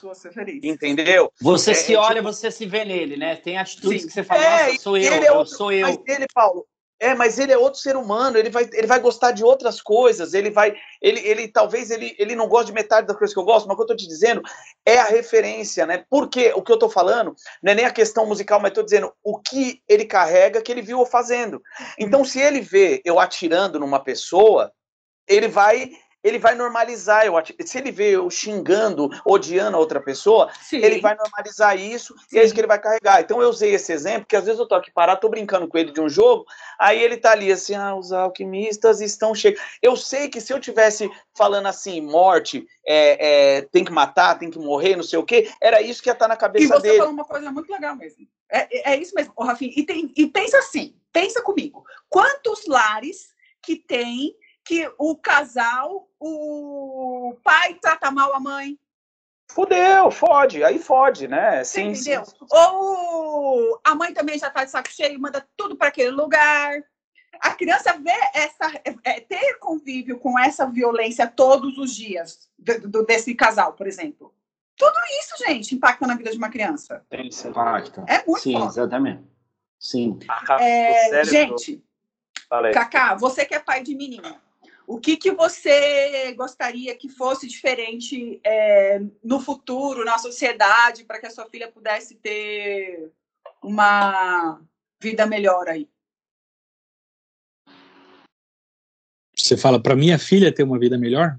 entendeu? 0.61 1.31
Você 1.41 1.71
é, 1.71 1.73
se 1.73 1.95
é 1.95 1.97
olha, 1.97 2.21
tipo... 2.21 2.31
você 2.31 2.51
se 2.51 2.65
vê 2.67 2.85
nele, 2.85 3.17
né? 3.17 3.35
Tem 3.35 3.57
atitudes 3.57 4.03
Sim. 4.03 4.07
que 4.07 4.13
você 4.13 4.23
fala, 4.23 4.43
é, 4.43 4.75
sou 4.75 4.95
eu, 4.97 5.13
é 5.13 5.31
outro, 5.31 5.55
sou 5.55 5.71
eu. 5.71 5.87
Mas 5.87 5.99
ele, 6.05 6.27
Paulo, 6.31 6.67
é, 6.99 7.13
mas 7.13 7.37
ele 7.37 7.51
é 7.51 7.57
outro 7.57 7.79
ser 7.79 7.95
humano, 7.95 8.37
ele 8.37 8.49
vai, 8.49 8.67
ele 8.73 8.87
vai 8.87 8.99
gostar 8.99 9.31
de 9.31 9.43
outras 9.43 9.81
coisas, 9.81 10.33
ele 10.33 10.49
vai, 10.49 10.75
ele, 11.01 11.19
ele 11.19 11.47
talvez 11.47 11.91
ele, 11.91 12.15
ele 12.17 12.35
não 12.35 12.47
goste 12.47 12.67
de 12.67 12.73
metade 12.73 13.05
das 13.05 13.15
coisas 13.15 13.33
que 13.33 13.39
eu 13.39 13.45
gosto, 13.45 13.67
mas 13.67 13.73
o 13.73 13.77
que 13.77 13.83
eu 13.83 13.87
tô 13.87 13.95
te 13.95 14.07
dizendo 14.07 14.41
é 14.85 14.97
a 14.97 15.05
referência, 15.05 15.85
né? 15.85 16.03
Porque 16.09 16.51
o 16.55 16.61
que 16.63 16.71
eu 16.71 16.79
tô 16.79 16.89
falando 16.89 17.35
não 17.61 17.71
é 17.71 17.75
nem 17.75 17.85
a 17.85 17.91
questão 17.91 18.25
musical, 18.25 18.59
mas 18.59 18.73
tô 18.73 18.81
dizendo 18.81 19.13
o 19.23 19.39
que 19.39 19.81
ele 19.87 20.05
carrega 20.05 20.61
que 20.61 20.71
ele 20.71 20.81
viu 20.81 20.99
eu 20.99 21.05
fazendo. 21.05 21.61
Então, 21.99 22.25
se 22.25 22.39
ele 22.39 22.61
vê 22.61 23.01
eu 23.05 23.19
atirando 23.19 23.79
numa 23.79 23.99
pessoa, 23.99 24.71
ele 25.27 25.47
vai 25.47 25.91
ele 26.23 26.39
vai 26.39 26.55
normalizar. 26.55 27.25
Eu, 27.25 27.33
se 27.65 27.77
ele 27.77 27.91
vê 27.91 28.15
eu 28.15 28.29
xingando, 28.29 29.09
odiando 29.25 29.77
a 29.77 29.79
outra 29.79 30.01
pessoa, 30.01 30.49
Sim. 30.61 30.77
ele 30.77 30.99
vai 30.99 31.15
normalizar 31.15 31.79
isso 31.79 32.15
Sim. 32.27 32.35
e 32.35 32.39
é 32.39 32.43
isso 32.43 32.53
que 32.53 32.59
ele 32.59 32.67
vai 32.67 32.79
carregar. 32.79 33.21
Então 33.21 33.41
eu 33.41 33.49
usei 33.49 33.73
esse 33.73 33.91
exemplo, 33.91 34.27
que 34.27 34.35
às 34.35 34.45
vezes 34.45 34.59
eu 34.59 34.67
tô 34.67 34.75
aqui 34.75 34.91
parado, 34.91 35.21
tô 35.21 35.29
brincando 35.29 35.67
com 35.67 35.77
ele 35.77 35.91
de 35.91 36.01
um 36.01 36.09
jogo, 36.09 36.45
aí 36.79 37.01
ele 37.01 37.17
tá 37.17 37.31
ali 37.31 37.51
assim, 37.51 37.75
ah, 37.75 37.95
os 37.95 38.11
alquimistas 38.11 39.01
estão 39.01 39.33
cheios. 39.33 39.59
Eu 39.81 39.95
sei 39.95 40.29
que 40.29 40.41
se 40.41 40.53
eu 40.53 40.59
tivesse 40.59 41.09
falando 41.35 41.67
assim, 41.67 42.01
morte, 42.01 42.65
é, 42.85 43.57
é, 43.57 43.61
tem 43.61 43.83
que 43.83 43.91
matar, 43.91 44.37
tem 44.37 44.49
que 44.49 44.59
morrer, 44.59 44.95
não 44.95 45.03
sei 45.03 45.19
o 45.19 45.25
quê, 45.25 45.49
era 45.61 45.81
isso 45.81 46.01
que 46.01 46.09
ia 46.09 46.13
estar 46.13 46.25
tá 46.25 46.29
na 46.29 46.37
cabeça 46.37 46.67
dele. 46.67 46.77
E 46.77 46.81
você 46.81 46.87
dele. 46.87 46.97
falou 46.99 47.13
uma 47.13 47.25
coisa 47.25 47.51
muito 47.51 47.71
legal 47.71 47.95
mesmo. 47.95 48.27
É, 48.49 48.93
é 48.93 48.97
isso 48.97 49.13
mesmo, 49.13 49.33
Rafinha. 49.37 49.73
E, 49.75 49.83
tem, 49.83 50.11
e 50.15 50.27
pensa 50.27 50.57
assim, 50.59 50.95
pensa 51.11 51.41
comigo. 51.41 51.83
Quantos 52.09 52.65
lares 52.65 53.35
que 53.61 53.75
tem 53.75 54.35
que 54.67 54.91
o 54.97 55.15
casal, 55.15 56.09
o 56.19 57.37
pai 57.41 57.75
trata 57.75 58.11
mal 58.11 58.33
a 58.35 58.39
mãe. 58.39 58.77
Fudeu, 59.49 60.11
fode, 60.11 60.61
aí 60.61 60.77
fode, 60.77 61.25
né? 61.25 61.63
Sim, 61.63 61.91
entendeu? 61.91 62.25
Sim. 62.25 62.35
Ou 62.51 63.79
a 63.81 63.95
mãe 63.95 64.13
também 64.13 64.37
já 64.37 64.49
tá 64.49 64.65
de 64.65 64.71
saco 64.71 64.91
cheio, 64.91 65.19
manda 65.19 65.47
tudo 65.55 65.77
para 65.77 65.87
aquele 65.87 66.11
lugar. 66.11 66.83
A 67.39 67.51
criança 67.51 67.97
vê 67.97 68.11
essa, 68.33 68.81
é, 69.05 69.21
ter 69.21 69.57
convívio 69.59 70.19
com 70.19 70.37
essa 70.37 70.65
violência 70.65 71.25
todos 71.27 71.77
os 71.77 71.95
dias 71.95 72.49
do, 72.59 72.89
do, 72.89 73.05
desse 73.05 73.33
casal, 73.33 73.73
por 73.73 73.87
exemplo. 73.87 74.33
Tudo 74.75 74.97
isso, 75.21 75.45
gente, 75.47 75.75
impacta 75.75 76.05
na 76.05 76.15
vida 76.15 76.29
de 76.29 76.37
uma 76.37 76.49
criança. 76.49 77.05
Tem 77.09 77.27
impacta. 77.27 78.03
É 78.07 78.23
muito 78.27 78.41
Sim, 78.41 78.53
foda. 78.53 78.65
exatamente. 78.65 79.23
Sim. 79.79 80.19
É, 80.59 81.23
gente, 81.23 81.83
Cacá, 82.73 83.15
você 83.15 83.45
que 83.45 83.55
é 83.55 83.59
pai 83.59 83.81
de 83.81 83.95
menina, 83.95 84.41
o 84.87 84.97
que, 85.01 85.17
que 85.17 85.31
você 85.31 86.31
gostaria 86.31 86.95
que 86.95 87.09
fosse 87.09 87.45
diferente 87.45 88.39
é, 88.41 89.01
no 89.21 89.37
futuro, 89.41 90.05
na 90.05 90.17
sociedade, 90.17 91.03
para 91.03 91.19
que 91.19 91.27
a 91.27 91.29
sua 91.29 91.45
filha 91.49 91.69
pudesse 91.69 92.15
ter 92.15 93.11
uma 93.61 94.61
vida 94.97 95.25
melhor 95.25 95.67
aí? 95.67 95.89
Você 99.35 99.57
fala 99.57 99.77
para 99.77 99.93
minha 99.93 100.17
filha 100.17 100.53
ter 100.53 100.63
uma 100.63 100.79
vida 100.79 100.97
melhor? 100.97 101.37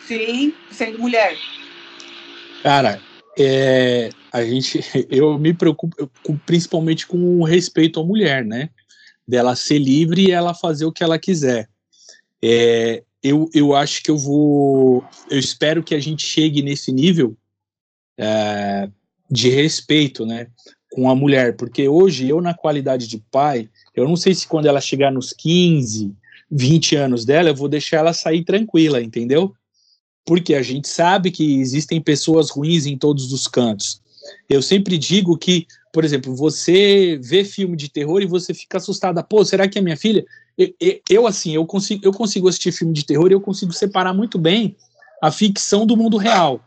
Sim, 0.00 0.52
sendo 0.72 0.98
mulher. 0.98 1.36
Cara, 2.64 3.00
é, 3.38 4.10
a 4.32 4.44
gente, 4.44 4.80
eu 5.08 5.38
me 5.38 5.54
preocupo 5.54 6.10
principalmente 6.44 7.06
com 7.06 7.38
o 7.38 7.44
respeito 7.44 8.00
à 8.00 8.04
mulher, 8.04 8.44
né? 8.44 8.70
Dela 9.26 9.54
ser 9.54 9.78
livre 9.78 10.26
e 10.26 10.32
ela 10.32 10.54
fazer 10.54 10.86
o 10.86 10.92
que 10.92 11.04
ela 11.04 11.20
quiser. 11.20 11.68
É, 12.42 13.02
eu, 13.22 13.50
eu 13.52 13.74
acho 13.74 14.02
que 14.02 14.10
eu 14.10 14.16
vou. 14.16 15.04
Eu 15.30 15.38
espero 15.38 15.82
que 15.82 15.94
a 15.94 16.00
gente 16.00 16.24
chegue 16.24 16.62
nesse 16.62 16.92
nível 16.92 17.36
é, 18.16 18.88
de 19.30 19.48
respeito, 19.50 20.24
né? 20.24 20.48
Com 20.92 21.10
a 21.10 21.14
mulher, 21.14 21.56
porque 21.56 21.86
hoje 21.86 22.28
eu, 22.28 22.40
na 22.40 22.54
qualidade 22.54 23.06
de 23.06 23.18
pai, 23.30 23.68
eu 23.94 24.08
não 24.08 24.16
sei 24.16 24.34
se 24.34 24.46
quando 24.46 24.66
ela 24.66 24.80
chegar 24.80 25.12
nos 25.12 25.32
15, 25.32 26.14
20 26.50 26.96
anos 26.96 27.24
dela, 27.24 27.50
eu 27.50 27.54
vou 27.54 27.68
deixar 27.68 27.98
ela 27.98 28.12
sair 28.12 28.44
tranquila, 28.44 29.02
entendeu? 29.02 29.54
Porque 30.24 30.54
a 30.54 30.62
gente 30.62 30.88
sabe 30.88 31.30
que 31.30 31.60
existem 31.60 32.00
pessoas 32.00 32.50
ruins 32.50 32.86
em 32.86 32.96
todos 32.96 33.32
os 33.32 33.46
cantos. 33.46 34.00
Eu 34.48 34.62
sempre 34.62 34.96
digo 34.98 35.36
que, 35.36 35.66
por 35.92 36.04
exemplo, 36.04 36.34
você 36.34 37.18
vê 37.22 37.44
filme 37.44 37.76
de 37.76 37.88
terror 37.88 38.20
e 38.22 38.26
você 38.26 38.52
fica 38.52 38.78
assustada. 38.78 39.22
Pô, 39.22 39.44
será 39.44 39.68
que 39.68 39.78
é 39.78 39.82
minha 39.82 39.96
filha? 39.96 40.24
Eu, 40.56 40.74
eu, 41.08 41.26
assim, 41.26 41.54
eu 41.54 41.64
consigo, 41.64 42.04
eu 42.04 42.12
consigo 42.12 42.48
assistir 42.48 42.72
filme 42.72 42.92
de 42.92 43.04
terror 43.04 43.30
e 43.30 43.34
eu 43.34 43.40
consigo 43.40 43.72
separar 43.72 44.12
muito 44.12 44.38
bem 44.38 44.76
a 45.22 45.30
ficção 45.30 45.86
do 45.86 45.96
mundo 45.96 46.16
real. 46.16 46.64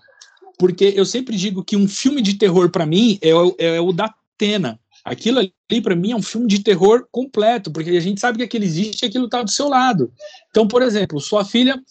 Porque 0.57 0.93
eu 0.95 1.05
sempre 1.05 1.35
digo 1.35 1.63
que 1.63 1.75
um 1.75 1.87
filme 1.87 2.21
de 2.21 2.35
terror, 2.35 2.69
para 2.69 2.85
mim, 2.85 3.17
é, 3.21 3.33
o, 3.33 3.55
é 3.57 3.81
o 3.81 3.91
da 3.91 4.05
Atena. 4.35 4.79
Aquilo 5.03 5.39
ali, 5.39 5.81
para 5.81 5.95
mim, 5.95 6.11
é 6.11 6.15
um 6.15 6.21
filme 6.21 6.47
de 6.47 6.63
terror 6.63 7.07
completo, 7.11 7.71
porque 7.71 7.89
a 7.89 7.99
gente 7.99 8.21
sabe 8.21 8.37
que 8.37 8.43
aquilo 8.43 8.63
existe 8.63 9.03
e 9.03 9.07
aquilo 9.07 9.25
está 9.25 9.41
do 9.41 9.49
seu 9.49 9.67
lado. 9.67 10.11
Então, 10.49 10.67
por 10.67 10.81
exemplo, 10.81 11.19
sua 11.19 11.43
filha 11.43 11.81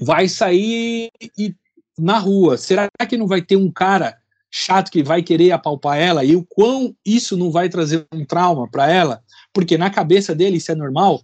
vai 0.00 0.28
sair 0.28 1.10
e, 1.36 1.54
na 1.98 2.18
rua. 2.18 2.56
Será 2.56 2.88
que 3.08 3.16
não 3.16 3.26
vai 3.26 3.42
ter 3.42 3.56
um 3.56 3.70
cara 3.70 4.19
chato 4.50 4.90
que 4.90 5.02
vai 5.02 5.22
querer 5.22 5.52
apalpar 5.52 5.98
ela 5.98 6.24
e 6.24 6.34
o 6.34 6.44
quão 6.44 6.94
isso 7.04 7.36
não 7.36 7.50
vai 7.50 7.68
trazer 7.68 8.06
um 8.12 8.24
trauma 8.24 8.68
para 8.68 8.90
ela, 8.90 9.22
porque 9.52 9.78
na 9.78 9.90
cabeça 9.90 10.34
dele 10.34 10.56
isso 10.56 10.72
é 10.72 10.74
normal. 10.74 11.22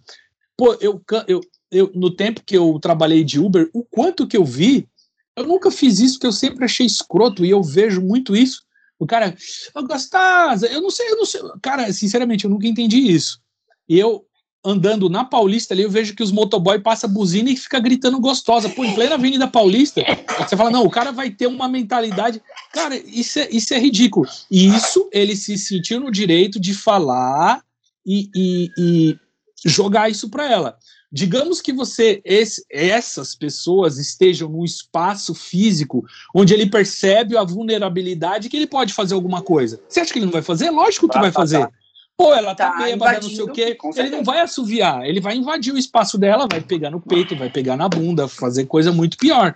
Pô, 0.55 0.73
eu, 0.79 1.01
eu, 1.27 1.41
eu 1.69 1.91
no 1.93 2.15
tempo 2.15 2.41
que 2.45 2.57
eu 2.57 2.79
trabalhei 2.79 3.23
de 3.23 3.39
Uber, 3.39 3.69
o 3.73 3.83
quanto 3.83 4.27
que 4.27 4.37
eu 4.37 4.45
vi, 4.45 4.87
eu 5.35 5.45
nunca 5.45 5.69
fiz 5.69 5.99
isso 5.99 6.19
que 6.19 6.25
eu 6.25 6.31
sempre 6.31 6.65
achei 6.65 6.85
escroto 6.85 7.45
e 7.45 7.49
eu 7.49 7.61
vejo 7.61 8.01
muito 8.01 8.35
isso. 8.35 8.63
O 8.99 9.05
cara, 9.05 9.35
oh, 9.75 9.83
gostosa, 9.83 10.65
eu 10.67 10.81
não 10.81 10.89
sei, 10.89 11.11
eu 11.11 11.17
não 11.17 11.25
sei. 11.25 11.41
Cara, 11.61 11.93
sinceramente, 11.93 12.45
eu 12.45 12.49
nunca 12.49 12.65
entendi 12.65 12.97
isso. 12.97 13.39
E 13.87 13.99
eu 13.99 14.26
andando 14.67 15.09
na 15.09 15.23
Paulista 15.23 15.73
ali, 15.73 15.83
eu 15.83 15.89
vejo 15.89 16.13
que 16.13 16.21
os 16.21 16.29
motoboy 16.29 16.77
passam 16.79 17.09
buzina 17.09 17.49
e 17.49 17.55
fica 17.55 17.79
gritando 17.79 18.19
gostosa. 18.19 18.67
Pô, 18.67 18.83
em 18.83 18.93
plena 18.93 19.15
Avenida 19.15 19.47
Paulista, 19.47 20.03
você 20.37 20.57
fala, 20.57 20.69
não, 20.69 20.83
o 20.83 20.89
cara 20.89 21.13
vai 21.13 21.29
ter 21.29 21.47
uma 21.47 21.69
mentalidade. 21.69 22.41
Cara, 22.73 22.97
isso 22.97 23.39
é, 23.39 23.47
isso 23.49 23.73
é 23.73 23.79
ridículo. 23.79 24.27
E 24.51 24.67
isso 24.67 25.09
ele 25.13 25.37
se 25.37 25.57
sentiu 25.57 26.01
no 26.01 26.11
direito 26.11 26.59
de 26.59 26.73
falar 26.73 27.61
e, 28.05 28.29
e, 28.35 28.69
e 28.77 29.17
jogar 29.65 30.11
isso 30.11 30.29
para 30.29 30.51
ela. 30.51 30.77
Digamos 31.09 31.61
que 31.61 31.71
você, 31.71 32.21
esse, 32.25 32.65
essas 32.69 33.33
pessoas 33.33 33.97
estejam 33.97 34.49
num 34.49 34.65
espaço 34.65 35.33
físico 35.33 36.05
onde 36.35 36.53
ele 36.53 36.65
percebe 36.65 37.37
a 37.37 37.45
vulnerabilidade 37.45 38.49
que 38.49 38.57
ele 38.57 38.67
pode 38.67 38.93
fazer 38.93 39.13
alguma 39.13 39.41
coisa. 39.41 39.79
Você 39.87 40.01
acha 40.01 40.11
que 40.11 40.19
ele 40.19 40.25
não 40.25 40.33
vai 40.33 40.41
fazer? 40.41 40.69
Lógico 40.69 41.07
que 41.07 41.13
tá, 41.13 41.21
vai 41.21 41.31
tá, 41.31 41.39
fazer. 41.39 41.59
Tá. 41.59 41.71
Pô, 42.17 42.33
ela 42.33 42.55
tá, 42.55 42.71
tá 42.71 42.83
bêbada, 42.83 43.19
não 43.21 43.29
sei 43.29 43.43
o 43.43 43.51
quê. 43.51 43.77
Ele 43.95 44.09
não 44.09 44.23
vai 44.23 44.41
assoviar, 44.41 45.05
ele 45.05 45.21
vai 45.21 45.35
invadir 45.35 45.71
o 45.71 45.77
espaço 45.77 46.17
dela, 46.17 46.47
vai 46.51 46.59
pegar 46.59 46.89
no 46.89 46.99
peito, 46.99 47.35
vai 47.35 47.49
pegar 47.49 47.77
na 47.77 47.87
bunda, 47.87 48.27
fazer 48.27 48.65
coisa 48.65 48.91
muito 48.91 49.17
pior. 49.17 49.53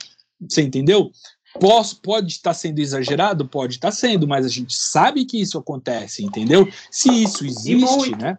Você 0.47 0.61
entendeu? 0.61 1.11
Posso, 1.59 1.99
pode 1.99 2.31
estar 2.31 2.53
sendo 2.53 2.77
exagerado? 2.77 3.47
Pode 3.47 3.75
estar 3.75 3.91
sendo, 3.91 4.27
mas 4.27 4.45
a 4.45 4.49
gente 4.49 4.75
sabe 4.75 5.25
que 5.25 5.41
isso 5.41 5.57
acontece, 5.57 6.23
entendeu? 6.23 6.71
Se 6.91 7.09
isso 7.09 7.43
existe, 7.43 8.15
né? 8.15 8.37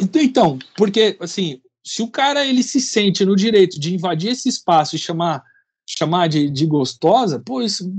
Então, 0.00 0.58
porque, 0.76 1.16
assim, 1.20 1.60
se 1.84 2.02
o 2.02 2.08
cara 2.08 2.44
ele 2.44 2.64
se 2.64 2.80
sente 2.80 3.24
no 3.24 3.36
direito 3.36 3.78
de 3.78 3.94
invadir 3.94 4.32
esse 4.32 4.48
espaço 4.48 4.96
e 4.96 4.98
chamar 4.98 5.42
chamar 5.84 6.28
de, 6.28 6.48
de 6.48 6.64
gostosa, 6.64 7.42
pô, 7.44 7.60
isso, 7.60 7.92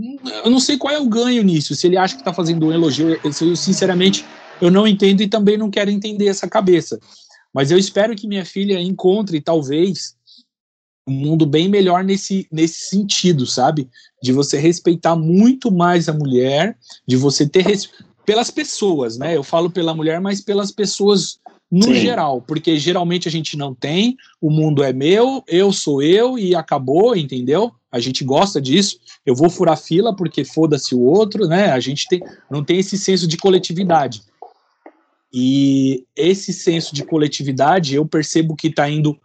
eu 0.44 0.50
não 0.50 0.60
sei 0.60 0.78
qual 0.78 0.94
é 0.94 1.00
o 1.00 1.06
ganho 1.06 1.44
nisso. 1.44 1.76
Se 1.76 1.86
ele 1.86 1.98
acha 1.98 2.16
que 2.16 2.22
está 2.22 2.34
fazendo 2.34 2.66
um 2.66 2.72
elogio, 2.72 3.20
eu 3.24 3.56
sinceramente 3.56 4.26
eu 4.62 4.72
não 4.72 4.88
entendo 4.88 5.22
e 5.22 5.28
também 5.28 5.58
não 5.58 5.70
quero 5.70 5.90
entender 5.90 6.28
essa 6.28 6.48
cabeça. 6.48 7.00
Mas 7.54 7.72
eu 7.72 7.78
espero 7.78 8.16
que 8.16 8.28
minha 8.28 8.46
filha 8.46 8.80
encontre, 8.80 9.40
talvez, 9.40 10.16
um 11.08 11.14
mundo 11.14 11.46
bem 11.46 11.68
melhor 11.68 12.04
nesse, 12.04 12.48
nesse 12.52 12.90
sentido, 12.90 13.46
sabe? 13.46 13.90
De 14.22 14.32
você 14.32 14.58
respeitar 14.58 15.16
muito 15.16 15.72
mais 15.72 16.08
a 16.10 16.14
mulher, 16.14 16.78
de 17.06 17.16
você 17.16 17.48
ter 17.48 17.66
pelas 18.26 18.50
pessoas, 18.50 19.18
né? 19.18 19.36
Eu 19.36 19.44
falo 19.44 19.70
pela 19.70 19.94
mulher, 19.94 20.20
mas 20.20 20.42
pelas 20.42 20.72
pessoas 20.72 21.40
no 21.70 21.88
Sim. 21.88 21.96
geral, 21.96 22.42
porque 22.42 22.78
geralmente 22.78 23.28
a 23.28 23.32
gente 23.32 23.58
não 23.58 23.74
tem, 23.74 24.16
o 24.40 24.50
mundo 24.50 24.84
é 24.84 24.94
meu, 24.94 25.44
eu 25.48 25.74
sou 25.74 26.04
eu 26.04 26.38
e 26.38 26.56
acabou, 26.56 27.16
entendeu? 27.16 27.72
A 27.92 28.00
gente 28.00 28.24
gosta 28.24 28.62
disso. 28.62 29.00
Eu 29.26 29.36
vou 29.36 29.50
furar 29.50 29.78
fila 29.78 30.16
porque 30.16 30.46
foda-se 30.46 30.94
o 30.94 31.02
outro, 31.02 31.48
né? 31.48 31.72
A 31.72 31.80
gente 31.80 32.08
tem, 32.08 32.22
não 32.50 32.64
tem 32.64 32.80
esse 32.80 32.98
senso 32.98 33.28
de 33.28 33.38
coletividade. 33.38 34.22
E 35.34 36.06
esse 36.16 36.54
senso 36.54 36.94
de 36.94 37.04
coletividade 37.04 37.96
eu 37.96 38.06
percebo 38.06 38.56
que 38.56 38.68
está 38.68 38.90
indo 38.90 39.18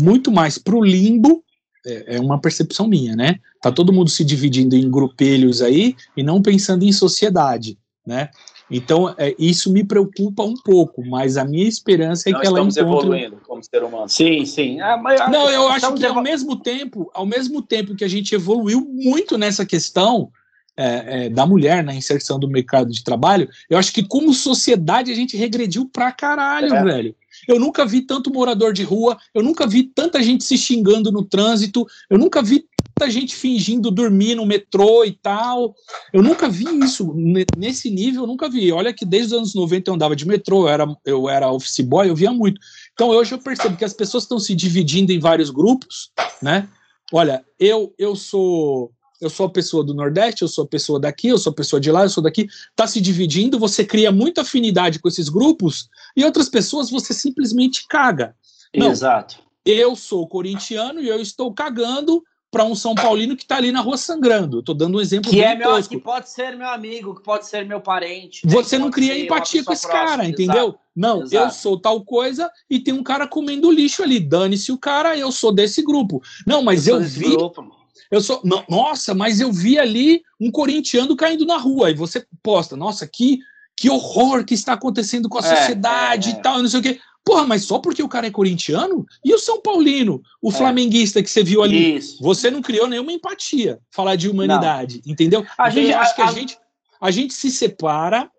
muito 0.00 0.30
mais 0.30 0.58
para 0.58 0.76
o 0.76 0.84
limbo. 0.84 1.42
É, 1.86 2.16
é 2.16 2.20
uma 2.20 2.40
percepção 2.40 2.86
minha, 2.88 3.14
né? 3.16 3.36
Tá 3.62 3.70
todo 3.72 3.92
mundo 3.92 4.10
se 4.10 4.24
dividindo 4.24 4.76
em 4.76 4.90
grupelhos 4.90 5.62
aí 5.62 5.94
e 6.16 6.22
não 6.22 6.42
pensando 6.42 6.84
em 6.84 6.92
sociedade, 6.92 7.78
né? 8.06 8.28
Então, 8.68 9.14
é, 9.16 9.32
isso 9.38 9.72
me 9.72 9.84
preocupa 9.84 10.42
um 10.42 10.54
pouco, 10.54 11.04
mas 11.06 11.36
a 11.36 11.44
minha 11.44 11.68
esperança 11.68 12.28
é 12.28 12.32
Não 12.32 12.40
que 12.40 12.46
ela 12.48 12.58
estamos 12.58 12.76
encontre. 12.76 13.06
evoluindo 13.06 13.36
como 13.46 13.62
ser 13.62 13.84
humano. 13.84 14.08
Sim, 14.08 14.44
sim. 14.44 14.80
Ah, 14.80 14.96
mas 14.96 15.20
Não, 15.30 15.48
eu 15.48 15.68
acho 15.68 15.76
estamos 15.76 16.00
que 16.00 16.06
ao 16.06 16.10
evol- 16.10 16.22
mesmo 16.24 16.56
tempo, 16.56 17.08
ao 17.14 17.24
mesmo 17.24 17.62
tempo 17.62 17.94
que 17.94 18.02
a 18.04 18.08
gente 18.08 18.34
evoluiu 18.34 18.80
muito 18.80 19.38
nessa 19.38 19.64
questão 19.64 20.30
é, 20.76 21.26
é, 21.26 21.28
da 21.30 21.46
mulher 21.46 21.82
na 21.82 21.94
inserção 21.94 22.38
do 22.38 22.48
mercado 22.48 22.90
de 22.92 23.02
trabalho, 23.02 23.48
eu 23.70 23.78
acho 23.78 23.92
que 23.92 24.02
como 24.02 24.32
sociedade 24.34 25.10
a 25.10 25.14
gente 25.14 25.36
regrediu 25.36 25.88
pra 25.90 26.12
caralho, 26.12 26.74
É. 26.74 26.84
velho. 26.84 27.14
Eu 27.46 27.60
nunca 27.60 27.84
vi 27.84 28.00
tanto 28.02 28.32
morador 28.32 28.72
de 28.72 28.82
rua, 28.82 29.18
eu 29.34 29.42
nunca 29.42 29.66
vi 29.66 29.82
tanta 29.84 30.22
gente 30.22 30.42
se 30.44 30.56
xingando 30.56 31.12
no 31.12 31.22
trânsito, 31.24 31.86
eu 32.10 32.18
nunca 32.18 32.42
vi 32.42 32.64
tanta 32.94 33.10
gente 33.10 33.34
fingindo 33.36 33.90
dormir 33.90 34.34
no 34.34 34.46
metrô 34.46 35.04
e 35.04 35.12
tal. 35.12 35.74
Eu 36.14 36.22
nunca 36.22 36.48
vi 36.48 36.64
isso 36.82 37.12
ne- 37.14 37.44
nesse 37.56 37.90
nível, 37.90 38.22
eu 38.22 38.26
nunca 38.26 38.48
vi. 38.48 38.72
Olha 38.72 38.92
que 38.92 39.04
desde 39.04 39.34
os 39.34 39.38
anos 39.38 39.54
90 39.54 39.90
eu 39.90 39.94
andava 39.94 40.16
de 40.16 40.26
metrô, 40.26 40.62
eu 40.62 40.68
era, 40.68 40.96
eu 41.04 41.28
era 41.28 41.52
office 41.52 41.80
boy, 41.80 42.08
eu 42.08 42.16
via 42.16 42.32
muito. 42.32 42.58
Então 42.94 43.08
hoje 43.10 43.32
eu 43.34 43.38
percebo 43.38 43.76
que 43.76 43.84
as 43.84 43.92
pessoas 43.92 44.24
estão 44.24 44.38
se 44.38 44.54
dividindo 44.54 45.12
em 45.12 45.18
vários 45.18 45.50
grupos, 45.50 46.10
né? 46.40 46.66
Olha, 47.12 47.44
eu 47.60 47.92
eu 47.98 48.16
sou 48.16 48.90
eu 49.20 49.30
sou 49.30 49.46
a 49.46 49.50
pessoa 49.50 49.82
do 49.84 49.94
Nordeste, 49.94 50.42
eu 50.42 50.48
sou 50.48 50.64
a 50.64 50.68
pessoa 50.68 51.00
daqui, 51.00 51.28
eu 51.28 51.38
sou 51.38 51.50
a 51.50 51.54
pessoa 51.54 51.80
de 51.80 51.90
lá, 51.90 52.02
eu 52.02 52.10
sou 52.10 52.22
daqui. 52.22 52.48
Tá 52.74 52.86
se 52.86 53.00
dividindo, 53.00 53.58
você 53.58 53.84
cria 53.84 54.12
muita 54.12 54.42
afinidade 54.42 54.98
com 54.98 55.08
esses 55.08 55.28
grupos 55.28 55.88
e 56.16 56.24
outras 56.24 56.48
pessoas 56.48 56.90
você 56.90 57.14
simplesmente 57.14 57.86
caga. 57.88 58.34
Não. 58.74 58.90
Exato. 58.90 59.38
Eu 59.64 59.96
sou 59.96 60.26
corintiano 60.28 61.00
e 61.00 61.08
eu 61.08 61.20
estou 61.20 61.52
cagando 61.52 62.22
para 62.50 62.64
um 62.64 62.74
São 62.74 62.94
Paulino 62.94 63.36
que 63.36 63.42
está 63.42 63.56
ali 63.56 63.72
na 63.72 63.80
rua 63.80 63.96
sangrando. 63.96 64.58
Eu 64.58 64.62
tô 64.62 64.72
dando 64.72 64.96
um 64.96 65.00
exemplo 65.00 65.30
Que, 65.30 65.42
é 65.42 65.54
meu, 65.54 65.68
tosco. 65.68 65.94
que 65.94 66.00
pode 66.00 66.30
ser 66.30 66.56
meu 66.56 66.68
amigo, 66.68 67.14
que 67.14 67.22
pode 67.22 67.46
ser 67.46 67.66
meu 67.66 67.80
parente. 67.80 68.40
Você 68.44 68.78
não 68.78 68.90
cria 68.90 69.18
empatia 69.18 69.64
com 69.64 69.72
esse 69.72 69.82
pessoa 69.82 69.92
cara, 69.92 70.12
próxima, 70.14 70.28
entendeu? 70.30 70.64
exato. 70.68 70.78
Não, 70.94 71.18
eu 71.18 71.24
Exato. 71.24 71.54
sou 71.56 71.78
tal 71.78 72.02
coisa 72.02 72.50
e 72.70 72.80
tem 72.80 72.94
um 72.94 73.02
cara 73.02 73.28
comendo 73.28 73.70
lixo 73.70 74.02
ali. 74.02 74.18
Dane-se 74.18 74.72
o 74.72 74.78
cara, 74.78 75.14
eu 75.18 75.30
sou 75.30 75.52
desse 75.52 75.82
grupo. 75.82 76.22
Não, 76.46 76.62
mas 76.62 76.88
eu, 76.88 76.98
desse 76.98 77.18
vi, 77.18 77.28
grupo. 77.28 77.62
Eu 78.10 78.20
sou, 78.20 78.40
não, 78.44 78.64
nossa, 78.68 79.14
mas 79.14 79.40
eu 79.40 79.52
vi 79.52 79.78
ali 79.78 80.22
um 80.40 80.50
corintiano 80.50 81.14
caindo 81.16 81.44
na 81.46 81.56
rua 81.56 81.90
e 81.90 81.94
você 81.94 82.24
posta, 82.42 82.76
nossa, 82.76 83.06
que 83.06 83.38
que 83.78 83.90
horror 83.90 84.42
que 84.42 84.54
está 84.54 84.72
acontecendo 84.72 85.28
com 85.28 85.36
a 85.38 85.46
É, 85.46 85.54
sociedade 85.56 86.30
é, 86.30 86.32
é. 86.32 86.36
e 86.38 86.42
tal, 86.42 86.62
não 86.62 86.68
sei 86.68 86.80
o 86.80 86.82
quê. 86.82 86.98
Porra, 87.22 87.46
mas 87.46 87.64
só 87.64 87.78
porque 87.78 88.02
o 88.02 88.08
cara 88.08 88.26
é 88.26 88.30
corintiano? 88.30 89.04
E 89.22 89.34
o 89.34 89.38
São 89.38 89.60
Paulino, 89.60 90.22
o 90.40 90.48
É. 90.48 90.52
flamenguista 90.52 91.22
que 91.22 91.28
você 91.28 91.42
viu 91.44 91.62
ali? 91.62 91.96
Isso. 91.96 92.22
Você 92.22 92.50
não 92.50 92.62
criou 92.62 92.86
nenhuma 92.88 93.12
empatia 93.12 93.78
falar 93.90 94.16
de 94.16 94.30
humanidade, 94.30 95.02
entendeu? 95.04 95.44
A 95.58 95.68
Então, 95.68 95.82
gente- 95.82 95.90
eu 95.92 95.98
acho 95.98 96.14
que 96.14 96.22
a, 96.22 96.26
a- 96.28 96.32
gente 96.32 96.58
a 96.98 97.10
gente 97.10 97.34
se 97.34 97.50
separa 97.50 98.30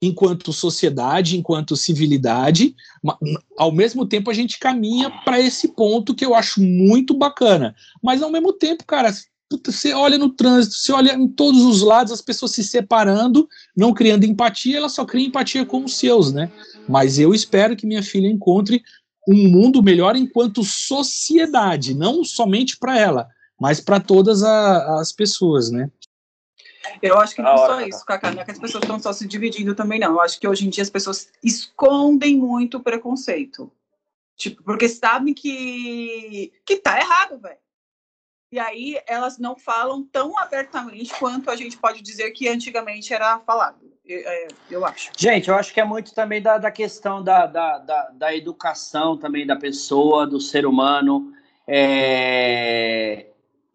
enquanto 0.00 0.52
sociedade, 0.52 1.36
enquanto 1.36 1.76
civilidade, 1.76 2.74
ao 3.56 3.72
mesmo 3.72 4.06
tempo 4.06 4.30
a 4.30 4.34
gente 4.34 4.58
caminha 4.58 5.10
para 5.24 5.40
esse 5.40 5.68
ponto 5.68 6.14
que 6.14 6.24
eu 6.24 6.34
acho 6.34 6.60
muito 6.62 7.14
bacana. 7.14 7.74
Mas 8.02 8.22
ao 8.22 8.30
mesmo 8.30 8.52
tempo, 8.52 8.84
cara, 8.86 9.12
você 9.64 9.92
olha 9.92 10.18
no 10.18 10.28
trânsito, 10.30 10.76
você 10.76 10.92
olha 10.92 11.14
em 11.14 11.26
todos 11.26 11.62
os 11.62 11.82
lados 11.82 12.12
as 12.12 12.20
pessoas 12.20 12.52
se 12.52 12.62
separando, 12.62 13.48
não 13.76 13.92
criando 13.92 14.24
empatia, 14.24 14.76
ela 14.76 14.88
só 14.88 15.04
cria 15.04 15.26
empatia 15.26 15.64
com 15.64 15.84
os 15.84 15.98
seus, 15.98 16.32
né? 16.32 16.50
Mas 16.86 17.18
eu 17.18 17.34
espero 17.34 17.74
que 17.76 17.86
minha 17.86 18.02
filha 18.02 18.28
encontre 18.28 18.82
um 19.28 19.48
mundo 19.48 19.82
melhor 19.82 20.16
enquanto 20.16 20.62
sociedade, 20.64 21.94
não 21.94 22.24
somente 22.24 22.76
para 22.78 22.98
ela, 22.98 23.28
mas 23.60 23.80
para 23.80 23.98
todas 24.00 24.42
a- 24.42 25.00
as 25.00 25.12
pessoas, 25.12 25.70
né? 25.70 25.90
Eu 27.02 27.18
acho 27.18 27.34
que 27.34 27.42
não 27.42 27.50
é 27.50 27.54
hora, 27.54 27.74
só 27.74 27.80
isso, 27.80 28.04
Cacá, 28.04 28.30
não 28.30 28.42
é 28.42 28.44
que 28.44 28.50
as 28.50 28.58
pessoas 28.58 28.82
estão 28.82 28.98
só 28.98 29.12
se 29.12 29.26
dividindo 29.26 29.74
também, 29.74 29.98
não. 29.98 30.12
Eu 30.12 30.20
acho 30.20 30.38
que 30.38 30.48
hoje 30.48 30.66
em 30.66 30.70
dia 30.70 30.82
as 30.82 30.90
pessoas 30.90 31.30
escondem 31.42 32.36
muito 32.36 32.78
o 32.78 32.82
preconceito. 32.82 33.70
Tipo, 34.36 34.62
porque 34.62 34.88
sabem 34.88 35.34
que, 35.34 36.52
que 36.64 36.76
tá 36.76 36.98
errado, 36.98 37.38
velho. 37.38 37.58
E 38.50 38.58
aí 38.58 38.98
elas 39.06 39.36
não 39.38 39.56
falam 39.56 40.04
tão 40.04 40.38
abertamente 40.38 41.12
quanto 41.18 41.50
a 41.50 41.56
gente 41.56 41.76
pode 41.76 42.00
dizer 42.00 42.30
que 42.30 42.48
antigamente 42.48 43.12
era 43.12 43.38
falado. 43.40 43.78
Eu, 44.06 44.26
é, 44.26 44.48
eu 44.70 44.86
acho. 44.86 45.10
Gente, 45.16 45.48
eu 45.48 45.54
acho 45.54 45.74
que 45.74 45.80
é 45.80 45.84
muito 45.84 46.14
também 46.14 46.40
da, 46.40 46.56
da 46.56 46.70
questão 46.70 47.22
da, 47.22 47.46
da, 47.46 47.78
da, 47.78 48.10
da 48.10 48.34
educação 48.34 49.18
também 49.18 49.46
da 49.46 49.56
pessoa, 49.56 50.26
do 50.26 50.40
ser 50.40 50.64
humano. 50.64 51.34
É, 51.66 53.26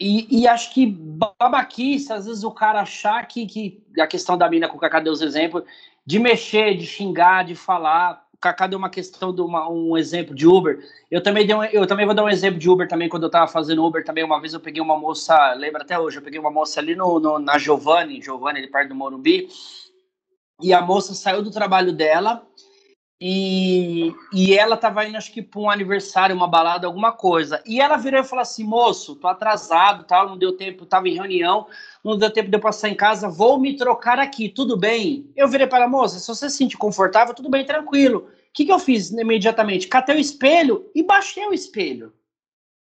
E, 0.04 0.42
e 0.42 0.48
acho 0.50 0.74
que 0.74 0.86
babaquice, 0.86 2.12
às 2.12 2.26
vezes 2.26 2.44
o 2.44 2.52
cara 2.52 2.82
achar 2.82 3.26
que, 3.26 3.46
que 3.46 3.82
a 3.98 4.06
questão 4.06 4.38
da 4.38 4.50
mina 4.50 4.68
com 4.68 4.76
o 4.76 4.80
Cacá 4.80 5.00
deu 5.00 5.14
os 5.14 5.22
exemplos, 5.22 5.64
de 6.06 6.20
mexer, 6.20 6.76
de 6.76 6.86
xingar, 6.86 7.46
de 7.46 7.56
falar. 7.56 8.22
O 8.34 8.38
Cacá 8.38 8.68
deu 8.68 8.78
uma 8.78 8.90
questão 8.90 9.34
de 9.34 9.42
uma, 9.42 9.70
um 9.70 9.96
exemplo 9.98 10.36
de 10.36 10.46
Uber. 10.46 10.84
Eu 11.10 11.24
também, 11.24 11.48
dei 11.48 11.56
um, 11.56 11.64
eu 11.64 11.88
também 11.88 12.06
vou 12.06 12.14
dar 12.14 12.26
um 12.26 12.30
exemplo 12.30 12.60
de 12.60 12.70
Uber 12.70 12.86
também, 12.86 13.08
quando 13.08 13.24
eu 13.24 13.30
tava 13.30 13.48
fazendo 13.48 13.82
Uber 13.86 14.04
também, 14.04 14.26
uma 14.26 14.42
vez 14.42 14.54
eu 14.54 14.60
peguei 14.60 14.82
uma 14.82 14.98
moça, 15.00 15.54
lembra 15.54 15.84
até 15.84 15.98
hoje, 15.98 16.18
eu 16.18 16.22
peguei 16.22 16.38
uma 16.38 16.52
moça 16.52 16.82
ali 16.82 16.96
no, 16.96 17.18
no- 17.22 17.40
na 17.40 17.58
Giovanni, 17.58 18.22
Giovanni, 18.22 18.60
ali 18.60 18.68
perto 18.68 18.90
do 18.90 18.96
Morumbi, 18.96 19.48
e 20.62 20.74
a 20.74 20.82
moça 20.82 21.14
saiu 21.14 21.42
do 21.42 21.50
trabalho 21.50 21.94
dela 21.94 22.46
e, 23.26 24.14
e 24.34 24.54
ela 24.54 24.76
tava 24.76 25.06
indo, 25.06 25.16
acho 25.16 25.32
que 25.32 25.42
para 25.42 25.62
um 25.62 25.70
aniversário, 25.70 26.36
uma 26.36 26.46
balada, 26.46 26.88
alguma 26.88 27.14
coisa. 27.14 27.64
E 27.66 27.80
ela 27.80 27.96
virou 27.96 28.20
e 28.20 28.24
falou 28.26 28.42
assim: 28.42 28.66
moço, 28.66 29.16
tô 29.16 29.30
atrasado, 29.30 30.04
tal, 30.04 30.28
não 30.28 30.38
deu 30.38 30.58
tempo, 30.58 30.86
tava 30.86 31.08
em 31.08 31.14
reunião, 31.14 31.66
não 32.04 32.18
deu 32.18 32.30
tempo 32.30 32.50
de 32.50 32.58
eu 32.58 32.60
passar 32.60 32.90
em 32.90 32.96
casa, 32.96 33.30
vou 33.30 33.58
me 33.58 33.78
trocar 33.78 34.20
aqui, 34.20 34.50
tudo 34.50 34.76
bem? 34.76 35.32
Eu 35.38 35.48
virei 35.48 35.66
para 35.66 35.86
a 35.86 35.88
moça: 35.88 36.20
se 36.20 36.28
você 36.28 36.50
se 36.50 36.58
sentir 36.58 36.76
confortável, 36.76 37.34
tudo 37.34 37.50
bem, 37.50 37.66
tranquilo. 37.66 38.28
O 38.28 38.54
que, 38.54 38.66
que 38.66 38.72
eu 38.74 38.78
fiz 38.78 39.10
imediatamente? 39.12 39.88
Catei 39.88 40.18
o 40.18 40.20
espelho 40.20 40.92
e 40.94 41.02
baixei 41.02 41.48
o 41.48 41.54
espelho. 41.54 42.12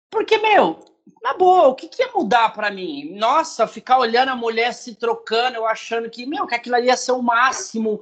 Porque, 0.08 0.38
meu, 0.38 0.78
na 1.20 1.34
boa, 1.34 1.66
o 1.66 1.74
que, 1.74 1.88
que 1.88 2.02
ia 2.02 2.12
mudar 2.14 2.50
para 2.50 2.70
mim? 2.70 3.16
Nossa, 3.16 3.66
ficar 3.66 3.98
olhando 3.98 4.28
a 4.28 4.36
mulher 4.36 4.74
se 4.74 4.94
trocando, 4.94 5.56
eu 5.56 5.66
achando 5.66 6.08
que, 6.08 6.24
meu, 6.24 6.46
que 6.46 6.54
aquilo 6.54 6.76
ali 6.76 6.86
ia 6.86 6.96
ser 6.96 7.10
o 7.10 7.20
máximo. 7.20 8.00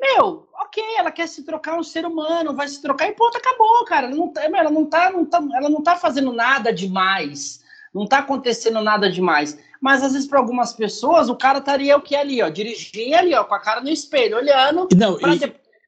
Meu, 0.00 0.48
ok, 0.54 0.82
ela 0.96 1.10
quer 1.10 1.26
se 1.26 1.44
trocar 1.44 1.76
um 1.76 1.82
ser 1.82 2.06
humano, 2.06 2.54
vai 2.54 2.68
se 2.68 2.80
trocar 2.80 3.08
e 3.08 3.12
ponto, 3.12 3.36
acabou, 3.36 3.84
cara. 3.84 4.06
Ela 4.06 4.14
não 4.16 4.28
tá, 4.28 4.44
ela 4.44 4.70
não 4.70 4.84
tá, 4.84 5.10
não 5.10 5.24
tá, 5.24 5.42
ela 5.54 5.68
não 5.68 5.82
tá 5.82 5.96
fazendo 5.96 6.32
nada 6.32 6.72
demais. 6.72 7.64
Não 7.92 8.06
tá 8.06 8.18
acontecendo 8.18 8.80
nada 8.80 9.10
demais. 9.10 9.58
Mas 9.80 10.02
às 10.02 10.12
vezes, 10.12 10.28
para 10.28 10.38
algumas 10.38 10.72
pessoas, 10.72 11.28
o 11.28 11.36
cara 11.36 11.58
estaria 11.58 11.96
o 11.96 12.00
que 12.00 12.14
ali, 12.14 12.42
ó, 12.42 12.48
dirigindo 12.48 13.16
ali, 13.16 13.34
ó, 13.34 13.44
com 13.44 13.54
a 13.54 13.60
cara 13.60 13.80
no 13.80 13.88
espelho, 13.88 14.36
olhando, 14.36 14.88
Não, 14.94 15.16
para 15.18 15.34
e, 15.34 15.38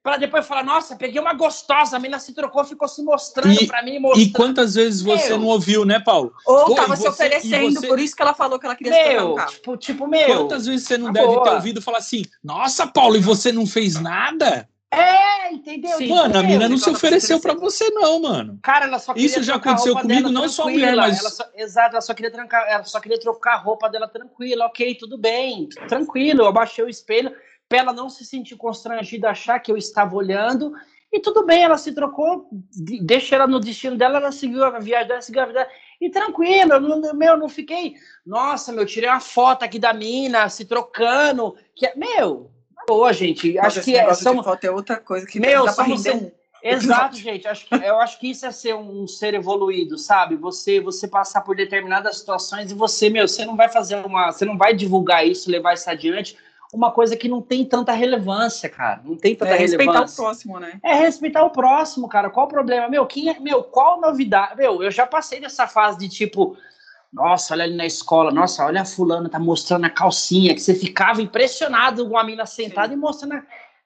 pra 0.03 0.17
depois 0.17 0.47
falar, 0.47 0.65
nossa, 0.65 0.97
peguei 0.97 1.21
uma 1.21 1.35
gostosa, 1.35 1.97
a 1.97 1.99
menina 2.01 2.19
se 2.19 2.35
trocou, 2.35 2.65
ficou 2.65 2.89
se 2.89 3.03
mostrando 3.03 3.63
E- 3.63 3.67
para 3.67 3.83
mim, 3.83 3.97
e 3.97 3.99
mostrando. 3.99 4.33
quantas 4.33 4.75
vezes 4.75 5.03
você 5.03 5.29
Meu. 5.31 5.39
não 5.41 5.47
ouviu, 5.49 5.85
né, 5.85 6.01
Paulo? 6.01 6.33
Ou 6.47 6.67
Pô, 6.67 6.75
tava 6.75 6.95
e 6.95 6.97
se 6.97 7.03
você- 7.03 7.09
oferecendo, 7.09 7.71
e 7.71 7.75
você- 7.75 7.87
por 7.87 7.99
isso 7.99 8.17
que 8.17 8.23
ela 8.23 8.35
falou 8.35 8.59
que 8.59 8.67
ela 8.67 8.75
queria 8.77 8.93
se 8.93 8.99
trocar 9.05 9.21
Meu, 9.25 9.35
carro. 9.35 9.51
tipo, 9.53 9.77
tipo, 9.77 10.07
meu. 10.07 10.27
Quantas 10.39 10.67
vezes 10.67 10.87
você 10.87 10.97
não 10.97 11.13
deve 11.13 11.27
boa. 11.27 11.45
ter 11.45 11.51
ouvido 11.55 11.83
falar 11.83 11.99
assim: 11.99 12.23
Nossa, 12.43 12.87
Paulo, 12.87 13.17
e 13.17 13.21
você 13.21 13.53
não 13.53 13.67
fez 13.67 14.01
nada? 14.01 14.69
É, 14.93 15.53
entendeu? 15.53 15.97
Sim. 15.99 16.09
mano, 16.09 16.37
a 16.37 16.43
Meu, 16.43 16.51
mina 16.51 16.69
não 16.69 16.75
ela 16.75 16.79
se 16.85 16.91
ofereceu 16.91 17.37
se 17.37 17.43
pra 17.43 17.55
você, 17.55 17.91
não, 17.91 18.21
mano. 18.23 18.59
Cara, 18.61 18.87
ela 18.87 18.99
só 18.99 19.13
queria 19.15 19.25
Isso 19.27 19.41
já 19.41 19.53
a 19.55 19.57
aconteceu 19.57 19.95
comigo, 19.95 20.29
não 20.31 20.49
só 20.49 20.65
tranquila. 20.65 20.91
mulher, 20.91 20.97
mas- 21.01 21.21
Ela 21.21 21.31
só- 21.31 21.45
exato, 21.55 21.91
ela 21.95 22.01
só 22.01 22.13
queria 22.13 22.31
trancar, 22.33 22.67
ela 22.69 22.83
só 22.83 22.99
queria 22.99 23.21
trocar 23.21 23.53
a 23.55 23.59
roupa 23.59 23.89
dela 23.89 24.09
tranquila, 24.09 24.67
ok, 24.67 24.97
tudo 24.97 25.17
bem, 25.17 25.69
tranquilo. 25.89 26.43
Eu 26.43 26.49
abaixei 26.49 26.85
o 26.85 26.89
espelho 26.89 27.33
pra 27.71 27.79
ela 27.79 27.93
não 27.93 28.11
se 28.11 28.25
sentir 28.25 28.57
constrangida, 28.57 29.31
achar 29.31 29.61
que 29.61 29.71
eu 29.71 29.77
estava 29.77 30.17
olhando. 30.17 30.75
E 31.13 31.21
tudo 31.21 31.47
bem, 31.47 31.63
ela 31.63 31.79
se 31.79 31.93
trocou, 31.93 32.49
de- 32.53 33.01
deixa 33.01 33.37
ela 33.37 33.47
no 33.47 33.61
destino 33.61 33.97
dela, 33.97 34.19
ela 34.19 34.33
seguiu 34.33 34.65
a 34.65 34.79
viagem 34.81 35.07
dela, 35.07 35.23
seguiu 35.23 35.43
a 35.43 35.47
vida 35.47 35.61
dela. 35.61 35.71
E 36.01 36.11
tranquilo, 36.11 36.73
eu 36.73 36.81
não, 36.81 37.15
meu, 37.15 37.37
não 37.37 37.49
fiquei. 37.49 37.95
Nossa, 38.27 38.73
meu, 38.73 38.85
tirei 38.85 39.09
uma 39.09 39.21
foto 39.21 39.63
aqui 39.63 39.79
da 39.79 39.93
mina 39.93 40.49
se 40.49 40.65
trocando. 40.65 41.55
Que, 41.77 41.93
meu, 41.97 42.51
na 42.75 42.83
boa, 42.89 43.13
gente. 43.13 43.55
Mas 43.55 43.79
Acho 43.79 43.83
que 43.83 43.95
é, 43.97 44.13
são, 44.15 44.43
foto 44.43 44.65
é 44.65 44.71
outra 44.71 44.97
coisa 44.97 45.25
que 45.25 45.39
Meu, 45.39 45.65
dá 45.65 45.73
pra 45.73 45.85
somos 45.85 46.05
render 46.05 46.27
um. 46.27 46.31
Exato, 46.63 47.17
gente. 47.17 47.47
Acho 47.49 47.67
que, 47.67 47.75
eu 47.75 47.99
acho 48.01 48.19
que 48.19 48.31
isso 48.31 48.45
é 48.45 48.51
ser 48.51 48.75
um 48.75 49.07
ser 49.07 49.33
evoluído, 49.33 49.97
sabe? 49.97 50.37
Você 50.37 50.79
você 50.81 51.09
passar 51.09 51.41
por 51.41 51.57
determinadas 51.57 52.19
situações 52.19 52.71
e 52.71 52.75
você, 52.75 53.09
meu, 53.09 53.27
você 53.27 53.45
não 53.47 53.57
vai 53.57 53.69
fazer 53.69 54.05
uma. 54.05 54.31
Você 54.33 54.45
não 54.45 54.59
vai 54.59 54.75
divulgar 54.75 55.27
isso, 55.27 55.51
levar 55.51 55.73
isso 55.75 55.89
adiante, 55.89 56.37
uma 56.73 56.91
coisa 56.93 57.17
que 57.17 57.29
não 57.29 57.43
tem 57.43 57.65
tanta 57.65 57.93
relevância, 57.93 58.69
cara. 58.69 59.01
Não 59.05 59.17
tem 59.17 59.35
tanta 59.35 59.53
é 59.53 59.59
relevância. 59.59 59.79
respeitar 59.79 60.13
o 60.13 60.17
próximo, 60.17 60.61
né? 60.61 60.81
É 60.83 60.95
respeitar 60.95 61.45
o 61.45 61.51
próximo, 61.51 62.09
cara. 62.09 62.31
Qual 62.31 62.47
o 62.47 62.49
problema? 62.49 62.89
Meu, 62.89 63.07
quem 63.07 63.29
é, 63.29 63.39
meu, 63.41 63.63
qual 63.63 64.01
novidade? 64.01 64.57
Meu, 64.57 64.83
eu 64.83 64.91
já 64.91 65.07
passei 65.07 65.41
dessa 65.41 65.67
fase 65.67 65.99
de 65.99 66.09
tipo, 66.09 66.57
nossa, 67.13 67.55
olha 67.55 67.65
ali 67.65 67.75
na 67.75 67.87
escola, 67.87 68.31
nossa, 68.31 68.65
olha 68.65 68.83
a 68.83 68.85
fulana, 68.85 69.29
tá 69.29 69.39
mostrando 69.39 69.85
a 69.85 69.91
calcinha, 69.91 70.55
que 70.55 70.61
você 70.61 70.75
ficava 70.75 71.21
impressionado 71.21 72.09
com 72.09 72.17
a 72.17 72.25
mina 72.25 72.47
sentada 72.47 72.89
Sim. 72.89 72.95
e 72.95 72.97
mostrando 72.97 73.35
a... 73.35 73.43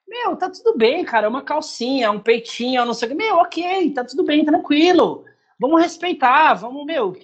Meu, 0.07 0.37
tá 0.37 0.51
tudo 0.51 0.77
bem, 0.77 1.03
cara, 1.05 1.27
é 1.27 1.29
uma 1.29 1.43
calcinha, 1.43 2.11
um 2.11 2.21
peitinho, 2.21 2.85
não 2.85 2.93
sei 2.93 3.09
o 3.09 3.11
que. 3.11 3.17
Meu, 3.17 3.37
ok, 3.37 3.91
tá 3.93 4.05
tudo 4.05 4.23
bem, 4.23 4.45
tranquilo. 4.45 5.25
Vamos 5.59 5.81
respeitar, 5.81 6.53
vamos, 6.55 6.85
meu... 6.85 7.17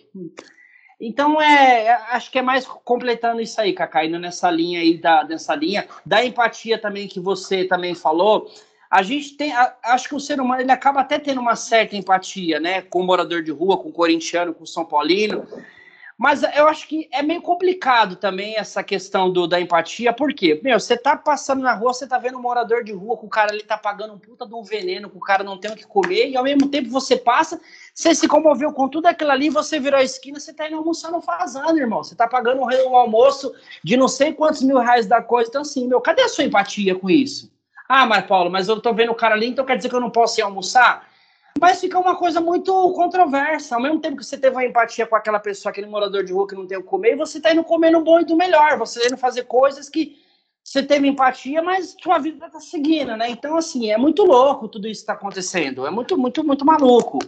Então, 1.01 1.41
é, 1.41 1.87
é, 1.87 1.93
acho 2.11 2.31
que 2.31 2.39
é 2.39 2.43
mais 2.43 2.67
completando 2.67 3.41
isso 3.41 3.59
aí, 3.59 3.73
Cacá, 3.73 4.05
indo 4.05 4.19
nessa 4.19 4.51
linha 4.51 4.81
aí, 4.81 4.99
da, 4.99 5.25
nessa 5.25 5.55
linha 5.55 5.89
da 6.05 6.23
empatia 6.23 6.77
também 6.77 7.09
que 7.09 7.19
você 7.19 7.65
também 7.65 7.95
falou. 7.95 8.51
A 8.91 9.03
gente 9.03 9.35
tem, 9.35 9.53
a, 9.53 9.75
acho 9.85 10.09
que 10.09 10.15
o 10.15 10.21
ser 10.21 10.41
humano, 10.41 10.61
ele 10.61 10.73
acaba 10.73 11.01
até 11.01 11.19
tendo 11.19 11.41
uma 11.41 11.57
certa 11.57 11.97
empatia, 11.97 12.61
né, 12.61 12.83
com 12.83 13.01
o 13.01 13.05
morador 13.05 13.43
de 13.43 13.51
rua, 13.51 13.79
com 13.79 13.89
o 13.89 13.93
corintiano, 13.93 14.53
com 14.53 14.65
o 14.65 14.67
São 14.67 14.85
Paulino, 14.85 15.47
mas 16.21 16.43
eu 16.43 16.69
acho 16.69 16.87
que 16.87 17.09
é 17.11 17.23
meio 17.23 17.41
complicado 17.41 18.15
também 18.15 18.55
essa 18.59 18.85
questão 18.85 19.33
do, 19.33 19.47
da 19.47 19.59
empatia, 19.59 20.13
porque, 20.13 20.61
meu, 20.63 20.79
você 20.79 20.95
tá 20.95 21.17
passando 21.17 21.63
na 21.63 21.73
rua, 21.73 21.95
você 21.95 22.07
tá 22.07 22.19
vendo 22.19 22.37
um 22.37 22.43
morador 22.43 22.85
de 22.85 22.93
rua, 22.93 23.17
com 23.17 23.27
o 23.27 23.31
cara 23.31 23.51
ali 23.51 23.63
tá 23.63 23.79
pagando 23.79 24.13
um 24.13 24.19
puta 24.19 24.47
de 24.47 24.55
um 24.55 24.63
veneno, 24.63 25.09
com 25.09 25.17
o 25.17 25.23
cara 25.23 25.43
não 25.43 25.57
tem 25.57 25.71
o 25.71 25.75
que 25.75 25.87
comer, 25.87 26.29
e 26.29 26.37
ao 26.37 26.45
mesmo 26.45 26.69
tempo 26.69 26.91
você 26.91 27.17
passa, 27.17 27.59
você 27.95 28.15
se 28.15 28.29
comoveu 28.29 28.71
com 28.71 28.87
tudo 28.87 29.07
aquilo 29.07 29.31
ali, 29.31 29.49
você 29.49 29.81
virou 29.81 29.99
a 29.99 30.03
esquina, 30.03 30.39
você 30.39 30.53
tá 30.53 30.69
indo 30.69 30.77
almoçar 30.77 31.11
no 31.11 31.23
fazano, 31.23 31.79
irmão. 31.79 32.05
Você 32.05 32.15
tá 32.15 32.29
pagando 32.29 32.61
o 32.61 32.97
almoço 32.97 33.55
de 33.83 33.97
não 33.97 34.07
sei 34.07 34.35
quantos 34.35 34.61
mil 34.61 34.77
reais 34.77 35.07
da 35.07 35.23
coisa. 35.23 35.49
Então, 35.49 35.63
assim, 35.63 35.89
meu, 35.89 36.03
cadê 36.03 36.21
a 36.21 36.29
sua 36.29 36.45
empatia 36.45 36.95
com 36.95 37.09
isso? 37.09 37.51
Ah, 37.89 38.05
mas 38.05 38.27
Paulo, 38.27 38.51
mas 38.51 38.69
eu 38.69 38.79
tô 38.79 38.93
vendo 38.93 39.13
o 39.13 39.15
cara 39.15 39.35
ali, 39.35 39.47
então 39.47 39.65
quer 39.65 39.79
dizer 39.79 39.89
que 39.89 39.95
eu 39.95 40.01
não 40.01 40.11
posso 40.11 40.39
ir 40.39 40.43
almoçar? 40.43 41.10
Mas 41.59 41.81
fica 41.81 41.99
uma 41.99 42.17
coisa 42.17 42.41
muito 42.41 42.73
controversa. 42.93 43.75
Ao 43.75 43.83
mesmo 43.83 44.01
tempo 44.01 44.17
que 44.17 44.25
você 44.25 44.37
teve 44.37 44.55
uma 44.55 44.65
empatia 44.65 45.07
com 45.07 45.17
aquela 45.17 45.39
pessoa, 45.39 45.71
aquele 45.71 45.87
morador 45.87 46.25
de 46.25 46.33
rua 46.33 46.47
que 46.47 46.55
não 46.55 46.67
tem 46.67 46.79
o 46.79 46.83
que 46.83 46.89
comer, 46.89 47.17
você 47.17 47.39
está 47.39 47.53
indo 47.53 47.65
comendo 47.65 48.01
bom 48.01 48.21
e 48.21 48.25
do 48.25 48.37
melhor. 48.37 48.79
Você 48.79 48.99
está 48.99 49.09
indo 49.09 49.19
fazer 49.19 49.45
coisas 49.45 49.89
que 49.89 50.19
você 50.63 50.83
teve 50.83 51.09
empatia, 51.09 51.63
mas 51.63 51.97
sua 52.01 52.19
vida 52.19 52.47
está 52.47 52.61
seguindo, 52.61 53.17
né? 53.17 53.31
Então, 53.31 53.57
assim, 53.57 53.91
é 53.91 53.99
muito 53.99 54.25
louco 54.25 54.69
tudo 54.69 54.87
isso 54.87 55.01
que 55.01 55.05
está 55.05 55.15
acontecendo. 55.15 55.87
É 55.87 55.91
muito, 55.91 56.17
muito, 56.17 56.45
muito 56.45 56.65
maluco 56.65 57.19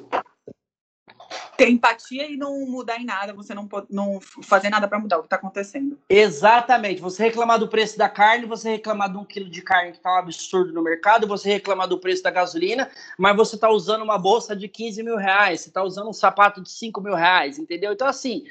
ter 1.57 1.69
empatia 1.69 2.31
e 2.31 2.37
não 2.37 2.67
mudar 2.67 2.99
em 2.99 3.05
nada, 3.05 3.33
você 3.33 3.55
não, 3.55 3.69
não 3.91 4.21
fazer 4.21 4.71
nada 4.71 4.89
para 4.89 4.99
mudar 4.99 5.19
o 5.19 5.21
que 5.21 5.27
está 5.27 5.37
acontecendo. 5.37 5.99
Exatamente. 6.09 7.01
Você 7.01 7.23
reclamar 7.25 7.59
do 7.59 7.69
preço 7.69 7.99
da 7.99 8.09
carne, 8.09 8.47
você 8.47 8.71
reclamar 8.71 9.11
de 9.11 9.19
um 9.19 9.25
quilo 9.25 9.49
de 9.49 9.63
carne 9.63 9.93
que 9.93 9.99
está 9.99 10.15
um 10.15 10.19
absurdo 10.19 10.73
no 10.73 10.83
mercado, 10.83 11.27
você 11.27 11.51
reclamar 11.51 11.89
do 11.89 11.99
preço 11.99 12.23
da 12.23 12.31
gasolina, 12.31 12.91
mas 13.19 13.37
você 13.37 13.55
está 13.55 13.71
usando 13.71 14.03
uma 14.03 14.19
bolsa 14.19 14.55
de 14.57 14.69
15 14.69 15.03
mil 15.03 15.17
reais, 15.17 15.61
você 15.61 15.69
está 15.69 15.83
usando 15.83 16.09
um 16.09 16.13
sapato 16.13 16.63
de 16.63 16.71
5 16.71 17.01
mil 17.01 17.15
reais, 17.15 17.59
entendeu? 17.59 17.93
Então, 17.93 18.07
assim, 18.07 18.45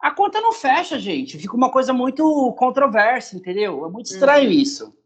a 0.00 0.10
conta 0.10 0.40
não 0.40 0.52
fecha, 0.52 0.98
gente. 0.98 1.38
Fica 1.38 1.56
uma 1.56 1.70
coisa 1.70 1.92
muito 1.92 2.52
controversa, 2.52 3.36
entendeu? 3.36 3.84
É 3.84 3.90
muito 3.90 4.06
estranho 4.06 4.48
uhum. 4.48 4.56
isso. 4.56 4.97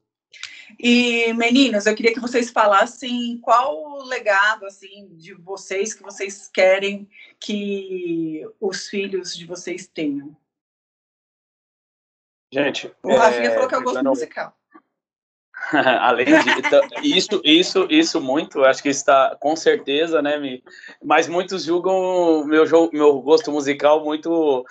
E 0.78 1.32
meninas, 1.34 1.86
eu 1.86 1.94
queria 1.94 2.12
que 2.12 2.20
vocês 2.20 2.50
falassem 2.50 3.38
qual 3.40 3.82
o 3.82 4.04
legado 4.04 4.66
assim 4.66 5.08
de 5.12 5.34
vocês 5.34 5.94
que 5.94 6.02
vocês 6.02 6.48
querem 6.52 7.08
que 7.38 8.46
os 8.60 8.88
filhos 8.88 9.36
de 9.36 9.46
vocês 9.46 9.86
tenham. 9.86 10.36
Gente, 12.52 12.92
o 13.02 13.16
Rafinha 13.16 13.48
é, 13.48 13.54
falou 13.54 13.68
que 13.68 13.74
eu 13.74 13.82
gosto 13.82 14.02
não... 14.02 14.10
musical. 14.10 14.54
Além 16.00 16.26
de 16.26 16.50
então, 16.58 16.80
isso, 17.02 17.40
isso, 17.44 17.86
isso 17.88 18.20
muito, 18.20 18.64
acho 18.64 18.82
que 18.82 18.88
está 18.88 19.36
com 19.40 19.54
certeza, 19.54 20.20
né, 20.20 20.38
Mi? 20.38 20.62
Mas 21.02 21.28
muitos 21.28 21.64
julgam 21.64 22.44
meu 22.44 22.64
meu 22.92 23.20
gosto 23.20 23.50
musical 23.50 24.04
muito, 24.04 24.64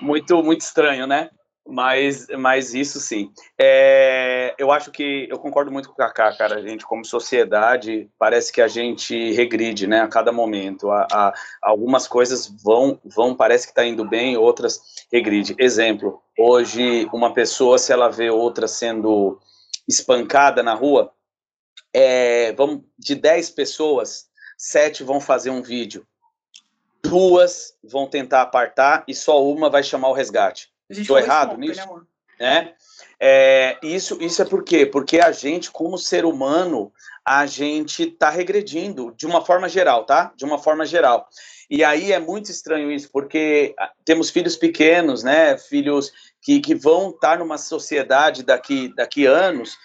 muito, 0.00 0.42
muito 0.42 0.60
estranho, 0.60 1.06
né? 1.06 1.30
Mas, 1.66 2.26
mas 2.38 2.74
isso 2.74 3.00
sim. 3.00 3.32
É, 3.58 4.54
eu 4.58 4.70
acho 4.70 4.90
que 4.90 5.26
eu 5.30 5.38
concordo 5.38 5.72
muito 5.72 5.88
com 5.88 5.94
o 5.94 5.96
Kaká, 5.96 6.36
cara. 6.36 6.56
A 6.56 6.60
gente, 6.60 6.84
como 6.84 7.04
sociedade, 7.04 8.10
parece 8.18 8.52
que 8.52 8.60
a 8.60 8.68
gente 8.68 9.32
regride, 9.32 9.86
né, 9.86 10.02
a 10.02 10.08
cada 10.08 10.30
momento. 10.30 10.90
A, 10.90 11.06
a 11.10 11.32
algumas 11.62 12.06
coisas 12.06 12.46
vão, 12.62 13.00
vão, 13.04 13.34
parece 13.34 13.66
que 13.66 13.72
está 13.72 13.84
indo 13.84 14.06
bem, 14.06 14.36
outras 14.36 14.78
regride. 15.10 15.56
Exemplo: 15.58 16.22
hoje, 16.38 17.08
uma 17.12 17.32
pessoa, 17.32 17.78
se 17.78 17.92
ela 17.92 18.10
vê 18.10 18.28
outra 18.28 18.68
sendo 18.68 19.40
espancada 19.88 20.62
na 20.62 20.74
rua, 20.74 21.12
é, 21.94 22.52
vamos, 22.52 22.82
de 22.98 23.14
10 23.14 23.50
pessoas, 23.50 24.26
sete 24.58 25.02
vão 25.02 25.18
fazer 25.20 25.50
um 25.50 25.62
vídeo, 25.62 26.06
duas 27.02 27.74
vão 27.82 28.06
tentar 28.06 28.42
apartar 28.42 29.04
e 29.08 29.14
só 29.14 29.42
uma 29.42 29.70
vai 29.70 29.82
chamar 29.82 30.08
o 30.08 30.12
resgate. 30.12 30.73
Estou 30.88 31.18
errado 31.18 31.54
ontem, 31.54 31.68
nisso? 31.68 32.06
Né, 32.38 32.74
é, 33.20 33.78
isso, 33.82 34.20
isso 34.20 34.42
é 34.42 34.44
por 34.44 34.64
quê? 34.64 34.84
Porque 34.84 35.20
a 35.20 35.30
gente, 35.30 35.70
como 35.70 35.96
ser 35.96 36.24
humano, 36.24 36.92
a 37.24 37.46
gente 37.46 38.02
está 38.02 38.28
regredindo 38.28 39.14
de 39.16 39.26
uma 39.26 39.44
forma 39.44 39.68
geral, 39.68 40.04
tá? 40.04 40.32
De 40.36 40.44
uma 40.44 40.58
forma 40.58 40.84
geral. 40.84 41.28
E 41.70 41.82
aí 41.82 42.12
é 42.12 42.18
muito 42.18 42.50
estranho 42.50 42.90
isso, 42.90 43.08
porque 43.10 43.74
ah, 43.78 43.90
temos 44.04 44.30
filhos 44.30 44.56
pequenos, 44.56 45.22
né? 45.22 45.56
Filhos 45.56 46.12
que, 46.42 46.60
que 46.60 46.74
vão 46.74 47.10
estar 47.10 47.38
numa 47.38 47.56
sociedade 47.56 48.42
daqui, 48.42 48.92
daqui 48.94 49.24
anos. 49.24 49.76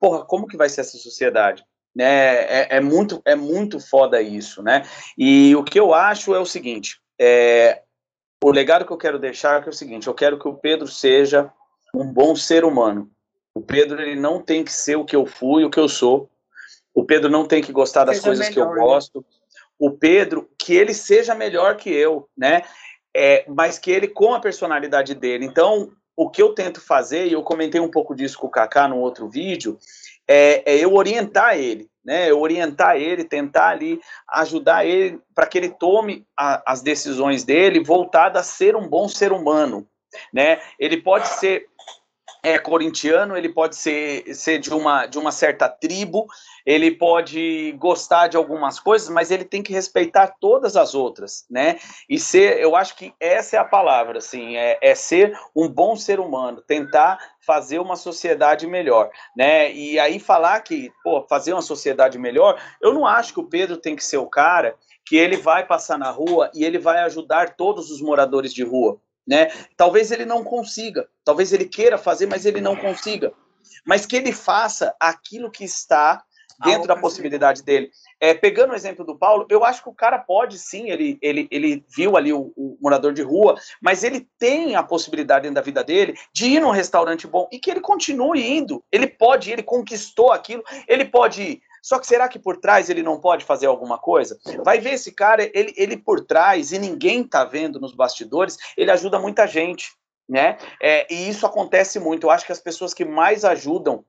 Porra, 0.00 0.24
como 0.24 0.48
que 0.48 0.56
vai 0.56 0.68
ser 0.68 0.80
essa 0.80 0.98
sociedade? 0.98 1.64
Né? 1.94 2.34
É, 2.62 2.76
é, 2.76 2.80
muito, 2.80 3.22
é 3.24 3.36
muito 3.36 3.78
foda 3.78 4.20
isso, 4.20 4.62
né? 4.62 4.82
E 5.16 5.54
o 5.54 5.62
que 5.62 5.78
eu 5.78 5.94
acho 5.94 6.34
é 6.34 6.40
o 6.40 6.46
seguinte: 6.46 7.00
é, 7.20 7.82
o 8.42 8.50
legado 8.50 8.84
que 8.84 8.92
eu 8.92 8.98
quero 8.98 9.18
deixar 9.18 9.62
é, 9.62 9.66
é 9.66 9.68
o 9.68 9.72
seguinte: 9.72 10.08
eu 10.08 10.14
quero 10.14 10.38
que 10.38 10.48
o 10.48 10.54
Pedro 10.54 10.88
seja 10.88 11.50
um 11.94 12.04
bom 12.04 12.34
ser 12.34 12.64
humano. 12.64 13.10
O 13.54 13.60
Pedro 13.60 14.00
ele 14.00 14.18
não 14.18 14.40
tem 14.40 14.64
que 14.64 14.72
ser 14.72 14.96
o 14.96 15.04
que 15.04 15.14
eu 15.14 15.24
fui, 15.24 15.64
o 15.64 15.70
que 15.70 15.78
eu 15.78 15.88
sou. 15.88 16.28
O 16.94 17.04
Pedro 17.04 17.30
não 17.30 17.46
tem 17.46 17.62
que 17.62 17.72
gostar 17.72 18.04
das 18.04 18.16
seja 18.16 18.28
coisas 18.28 18.48
melhor, 18.48 18.54
que 18.54 18.70
eu 18.70 18.74
né? 18.74 18.80
gosto. 18.80 19.24
O 19.78 19.90
Pedro 19.90 20.50
que 20.58 20.74
ele 20.74 20.92
seja 20.92 21.34
melhor 21.34 21.76
que 21.76 21.90
eu, 21.90 22.28
né? 22.36 22.62
É, 23.14 23.44
mas 23.48 23.78
que 23.78 23.90
ele 23.90 24.08
com 24.08 24.34
a 24.34 24.40
personalidade 24.40 25.14
dele. 25.14 25.44
Então, 25.44 25.90
o 26.16 26.30
que 26.30 26.42
eu 26.42 26.54
tento 26.54 26.80
fazer, 26.80 27.26
e 27.26 27.32
eu 27.32 27.42
comentei 27.42 27.80
um 27.80 27.90
pouco 27.90 28.14
disso 28.14 28.38
com 28.38 28.46
o 28.46 28.50
Kaká 28.50 28.88
no 28.88 28.98
outro 28.98 29.28
vídeo, 29.28 29.78
é, 30.26 30.74
é 30.74 30.78
eu 30.78 30.94
orientar 30.94 31.58
ele 31.58 31.90
né, 32.04 32.32
orientar 32.32 32.96
ele, 32.96 33.24
tentar 33.24 33.68
ali 33.68 34.00
ajudar 34.28 34.84
ele 34.84 35.20
para 35.34 35.46
que 35.46 35.58
ele 35.58 35.70
tome 35.70 36.26
a, 36.36 36.62
as 36.72 36.82
decisões 36.82 37.44
dele 37.44 37.82
voltada 37.82 38.40
a 38.40 38.44
ser 38.44 38.76
um 38.76 38.88
bom 38.88 39.08
ser 39.08 39.32
humano, 39.32 39.86
né? 40.32 40.60
Ele 40.78 41.00
pode 41.00 41.28
ser 41.28 41.66
é 42.42 42.58
corintiano, 42.58 43.36
ele 43.36 43.48
pode 43.48 43.76
ser, 43.76 44.34
ser 44.34 44.58
de, 44.58 44.74
uma, 44.74 45.06
de 45.06 45.16
uma 45.16 45.30
certa 45.30 45.68
tribo, 45.68 46.26
ele 46.66 46.90
pode 46.90 47.72
gostar 47.78 48.26
de 48.26 48.36
algumas 48.36 48.80
coisas, 48.80 49.08
mas 49.08 49.30
ele 49.30 49.44
tem 49.44 49.62
que 49.62 49.72
respeitar 49.72 50.34
todas 50.40 50.76
as 50.76 50.92
outras, 50.92 51.44
né? 51.48 51.78
E 52.08 52.18
ser, 52.18 52.58
eu 52.58 52.74
acho 52.74 52.96
que 52.96 53.14
essa 53.20 53.56
é 53.56 53.58
a 53.60 53.64
palavra, 53.64 54.18
assim, 54.18 54.56
é, 54.56 54.76
é 54.82 54.94
ser 54.94 55.38
um 55.54 55.68
bom 55.68 55.94
ser 55.94 56.18
humano, 56.18 56.60
tentar 56.62 57.18
fazer 57.44 57.78
uma 57.78 57.96
sociedade 57.96 58.66
melhor, 58.66 59.10
né? 59.36 59.72
E 59.72 59.98
aí 59.98 60.18
falar 60.18 60.60
que, 60.60 60.92
pô, 61.02 61.26
fazer 61.28 61.52
uma 61.52 61.62
sociedade 61.62 62.18
melhor, 62.18 62.60
eu 62.80 62.92
não 62.92 63.06
acho 63.06 63.34
que 63.34 63.40
o 63.40 63.48
Pedro 63.48 63.76
tem 63.76 63.96
que 63.96 64.04
ser 64.04 64.18
o 64.18 64.28
cara 64.28 64.76
que 65.04 65.16
ele 65.16 65.36
vai 65.36 65.66
passar 65.66 65.98
na 65.98 66.10
rua 66.10 66.50
e 66.54 66.64
ele 66.64 66.78
vai 66.78 67.00
ajudar 67.00 67.56
todos 67.56 67.90
os 67.90 68.00
moradores 68.00 68.54
de 68.54 68.62
rua 68.62 69.00
né? 69.26 69.50
Talvez 69.76 70.10
ele 70.10 70.24
não 70.24 70.42
consiga, 70.42 71.08
talvez 71.24 71.52
ele 71.52 71.64
queira 71.64 71.96
fazer, 71.96 72.26
mas 72.26 72.44
ele 72.44 72.60
não 72.60 72.76
consiga. 72.76 73.32
Mas 73.86 74.04
que 74.04 74.16
ele 74.16 74.32
faça 74.32 74.94
aquilo 74.98 75.50
que 75.50 75.64
está 75.64 76.22
dentro 76.64 76.86
da 76.86 76.96
possibilidade 76.96 77.62
dele. 77.62 77.90
É, 78.20 78.34
pegando 78.34 78.72
o 78.72 78.76
exemplo 78.76 79.04
do 79.04 79.16
Paulo, 79.16 79.46
eu 79.48 79.64
acho 79.64 79.82
que 79.82 79.88
o 79.88 79.94
cara 79.94 80.18
pode 80.18 80.58
sim, 80.58 80.90
ele, 80.90 81.18
ele, 81.20 81.48
ele 81.50 81.84
viu 81.88 82.16
ali 82.16 82.32
o, 82.32 82.52
o, 82.56 82.76
morador 82.80 83.12
de 83.12 83.22
rua, 83.22 83.56
mas 83.80 84.02
ele 84.04 84.28
tem 84.38 84.74
a 84.74 84.82
possibilidade 84.82 85.42
dentro 85.42 85.56
da 85.56 85.60
vida 85.60 85.82
dele 85.84 86.14
de 86.32 86.46
ir 86.46 86.60
num 86.60 86.70
restaurante 86.70 87.26
bom 87.26 87.48
e 87.52 87.58
que 87.58 87.70
ele 87.70 87.80
continue 87.80 88.42
indo. 88.46 88.82
Ele 88.90 89.06
pode, 89.06 89.50
ele 89.50 89.62
conquistou 89.62 90.32
aquilo, 90.32 90.62
ele 90.88 91.04
pode 91.04 91.42
ir 91.42 91.62
só 91.82 91.98
que 91.98 92.06
será 92.06 92.28
que 92.28 92.38
por 92.38 92.56
trás 92.58 92.88
ele 92.88 93.02
não 93.02 93.18
pode 93.20 93.44
fazer 93.44 93.66
alguma 93.66 93.98
coisa? 93.98 94.38
Vai 94.64 94.78
ver 94.78 94.92
esse 94.92 95.10
cara, 95.10 95.50
ele, 95.52 95.74
ele 95.76 95.96
por 95.96 96.24
trás, 96.24 96.70
e 96.70 96.78
ninguém 96.78 97.24
tá 97.24 97.44
vendo 97.44 97.80
nos 97.80 97.92
bastidores, 97.92 98.56
ele 98.76 98.90
ajuda 98.90 99.18
muita 99.18 99.48
gente, 99.48 99.90
né? 100.28 100.56
É, 100.80 101.12
e 101.12 101.28
isso 101.28 101.44
acontece 101.44 101.98
muito. 101.98 102.26
Eu 102.26 102.30
acho 102.30 102.46
que 102.46 102.52
as 102.52 102.60
pessoas 102.60 102.94
que 102.94 103.04
mais 103.04 103.44
ajudam 103.44 104.04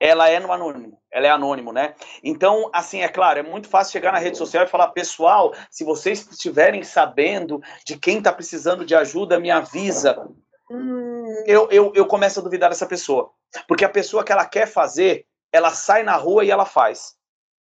ela 0.00 0.30
é 0.30 0.40
no 0.40 0.50
anônimo, 0.50 0.98
ela 1.12 1.26
é 1.26 1.30
anônimo, 1.30 1.72
né? 1.72 1.94
Então, 2.24 2.70
assim, 2.72 3.02
é 3.02 3.08
claro, 3.08 3.38
é 3.38 3.42
muito 3.42 3.68
fácil 3.68 3.92
chegar 3.92 4.12
na 4.12 4.18
rede 4.18 4.38
social 4.38 4.64
e 4.64 4.68
falar, 4.68 4.88
pessoal, 4.88 5.52
se 5.70 5.84
vocês 5.84 6.26
estiverem 6.30 6.82
sabendo 6.82 7.60
de 7.84 7.98
quem 7.98 8.18
está 8.18 8.32
precisando 8.32 8.84
de 8.84 8.94
ajuda, 8.94 9.38
me 9.38 9.50
avisa. 9.50 10.26
Hum, 10.70 11.44
eu, 11.46 11.68
eu, 11.70 11.92
eu 11.94 12.06
começo 12.06 12.40
a 12.40 12.42
duvidar 12.42 12.70
dessa 12.70 12.86
pessoa 12.86 13.32
Porque 13.68 13.84
a 13.84 13.88
pessoa 13.88 14.24
que 14.24 14.32
ela 14.32 14.46
quer 14.46 14.66
fazer, 14.66 15.26
ela 15.52 15.70
sai 15.70 16.02
na 16.02 16.16
rua 16.16 16.44
e 16.44 16.50
ela 16.50 16.64
faz. 16.64 17.14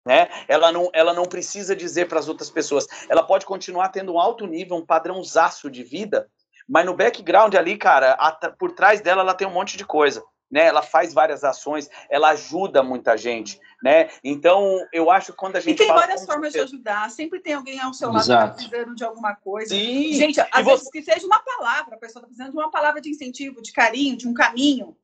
Né? 0.06 0.28
Ela, 0.48 0.72
não, 0.72 0.88
ela 0.94 1.12
não 1.12 1.24
precisa 1.24 1.76
dizer 1.76 2.08
para 2.08 2.18
as 2.18 2.28
outras 2.28 2.48
pessoas. 2.48 2.86
Ela 3.08 3.22
pode 3.22 3.44
continuar 3.44 3.90
tendo 3.90 4.14
um 4.14 4.18
alto 4.18 4.46
nível, 4.46 4.76
um 4.76 4.86
padrãozaço 4.86 5.70
de 5.70 5.84
vida, 5.84 6.28
mas 6.68 6.86
no 6.86 6.96
background 6.96 7.54
ali, 7.54 7.76
cara, 7.76 8.16
por 8.58 8.72
trás 8.72 9.00
dela 9.00 9.20
ela 9.20 9.34
tem 9.34 9.46
um 9.46 9.52
monte 9.52 9.76
de 9.76 9.84
coisa. 9.84 10.24
Né, 10.52 10.66
ela 10.66 10.82
faz 10.82 11.14
várias 11.14 11.42
ações, 11.42 11.88
ela 12.10 12.28
ajuda 12.28 12.82
muita 12.82 13.16
gente, 13.16 13.58
né? 13.82 14.10
Então, 14.22 14.86
eu 14.92 15.10
acho 15.10 15.32
que 15.32 15.38
quando 15.38 15.56
a 15.56 15.60
gente. 15.60 15.72
E 15.72 15.78
tem 15.78 15.88
várias 15.88 16.26
formas 16.26 16.52
de 16.52 16.60
ajudar, 16.60 17.10
sempre 17.10 17.40
tem 17.40 17.54
alguém 17.54 17.80
ao 17.80 17.94
seu 17.94 18.12
lado 18.12 18.26
tá 18.26 18.48
precisando 18.48 18.94
de 18.94 19.02
alguma 19.02 19.34
coisa. 19.34 19.74
Sim. 19.74 20.12
Gente, 20.12 20.38
às 20.38 20.48
e 20.52 20.62
vezes 20.62 20.84
você... 20.84 20.90
que 20.90 21.02
seja 21.02 21.26
uma 21.26 21.38
palavra, 21.38 21.96
a 21.96 21.98
pessoa 21.98 22.20
está 22.20 22.26
precisando 22.26 22.50
de 22.50 22.58
uma 22.58 22.70
palavra 22.70 23.00
de 23.00 23.08
incentivo, 23.08 23.62
de 23.62 23.72
carinho, 23.72 24.14
de 24.14 24.28
um 24.28 24.34
caminho. 24.34 24.94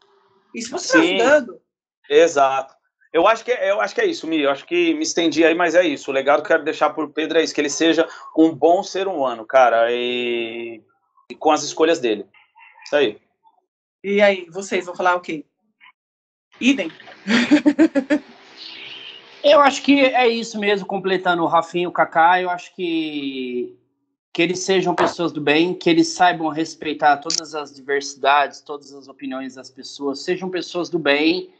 Isso 0.54 0.70
você 0.70 0.98
está 0.98 1.24
ajudando. 1.24 1.62
Exato. 2.10 2.74
Eu 3.10 3.26
acho 3.26 3.42
que 3.42 3.50
é, 3.50 3.70
eu 3.70 3.80
acho 3.80 3.94
que 3.94 4.02
é 4.02 4.06
isso, 4.06 4.26
Mi. 4.26 4.42
Eu 4.42 4.50
acho 4.50 4.66
que 4.66 4.92
me 4.92 5.02
estendi 5.02 5.44
aí, 5.44 5.54
mas 5.54 5.74
é 5.74 5.82
isso. 5.82 6.10
O 6.10 6.14
legado 6.14 6.42
que 6.42 6.42
eu 6.42 6.56
quero 6.56 6.64
deixar 6.64 6.90
por 6.90 7.10
Pedro 7.10 7.38
é 7.38 7.42
isso, 7.42 7.54
que 7.54 7.60
ele 7.60 7.70
seja 7.70 8.06
um 8.36 8.54
bom 8.54 8.82
ser 8.82 9.08
humano, 9.08 9.46
cara, 9.46 9.90
e, 9.90 10.82
e 11.30 11.34
com 11.34 11.50
as 11.50 11.62
escolhas 11.62 11.98
dele. 12.00 12.26
Isso 12.84 12.96
aí. 12.96 13.18
E 14.02 14.20
aí, 14.20 14.46
vocês 14.50 14.86
vão 14.86 14.94
falar 14.94 15.16
o 15.16 15.20
quê? 15.20 15.44
Idem. 16.60 16.90
eu 19.42 19.60
acho 19.60 19.82
que 19.82 20.00
é 20.00 20.28
isso 20.28 20.58
mesmo, 20.58 20.86
completando 20.86 21.42
o 21.42 21.46
Rafinho 21.46 21.84
e 21.84 21.86
o 21.88 21.92
Kaká, 21.92 22.40
eu 22.40 22.50
acho 22.50 22.74
que 22.74 23.76
que 24.38 24.42
eles 24.42 24.60
sejam 24.60 24.94
pessoas 24.94 25.32
do 25.32 25.40
bem, 25.40 25.74
que 25.74 25.90
eles 25.90 26.08
saibam 26.08 26.46
respeitar 26.48 27.16
todas 27.16 27.56
as 27.56 27.74
diversidades, 27.74 28.60
todas 28.60 28.94
as 28.94 29.08
opiniões 29.08 29.56
das 29.56 29.68
pessoas, 29.68 30.20
sejam 30.20 30.48
pessoas 30.48 30.88
do 30.88 30.96
bem 30.96 31.50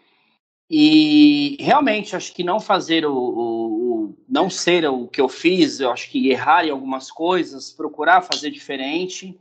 e 0.70 1.56
realmente 1.59 2.15
acho 2.15 2.32
que 2.32 2.44
não 2.44 2.60
fazer 2.60 3.05
o, 3.05 3.12
o, 3.12 4.05
o, 4.05 4.15
não 4.28 4.48
ser 4.48 4.89
o 4.89 5.09
que 5.09 5.20
eu 5.20 5.28
fiz, 5.28 5.81
eu 5.81 5.90
acho 5.90 6.09
que 6.09 6.31
errar 6.31 6.66
em 6.66 6.70
algumas 6.70 7.10
coisas, 7.10 7.73
procurar 7.73 8.23
fazer 8.23 8.51
diferente, 8.52 9.36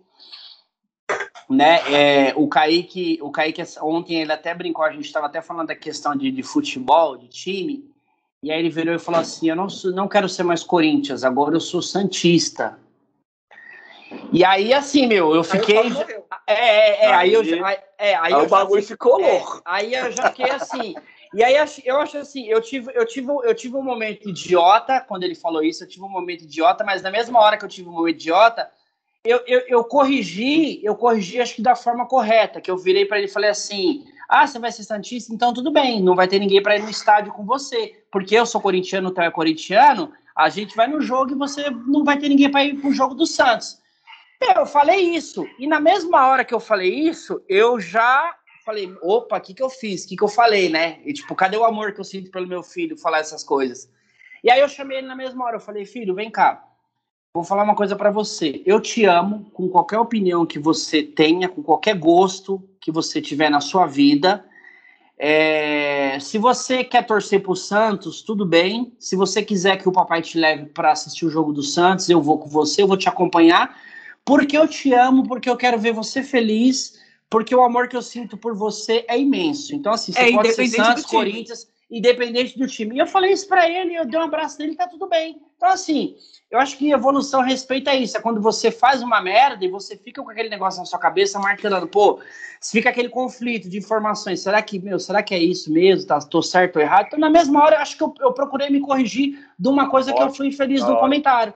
né? 1.50 1.80
É, 1.92 2.34
o 2.36 2.48
Kaique, 2.48 3.20
o 3.22 3.32
Kaique 3.32 3.64
ontem 3.82 4.22
ele 4.22 4.32
até 4.32 4.54
brincou, 4.54 4.84
a 4.84 4.92
gente 4.92 5.06
estava 5.06 5.28
até 5.28 5.42
falando 5.42 5.68
da 5.68 5.76
questão 5.76 6.16
de, 6.16 6.30
de, 6.30 6.44
futebol, 6.44 7.18
de 7.18 7.28
time, 7.28 7.86
e 8.44 8.52
aí 8.52 8.60
ele 8.60 8.70
virou 8.70 8.94
e 8.94 9.00
falou 9.00 9.22
assim: 9.22 9.50
eu 9.50 9.56
não, 9.56 9.70
sou, 9.70 9.92
não 9.92 10.08
quero 10.08 10.28
ser 10.28 10.44
mais 10.44 10.64
Corinthians, 10.64 11.24
agora 11.24 11.56
eu 11.56 11.62
sou 11.62 11.82
Santista. 11.82 12.78
E 14.32 14.44
aí, 14.44 14.74
assim, 14.74 15.06
meu, 15.06 15.36
eu 15.36 15.44
fiquei. 15.44 15.78
Aí 15.78 15.94
é, 16.48 16.54
é, 16.54 17.06
é, 17.06 17.14
aí, 17.14 17.34
eu 17.34 17.44
já. 17.44 17.72
É, 17.98 18.16
aí, 18.16 18.34
aí 18.34 18.34
o 18.34 18.48
bagulho 18.48 18.84
ficou 18.84 19.20
é, 19.22 19.32
louco. 19.32 19.62
aí 19.66 19.94
eu 19.94 20.12
já 20.12 20.30
fiquei 20.30 20.50
assim. 20.50 20.96
E 21.34 21.44
aí 21.44 21.56
eu 21.84 21.98
acho 21.98 22.18
assim, 22.18 22.46
eu 22.46 22.62
tive, 22.62 22.92
eu 22.96 23.06
tive, 23.06 23.32
eu 23.32 23.54
tive 23.54 23.76
um 23.76 23.84
momento 23.84 24.30
idiota 24.30 25.02
quando 25.02 25.24
ele 25.24 25.36
falou 25.36 25.62
isso, 25.62 25.84
eu 25.84 25.88
tive 25.88 26.04
um 26.06 26.10
momento 26.10 26.44
idiota, 26.44 26.84
mas 26.84 27.02
na 27.02 27.12
mesma 27.12 27.40
hora 27.40 27.58
que 27.58 27.66
eu 27.66 27.70
tive 27.70 27.90
um 27.90 27.92
momento 27.92 28.16
idiota, 28.16 28.70
eu, 29.28 29.42
eu, 29.46 29.62
eu 29.68 29.84
corrigi, 29.84 30.80
eu 30.84 30.96
corrigi 30.96 31.42
acho 31.42 31.56
que 31.56 31.62
da 31.62 31.76
forma 31.76 32.06
correta, 32.06 32.62
que 32.62 32.72
eu 32.72 32.78
virei 32.78 33.06
para 33.06 33.18
ele 33.18 33.28
e 33.28 33.32
falei 33.32 33.50
assim: 33.50 34.06
"Ah, 34.30 34.48
você 34.48 34.60
vai 34.60 34.72
ser 34.72 34.84
santista, 34.84 35.34
então 35.34 35.54
tudo 35.54 35.72
bem, 35.72 36.02
não 36.02 36.16
vai 36.16 36.28
ter 36.28 36.40
ninguém 36.40 36.62
para 36.62 36.78
ir 36.78 36.84
no 36.84 36.90
estádio 36.90 37.34
com 37.34 37.46
você, 37.46 38.04
porque 38.12 38.36
eu 38.36 38.46
sou 38.46 38.62
corintiano, 38.62 39.12
tu 39.12 39.22
é 39.22 39.30
corintiano, 39.30 40.12
a 40.36 40.50
gente 40.50 40.76
vai 40.76 40.88
no 40.88 41.02
jogo 41.02 41.32
e 41.32 41.36
você 41.36 41.70
não 41.70 42.04
vai 42.04 42.18
ter 42.18 42.30
ninguém 42.30 42.50
para 42.50 42.64
ir 42.64 42.76
pro 42.80 42.94
jogo 42.94 43.16
do 43.16 43.26
Santos". 43.26 43.80
Eu 44.56 44.66
falei 44.68 45.16
isso, 45.16 45.48
e 45.58 45.66
na 45.66 45.80
mesma 45.80 46.28
hora 46.28 46.46
que 46.46 46.54
eu 46.54 46.60
falei 46.60 46.94
isso, 46.94 47.42
eu 47.50 47.80
já 47.80 48.36
falei, 48.64 48.94
opa, 49.02 49.38
o 49.38 49.42
que, 49.42 49.54
que 49.54 49.64
eu 49.64 49.70
fiz? 49.70 50.04
O 50.04 50.10
que, 50.10 50.18
que 50.18 50.24
eu 50.24 50.28
falei, 50.28 50.68
né? 50.68 51.00
E 51.06 51.14
tipo, 51.14 51.34
cadê 51.34 51.56
o 51.56 51.64
amor 51.64 51.94
que 51.94 52.02
eu 52.02 52.04
sinto 52.04 52.30
pelo 52.30 52.46
meu 52.46 52.62
filho 52.62 52.98
falar 52.98 53.20
essas 53.20 53.42
coisas? 53.42 53.90
E 54.44 54.52
aí 54.52 54.60
eu 54.60 54.68
chamei 54.68 54.98
ele 54.98 55.08
na 55.08 55.16
mesma 55.16 55.46
hora, 55.46 55.56
eu 55.56 55.62
falei, 55.62 55.86
filho, 55.86 56.14
vem 56.14 56.30
cá. 56.30 56.67
Vou 57.38 57.44
falar 57.44 57.62
uma 57.62 57.76
coisa 57.76 57.96
para 57.96 58.10
você. 58.10 58.64
Eu 58.66 58.82
te 58.82 59.06
amo 59.06 59.52
com 59.54 59.70
qualquer 59.70 60.00
opinião 60.00 60.44
que 60.44 60.58
você 60.58 61.04
tenha, 61.04 61.48
com 61.48 61.62
qualquer 61.62 61.96
gosto 61.96 62.68
que 62.82 62.92
você 62.92 63.22
tiver 63.22 63.52
na 63.52 63.62
sua 63.62 63.86
vida. 63.86 64.44
É, 65.16 66.18
se 66.20 66.40
você 66.40 66.84
quer 66.84 67.06
torcer 67.06 67.44
pro 67.44 67.56
Santos, 67.56 68.24
tudo 68.24 68.44
bem. 68.44 68.92
Se 68.98 69.16
você 69.16 69.44
quiser 69.44 69.78
que 69.78 69.88
o 69.88 69.92
papai 69.92 70.20
te 70.24 70.36
leve 70.36 70.66
para 70.66 70.92
assistir 70.92 71.28
o 71.28 71.30
jogo 71.30 71.54
do 71.54 71.62
Santos, 71.62 72.10
eu 72.10 72.20
vou 72.20 72.40
com 72.40 72.50
você, 72.50 72.82
eu 72.82 72.88
vou 72.88 72.98
te 72.98 73.08
acompanhar, 73.08 73.80
porque 74.26 74.58
eu 74.58 74.68
te 74.68 74.92
amo, 74.92 75.22
porque 75.22 75.48
eu 75.48 75.56
quero 75.56 75.78
ver 75.78 75.94
você 75.94 76.24
feliz 76.24 76.98
porque 77.30 77.54
o 77.54 77.62
amor 77.62 77.88
que 77.88 77.96
eu 77.96 78.02
sinto 78.02 78.36
por 78.36 78.56
você 78.56 79.06
é 79.08 79.20
imenso. 79.20 79.76
Então, 79.76 79.94
assim, 79.94 80.12
você 80.12 80.30
é, 80.30 80.32
pode 80.32 80.54
ser 80.54 80.68
Santos, 80.70 81.06
Corinthians, 81.06 81.68
independente 81.92 82.58
do 82.58 82.66
time. 82.66 82.96
E 82.96 83.00
eu 83.00 83.06
falei 83.06 83.32
isso 83.32 83.48
para 83.48 83.70
ele, 83.70 83.96
eu 83.96 84.06
dei 84.06 84.20
um 84.20 84.24
abraço 84.24 84.58
nele, 84.58 84.76
tá 84.76 84.88
tudo 84.88 85.08
bem. 85.08 85.40
Então, 85.56 85.70
assim, 85.70 86.16
eu 86.50 86.60
acho 86.60 86.78
que 86.78 86.92
evolução 86.92 87.42
respeita 87.42 87.94
isso. 87.94 88.18
É 88.18 88.22
quando 88.22 88.42
você 88.42 88.72
faz 88.72 89.02
uma 89.02 89.22
merda 89.22 89.66
e 89.66 89.70
você 89.70 89.98
fica 89.98 90.24
com 90.24 90.30
aquele 90.30 90.50
negócio 90.50 90.80
na 90.80 90.86
sua 90.86 90.98
cabeça 90.98 91.40
martelando, 91.40 91.88
pô, 91.88 92.20
fica 92.62 92.90
aquele 92.90 93.10
conflito 93.10 93.70
de 93.70 93.78
informações. 93.78 94.40
Será 94.40 94.62
que, 94.62 94.80
meu, 94.80 94.98
será 94.98 95.22
que 95.22 95.36
é 95.36 95.40
isso 95.40 95.72
mesmo? 95.72 96.08
Tá, 96.08 96.20
tô 96.20 96.42
certo 96.42 96.78
ou 96.78 96.82
errado? 96.82 97.08
Então, 97.08 97.20
na 97.20 97.30
mesma 97.30 97.62
hora, 97.62 97.76
eu 97.76 97.82
acho 97.82 97.98
que 97.98 98.04
eu, 98.04 98.14
eu 98.22 98.34
procurei 98.34 98.70
me 98.70 98.80
corrigir 98.80 99.38
de 99.60 99.68
uma 99.68 99.90
coisa 99.90 100.12
ótimo, 100.12 100.26
que 100.26 100.32
eu 100.32 100.36
fui 100.36 100.48
infeliz 100.48 100.82
no 100.86 100.98
comentário. 100.98 101.54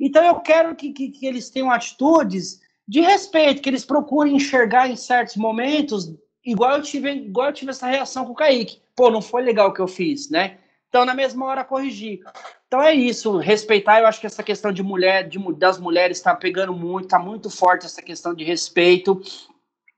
Então, 0.00 0.24
eu 0.24 0.36
quero 0.36 0.74
que, 0.74 0.92
que, 0.92 1.10
que 1.10 1.26
eles 1.26 1.50
tenham 1.50 1.70
atitudes 1.70 2.60
de 2.88 3.00
respeito, 3.00 3.60
que 3.60 3.68
eles 3.68 3.84
procurem 3.84 4.36
enxergar 4.36 4.88
em 4.88 4.96
certos 4.96 5.36
momentos, 5.36 6.14
igual 6.44 6.76
eu 6.76 6.82
tive, 6.82 7.10
igual 7.12 7.48
eu 7.48 7.52
tive 7.52 7.72
essa 7.72 7.86
reação 7.86 8.24
com 8.24 8.32
o 8.32 8.34
Kaique. 8.34 8.80
Pô, 8.96 9.10
não 9.10 9.20
foi 9.20 9.42
legal 9.42 9.68
o 9.68 9.74
que 9.74 9.80
eu 9.80 9.86
fiz, 9.86 10.30
né? 10.30 10.56
Então, 10.90 11.04
na 11.04 11.14
mesma 11.14 11.46
hora, 11.46 11.64
corrigir. 11.64 12.20
Então 12.66 12.82
é 12.82 12.92
isso, 12.92 13.36
respeitar, 13.38 14.00
eu 14.00 14.06
acho 14.06 14.20
que 14.20 14.26
essa 14.26 14.42
questão 14.42 14.72
de 14.72 14.82
mulher, 14.82 15.28
de, 15.28 15.38
das 15.54 15.78
mulheres 15.78 16.18
está 16.18 16.34
pegando 16.34 16.72
muito, 16.72 17.04
está 17.04 17.18
muito 17.18 17.48
forte 17.48 17.86
essa 17.86 18.02
questão 18.02 18.34
de 18.34 18.44
respeito. 18.44 19.20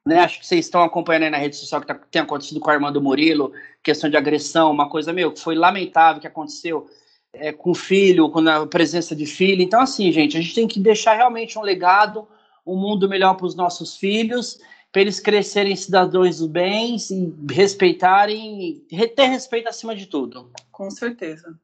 Né, 0.06 0.18
acho 0.18 0.40
que 0.40 0.46
vocês 0.46 0.66
estão 0.66 0.82
acompanhando 0.82 1.24
aí 1.24 1.30
na 1.30 1.38
rede 1.38 1.56
social 1.56 1.80
que 1.80 1.86
tá, 1.86 1.94
tem 1.94 2.20
acontecido 2.20 2.60
com 2.60 2.70
a 2.70 2.74
irmã 2.74 2.92
do 2.92 3.00
Murilo, 3.00 3.52
questão 3.82 4.10
de 4.10 4.16
agressão, 4.16 4.70
uma 4.70 4.88
coisa, 4.88 5.12
meu, 5.12 5.32
que 5.32 5.40
foi 5.40 5.54
lamentável 5.54 6.20
que 6.20 6.26
aconteceu 6.26 6.88
é, 7.32 7.52
com 7.52 7.70
o 7.70 7.74
filho, 7.74 8.28
com 8.30 8.40
a 8.48 8.66
presença 8.66 9.14
de 9.14 9.26
filho. 9.26 9.62
Então, 9.62 9.80
assim, 9.80 10.10
gente, 10.12 10.36
a 10.36 10.40
gente 10.40 10.54
tem 10.54 10.68
que 10.68 10.80
deixar 10.80 11.14
realmente 11.14 11.58
um 11.58 11.62
legado, 11.62 12.28
um 12.66 12.76
mundo 12.76 13.08
melhor 13.08 13.34
para 13.34 13.46
os 13.46 13.54
nossos 13.54 13.96
filhos, 13.96 14.58
para 14.92 15.00
eles 15.00 15.18
crescerem 15.18 15.74
cidadãos 15.74 16.38
do 16.38 16.48
bem, 16.48 16.96
e 16.96 17.52
respeitarem, 17.52 18.84
ter 19.16 19.26
respeito 19.26 19.68
acima 19.68 19.96
de 19.96 20.04
tudo. 20.04 20.52
Com 20.70 20.90
certeza. 20.90 21.58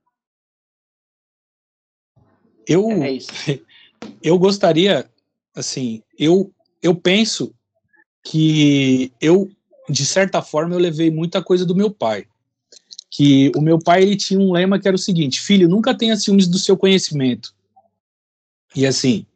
Eu, 2.67 2.91
é 2.91 3.19
eu 4.23 4.39
gostaria, 4.39 5.09
assim, 5.55 6.03
eu, 6.19 6.51
eu 6.83 6.95
penso 6.95 7.55
que 8.25 9.13
eu, 9.21 9.51
de 9.89 10.07
certa 10.07 10.41
forma, 10.41 10.75
eu 10.75 10.79
levei 10.79 11.11
muita 11.11 11.43
coisa 11.43 11.67
do 11.67 11.77
meu 11.77 11.91
pai. 11.91 12.27
Que 13.11 13.53
o 13.57 13.61
meu 13.61 13.79
pai 13.79 14.03
ele 14.03 14.17
tinha 14.17 14.41
um 14.41 14.53
lema 14.53 14.79
que 14.79 14.87
era 14.87 14.95
o 14.95 14.99
seguinte: 14.99 15.41
filho, 15.41 15.69
nunca 15.69 15.97
tenha 15.97 16.17
ciúmes 16.17 16.47
do 16.47 16.59
seu 16.59 16.77
conhecimento. 16.77 17.55
E 18.77 18.87
assim, 18.87 19.27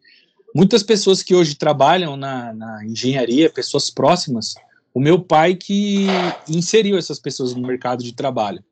muitas 0.54 0.82
pessoas 0.82 1.22
que 1.22 1.34
hoje 1.34 1.54
trabalham 1.54 2.16
na, 2.16 2.52
na, 2.52 2.84
engenharia, 2.84 3.50
pessoas 3.50 3.90
próximas, 3.90 4.54
o 4.94 5.00
meu 5.00 5.18
pai 5.20 5.54
que 5.54 6.06
inseriu 6.48 6.98
essas 6.98 7.18
pessoas 7.18 7.54
no 7.54 7.66
mercado 7.66 8.02
de 8.02 8.12
trabalho. 8.12 8.62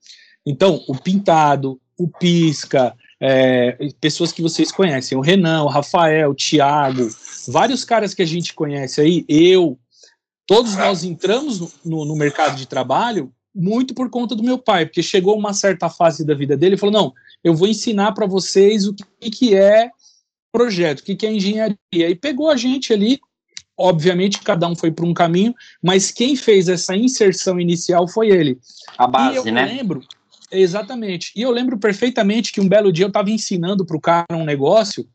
Então, 0.45 0.83
o 0.87 0.95
Pintado, 0.95 1.81
o 1.99 2.09
Pisca, 2.09 2.95
é, 3.21 3.77
pessoas 4.01 4.33
que 4.33 4.43
vocês 4.43 4.73
conhecem, 4.73 5.17
o 5.17 5.21
Renan, 5.21 5.63
o 5.63 5.69
Rafael, 5.69 6.31
o 6.31 6.35
Thiago, 6.35 7.09
vários 7.47 7.85
caras 7.85 8.15
que 8.15 8.23
a 8.23 8.27
gente 8.27 8.55
conhece 8.55 9.01
aí, 9.01 9.25
eu, 9.29 9.79
todos 10.47 10.77
nós 10.77 11.05
entramos 11.05 11.75
no, 11.85 12.05
no, 12.05 12.17
mercado 12.17 12.57
de 12.57 12.67
trabalho 12.67 13.33
muito 13.55 13.95
por 13.95 14.09
conta 14.09 14.35
do 14.35 14.43
meu 14.43 14.59
pai, 14.59 14.87
porque 14.87 15.03
chegou 15.03 15.37
uma 15.37 15.53
certa 15.53 15.91
fase 15.91 16.25
da 16.25 16.35
vida 16.35 16.57
dele 16.57 16.77
e 16.77 16.79
falou: 16.79 16.93
não, 16.93 17.13
eu 17.45 17.55
vou 17.55 17.69
ensinar 17.69 18.13
para 18.13 18.27
vocês 18.27 18.87
o 18.87 18.95
que, 18.95 19.31
que 19.31 19.55
é 19.55 19.91
projeto, 20.53 21.01
o 21.01 21.05
que, 21.05 21.17
que 21.17 21.27
é 21.27 21.33
engenharia. 21.33 21.77
E 21.93 22.15
pegou 22.15 22.51
a 22.51 22.57
gente 22.57 22.93
ali, 22.93 23.21
obviamente 23.77 24.43
cada 24.43 24.69
um 24.69 24.77
foi 24.77 24.91
para 24.91 25.07
um 25.07 25.15
caminho, 25.15 25.55
mas 25.83 26.11
quem 26.11 26.37
fez 26.37 26.69
essa 26.69 26.95
inserção 26.97 27.59
inicial 27.59 28.07
foi 28.07 28.29
ele. 28.29 28.59
A 28.99 29.07
base, 29.07 29.35
e 29.35 29.37
eu 29.37 29.45
né? 29.45 29.65
lembro, 29.65 30.03
exatamente. 30.51 31.33
E 31.35 31.43
eu 31.43 31.51
lembro 31.51 31.79
perfeitamente 31.79 32.53
que 32.53 32.61
um 32.61 32.69
belo 32.69 32.93
dia 32.93 33.05
eu 33.05 33.09
estava 33.09 33.31
ensinando 33.31 33.85
para 33.85 33.97
o 33.97 34.01
cara 34.01 34.27
um 34.33 34.45
negócio, 34.45 35.09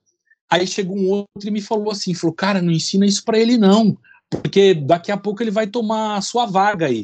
aí 0.49 0.65
chegou 0.65 0.97
um 0.97 1.09
outro 1.09 1.47
e 1.47 1.51
me 1.51 1.61
falou 1.61 1.91
assim, 1.91 2.13
falou, 2.13 2.35
cara, 2.35 2.61
não 2.61 2.71
ensina 2.71 3.05
isso 3.05 3.23
para 3.23 3.37
ele 3.37 3.57
não, 3.57 3.97
porque 4.29 4.73
daqui 4.73 5.11
a 5.11 5.17
pouco 5.17 5.43
ele 5.43 5.51
vai 5.51 5.67
tomar 5.67 6.17
a 6.17 6.21
sua 6.21 6.45
vaga 6.45 6.87
aí. 6.87 7.03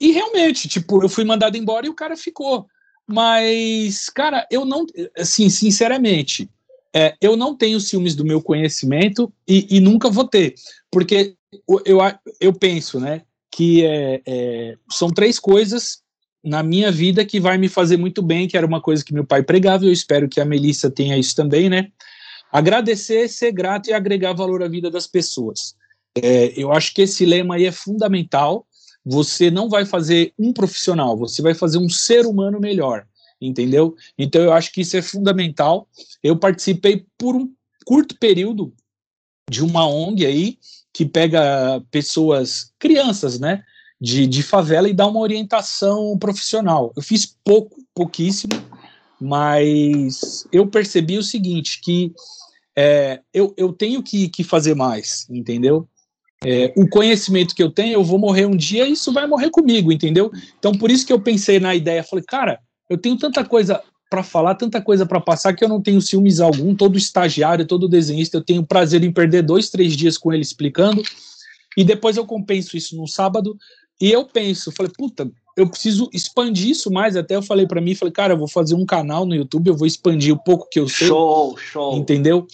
E 0.00 0.12
realmente, 0.12 0.68
tipo, 0.68 1.02
eu 1.02 1.08
fui 1.08 1.24
mandado 1.24 1.56
embora 1.56 1.86
e 1.86 1.88
o 1.88 1.94
cara 1.94 2.16
ficou. 2.16 2.66
Mas, 3.06 4.08
cara, 4.10 4.46
eu 4.50 4.64
não, 4.64 4.84
assim, 5.16 5.48
sinceramente, 5.48 6.50
é, 6.98 7.14
eu 7.20 7.36
não 7.36 7.54
tenho 7.54 7.78
ciúmes 7.78 8.14
do 8.14 8.24
meu 8.24 8.40
conhecimento 8.40 9.30
e, 9.46 9.76
e, 9.76 9.80
nunca 9.80 10.08
vou 10.08 10.26
ter, 10.26 10.54
porque 10.90 11.34
eu, 11.84 12.00
eu 12.40 12.54
penso, 12.54 12.98
né, 12.98 13.20
que 13.52 13.84
é, 13.84 14.22
é, 14.26 14.76
são 14.90 15.10
três 15.10 15.38
coisas 15.38 15.98
na 16.42 16.62
minha 16.62 16.90
vida 16.90 17.22
que 17.22 17.38
vai 17.38 17.58
me 17.58 17.68
fazer 17.68 17.98
muito 17.98 18.22
bem, 18.22 18.48
que 18.48 18.56
era 18.56 18.66
uma 18.66 18.80
coisa 18.80 19.04
que 19.04 19.12
meu 19.12 19.26
pai 19.26 19.42
pregava, 19.42 19.84
e 19.84 19.88
eu 19.88 19.92
espero 19.92 20.26
que 20.26 20.40
a 20.40 20.44
Melissa 20.46 20.90
tenha 20.90 21.18
isso 21.18 21.36
também, 21.36 21.68
né? 21.68 21.88
Agradecer, 22.50 23.28
ser 23.28 23.52
grato 23.52 23.90
e 23.90 23.92
agregar 23.92 24.32
valor 24.32 24.62
à 24.62 24.68
vida 24.68 24.90
das 24.90 25.06
pessoas. 25.06 25.74
É, 26.14 26.54
eu 26.56 26.72
acho 26.72 26.94
que 26.94 27.02
esse 27.02 27.26
lema 27.26 27.56
aí 27.56 27.66
é 27.66 27.72
fundamental. 27.72 28.66
Você 29.04 29.50
não 29.50 29.68
vai 29.68 29.84
fazer 29.84 30.32
um 30.38 30.50
profissional, 30.50 31.14
você 31.14 31.42
vai 31.42 31.52
fazer 31.52 31.76
um 31.76 31.90
ser 31.90 32.24
humano 32.24 32.58
melhor, 32.58 33.06
entendeu? 33.40 33.94
Então 34.18 34.42
eu 34.42 34.52
acho 34.52 34.72
que 34.72 34.80
isso 34.80 34.96
é 34.96 35.02
fundamental. 35.02 35.88
Eu 36.22 36.36
participei 36.36 37.06
por 37.18 37.36
um 37.36 37.52
curto 37.84 38.18
período 38.18 38.72
de 39.50 39.62
uma 39.62 39.86
ONG 39.86 40.26
aí 40.26 40.58
que 40.92 41.04
pega 41.04 41.82
pessoas, 41.90 42.72
crianças, 42.78 43.38
né? 43.38 43.62
de, 44.00 44.26
de 44.26 44.42
favela 44.42 44.88
e 44.88 44.94
dar 44.94 45.06
uma 45.06 45.20
orientação 45.20 46.16
profissional. 46.18 46.92
Eu 46.96 47.02
fiz 47.02 47.26
pouco, 47.44 47.82
pouquíssimo, 47.94 48.52
mas 49.20 50.46
eu 50.52 50.66
percebi 50.66 51.18
o 51.18 51.22
seguinte, 51.22 51.80
que 51.80 52.12
é, 52.76 53.20
eu, 53.32 53.54
eu 53.56 53.72
tenho 53.72 54.02
que, 54.02 54.28
que 54.28 54.44
fazer 54.44 54.74
mais, 54.74 55.26
entendeu? 55.30 55.88
É, 56.44 56.72
o 56.76 56.86
conhecimento 56.88 57.54
que 57.54 57.62
eu 57.62 57.70
tenho, 57.70 57.94
eu 57.94 58.04
vou 58.04 58.18
morrer 58.18 58.44
um 58.44 58.56
dia 58.56 58.86
e 58.86 58.92
isso 58.92 59.12
vai 59.12 59.26
morrer 59.26 59.50
comigo, 59.50 59.90
entendeu? 59.90 60.30
Então, 60.58 60.72
por 60.72 60.90
isso 60.90 61.06
que 61.06 61.12
eu 61.12 61.20
pensei 61.20 61.58
na 61.58 61.74
ideia, 61.74 62.04
falei, 62.04 62.24
cara, 62.26 62.60
eu 62.88 62.98
tenho 62.98 63.16
tanta 63.16 63.44
coisa 63.44 63.82
para 64.08 64.22
falar, 64.22 64.54
tanta 64.54 64.80
coisa 64.80 65.04
para 65.04 65.20
passar 65.20 65.54
que 65.54 65.64
eu 65.64 65.68
não 65.68 65.82
tenho 65.82 66.00
ciúmes 66.00 66.40
algum. 66.40 66.74
Todo 66.74 66.96
estagiário, 66.96 67.66
todo 67.66 67.88
desenhista, 67.88 68.36
eu 68.36 68.44
tenho 68.44 68.64
prazer 68.64 69.02
em 69.02 69.12
perder 69.12 69.42
dois, 69.42 69.68
três 69.68 69.96
dias 69.96 70.16
com 70.16 70.32
ele 70.32 70.42
explicando 70.42 71.02
e 71.76 71.84
depois 71.84 72.16
eu 72.16 72.24
compenso 72.24 72.76
isso 72.76 72.96
no 72.96 73.06
sábado 73.06 73.56
e 74.00 74.10
eu 74.10 74.24
penso, 74.24 74.72
falei, 74.72 74.92
puta, 74.96 75.30
eu 75.56 75.68
preciso 75.68 76.08
expandir 76.12 76.70
isso 76.70 76.90
mais. 76.90 77.16
Até 77.16 77.36
eu 77.36 77.42
falei 77.42 77.66
para 77.66 77.80
mim, 77.80 77.94
falei, 77.94 78.12
cara, 78.12 78.34
eu 78.34 78.38
vou 78.38 78.48
fazer 78.48 78.74
um 78.74 78.84
canal 78.84 79.24
no 79.26 79.34
YouTube, 79.34 79.68
eu 79.68 79.76
vou 79.76 79.86
expandir 79.86 80.34
o 80.34 80.42
pouco 80.42 80.68
que 80.70 80.78
eu 80.78 80.88
sei. 80.88 81.08
Show, 81.08 81.56
show. 81.56 81.96
Entendeu? 81.96 82.46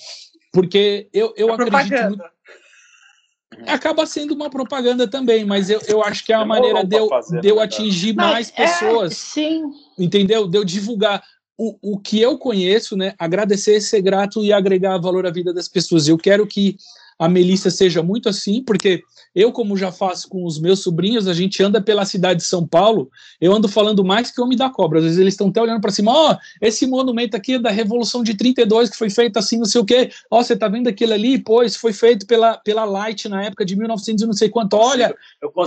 Porque 0.53 1.09
eu, 1.13 1.33
eu 1.37 1.49
é 1.51 1.53
acredito. 1.53 2.09
Muito, 2.09 2.25
acaba 3.67 4.07
sendo 4.07 4.35
uma 4.35 4.51
propaganda 4.51 5.07
também, 5.07 5.45
mas 5.45 5.71
eu, 5.71 5.81
eu 5.87 6.03
acho 6.03 6.25
que 6.25 6.33
é 6.33 6.37
a 6.37 6.45
maneira 6.45 6.85
de 6.85 6.97
eu, 6.97 7.09
de 7.41 7.49
eu 7.49 7.61
atingir 7.61 8.15
mas 8.15 8.31
mais 8.31 8.53
é, 8.57 8.67
pessoas. 8.67 9.17
sim. 9.17 9.63
Entendeu? 9.99 10.47
De 10.49 10.59
eu 10.59 10.65
divulgar 10.65 11.23
o, 11.57 11.77
o 11.95 11.99
que 11.99 12.21
eu 12.21 12.39
conheço, 12.39 12.97
né? 12.97 13.15
Agradecer, 13.19 13.81
ser 13.81 14.01
grato 14.01 14.43
e 14.43 14.53
agregar 14.53 14.99
valor 14.99 15.27
à 15.27 15.31
vida 15.31 15.53
das 15.53 15.69
pessoas. 15.69 16.09
Eu 16.09 16.19
quero 16.19 16.47
que 16.47 16.77
a 17.23 17.29
Melissa 17.29 17.71
seja 17.71 18.03
muito 18.03 18.29
assim, 18.29 18.65
porque 18.65 19.05
eu, 19.33 19.53
como 19.53 19.77
já 19.77 19.93
faço 19.93 20.29
com 20.29 20.45
os 20.45 20.59
meus 20.59 20.83
sobrinhos, 20.83 21.29
a 21.29 21.33
gente 21.33 21.63
anda 21.63 21.81
pela 21.81 22.05
cidade 22.05 22.41
de 22.41 22.47
São 22.47 22.67
Paulo, 22.67 23.09
eu 23.41 23.55
ando 23.55 23.69
falando 23.69 24.05
mais 24.05 24.33
que 24.33 24.41
o 24.41 24.45
Homem 24.45 24.59
da 24.59 24.69
Cobra. 24.69 24.99
Às 24.99 25.05
vezes 25.05 25.21
eles 25.21 25.35
estão 25.35 25.47
até 25.47 25.63
olhando 25.63 25.81
para 25.81 25.93
cima, 25.93 26.11
ó, 26.11 26.33
oh, 26.33 26.37
esse 26.61 26.85
monumento 26.85 27.37
aqui 27.37 27.55
é 27.55 27.59
da 27.61 27.71
Revolução 27.71 28.25
de 28.25 28.37
32, 28.37 28.91
que 28.91 28.97
foi 28.97 29.09
feito 29.09 29.39
assim, 29.39 29.57
não 29.57 29.65
sei 29.67 29.81
o 29.81 29.85
quê. 29.85 30.11
Ó, 30.29 30.41
oh, 30.41 30.43
você 30.43 30.57
tá 30.57 30.67
vendo 30.67 30.89
aquilo 30.89 31.13
ali? 31.13 31.39
Pois, 31.39 31.77
foi 31.77 31.93
feito 31.93 32.27
pela, 32.27 32.59
pela 32.59 32.85
Light 32.85 33.29
na 33.29 33.45
época 33.45 33.65
de 33.65 33.77
1900 33.77 34.25
e 34.25 34.27
não 34.27 34.33
sei 34.33 34.49
quanto. 34.49 34.75
Olha, 34.75 35.15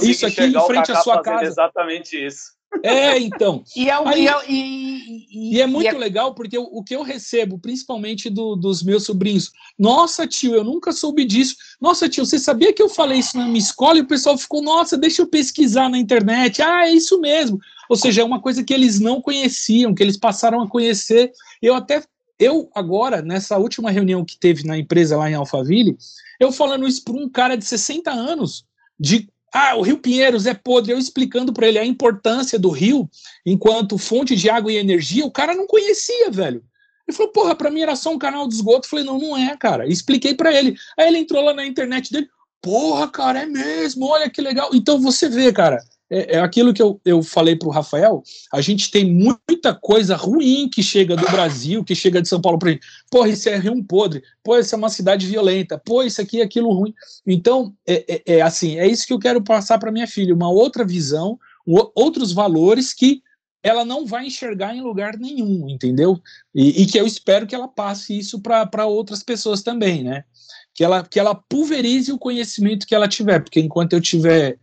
isso 0.01 0.25
aqui 0.25 0.43
em 0.43 0.67
frente 0.67 0.91
à 0.91 0.97
sua 0.97 1.21
casa. 1.21 1.45
Exatamente 1.45 2.17
isso. 2.17 2.54
É, 2.83 3.17
então. 3.17 3.63
e, 3.75 3.89
é, 3.89 3.93
Aí, 3.93 4.23
e, 4.23 4.27
é, 4.27 4.35
e, 4.49 5.55
e, 5.55 5.61
é 5.61 5.67
muito 5.67 5.87
é... 5.87 5.97
legal 5.97 6.33
porque 6.33 6.57
o, 6.57 6.63
o, 6.63 6.83
que 6.83 6.95
eu 6.95 7.03
recebo, 7.03 7.57
principalmente 7.57 8.29
do, 8.29 8.55
dos 8.55 8.83
meus 8.83 9.03
sobrinhos, 9.03 9.51
nossa, 9.77 10.27
tio, 10.27 10.55
eu 10.55 10.63
nunca 10.63 10.91
soube 10.91 11.25
disso. 11.25 11.55
Nossa, 11.79 12.09
tio, 12.09 12.25
você 12.25 12.39
sabia 12.39 12.73
que 12.73 12.81
eu 12.81 12.89
falei 12.89 13.19
isso 13.19 13.37
na 13.37 13.45
minha 13.45 13.59
escola 13.59 13.97
e 13.97 14.01
o 14.01 14.07
pessoal 14.07 14.37
ficou, 14.37 14.61
nossa, 14.61 14.97
deixa 14.97 15.21
eu 15.21 15.27
pesquisar 15.27 15.89
na 15.89 15.97
internet. 15.97 16.61
Ah, 16.61 16.87
é 16.87 16.91
isso 16.91 17.19
mesmo. 17.19 17.59
Ou 17.89 17.95
seja, 17.95 18.21
é 18.21 18.25
uma 18.25 18.41
coisa 18.41 18.63
que 18.63 18.73
eles 18.73 18.99
não 18.99 19.21
conheciam, 19.21 19.93
que 19.93 20.01
eles 20.01 20.17
passaram 20.17 20.61
a 20.61 20.67
conhecer. 20.67 21.31
Eu 21.61 21.75
até, 21.75 22.03
eu 22.39 22.69
agora, 22.73 23.21
nessa 23.21 23.57
última 23.57 23.91
reunião 23.91 24.25
que 24.25 24.37
teve 24.37 24.65
na 24.65 24.77
empresa 24.77 25.17
lá 25.17 25.29
em 25.29 25.35
Alphaville, 25.35 25.97
eu 26.39 26.51
falando 26.51 26.87
isso 26.87 27.03
para 27.03 27.13
um 27.13 27.29
cara 27.29 27.55
de 27.55 27.65
60 27.65 28.11
anos, 28.11 28.65
de 28.99 29.29
ah, 29.57 29.73
o 29.77 29.81
Rio 29.81 29.97
Pinheiros 29.97 30.45
é 30.45 30.53
podre. 30.53 30.91
Eu 30.91 30.99
explicando 30.99 31.53
para 31.53 31.65
ele 31.65 31.79
a 31.79 31.85
importância 31.85 32.59
do 32.59 32.69
rio 32.69 33.09
enquanto 33.45 33.97
fonte 33.97 34.35
de 34.35 34.49
água 34.49 34.69
e 34.69 34.75
energia, 34.75 35.25
o 35.25 35.31
cara 35.31 35.55
não 35.55 35.65
conhecia, 35.65 36.29
velho. 36.29 36.61
Ele 37.07 37.15
falou, 37.15 37.31
porra, 37.31 37.55
para 37.55 37.71
mim 37.71 37.79
era 37.79 37.95
só 37.95 38.11
um 38.11 38.19
canal 38.19 38.49
de 38.49 38.55
esgoto. 38.55 38.85
Eu 38.85 38.89
falei, 38.89 39.05
não, 39.05 39.17
não 39.17 39.37
é, 39.37 39.55
cara. 39.55 39.87
expliquei 39.87 40.33
para 40.33 40.53
ele. 40.53 40.75
Aí 40.99 41.07
ele 41.07 41.19
entrou 41.19 41.41
lá 41.41 41.53
na 41.53 41.65
internet 41.65 42.11
dele, 42.11 42.27
porra, 42.61 43.07
cara, 43.09 43.43
é 43.43 43.45
mesmo, 43.45 44.05
olha 44.07 44.29
que 44.29 44.41
legal. 44.41 44.71
Então 44.73 44.99
você 44.99 45.29
vê, 45.29 45.53
cara, 45.53 45.81
é, 46.09 46.35
é 46.35 46.39
aquilo 46.39 46.73
que 46.73 46.81
eu, 46.81 46.99
eu 47.03 47.23
falei 47.23 47.55
para 47.55 47.67
o 47.67 47.71
Rafael, 47.71 48.23
a 48.53 48.61
gente 48.61 48.91
tem 48.91 49.05
muita 49.05 49.73
coisa 49.73 50.15
ruim 50.15 50.69
que 50.69 50.83
chega 50.83 51.15
do 51.15 51.29
Brasil, 51.29 51.83
que 51.83 51.95
chega 51.95 52.21
de 52.21 52.27
São 52.27 52.41
Paulo 52.41 52.59
para 52.59 52.71
gente. 52.71 52.85
Porra, 53.09 53.29
isso 53.29 53.49
é 53.49 53.57
Rio 53.57 53.83
Podre, 53.83 54.23
pô, 54.43 54.57
isso 54.57 54.75
é 54.75 54.77
uma 54.77 54.89
cidade 54.89 55.25
violenta, 55.25 55.77
pô, 55.77 56.03
isso 56.03 56.21
aqui 56.21 56.41
é 56.41 56.43
aquilo 56.43 56.71
ruim. 56.71 56.93
Então, 57.25 57.73
é, 57.87 58.05
é, 58.07 58.35
é 58.37 58.41
assim, 58.41 58.77
é 58.77 58.87
isso 58.87 59.07
que 59.07 59.13
eu 59.13 59.19
quero 59.19 59.43
passar 59.43 59.79
para 59.79 59.91
minha 59.91 60.07
filha, 60.07 60.33
uma 60.33 60.49
outra 60.49 60.85
visão, 60.85 61.39
um, 61.67 61.75
outros 61.95 62.31
valores 62.31 62.93
que 62.93 63.23
ela 63.63 63.83
não 63.83 64.05
vai 64.05 64.27
enxergar 64.27 64.75
em 64.75 64.81
lugar 64.81 65.17
nenhum, 65.17 65.67
entendeu? 65.67 66.21
E, 66.53 66.83
e 66.83 66.85
que 66.85 66.99
eu 66.99 67.07
espero 67.07 67.47
que 67.47 67.55
ela 67.55 67.67
passe 67.67 68.15
isso 68.15 68.39
para 68.39 68.85
outras 68.85 69.23
pessoas 69.23 69.63
também, 69.63 70.03
né? 70.03 70.23
Que 70.71 70.83
ela, 70.83 71.03
que 71.03 71.19
ela 71.19 71.33
pulverize 71.33 72.11
o 72.11 72.19
conhecimento 72.19 72.85
que 72.85 72.93
ela 72.93 73.07
tiver, 73.07 73.39
porque 73.39 73.59
enquanto 73.59 73.93
eu 73.93 74.01
tiver 74.01 74.59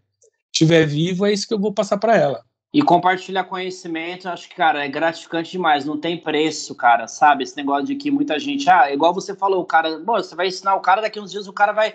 estiver 0.62 0.86
vivo, 0.86 1.26
é 1.26 1.32
isso 1.32 1.47
que 1.47 1.55
eu 1.55 1.59
vou 1.59 1.72
passar 1.72 1.98
para 1.98 2.16
ela. 2.16 2.44
E 2.72 2.82
compartilhar 2.82 3.44
conhecimento, 3.44 4.28
acho 4.28 4.48
que, 4.48 4.55
cara, 4.55 4.82
é 4.82 4.89
gratificante 4.89 5.51
demais, 5.51 5.84
não 5.84 5.98
tem 5.98 6.16
preço, 6.16 6.74
cara, 6.74 7.06
sabe? 7.06 7.44
Esse 7.44 7.55
negócio 7.55 7.84
de 7.84 7.97
que 7.97 8.10
muita 8.10 8.39
gente, 8.39 8.68
ah, 8.70 8.90
igual 8.90 9.12
você 9.12 9.36
falou, 9.36 9.60
o 9.60 9.66
cara, 9.66 9.98
bom, 9.98 10.14
você 10.14 10.34
vai 10.34 10.47
ensinar 10.47 10.74
o 10.74 10.80
cara, 10.80 11.02
daqui 11.02 11.20
uns 11.20 11.30
dias 11.30 11.47
o 11.47 11.52
cara 11.52 11.72
vai, 11.72 11.93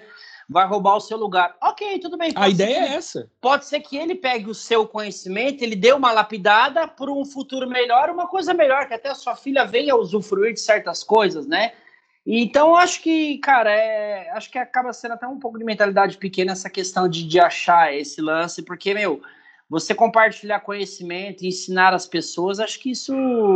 vai 0.47 0.67
roubar 0.67 0.95
o 0.97 1.01
seu 1.01 1.17
lugar. 1.17 1.55
Ok, 1.63 1.97
tudo 1.97 2.15
bem. 2.15 2.31
A 2.35 2.47
ideia 2.47 2.77
é 2.77 2.93
essa. 2.93 3.27
Pode 3.41 3.65
ser 3.65 3.79
que 3.79 3.97
ele 3.97 4.13
pegue 4.13 4.51
o 4.51 4.53
seu 4.53 4.85
conhecimento, 4.87 5.63
ele 5.63 5.75
dê 5.75 5.93
uma 5.93 6.11
lapidada 6.11 6.87
para 6.87 7.11
um 7.11 7.25
futuro 7.25 7.67
melhor, 7.67 8.11
uma 8.11 8.27
coisa 8.27 8.53
melhor, 8.53 8.87
que 8.87 8.93
até 8.93 9.09
a 9.09 9.15
sua 9.15 9.35
filha 9.35 9.65
venha 9.65 9.95
usufruir 9.95 10.53
de 10.53 10.59
certas 10.59 11.03
coisas, 11.03 11.47
né? 11.47 11.71
Então, 12.29 12.75
acho 12.75 13.01
que, 13.01 13.37
cara, 13.37 13.71
é, 13.71 14.29
acho 14.31 14.51
que 14.51 14.57
acaba 14.57 14.91
sendo 14.91 15.13
até 15.13 15.25
um 15.25 15.39
pouco 15.39 15.57
de 15.57 15.63
mentalidade 15.63 16.17
pequena 16.17 16.51
essa 16.51 16.69
questão 16.69 17.07
de, 17.07 17.25
de 17.25 17.39
achar 17.39 17.95
esse 17.95 18.21
lance, 18.21 18.61
porque, 18.63 18.93
meu, 18.93 19.21
você 19.69 19.95
compartilhar 19.95 20.59
conhecimento, 20.59 21.45
ensinar 21.45 21.93
as 21.93 22.05
pessoas, 22.05 22.59
acho 22.59 22.79
que 22.79 22.91
isso 22.91 23.13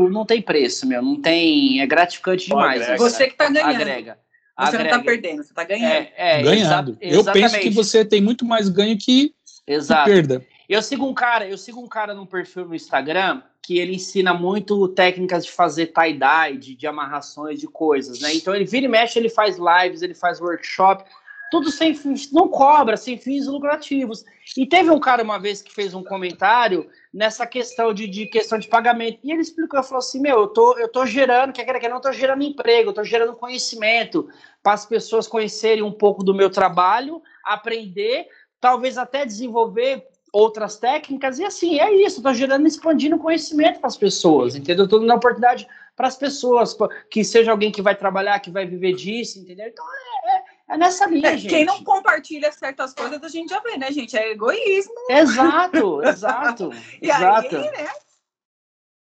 não 0.10 0.26
tem 0.26 0.42
preço, 0.42 0.88
meu, 0.88 1.02
não 1.02 1.22
tem, 1.22 1.82
é 1.82 1.86
gratificante 1.86 2.48
demais. 2.48 2.82
Agrega, 2.82 2.98
você 2.98 3.28
que 3.28 3.36
tá 3.36 3.50
ganhando. 3.50 3.76
Agrega. 3.76 4.20
Você 4.58 4.76
agrega. 4.76 4.84
não 4.84 5.00
tá 5.00 5.06
perdendo, 5.06 5.44
você 5.44 5.54
tá 5.54 5.64
ganhando. 5.66 5.92
É, 5.92 6.14
é, 6.16 6.42
Ganhando. 6.42 6.98
Exa 7.02 7.18
eu 7.18 7.34
penso 7.34 7.60
que 7.60 7.70
você 7.70 8.06
tem 8.06 8.22
muito 8.22 8.46
mais 8.46 8.70
ganho 8.70 8.98
que, 8.98 9.34
Exato. 9.68 10.06
que 10.06 10.12
perda. 10.12 10.46
Eu 10.70 10.82
sigo 10.82 11.06
um 11.06 11.14
cara, 11.14 11.46
eu 11.46 11.58
sigo 11.58 11.82
um 11.82 11.88
cara 11.90 12.14
num 12.14 12.26
perfil 12.26 12.66
no 12.66 12.76
Instagram 12.76 13.42
que 13.72 13.80
ele 13.80 13.96
ensina 13.96 14.34
muito 14.34 14.86
técnicas 14.90 15.46
de 15.46 15.52
fazer 15.52 15.88
tie-dye, 15.88 16.58
de, 16.58 16.76
de, 16.76 16.86
amarrações 16.86 17.58
de 17.58 17.68
coisas, 17.68 18.20
né? 18.20 18.34
Então 18.34 18.54
ele 18.54 18.66
vira 18.66 18.86
e 18.86 18.90
mexe, 18.90 19.18
ele 19.18 19.30
faz 19.30 19.56
lives, 19.58 20.02
ele 20.02 20.14
faz 20.14 20.42
workshop, 20.42 21.06
tudo 21.50 21.72
sem 21.72 21.96
fins, 21.96 22.30
não 22.34 22.50
cobra, 22.50 22.98
sem 22.98 23.18
fins 23.18 23.48
lucrativos. 23.48 24.26
E 24.58 24.66
teve 24.66 24.90
um 24.90 25.00
cara 25.00 25.24
uma 25.24 25.40
vez 25.40 25.62
que 25.62 25.74
fez 25.74 25.94
um 25.94 26.04
comentário 26.04 26.90
nessa 27.14 27.48
questão 27.48 27.94
de, 27.94 28.08
de 28.08 28.26
questão 28.26 28.60
de 28.60 28.68
pagamento. 28.68 29.20
E 29.24 29.32
ele 29.32 29.42
explicou, 29.42 29.80
ele 29.80 29.88
falou 29.88 30.00
assim, 30.00 30.20
meu, 30.20 30.42
eu 30.42 30.48
tô, 30.48 30.78
eu 30.78 30.90
tô 30.90 31.06
gerando, 31.06 31.54
quer 31.54 31.64
que 31.64 31.88
não, 31.88 31.96
eu 31.96 32.02
tô 32.02 32.12
gerando 32.12 32.44
emprego, 32.44 32.90
eu 32.90 32.94
tô 32.94 33.06
gerando 33.06 33.38
conhecimento 33.38 34.28
para 34.62 34.74
as 34.74 34.86
pessoas 34.86 35.30
conhecerem 35.30 35.82
um 35.82 35.94
pouco 35.94 36.26
do 36.26 36.36
meu 36.36 36.50
trabalho, 36.50 37.22
aprender, 37.42 38.28
talvez 38.60 38.98
até 38.98 39.26
desenvolver 39.26 40.06
outras 40.32 40.78
técnicas, 40.78 41.40
e 41.40 41.46
assim, 41.46 41.80
é 41.80 41.94
isso, 41.94 42.18
estou 42.18 42.34
gerando, 42.34 42.66
expandindo 42.66 43.18
conhecimento 43.18 43.80
para 43.80 43.88
as 43.88 43.98
pessoas, 43.98 44.56
entendeu? 44.56 44.86
Estou 44.86 45.00
dando 45.00 45.14
oportunidade 45.14 45.68
para 45.96 46.08
as 46.08 46.16
pessoas, 46.16 46.76
que 47.10 47.24
seja 47.24 47.52
alguém 47.52 47.72
que 47.72 47.82
vai 47.82 47.96
trabalhar, 47.96 48.40
que 48.40 48.50
vai 48.50 48.66
viver 48.66 48.94
disso, 48.94 49.40
entendeu? 49.40 49.68
Então 49.68 49.86
é, 49.86 50.38
é, 50.38 50.44
é 50.70 50.78
nessa 50.78 51.06
linha, 51.06 51.34
é, 51.34 51.38
gente. 51.38 51.50
Quem 51.50 51.66
não 51.66 51.84
compartilha 51.84 52.52
certas 52.52 52.94
coisas, 52.94 53.22
a 53.22 53.28
gente 53.28 53.50
já 53.50 53.60
vê, 53.60 53.78
né, 53.78 53.92
gente? 53.92 54.18
É 54.18 54.32
egoísmo. 54.32 54.94
Exato, 55.10 56.02
exato. 56.08 56.72
e 57.02 57.10
exato. 57.10 57.58
aí, 57.58 57.72
né? 57.72 57.90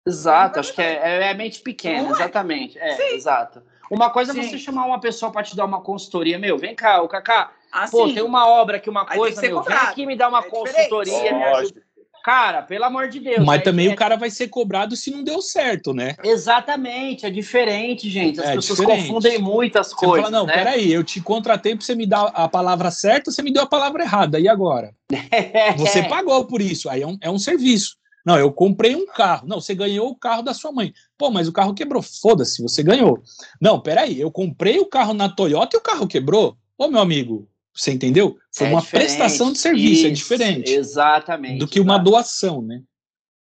Exato, 0.06 0.58
acho 0.58 0.74
que 0.74 0.82
é, 0.82 0.94
é, 0.94 1.30
é 1.30 1.34
mente 1.34 1.60
pequena, 1.60 2.08
é? 2.08 2.12
exatamente. 2.12 2.78
É, 2.78 2.96
Sim. 2.96 3.14
exato. 3.14 3.62
Uma 3.90 4.10
coisa 4.10 4.32
Sim. 4.32 4.40
é 4.40 4.42
você 4.42 4.58
chamar 4.58 4.86
uma 4.86 5.00
pessoa 5.00 5.30
para 5.30 5.42
te 5.42 5.54
dar 5.54 5.64
uma 5.64 5.80
consultoria, 5.80 6.38
meu, 6.38 6.58
vem 6.58 6.74
cá, 6.74 7.02
o 7.02 7.08
Kaká, 7.08 7.52
Assim, 7.72 7.90
Pô, 7.96 8.12
tem 8.12 8.22
uma 8.22 8.48
obra 8.48 8.78
aqui, 8.78 8.90
uma 8.90 9.06
coisa, 9.06 9.40
meu, 9.42 9.62
vem 9.62 9.76
aqui 9.76 10.06
me 10.06 10.16
dar 10.16 10.28
uma 10.28 10.40
é 10.40 10.42
consultoria, 10.50 11.32
me 11.34 11.44
ajuda. 11.44 11.82
Cara, 12.22 12.62
pelo 12.62 12.84
amor 12.84 13.08
de 13.08 13.18
Deus. 13.18 13.44
Mas 13.44 13.60
é, 13.60 13.64
também 13.64 13.88
é, 13.88 13.92
o 13.92 13.96
cara 13.96 14.16
vai 14.16 14.30
ser 14.30 14.48
cobrado 14.48 14.94
se 14.94 15.10
não 15.10 15.24
deu 15.24 15.40
certo, 15.40 15.94
né? 15.94 16.16
Exatamente, 16.22 17.24
é 17.24 17.30
diferente, 17.30 18.10
gente. 18.10 18.38
As 18.40 18.46
É 18.46 18.54
pessoas 18.56 18.78
diferente. 18.78 19.06
confundem 19.06 19.38
muitas 19.38 19.88
Você 19.88 19.94
coisas. 19.96 20.26
fala, 20.26 20.30
não, 20.30 20.46
né? 20.46 20.52
peraí, 20.52 20.92
eu 20.92 21.02
te 21.02 21.20
contratei 21.20 21.74
pra 21.74 21.84
você 21.84 21.94
me 21.94 22.06
dar 22.06 22.24
a 22.34 22.46
palavra 22.46 22.90
certa, 22.90 23.30
você 23.30 23.42
me 23.42 23.52
deu 23.52 23.62
a 23.62 23.66
palavra 23.66 24.02
errada. 24.02 24.38
E 24.38 24.48
agora? 24.48 24.92
Você 25.78 26.04
pagou 26.04 26.44
por 26.44 26.60
isso. 26.60 26.88
Aí 26.88 27.02
é 27.02 27.06
um, 27.06 27.18
é 27.20 27.30
um 27.30 27.38
serviço. 27.38 27.96
Não, 28.24 28.38
eu 28.38 28.52
comprei 28.52 28.94
um 28.94 29.06
carro. 29.06 29.46
Não, 29.46 29.60
você 29.60 29.74
ganhou 29.74 30.08
o 30.08 30.14
carro 30.14 30.42
da 30.42 30.54
sua 30.54 30.70
mãe. 30.70 30.92
Pô, 31.16 31.30
mas 31.30 31.48
o 31.48 31.52
carro 31.52 31.74
quebrou. 31.74 32.02
Foda-se, 32.02 32.62
você 32.62 32.82
ganhou. 32.82 33.20
Não, 33.60 33.80
peraí, 33.80 34.20
eu 34.20 34.30
comprei 34.30 34.78
o 34.78 34.86
carro 34.86 35.14
na 35.14 35.28
Toyota 35.28 35.76
e 35.76 35.78
o 35.78 35.82
carro 35.82 36.06
quebrou. 36.06 36.56
Ô, 36.76 36.86
meu 36.88 37.00
amigo, 37.00 37.48
você 37.74 37.92
entendeu? 37.92 38.36
Foi 38.54 38.66
É 38.66 38.70
uma 38.70 38.80
diferente. 38.80 39.06
prestação 39.08 39.52
de 39.52 39.58
serviço, 39.58 40.06
é 40.06 40.10
Isso, 40.10 40.22
diferente 40.24 40.72
Exatamente. 40.72 41.58
do 41.58 41.66
que 41.68 41.80
uma 41.80 41.96
tá? 41.98 42.02
doação, 42.04 42.60
né? 42.62 42.82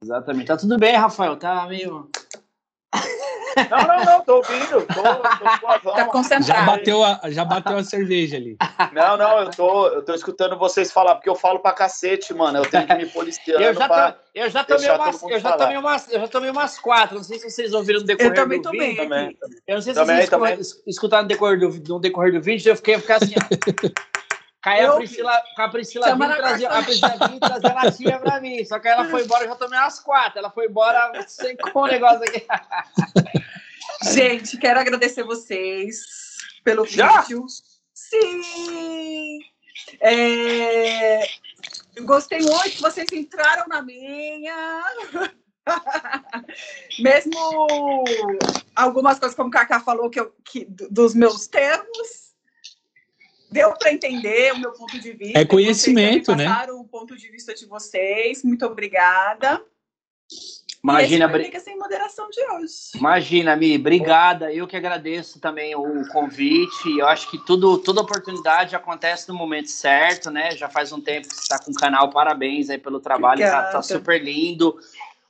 Exatamente. 0.03 0.47
Tá 0.48 0.57
tudo 0.57 0.77
bem, 0.78 0.94
Rafael? 0.97 1.36
Tá 1.36 1.66
meio. 1.66 2.09
Não, 3.70 3.86
não, 3.86 4.05
não, 4.05 4.20
tô 4.23 4.36
ouvindo. 4.36 4.82
Tô, 4.86 5.03
tô. 5.03 5.90
Tá 5.93 5.97
Já 5.97 6.05
concentrado. 6.09 6.66
bateu 6.66 7.03
a, 7.03 7.19
já 7.31 7.43
bateu 7.43 7.78
a 7.78 7.82
cerveja 7.82 8.36
ali. 8.36 8.55
Não, 8.93 9.16
não, 9.16 9.39
eu 9.40 9.51
tô, 9.51 9.86
eu 9.89 10.05
tô 10.05 10.12
escutando 10.12 10.59
vocês 10.59 10.93
falar, 10.93 11.15
porque 11.15 11.31
eu 11.31 11.35
falo 11.35 11.59
pra 11.61 11.73
cacete, 11.73 12.35
mano. 12.35 12.59
Eu 12.59 12.66
tenho 12.70 12.86
que 12.86 12.94
me 12.94 13.07
policiando 13.07 13.62
Eu 13.62 13.73
já, 13.73 13.89
pra... 13.89 14.19
eu 14.35 14.51
já 14.51 14.62
tomei 14.62 14.90
umas, 14.90 15.23
eu 15.23 15.40
já 15.40 15.57
tomei 15.57 15.77
umas, 15.78 16.12
eu 16.12 16.20
já 16.20 16.28
tomei 16.28 16.51
umas 16.51 16.78
quatro. 16.78 17.16
Não 17.16 17.24
sei 17.24 17.39
se 17.39 17.48
vocês 17.51 17.73
ouviram 17.73 18.01
no 18.01 18.07
decorrer 18.07 18.31
Eu 18.32 18.35
também 18.35 18.59
do 18.61 18.65
tomei. 18.65 18.89
vídeo. 18.90 19.03
Também. 19.05 19.39
Eu 19.66 19.74
não 19.77 19.82
sei 19.82 19.94
se 19.94 20.01
Também, 20.01 20.16
vocês 20.16 20.28
também. 20.28 20.59
escutaram 20.86 21.23
no 21.23 21.28
decorrer 21.28 21.59
do, 21.59 21.70
no 21.94 21.98
decorrer 21.98 22.32
do 22.35 22.43
vídeo. 22.43 22.70
Eu 22.70 22.77
fiquei 22.77 22.98
ficar 22.98 23.16
assim. 23.16 23.32
ó. 23.39 23.47
Caiu 24.66 24.94
a 24.94 24.97
Priscila, 24.97 25.43
a 25.56 25.68
Priscila 25.68 26.16
vinha 26.16 26.36
trazer, 26.36 26.66
a 26.66 26.82
Priscila 26.82 27.28
vinha 27.28 27.38
trazer 27.38 27.72
latinha 27.72 28.18
pra 28.18 28.40
mim. 28.40 28.64
Só 28.64 28.80
que 28.80 28.88
ela 28.88 29.05
foi 29.09 29.22
embora, 29.22 29.44
eu 29.44 29.48
já 29.51 29.55
tomei 29.55 29.78
umas 29.78 30.01
quatro. 30.01 30.40
Ela 30.40 30.51
foi 30.51 30.66
embora, 30.66 31.24
secou 31.28 31.84
o 31.84 31.86
negócio 31.86 32.24
aqui. 32.24 32.44
Gente, 34.12 34.59
quero 34.59 34.80
agradecer 34.80 35.22
vocês 35.22 36.01
pelo 36.64 36.84
Já? 36.84 37.20
vídeo. 37.20 37.47
Sim! 37.94 39.38
É, 40.01 41.20
Gostei 42.01 42.40
muito 42.40 42.70
que 42.70 42.82
vocês 42.82 43.06
entraram 43.12 43.68
na 43.68 43.82
minha. 43.82 44.82
Mesmo 46.98 48.05
algumas 48.74 49.20
coisas, 49.20 49.36
como 49.36 49.48
o 49.48 49.52
Kaká 49.52 49.78
falou, 49.78 50.10
que 50.10 50.18
eu, 50.18 50.34
que, 50.44 50.66
dos 50.68 51.14
meus 51.14 51.47
termos, 51.47 52.26
deu 53.51 53.73
para 53.74 53.93
entender 53.93 54.52
o 54.52 54.59
meu 54.59 54.73
ponto 54.73 54.98
de 54.98 55.12
vista. 55.12 55.39
É 55.39 55.44
conhecimento, 55.44 56.27
Vocês 56.27 56.39
né? 56.39 56.44
Passaram 56.47 56.81
o 56.81 56.85
ponto 56.85 57.16
de 57.16 57.28
vista 57.31 57.55
de 57.55 57.66
vocês. 57.66 58.43
Muito 58.43 58.64
obrigada. 58.66 59.62
Imagina, 60.82 61.24
esse 61.24 61.32
foi 61.32 61.32
Bri- 61.32 61.43
o 61.43 61.47
Liga 61.47 61.60
Sem 61.60 61.77
Moderação 61.78 62.28
de 62.31 62.40
hoje. 62.43 62.74
Imagina, 62.94 63.56
Mi, 63.56 63.74
obrigada. 63.77 64.52
Eu 64.52 64.68
que 64.68 64.77
agradeço 64.77 65.40
também 65.40 65.74
o 65.74 66.06
convite. 66.12 66.98
Eu 66.98 67.09
acho 67.09 67.28
que 67.31 67.39
tudo, 67.44 67.78
toda 67.78 68.01
oportunidade 68.02 68.77
acontece 68.77 69.28
no 69.28 69.35
momento 69.35 69.68
certo, 69.68 70.31
né? 70.31 70.52
Já 70.52 70.68
faz 70.68 70.93
um 70.93 71.01
tempo 71.01 71.28
que 71.28 71.35
você 71.35 71.43
está 71.43 71.59
com 71.59 71.73
o 71.73 71.74
canal, 71.74 72.10
parabéns 72.10 72.70
aí 72.70 72.78
pelo 72.78 73.01
trabalho, 73.01 73.40
tá, 73.40 73.70
tá 73.73 73.82
super 73.82 74.23
lindo. 74.23 74.78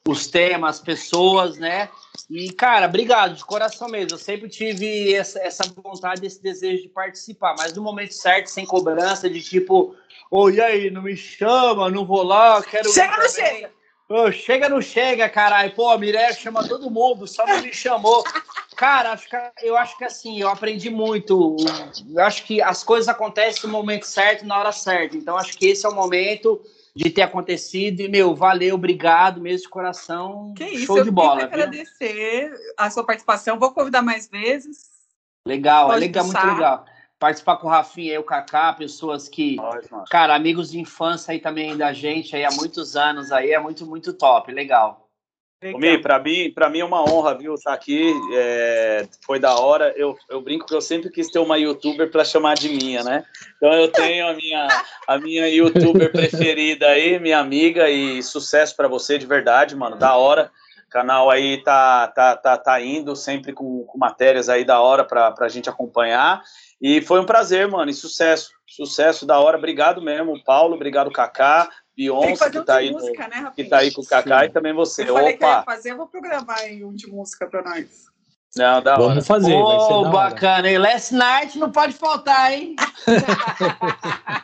Os 0.07 0.27
temas, 0.27 0.77
as 0.77 0.83
pessoas, 0.83 1.57
né? 1.57 1.89
E, 2.29 2.53
cara, 2.53 2.87
obrigado, 2.87 3.37
de 3.37 3.45
coração 3.45 3.89
mesmo. 3.89 4.13
Eu 4.13 4.19
sempre 4.19 4.49
tive 4.49 5.15
essa, 5.15 5.39
essa 5.39 5.63
vontade, 5.77 6.27
esse 6.27 6.43
desejo 6.43 6.83
de 6.83 6.89
participar, 6.89 7.55
mas 7.57 7.73
no 7.73 7.83
momento 7.83 8.15
certo, 8.15 8.49
sem 8.49 8.67
cobrança, 8.67 9.31
de 9.31 9.41
tipo, 9.41 9.95
ô, 10.31 10.51
e 10.51 10.61
aí, 10.61 10.91
não 10.91 11.03
me 11.03 11.17
chama, 11.17 11.89
não 11.89 12.05
vou 12.05 12.25
lá, 12.25 12.61
quero. 12.63 12.93
Chega, 12.93 13.17
não 13.17 13.29
também." 13.29 13.31
chega! 13.31 13.77
Ô, 14.09 14.31
chega, 14.31 14.69
não 14.69 14.81
chega, 14.81 15.29
caralho. 15.29 15.75
Pô, 15.75 15.89
a 15.89 15.99
Mireia 15.99 16.33
chama 16.33 16.67
todo 16.67 16.91
mundo, 16.91 17.27
só 17.27 17.45
não 17.45 17.61
me 17.61 17.73
chamou. 17.73 18.23
Cara, 18.77 19.13
acho 19.13 19.29
que, 19.29 19.37
eu 19.63 19.77
acho 19.77 19.99
que 19.99 20.05
assim, 20.05 20.41
eu 20.41 20.49
aprendi 20.49 20.91
muito. 20.91 21.57
Eu 22.09 22.23
acho 22.23 22.45
que 22.45 22.63
as 22.63 22.85
coisas 22.85 23.09
acontecem 23.09 23.63
no 23.65 23.73
momento 23.73 24.05
certo, 24.05 24.47
na 24.47 24.59
hora 24.59 24.71
certa. 24.71 25.17
Então, 25.17 25.37
acho 25.37 25.57
que 25.59 25.67
esse 25.67 25.85
é 25.85 25.89
o 25.89 25.95
momento 25.95 26.61
de 26.97 27.11
ter 27.11 27.23
acontecido. 27.23 28.01
E, 28.01 28.09
meu, 28.09 28.35
valeu, 28.35 28.75
obrigado 28.75 29.41
mesmo 29.41 29.65
de 29.65 29.69
coração. 29.69 30.55
Que 30.57 30.65
isso, 30.65 30.87
Show 30.87 30.99
eu 30.99 31.05
de 31.05 31.11
queria 31.11 31.25
bola. 31.25 31.37
viu? 31.41 31.47
agradecer 31.49 32.53
a 32.77 32.91
sua 32.91 33.05
participação. 33.05 33.59
Vou 33.59 33.73
convidar 33.73 34.01
mais 34.01 34.27
vezes. 34.29 34.87
Legal, 35.47 35.89
é 35.89 35.93
Pode 35.93 36.01
legal, 36.01 36.25
muito 36.25 36.47
legal. 36.47 36.85
Participar 37.19 37.57
com 37.59 37.67
o 37.67 37.71
Rafinha 37.71 38.15
e 38.15 38.19
o 38.19 38.25
Kaká, 38.25 38.73
pessoas 38.73 39.29
que, 39.29 39.57
mano. 39.57 40.05
cara, 40.11 40.35
amigos 40.35 40.71
de 40.71 40.81
infância 40.81 41.33
aí 41.33 41.39
também 41.39 41.77
da 41.77 41.93
gente 41.93 42.35
aí 42.35 42.45
há 42.45 42.51
muitos 42.51 42.97
anos 42.97 43.31
aí, 43.31 43.53
é 43.53 43.59
muito, 43.59 43.87
muito 43.87 44.13
top, 44.13 44.51
legal. 44.53 45.06
Mi, 45.63 45.99
pra 45.99 46.19
mim, 46.19 46.53
pra 46.53 46.69
mim 46.69 46.81
é 46.81 46.85
uma 46.85 47.03
honra, 47.03 47.37
viu, 47.37 47.55
estar 47.55 47.73
aqui. 47.73 48.13
É, 48.35 49.09
foi 49.25 49.39
da 49.39 49.55
hora. 49.59 49.93
Eu, 49.97 50.15
eu 50.29 50.41
brinco 50.43 50.67
que 50.67 50.75
eu 50.75 50.83
sempre 50.83 51.11
quis 51.11 51.31
ter 51.31 51.39
uma 51.39 51.59
youtuber 51.59 52.11
para 52.11 52.25
chamar 52.25 52.55
de 52.55 52.69
minha, 52.69 53.03
né? 53.03 53.25
Então 53.57 53.73
eu 53.73 53.89
tenho 53.89 54.29
a 54.29 54.35
minha, 54.35 54.69
a 55.09 55.19
minha 55.19 55.49
youtuber 55.49 56.13
preferida 56.13 56.89
aí, 56.89 57.19
minha 57.19 57.39
amiga, 57.39 57.89
e 57.89 58.23
sucesso 58.23 58.77
para 58.77 58.87
você 58.87 59.17
de 59.17 59.27
verdade, 59.27 59.75
mano. 59.75 59.97
Da 59.97 60.15
hora. 60.17 60.51
O 60.87 60.89
canal 60.89 61.31
aí 61.31 61.63
tá, 61.65 62.07
tá, 62.09 62.37
tá, 62.37 62.57
tá 62.57 62.81
indo 62.81 63.17
sempre 63.17 63.53
com, 63.53 63.85
com 63.85 63.99
matérias 63.99 64.49
aí 64.49 64.65
da 64.65 64.81
hora 64.81 65.05
pra, 65.05 65.33
pra 65.33 65.49
gente 65.49 65.69
acompanhar. 65.69 66.43
E 66.81 67.01
foi 67.01 67.19
um 67.19 67.27
prazer, 67.27 67.67
mano, 67.67 67.91
e 67.91 67.95
sucesso. 67.95 68.51
Sucesso 68.67 69.25
da 69.25 69.41
hora. 69.41 69.57
Obrigado 69.57 70.03
mesmo, 70.03 70.43
Paulo. 70.45 70.75
Obrigado, 70.75 71.11
Kaká, 71.11 71.69
Que 71.97 72.03
Beyoncé, 72.03 72.37
fazer 72.37 72.51
que 72.53 72.59
um 72.59 72.65
tá 72.65 72.73
de 72.75 72.79
aí, 72.81 72.91
no- 72.91 72.99
música, 72.99 73.29
né, 73.29 73.53
que 73.57 73.65
tá 73.65 73.79
aí 73.79 73.91
com 73.91 74.03
o 74.03 74.07
Kaká, 74.07 74.41
Sim. 74.41 74.45
e 74.45 74.49
também 74.51 74.73
você. 74.75 75.03
Eu 75.09 75.15
falei 75.15 75.33
que 75.37 75.43
eu 75.43 75.49
ia 75.49 75.55
Opa! 75.55 75.65
fazer, 75.65 75.93
eu 75.93 75.97
vou 75.97 76.07
programar 76.07 76.59
aí 76.59 76.85
um 76.85 76.93
de 76.93 77.07
música 77.09 77.47
pra 77.47 77.63
nós. 77.63 78.07
Não, 78.55 78.77
hora. 78.79 78.97
Vamos 78.97 79.27
fazer, 79.27 79.53
vai 79.53 79.81
ser 79.81 79.93
Ô, 79.93 80.03
da 80.03 80.09
hora. 80.09 80.11
bacana, 80.11 80.71
hein? 80.71 80.79
Last 80.79 81.15
night 81.15 81.59
não 81.59 81.71
pode 81.73 81.95
faltar, 81.95 82.53
hein? 82.53 82.77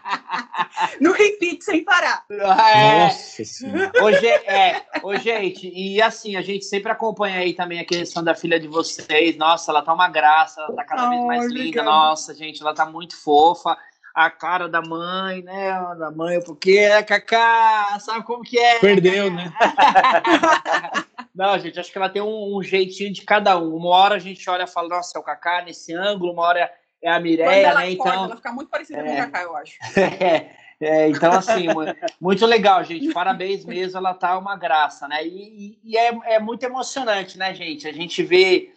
No 1.00 1.12
repeat, 1.12 1.62
sem 1.64 1.84
parar. 1.84 2.24
É, 2.30 3.04
Nossa 3.04 3.44
senhora. 3.44 3.92
Hoje 4.02 4.26
é, 4.26 4.84
ô, 5.02 5.14
gente, 5.16 5.68
e 5.68 6.00
assim, 6.02 6.36
a 6.36 6.42
gente 6.42 6.64
sempre 6.64 6.90
acompanha 6.90 7.38
aí 7.38 7.54
também 7.54 7.80
a 7.80 7.84
questão 7.84 8.22
da 8.22 8.34
filha 8.34 8.58
de 8.58 8.68
vocês. 8.68 9.36
Nossa, 9.36 9.70
ela 9.70 9.82
tá 9.82 9.92
uma 9.92 10.08
graça, 10.08 10.60
ela 10.60 10.72
tá 10.74 10.84
cada 10.84 11.08
vez 11.08 11.20
Ai, 11.20 11.26
mais 11.26 11.52
linda. 11.52 11.82
Nossa, 11.82 12.34
gente, 12.34 12.60
ela 12.62 12.74
tá 12.74 12.86
muito 12.86 13.16
fofa. 13.16 13.76
A 14.14 14.30
cara 14.30 14.68
da 14.68 14.82
mãe, 14.82 15.42
né? 15.42 15.70
Da 15.98 16.10
mãe, 16.10 16.38
porque 16.42 16.72
é 16.72 17.02
Cacá, 17.02 17.98
sabe 18.00 18.24
como 18.24 18.42
que 18.44 18.58
é? 18.58 18.78
Perdeu, 18.78 19.30
né? 19.30 19.50
Não, 21.34 21.58
gente, 21.58 21.80
acho 21.80 21.90
que 21.90 21.96
ela 21.96 22.10
tem 22.10 22.20
um, 22.20 22.56
um 22.58 22.62
jeitinho 22.62 23.12
de 23.12 23.22
cada 23.22 23.58
um. 23.58 23.74
Uma 23.74 23.88
hora 23.88 24.14
a 24.16 24.18
gente 24.18 24.48
olha 24.50 24.64
e 24.64 24.66
fala, 24.66 24.88
nossa, 24.88 25.16
é 25.16 25.20
o 25.20 25.24
Cacá 25.24 25.62
nesse 25.62 25.94
ângulo, 25.94 26.32
uma 26.32 26.42
hora 26.42 26.70
é 27.02 27.10
a 27.10 27.18
Mireia, 27.18 27.74
né? 27.74 27.90
acorda, 27.90 27.90
Então. 27.90 28.24
ela 28.24 28.36
fica 28.36 28.52
muito 28.52 28.68
parecida 28.68 29.02
com 29.02 29.08
É. 29.08 29.12
o 29.14 29.16
Kaká, 29.16 29.42
eu 29.42 29.56
acho. 29.56 29.74
É, 29.98 30.50
é, 30.80 31.08
então, 31.08 31.32
assim, 31.32 31.68
mu- 31.68 31.80
muito 32.20 32.44
legal, 32.44 32.84
gente. 32.84 33.12
Parabéns 33.14 33.64
mesmo, 33.64 33.96
ela 33.98 34.12
tá 34.14 34.36
uma 34.38 34.56
graça, 34.56 35.08
né? 35.08 35.26
E, 35.26 35.28
e- 35.28 35.80
e 35.84 35.96
é, 35.96 36.34
é 36.34 36.38
muito 36.38 36.62
emocionante, 36.64 37.38
né, 37.38 37.54
gente? 37.54 37.88
A 37.88 37.92
gente 37.92 38.22
vê 38.22 38.72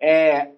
é, 0.00 0.52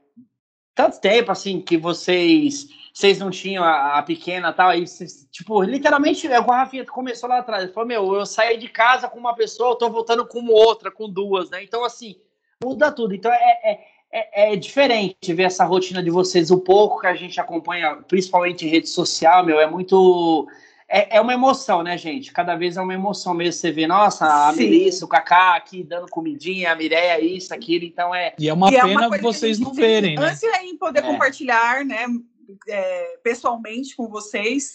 tanto 0.74 1.00
tempo, 1.00 1.32
assim, 1.32 1.60
que 1.62 1.76
vocês 1.78 2.68
vocês 2.92 3.18
não 3.18 3.30
tinham 3.30 3.64
a, 3.64 3.98
a 3.98 4.02
pequena 4.02 4.50
e 4.50 4.52
tal, 4.52 4.68
aí, 4.68 4.86
vocês, 4.86 5.26
tipo, 5.30 5.62
literalmente, 5.62 6.26
é, 6.26 6.38
o 6.38 6.44
Rafinha 6.44 6.84
começou 6.84 7.28
lá 7.28 7.38
atrás, 7.38 7.64
ele 7.64 7.72
falou, 7.72 7.88
meu, 7.88 8.14
eu 8.14 8.26
saí 8.26 8.58
de 8.58 8.68
casa 8.68 9.08
com 9.08 9.18
uma 9.18 9.34
pessoa, 9.34 9.70
eu 9.70 9.76
tô 9.76 9.88
voltando 9.88 10.26
com 10.26 10.46
outra, 10.48 10.90
com 10.90 11.08
duas, 11.08 11.48
né? 11.50 11.62
Então, 11.62 11.84
assim, 11.84 12.16
muda 12.62 12.92
tudo. 12.92 13.14
Então, 13.14 13.32
é, 13.32 13.36
é, 13.64 13.80
é, 14.12 14.52
é 14.52 14.56
diferente 14.56 15.32
ver 15.32 15.44
essa 15.44 15.64
rotina 15.64 16.02
de 16.02 16.10
vocês, 16.10 16.50
o 16.50 16.60
pouco 16.60 17.00
que 17.00 17.06
a 17.06 17.14
gente 17.14 17.40
acompanha, 17.40 17.96
principalmente 18.06 18.66
em 18.66 18.68
rede 18.68 18.88
social, 18.88 19.44
meu, 19.44 19.58
é 19.58 19.66
muito. 19.66 20.46
É, 20.86 21.16
é 21.16 21.20
uma 21.22 21.32
emoção, 21.32 21.82
né, 21.82 21.96
gente? 21.96 22.30
Cada 22.30 22.54
vez 22.54 22.76
é 22.76 22.82
uma 22.82 22.92
emoção 22.92 23.32
mesmo. 23.32 23.54
Você 23.54 23.72
vê, 23.72 23.86
nossa, 23.86 24.26
a 24.26 24.52
Sim. 24.52 24.64
Melissa, 24.64 25.06
o 25.06 25.08
Kaká 25.08 25.56
aqui 25.56 25.82
dando 25.82 26.06
comidinha, 26.10 26.70
a 26.70 26.76
Mireia, 26.76 27.18
isso, 27.18 27.54
aquilo. 27.54 27.86
Então 27.86 28.14
é. 28.14 28.34
E 28.38 28.46
é 28.46 28.52
uma 28.52 28.70
E 28.70 28.76
é 28.76 28.82
pena 28.82 29.08
coisa 29.08 29.18
que 29.18 29.26
a 29.26 29.32
vocês 29.32 29.58
não 29.58 29.72
verem, 29.72 30.16
né? 30.16 30.26
Ansia 30.26 30.62
em 30.62 30.76
poder 30.76 30.98
É. 30.98 31.02
compartilhar, 31.02 31.82
né, 31.82 32.06
é, 32.68 33.18
pessoalmente 33.22 33.94
com 33.96 34.08
vocês, 34.08 34.74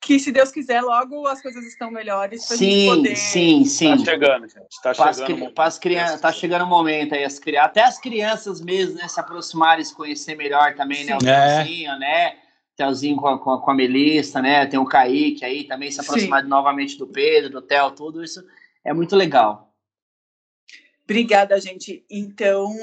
que 0.00 0.18
se 0.18 0.32
Deus 0.32 0.50
quiser, 0.50 0.80
logo 0.80 1.26
as 1.28 1.40
coisas 1.40 1.64
estão 1.64 1.90
melhores 1.90 2.46
pra 2.46 2.56
gente 2.56 2.72
Sim, 2.74 2.86
poder... 2.88 3.16
sim, 3.16 3.64
sim. 3.64 3.96
Tá 3.96 4.04
chegando, 4.04 4.48
gente. 4.48 4.82
Tá 4.82 4.94
Para 4.94 5.10
as 5.10 5.16
chegando. 5.18 5.38
cri- 5.38 5.52
para 5.54 5.64
as 5.64 5.78
crianças, 5.78 6.20
tá 6.20 6.32
chegando 6.32 6.64
o 6.64 6.68
momento 6.68 7.14
aí, 7.14 7.22
as 7.24 7.38
crianças, 7.38 7.66
até 7.70 7.82
as 7.84 7.98
crianças 8.00 8.60
mesmo, 8.60 8.96
né, 8.96 9.06
se 9.06 9.20
aproximarem, 9.20 9.84
se 9.84 9.94
conhecer 9.94 10.34
melhor 10.36 10.74
também, 10.74 11.04
né, 11.04 11.16
o. 11.16 11.24
É. 11.26 11.56
Telzinho, 11.64 11.98
né, 12.00 12.36
Telzinho 12.74 13.16
com 13.16 13.28
a, 13.28 13.38
com, 13.38 13.50
a, 13.52 13.62
com 13.62 13.70
a 13.70 13.74
Melissa, 13.74 14.42
né, 14.42 14.66
tem 14.66 14.80
o 14.80 14.84
Kaique 14.86 15.44
aí 15.44 15.64
também, 15.64 15.90
se 15.90 16.00
aproximar 16.00 16.42
novamente 16.42 16.98
do 16.98 17.06
Pedro, 17.06 17.50
do 17.50 17.62
Theo, 17.62 17.90
tudo 17.92 18.24
isso 18.24 18.42
é 18.84 18.92
muito 18.92 19.14
legal. 19.14 19.72
Obrigada, 21.04 21.60
gente. 21.60 22.04
Então, 22.10 22.74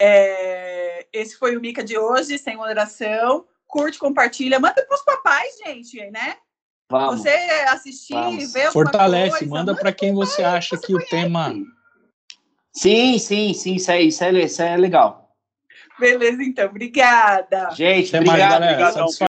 é, 0.00 1.06
esse 1.12 1.36
foi 1.36 1.56
o 1.56 1.60
Mica 1.60 1.82
de 1.82 1.98
hoje, 1.98 2.38
sem 2.38 2.56
moderação. 2.56 3.46
Curte, 3.66 3.98
compartilha, 3.98 4.60
manda 4.60 4.84
pros 4.86 5.02
papais, 5.02 5.56
gente, 5.64 5.98
né? 6.10 6.36
Vamos. 6.88 7.20
Você 7.20 7.30
assistir, 7.68 8.14
Vamos. 8.14 8.52
ver 8.52 8.70
Fortalece, 8.70 9.38
coisa, 9.38 9.46
manda 9.46 9.74
para 9.74 9.92
quem 9.92 10.14
você 10.14 10.42
acha 10.44 10.76
você 10.76 10.86
que 10.86 10.94
o 10.94 11.04
tema. 11.06 11.52
Sim, 12.72 13.18
sim, 13.18 13.52
sim, 13.54 13.74
isso 13.74 13.90
é, 13.90 14.02
isso 14.02 14.22
é, 14.22 14.32
isso 14.32 14.62
é 14.62 14.76
legal. 14.76 15.34
Beleza, 15.98 16.42
então. 16.42 16.66
Obrigada. 16.66 17.70
Gente, 17.70 18.14
Até 18.14 18.24
mais, 18.24 18.28
obrigado. 18.28 18.50
galera. 18.50 18.72
obrigadão. 18.72 19.08
Satisfação. 19.08 19.35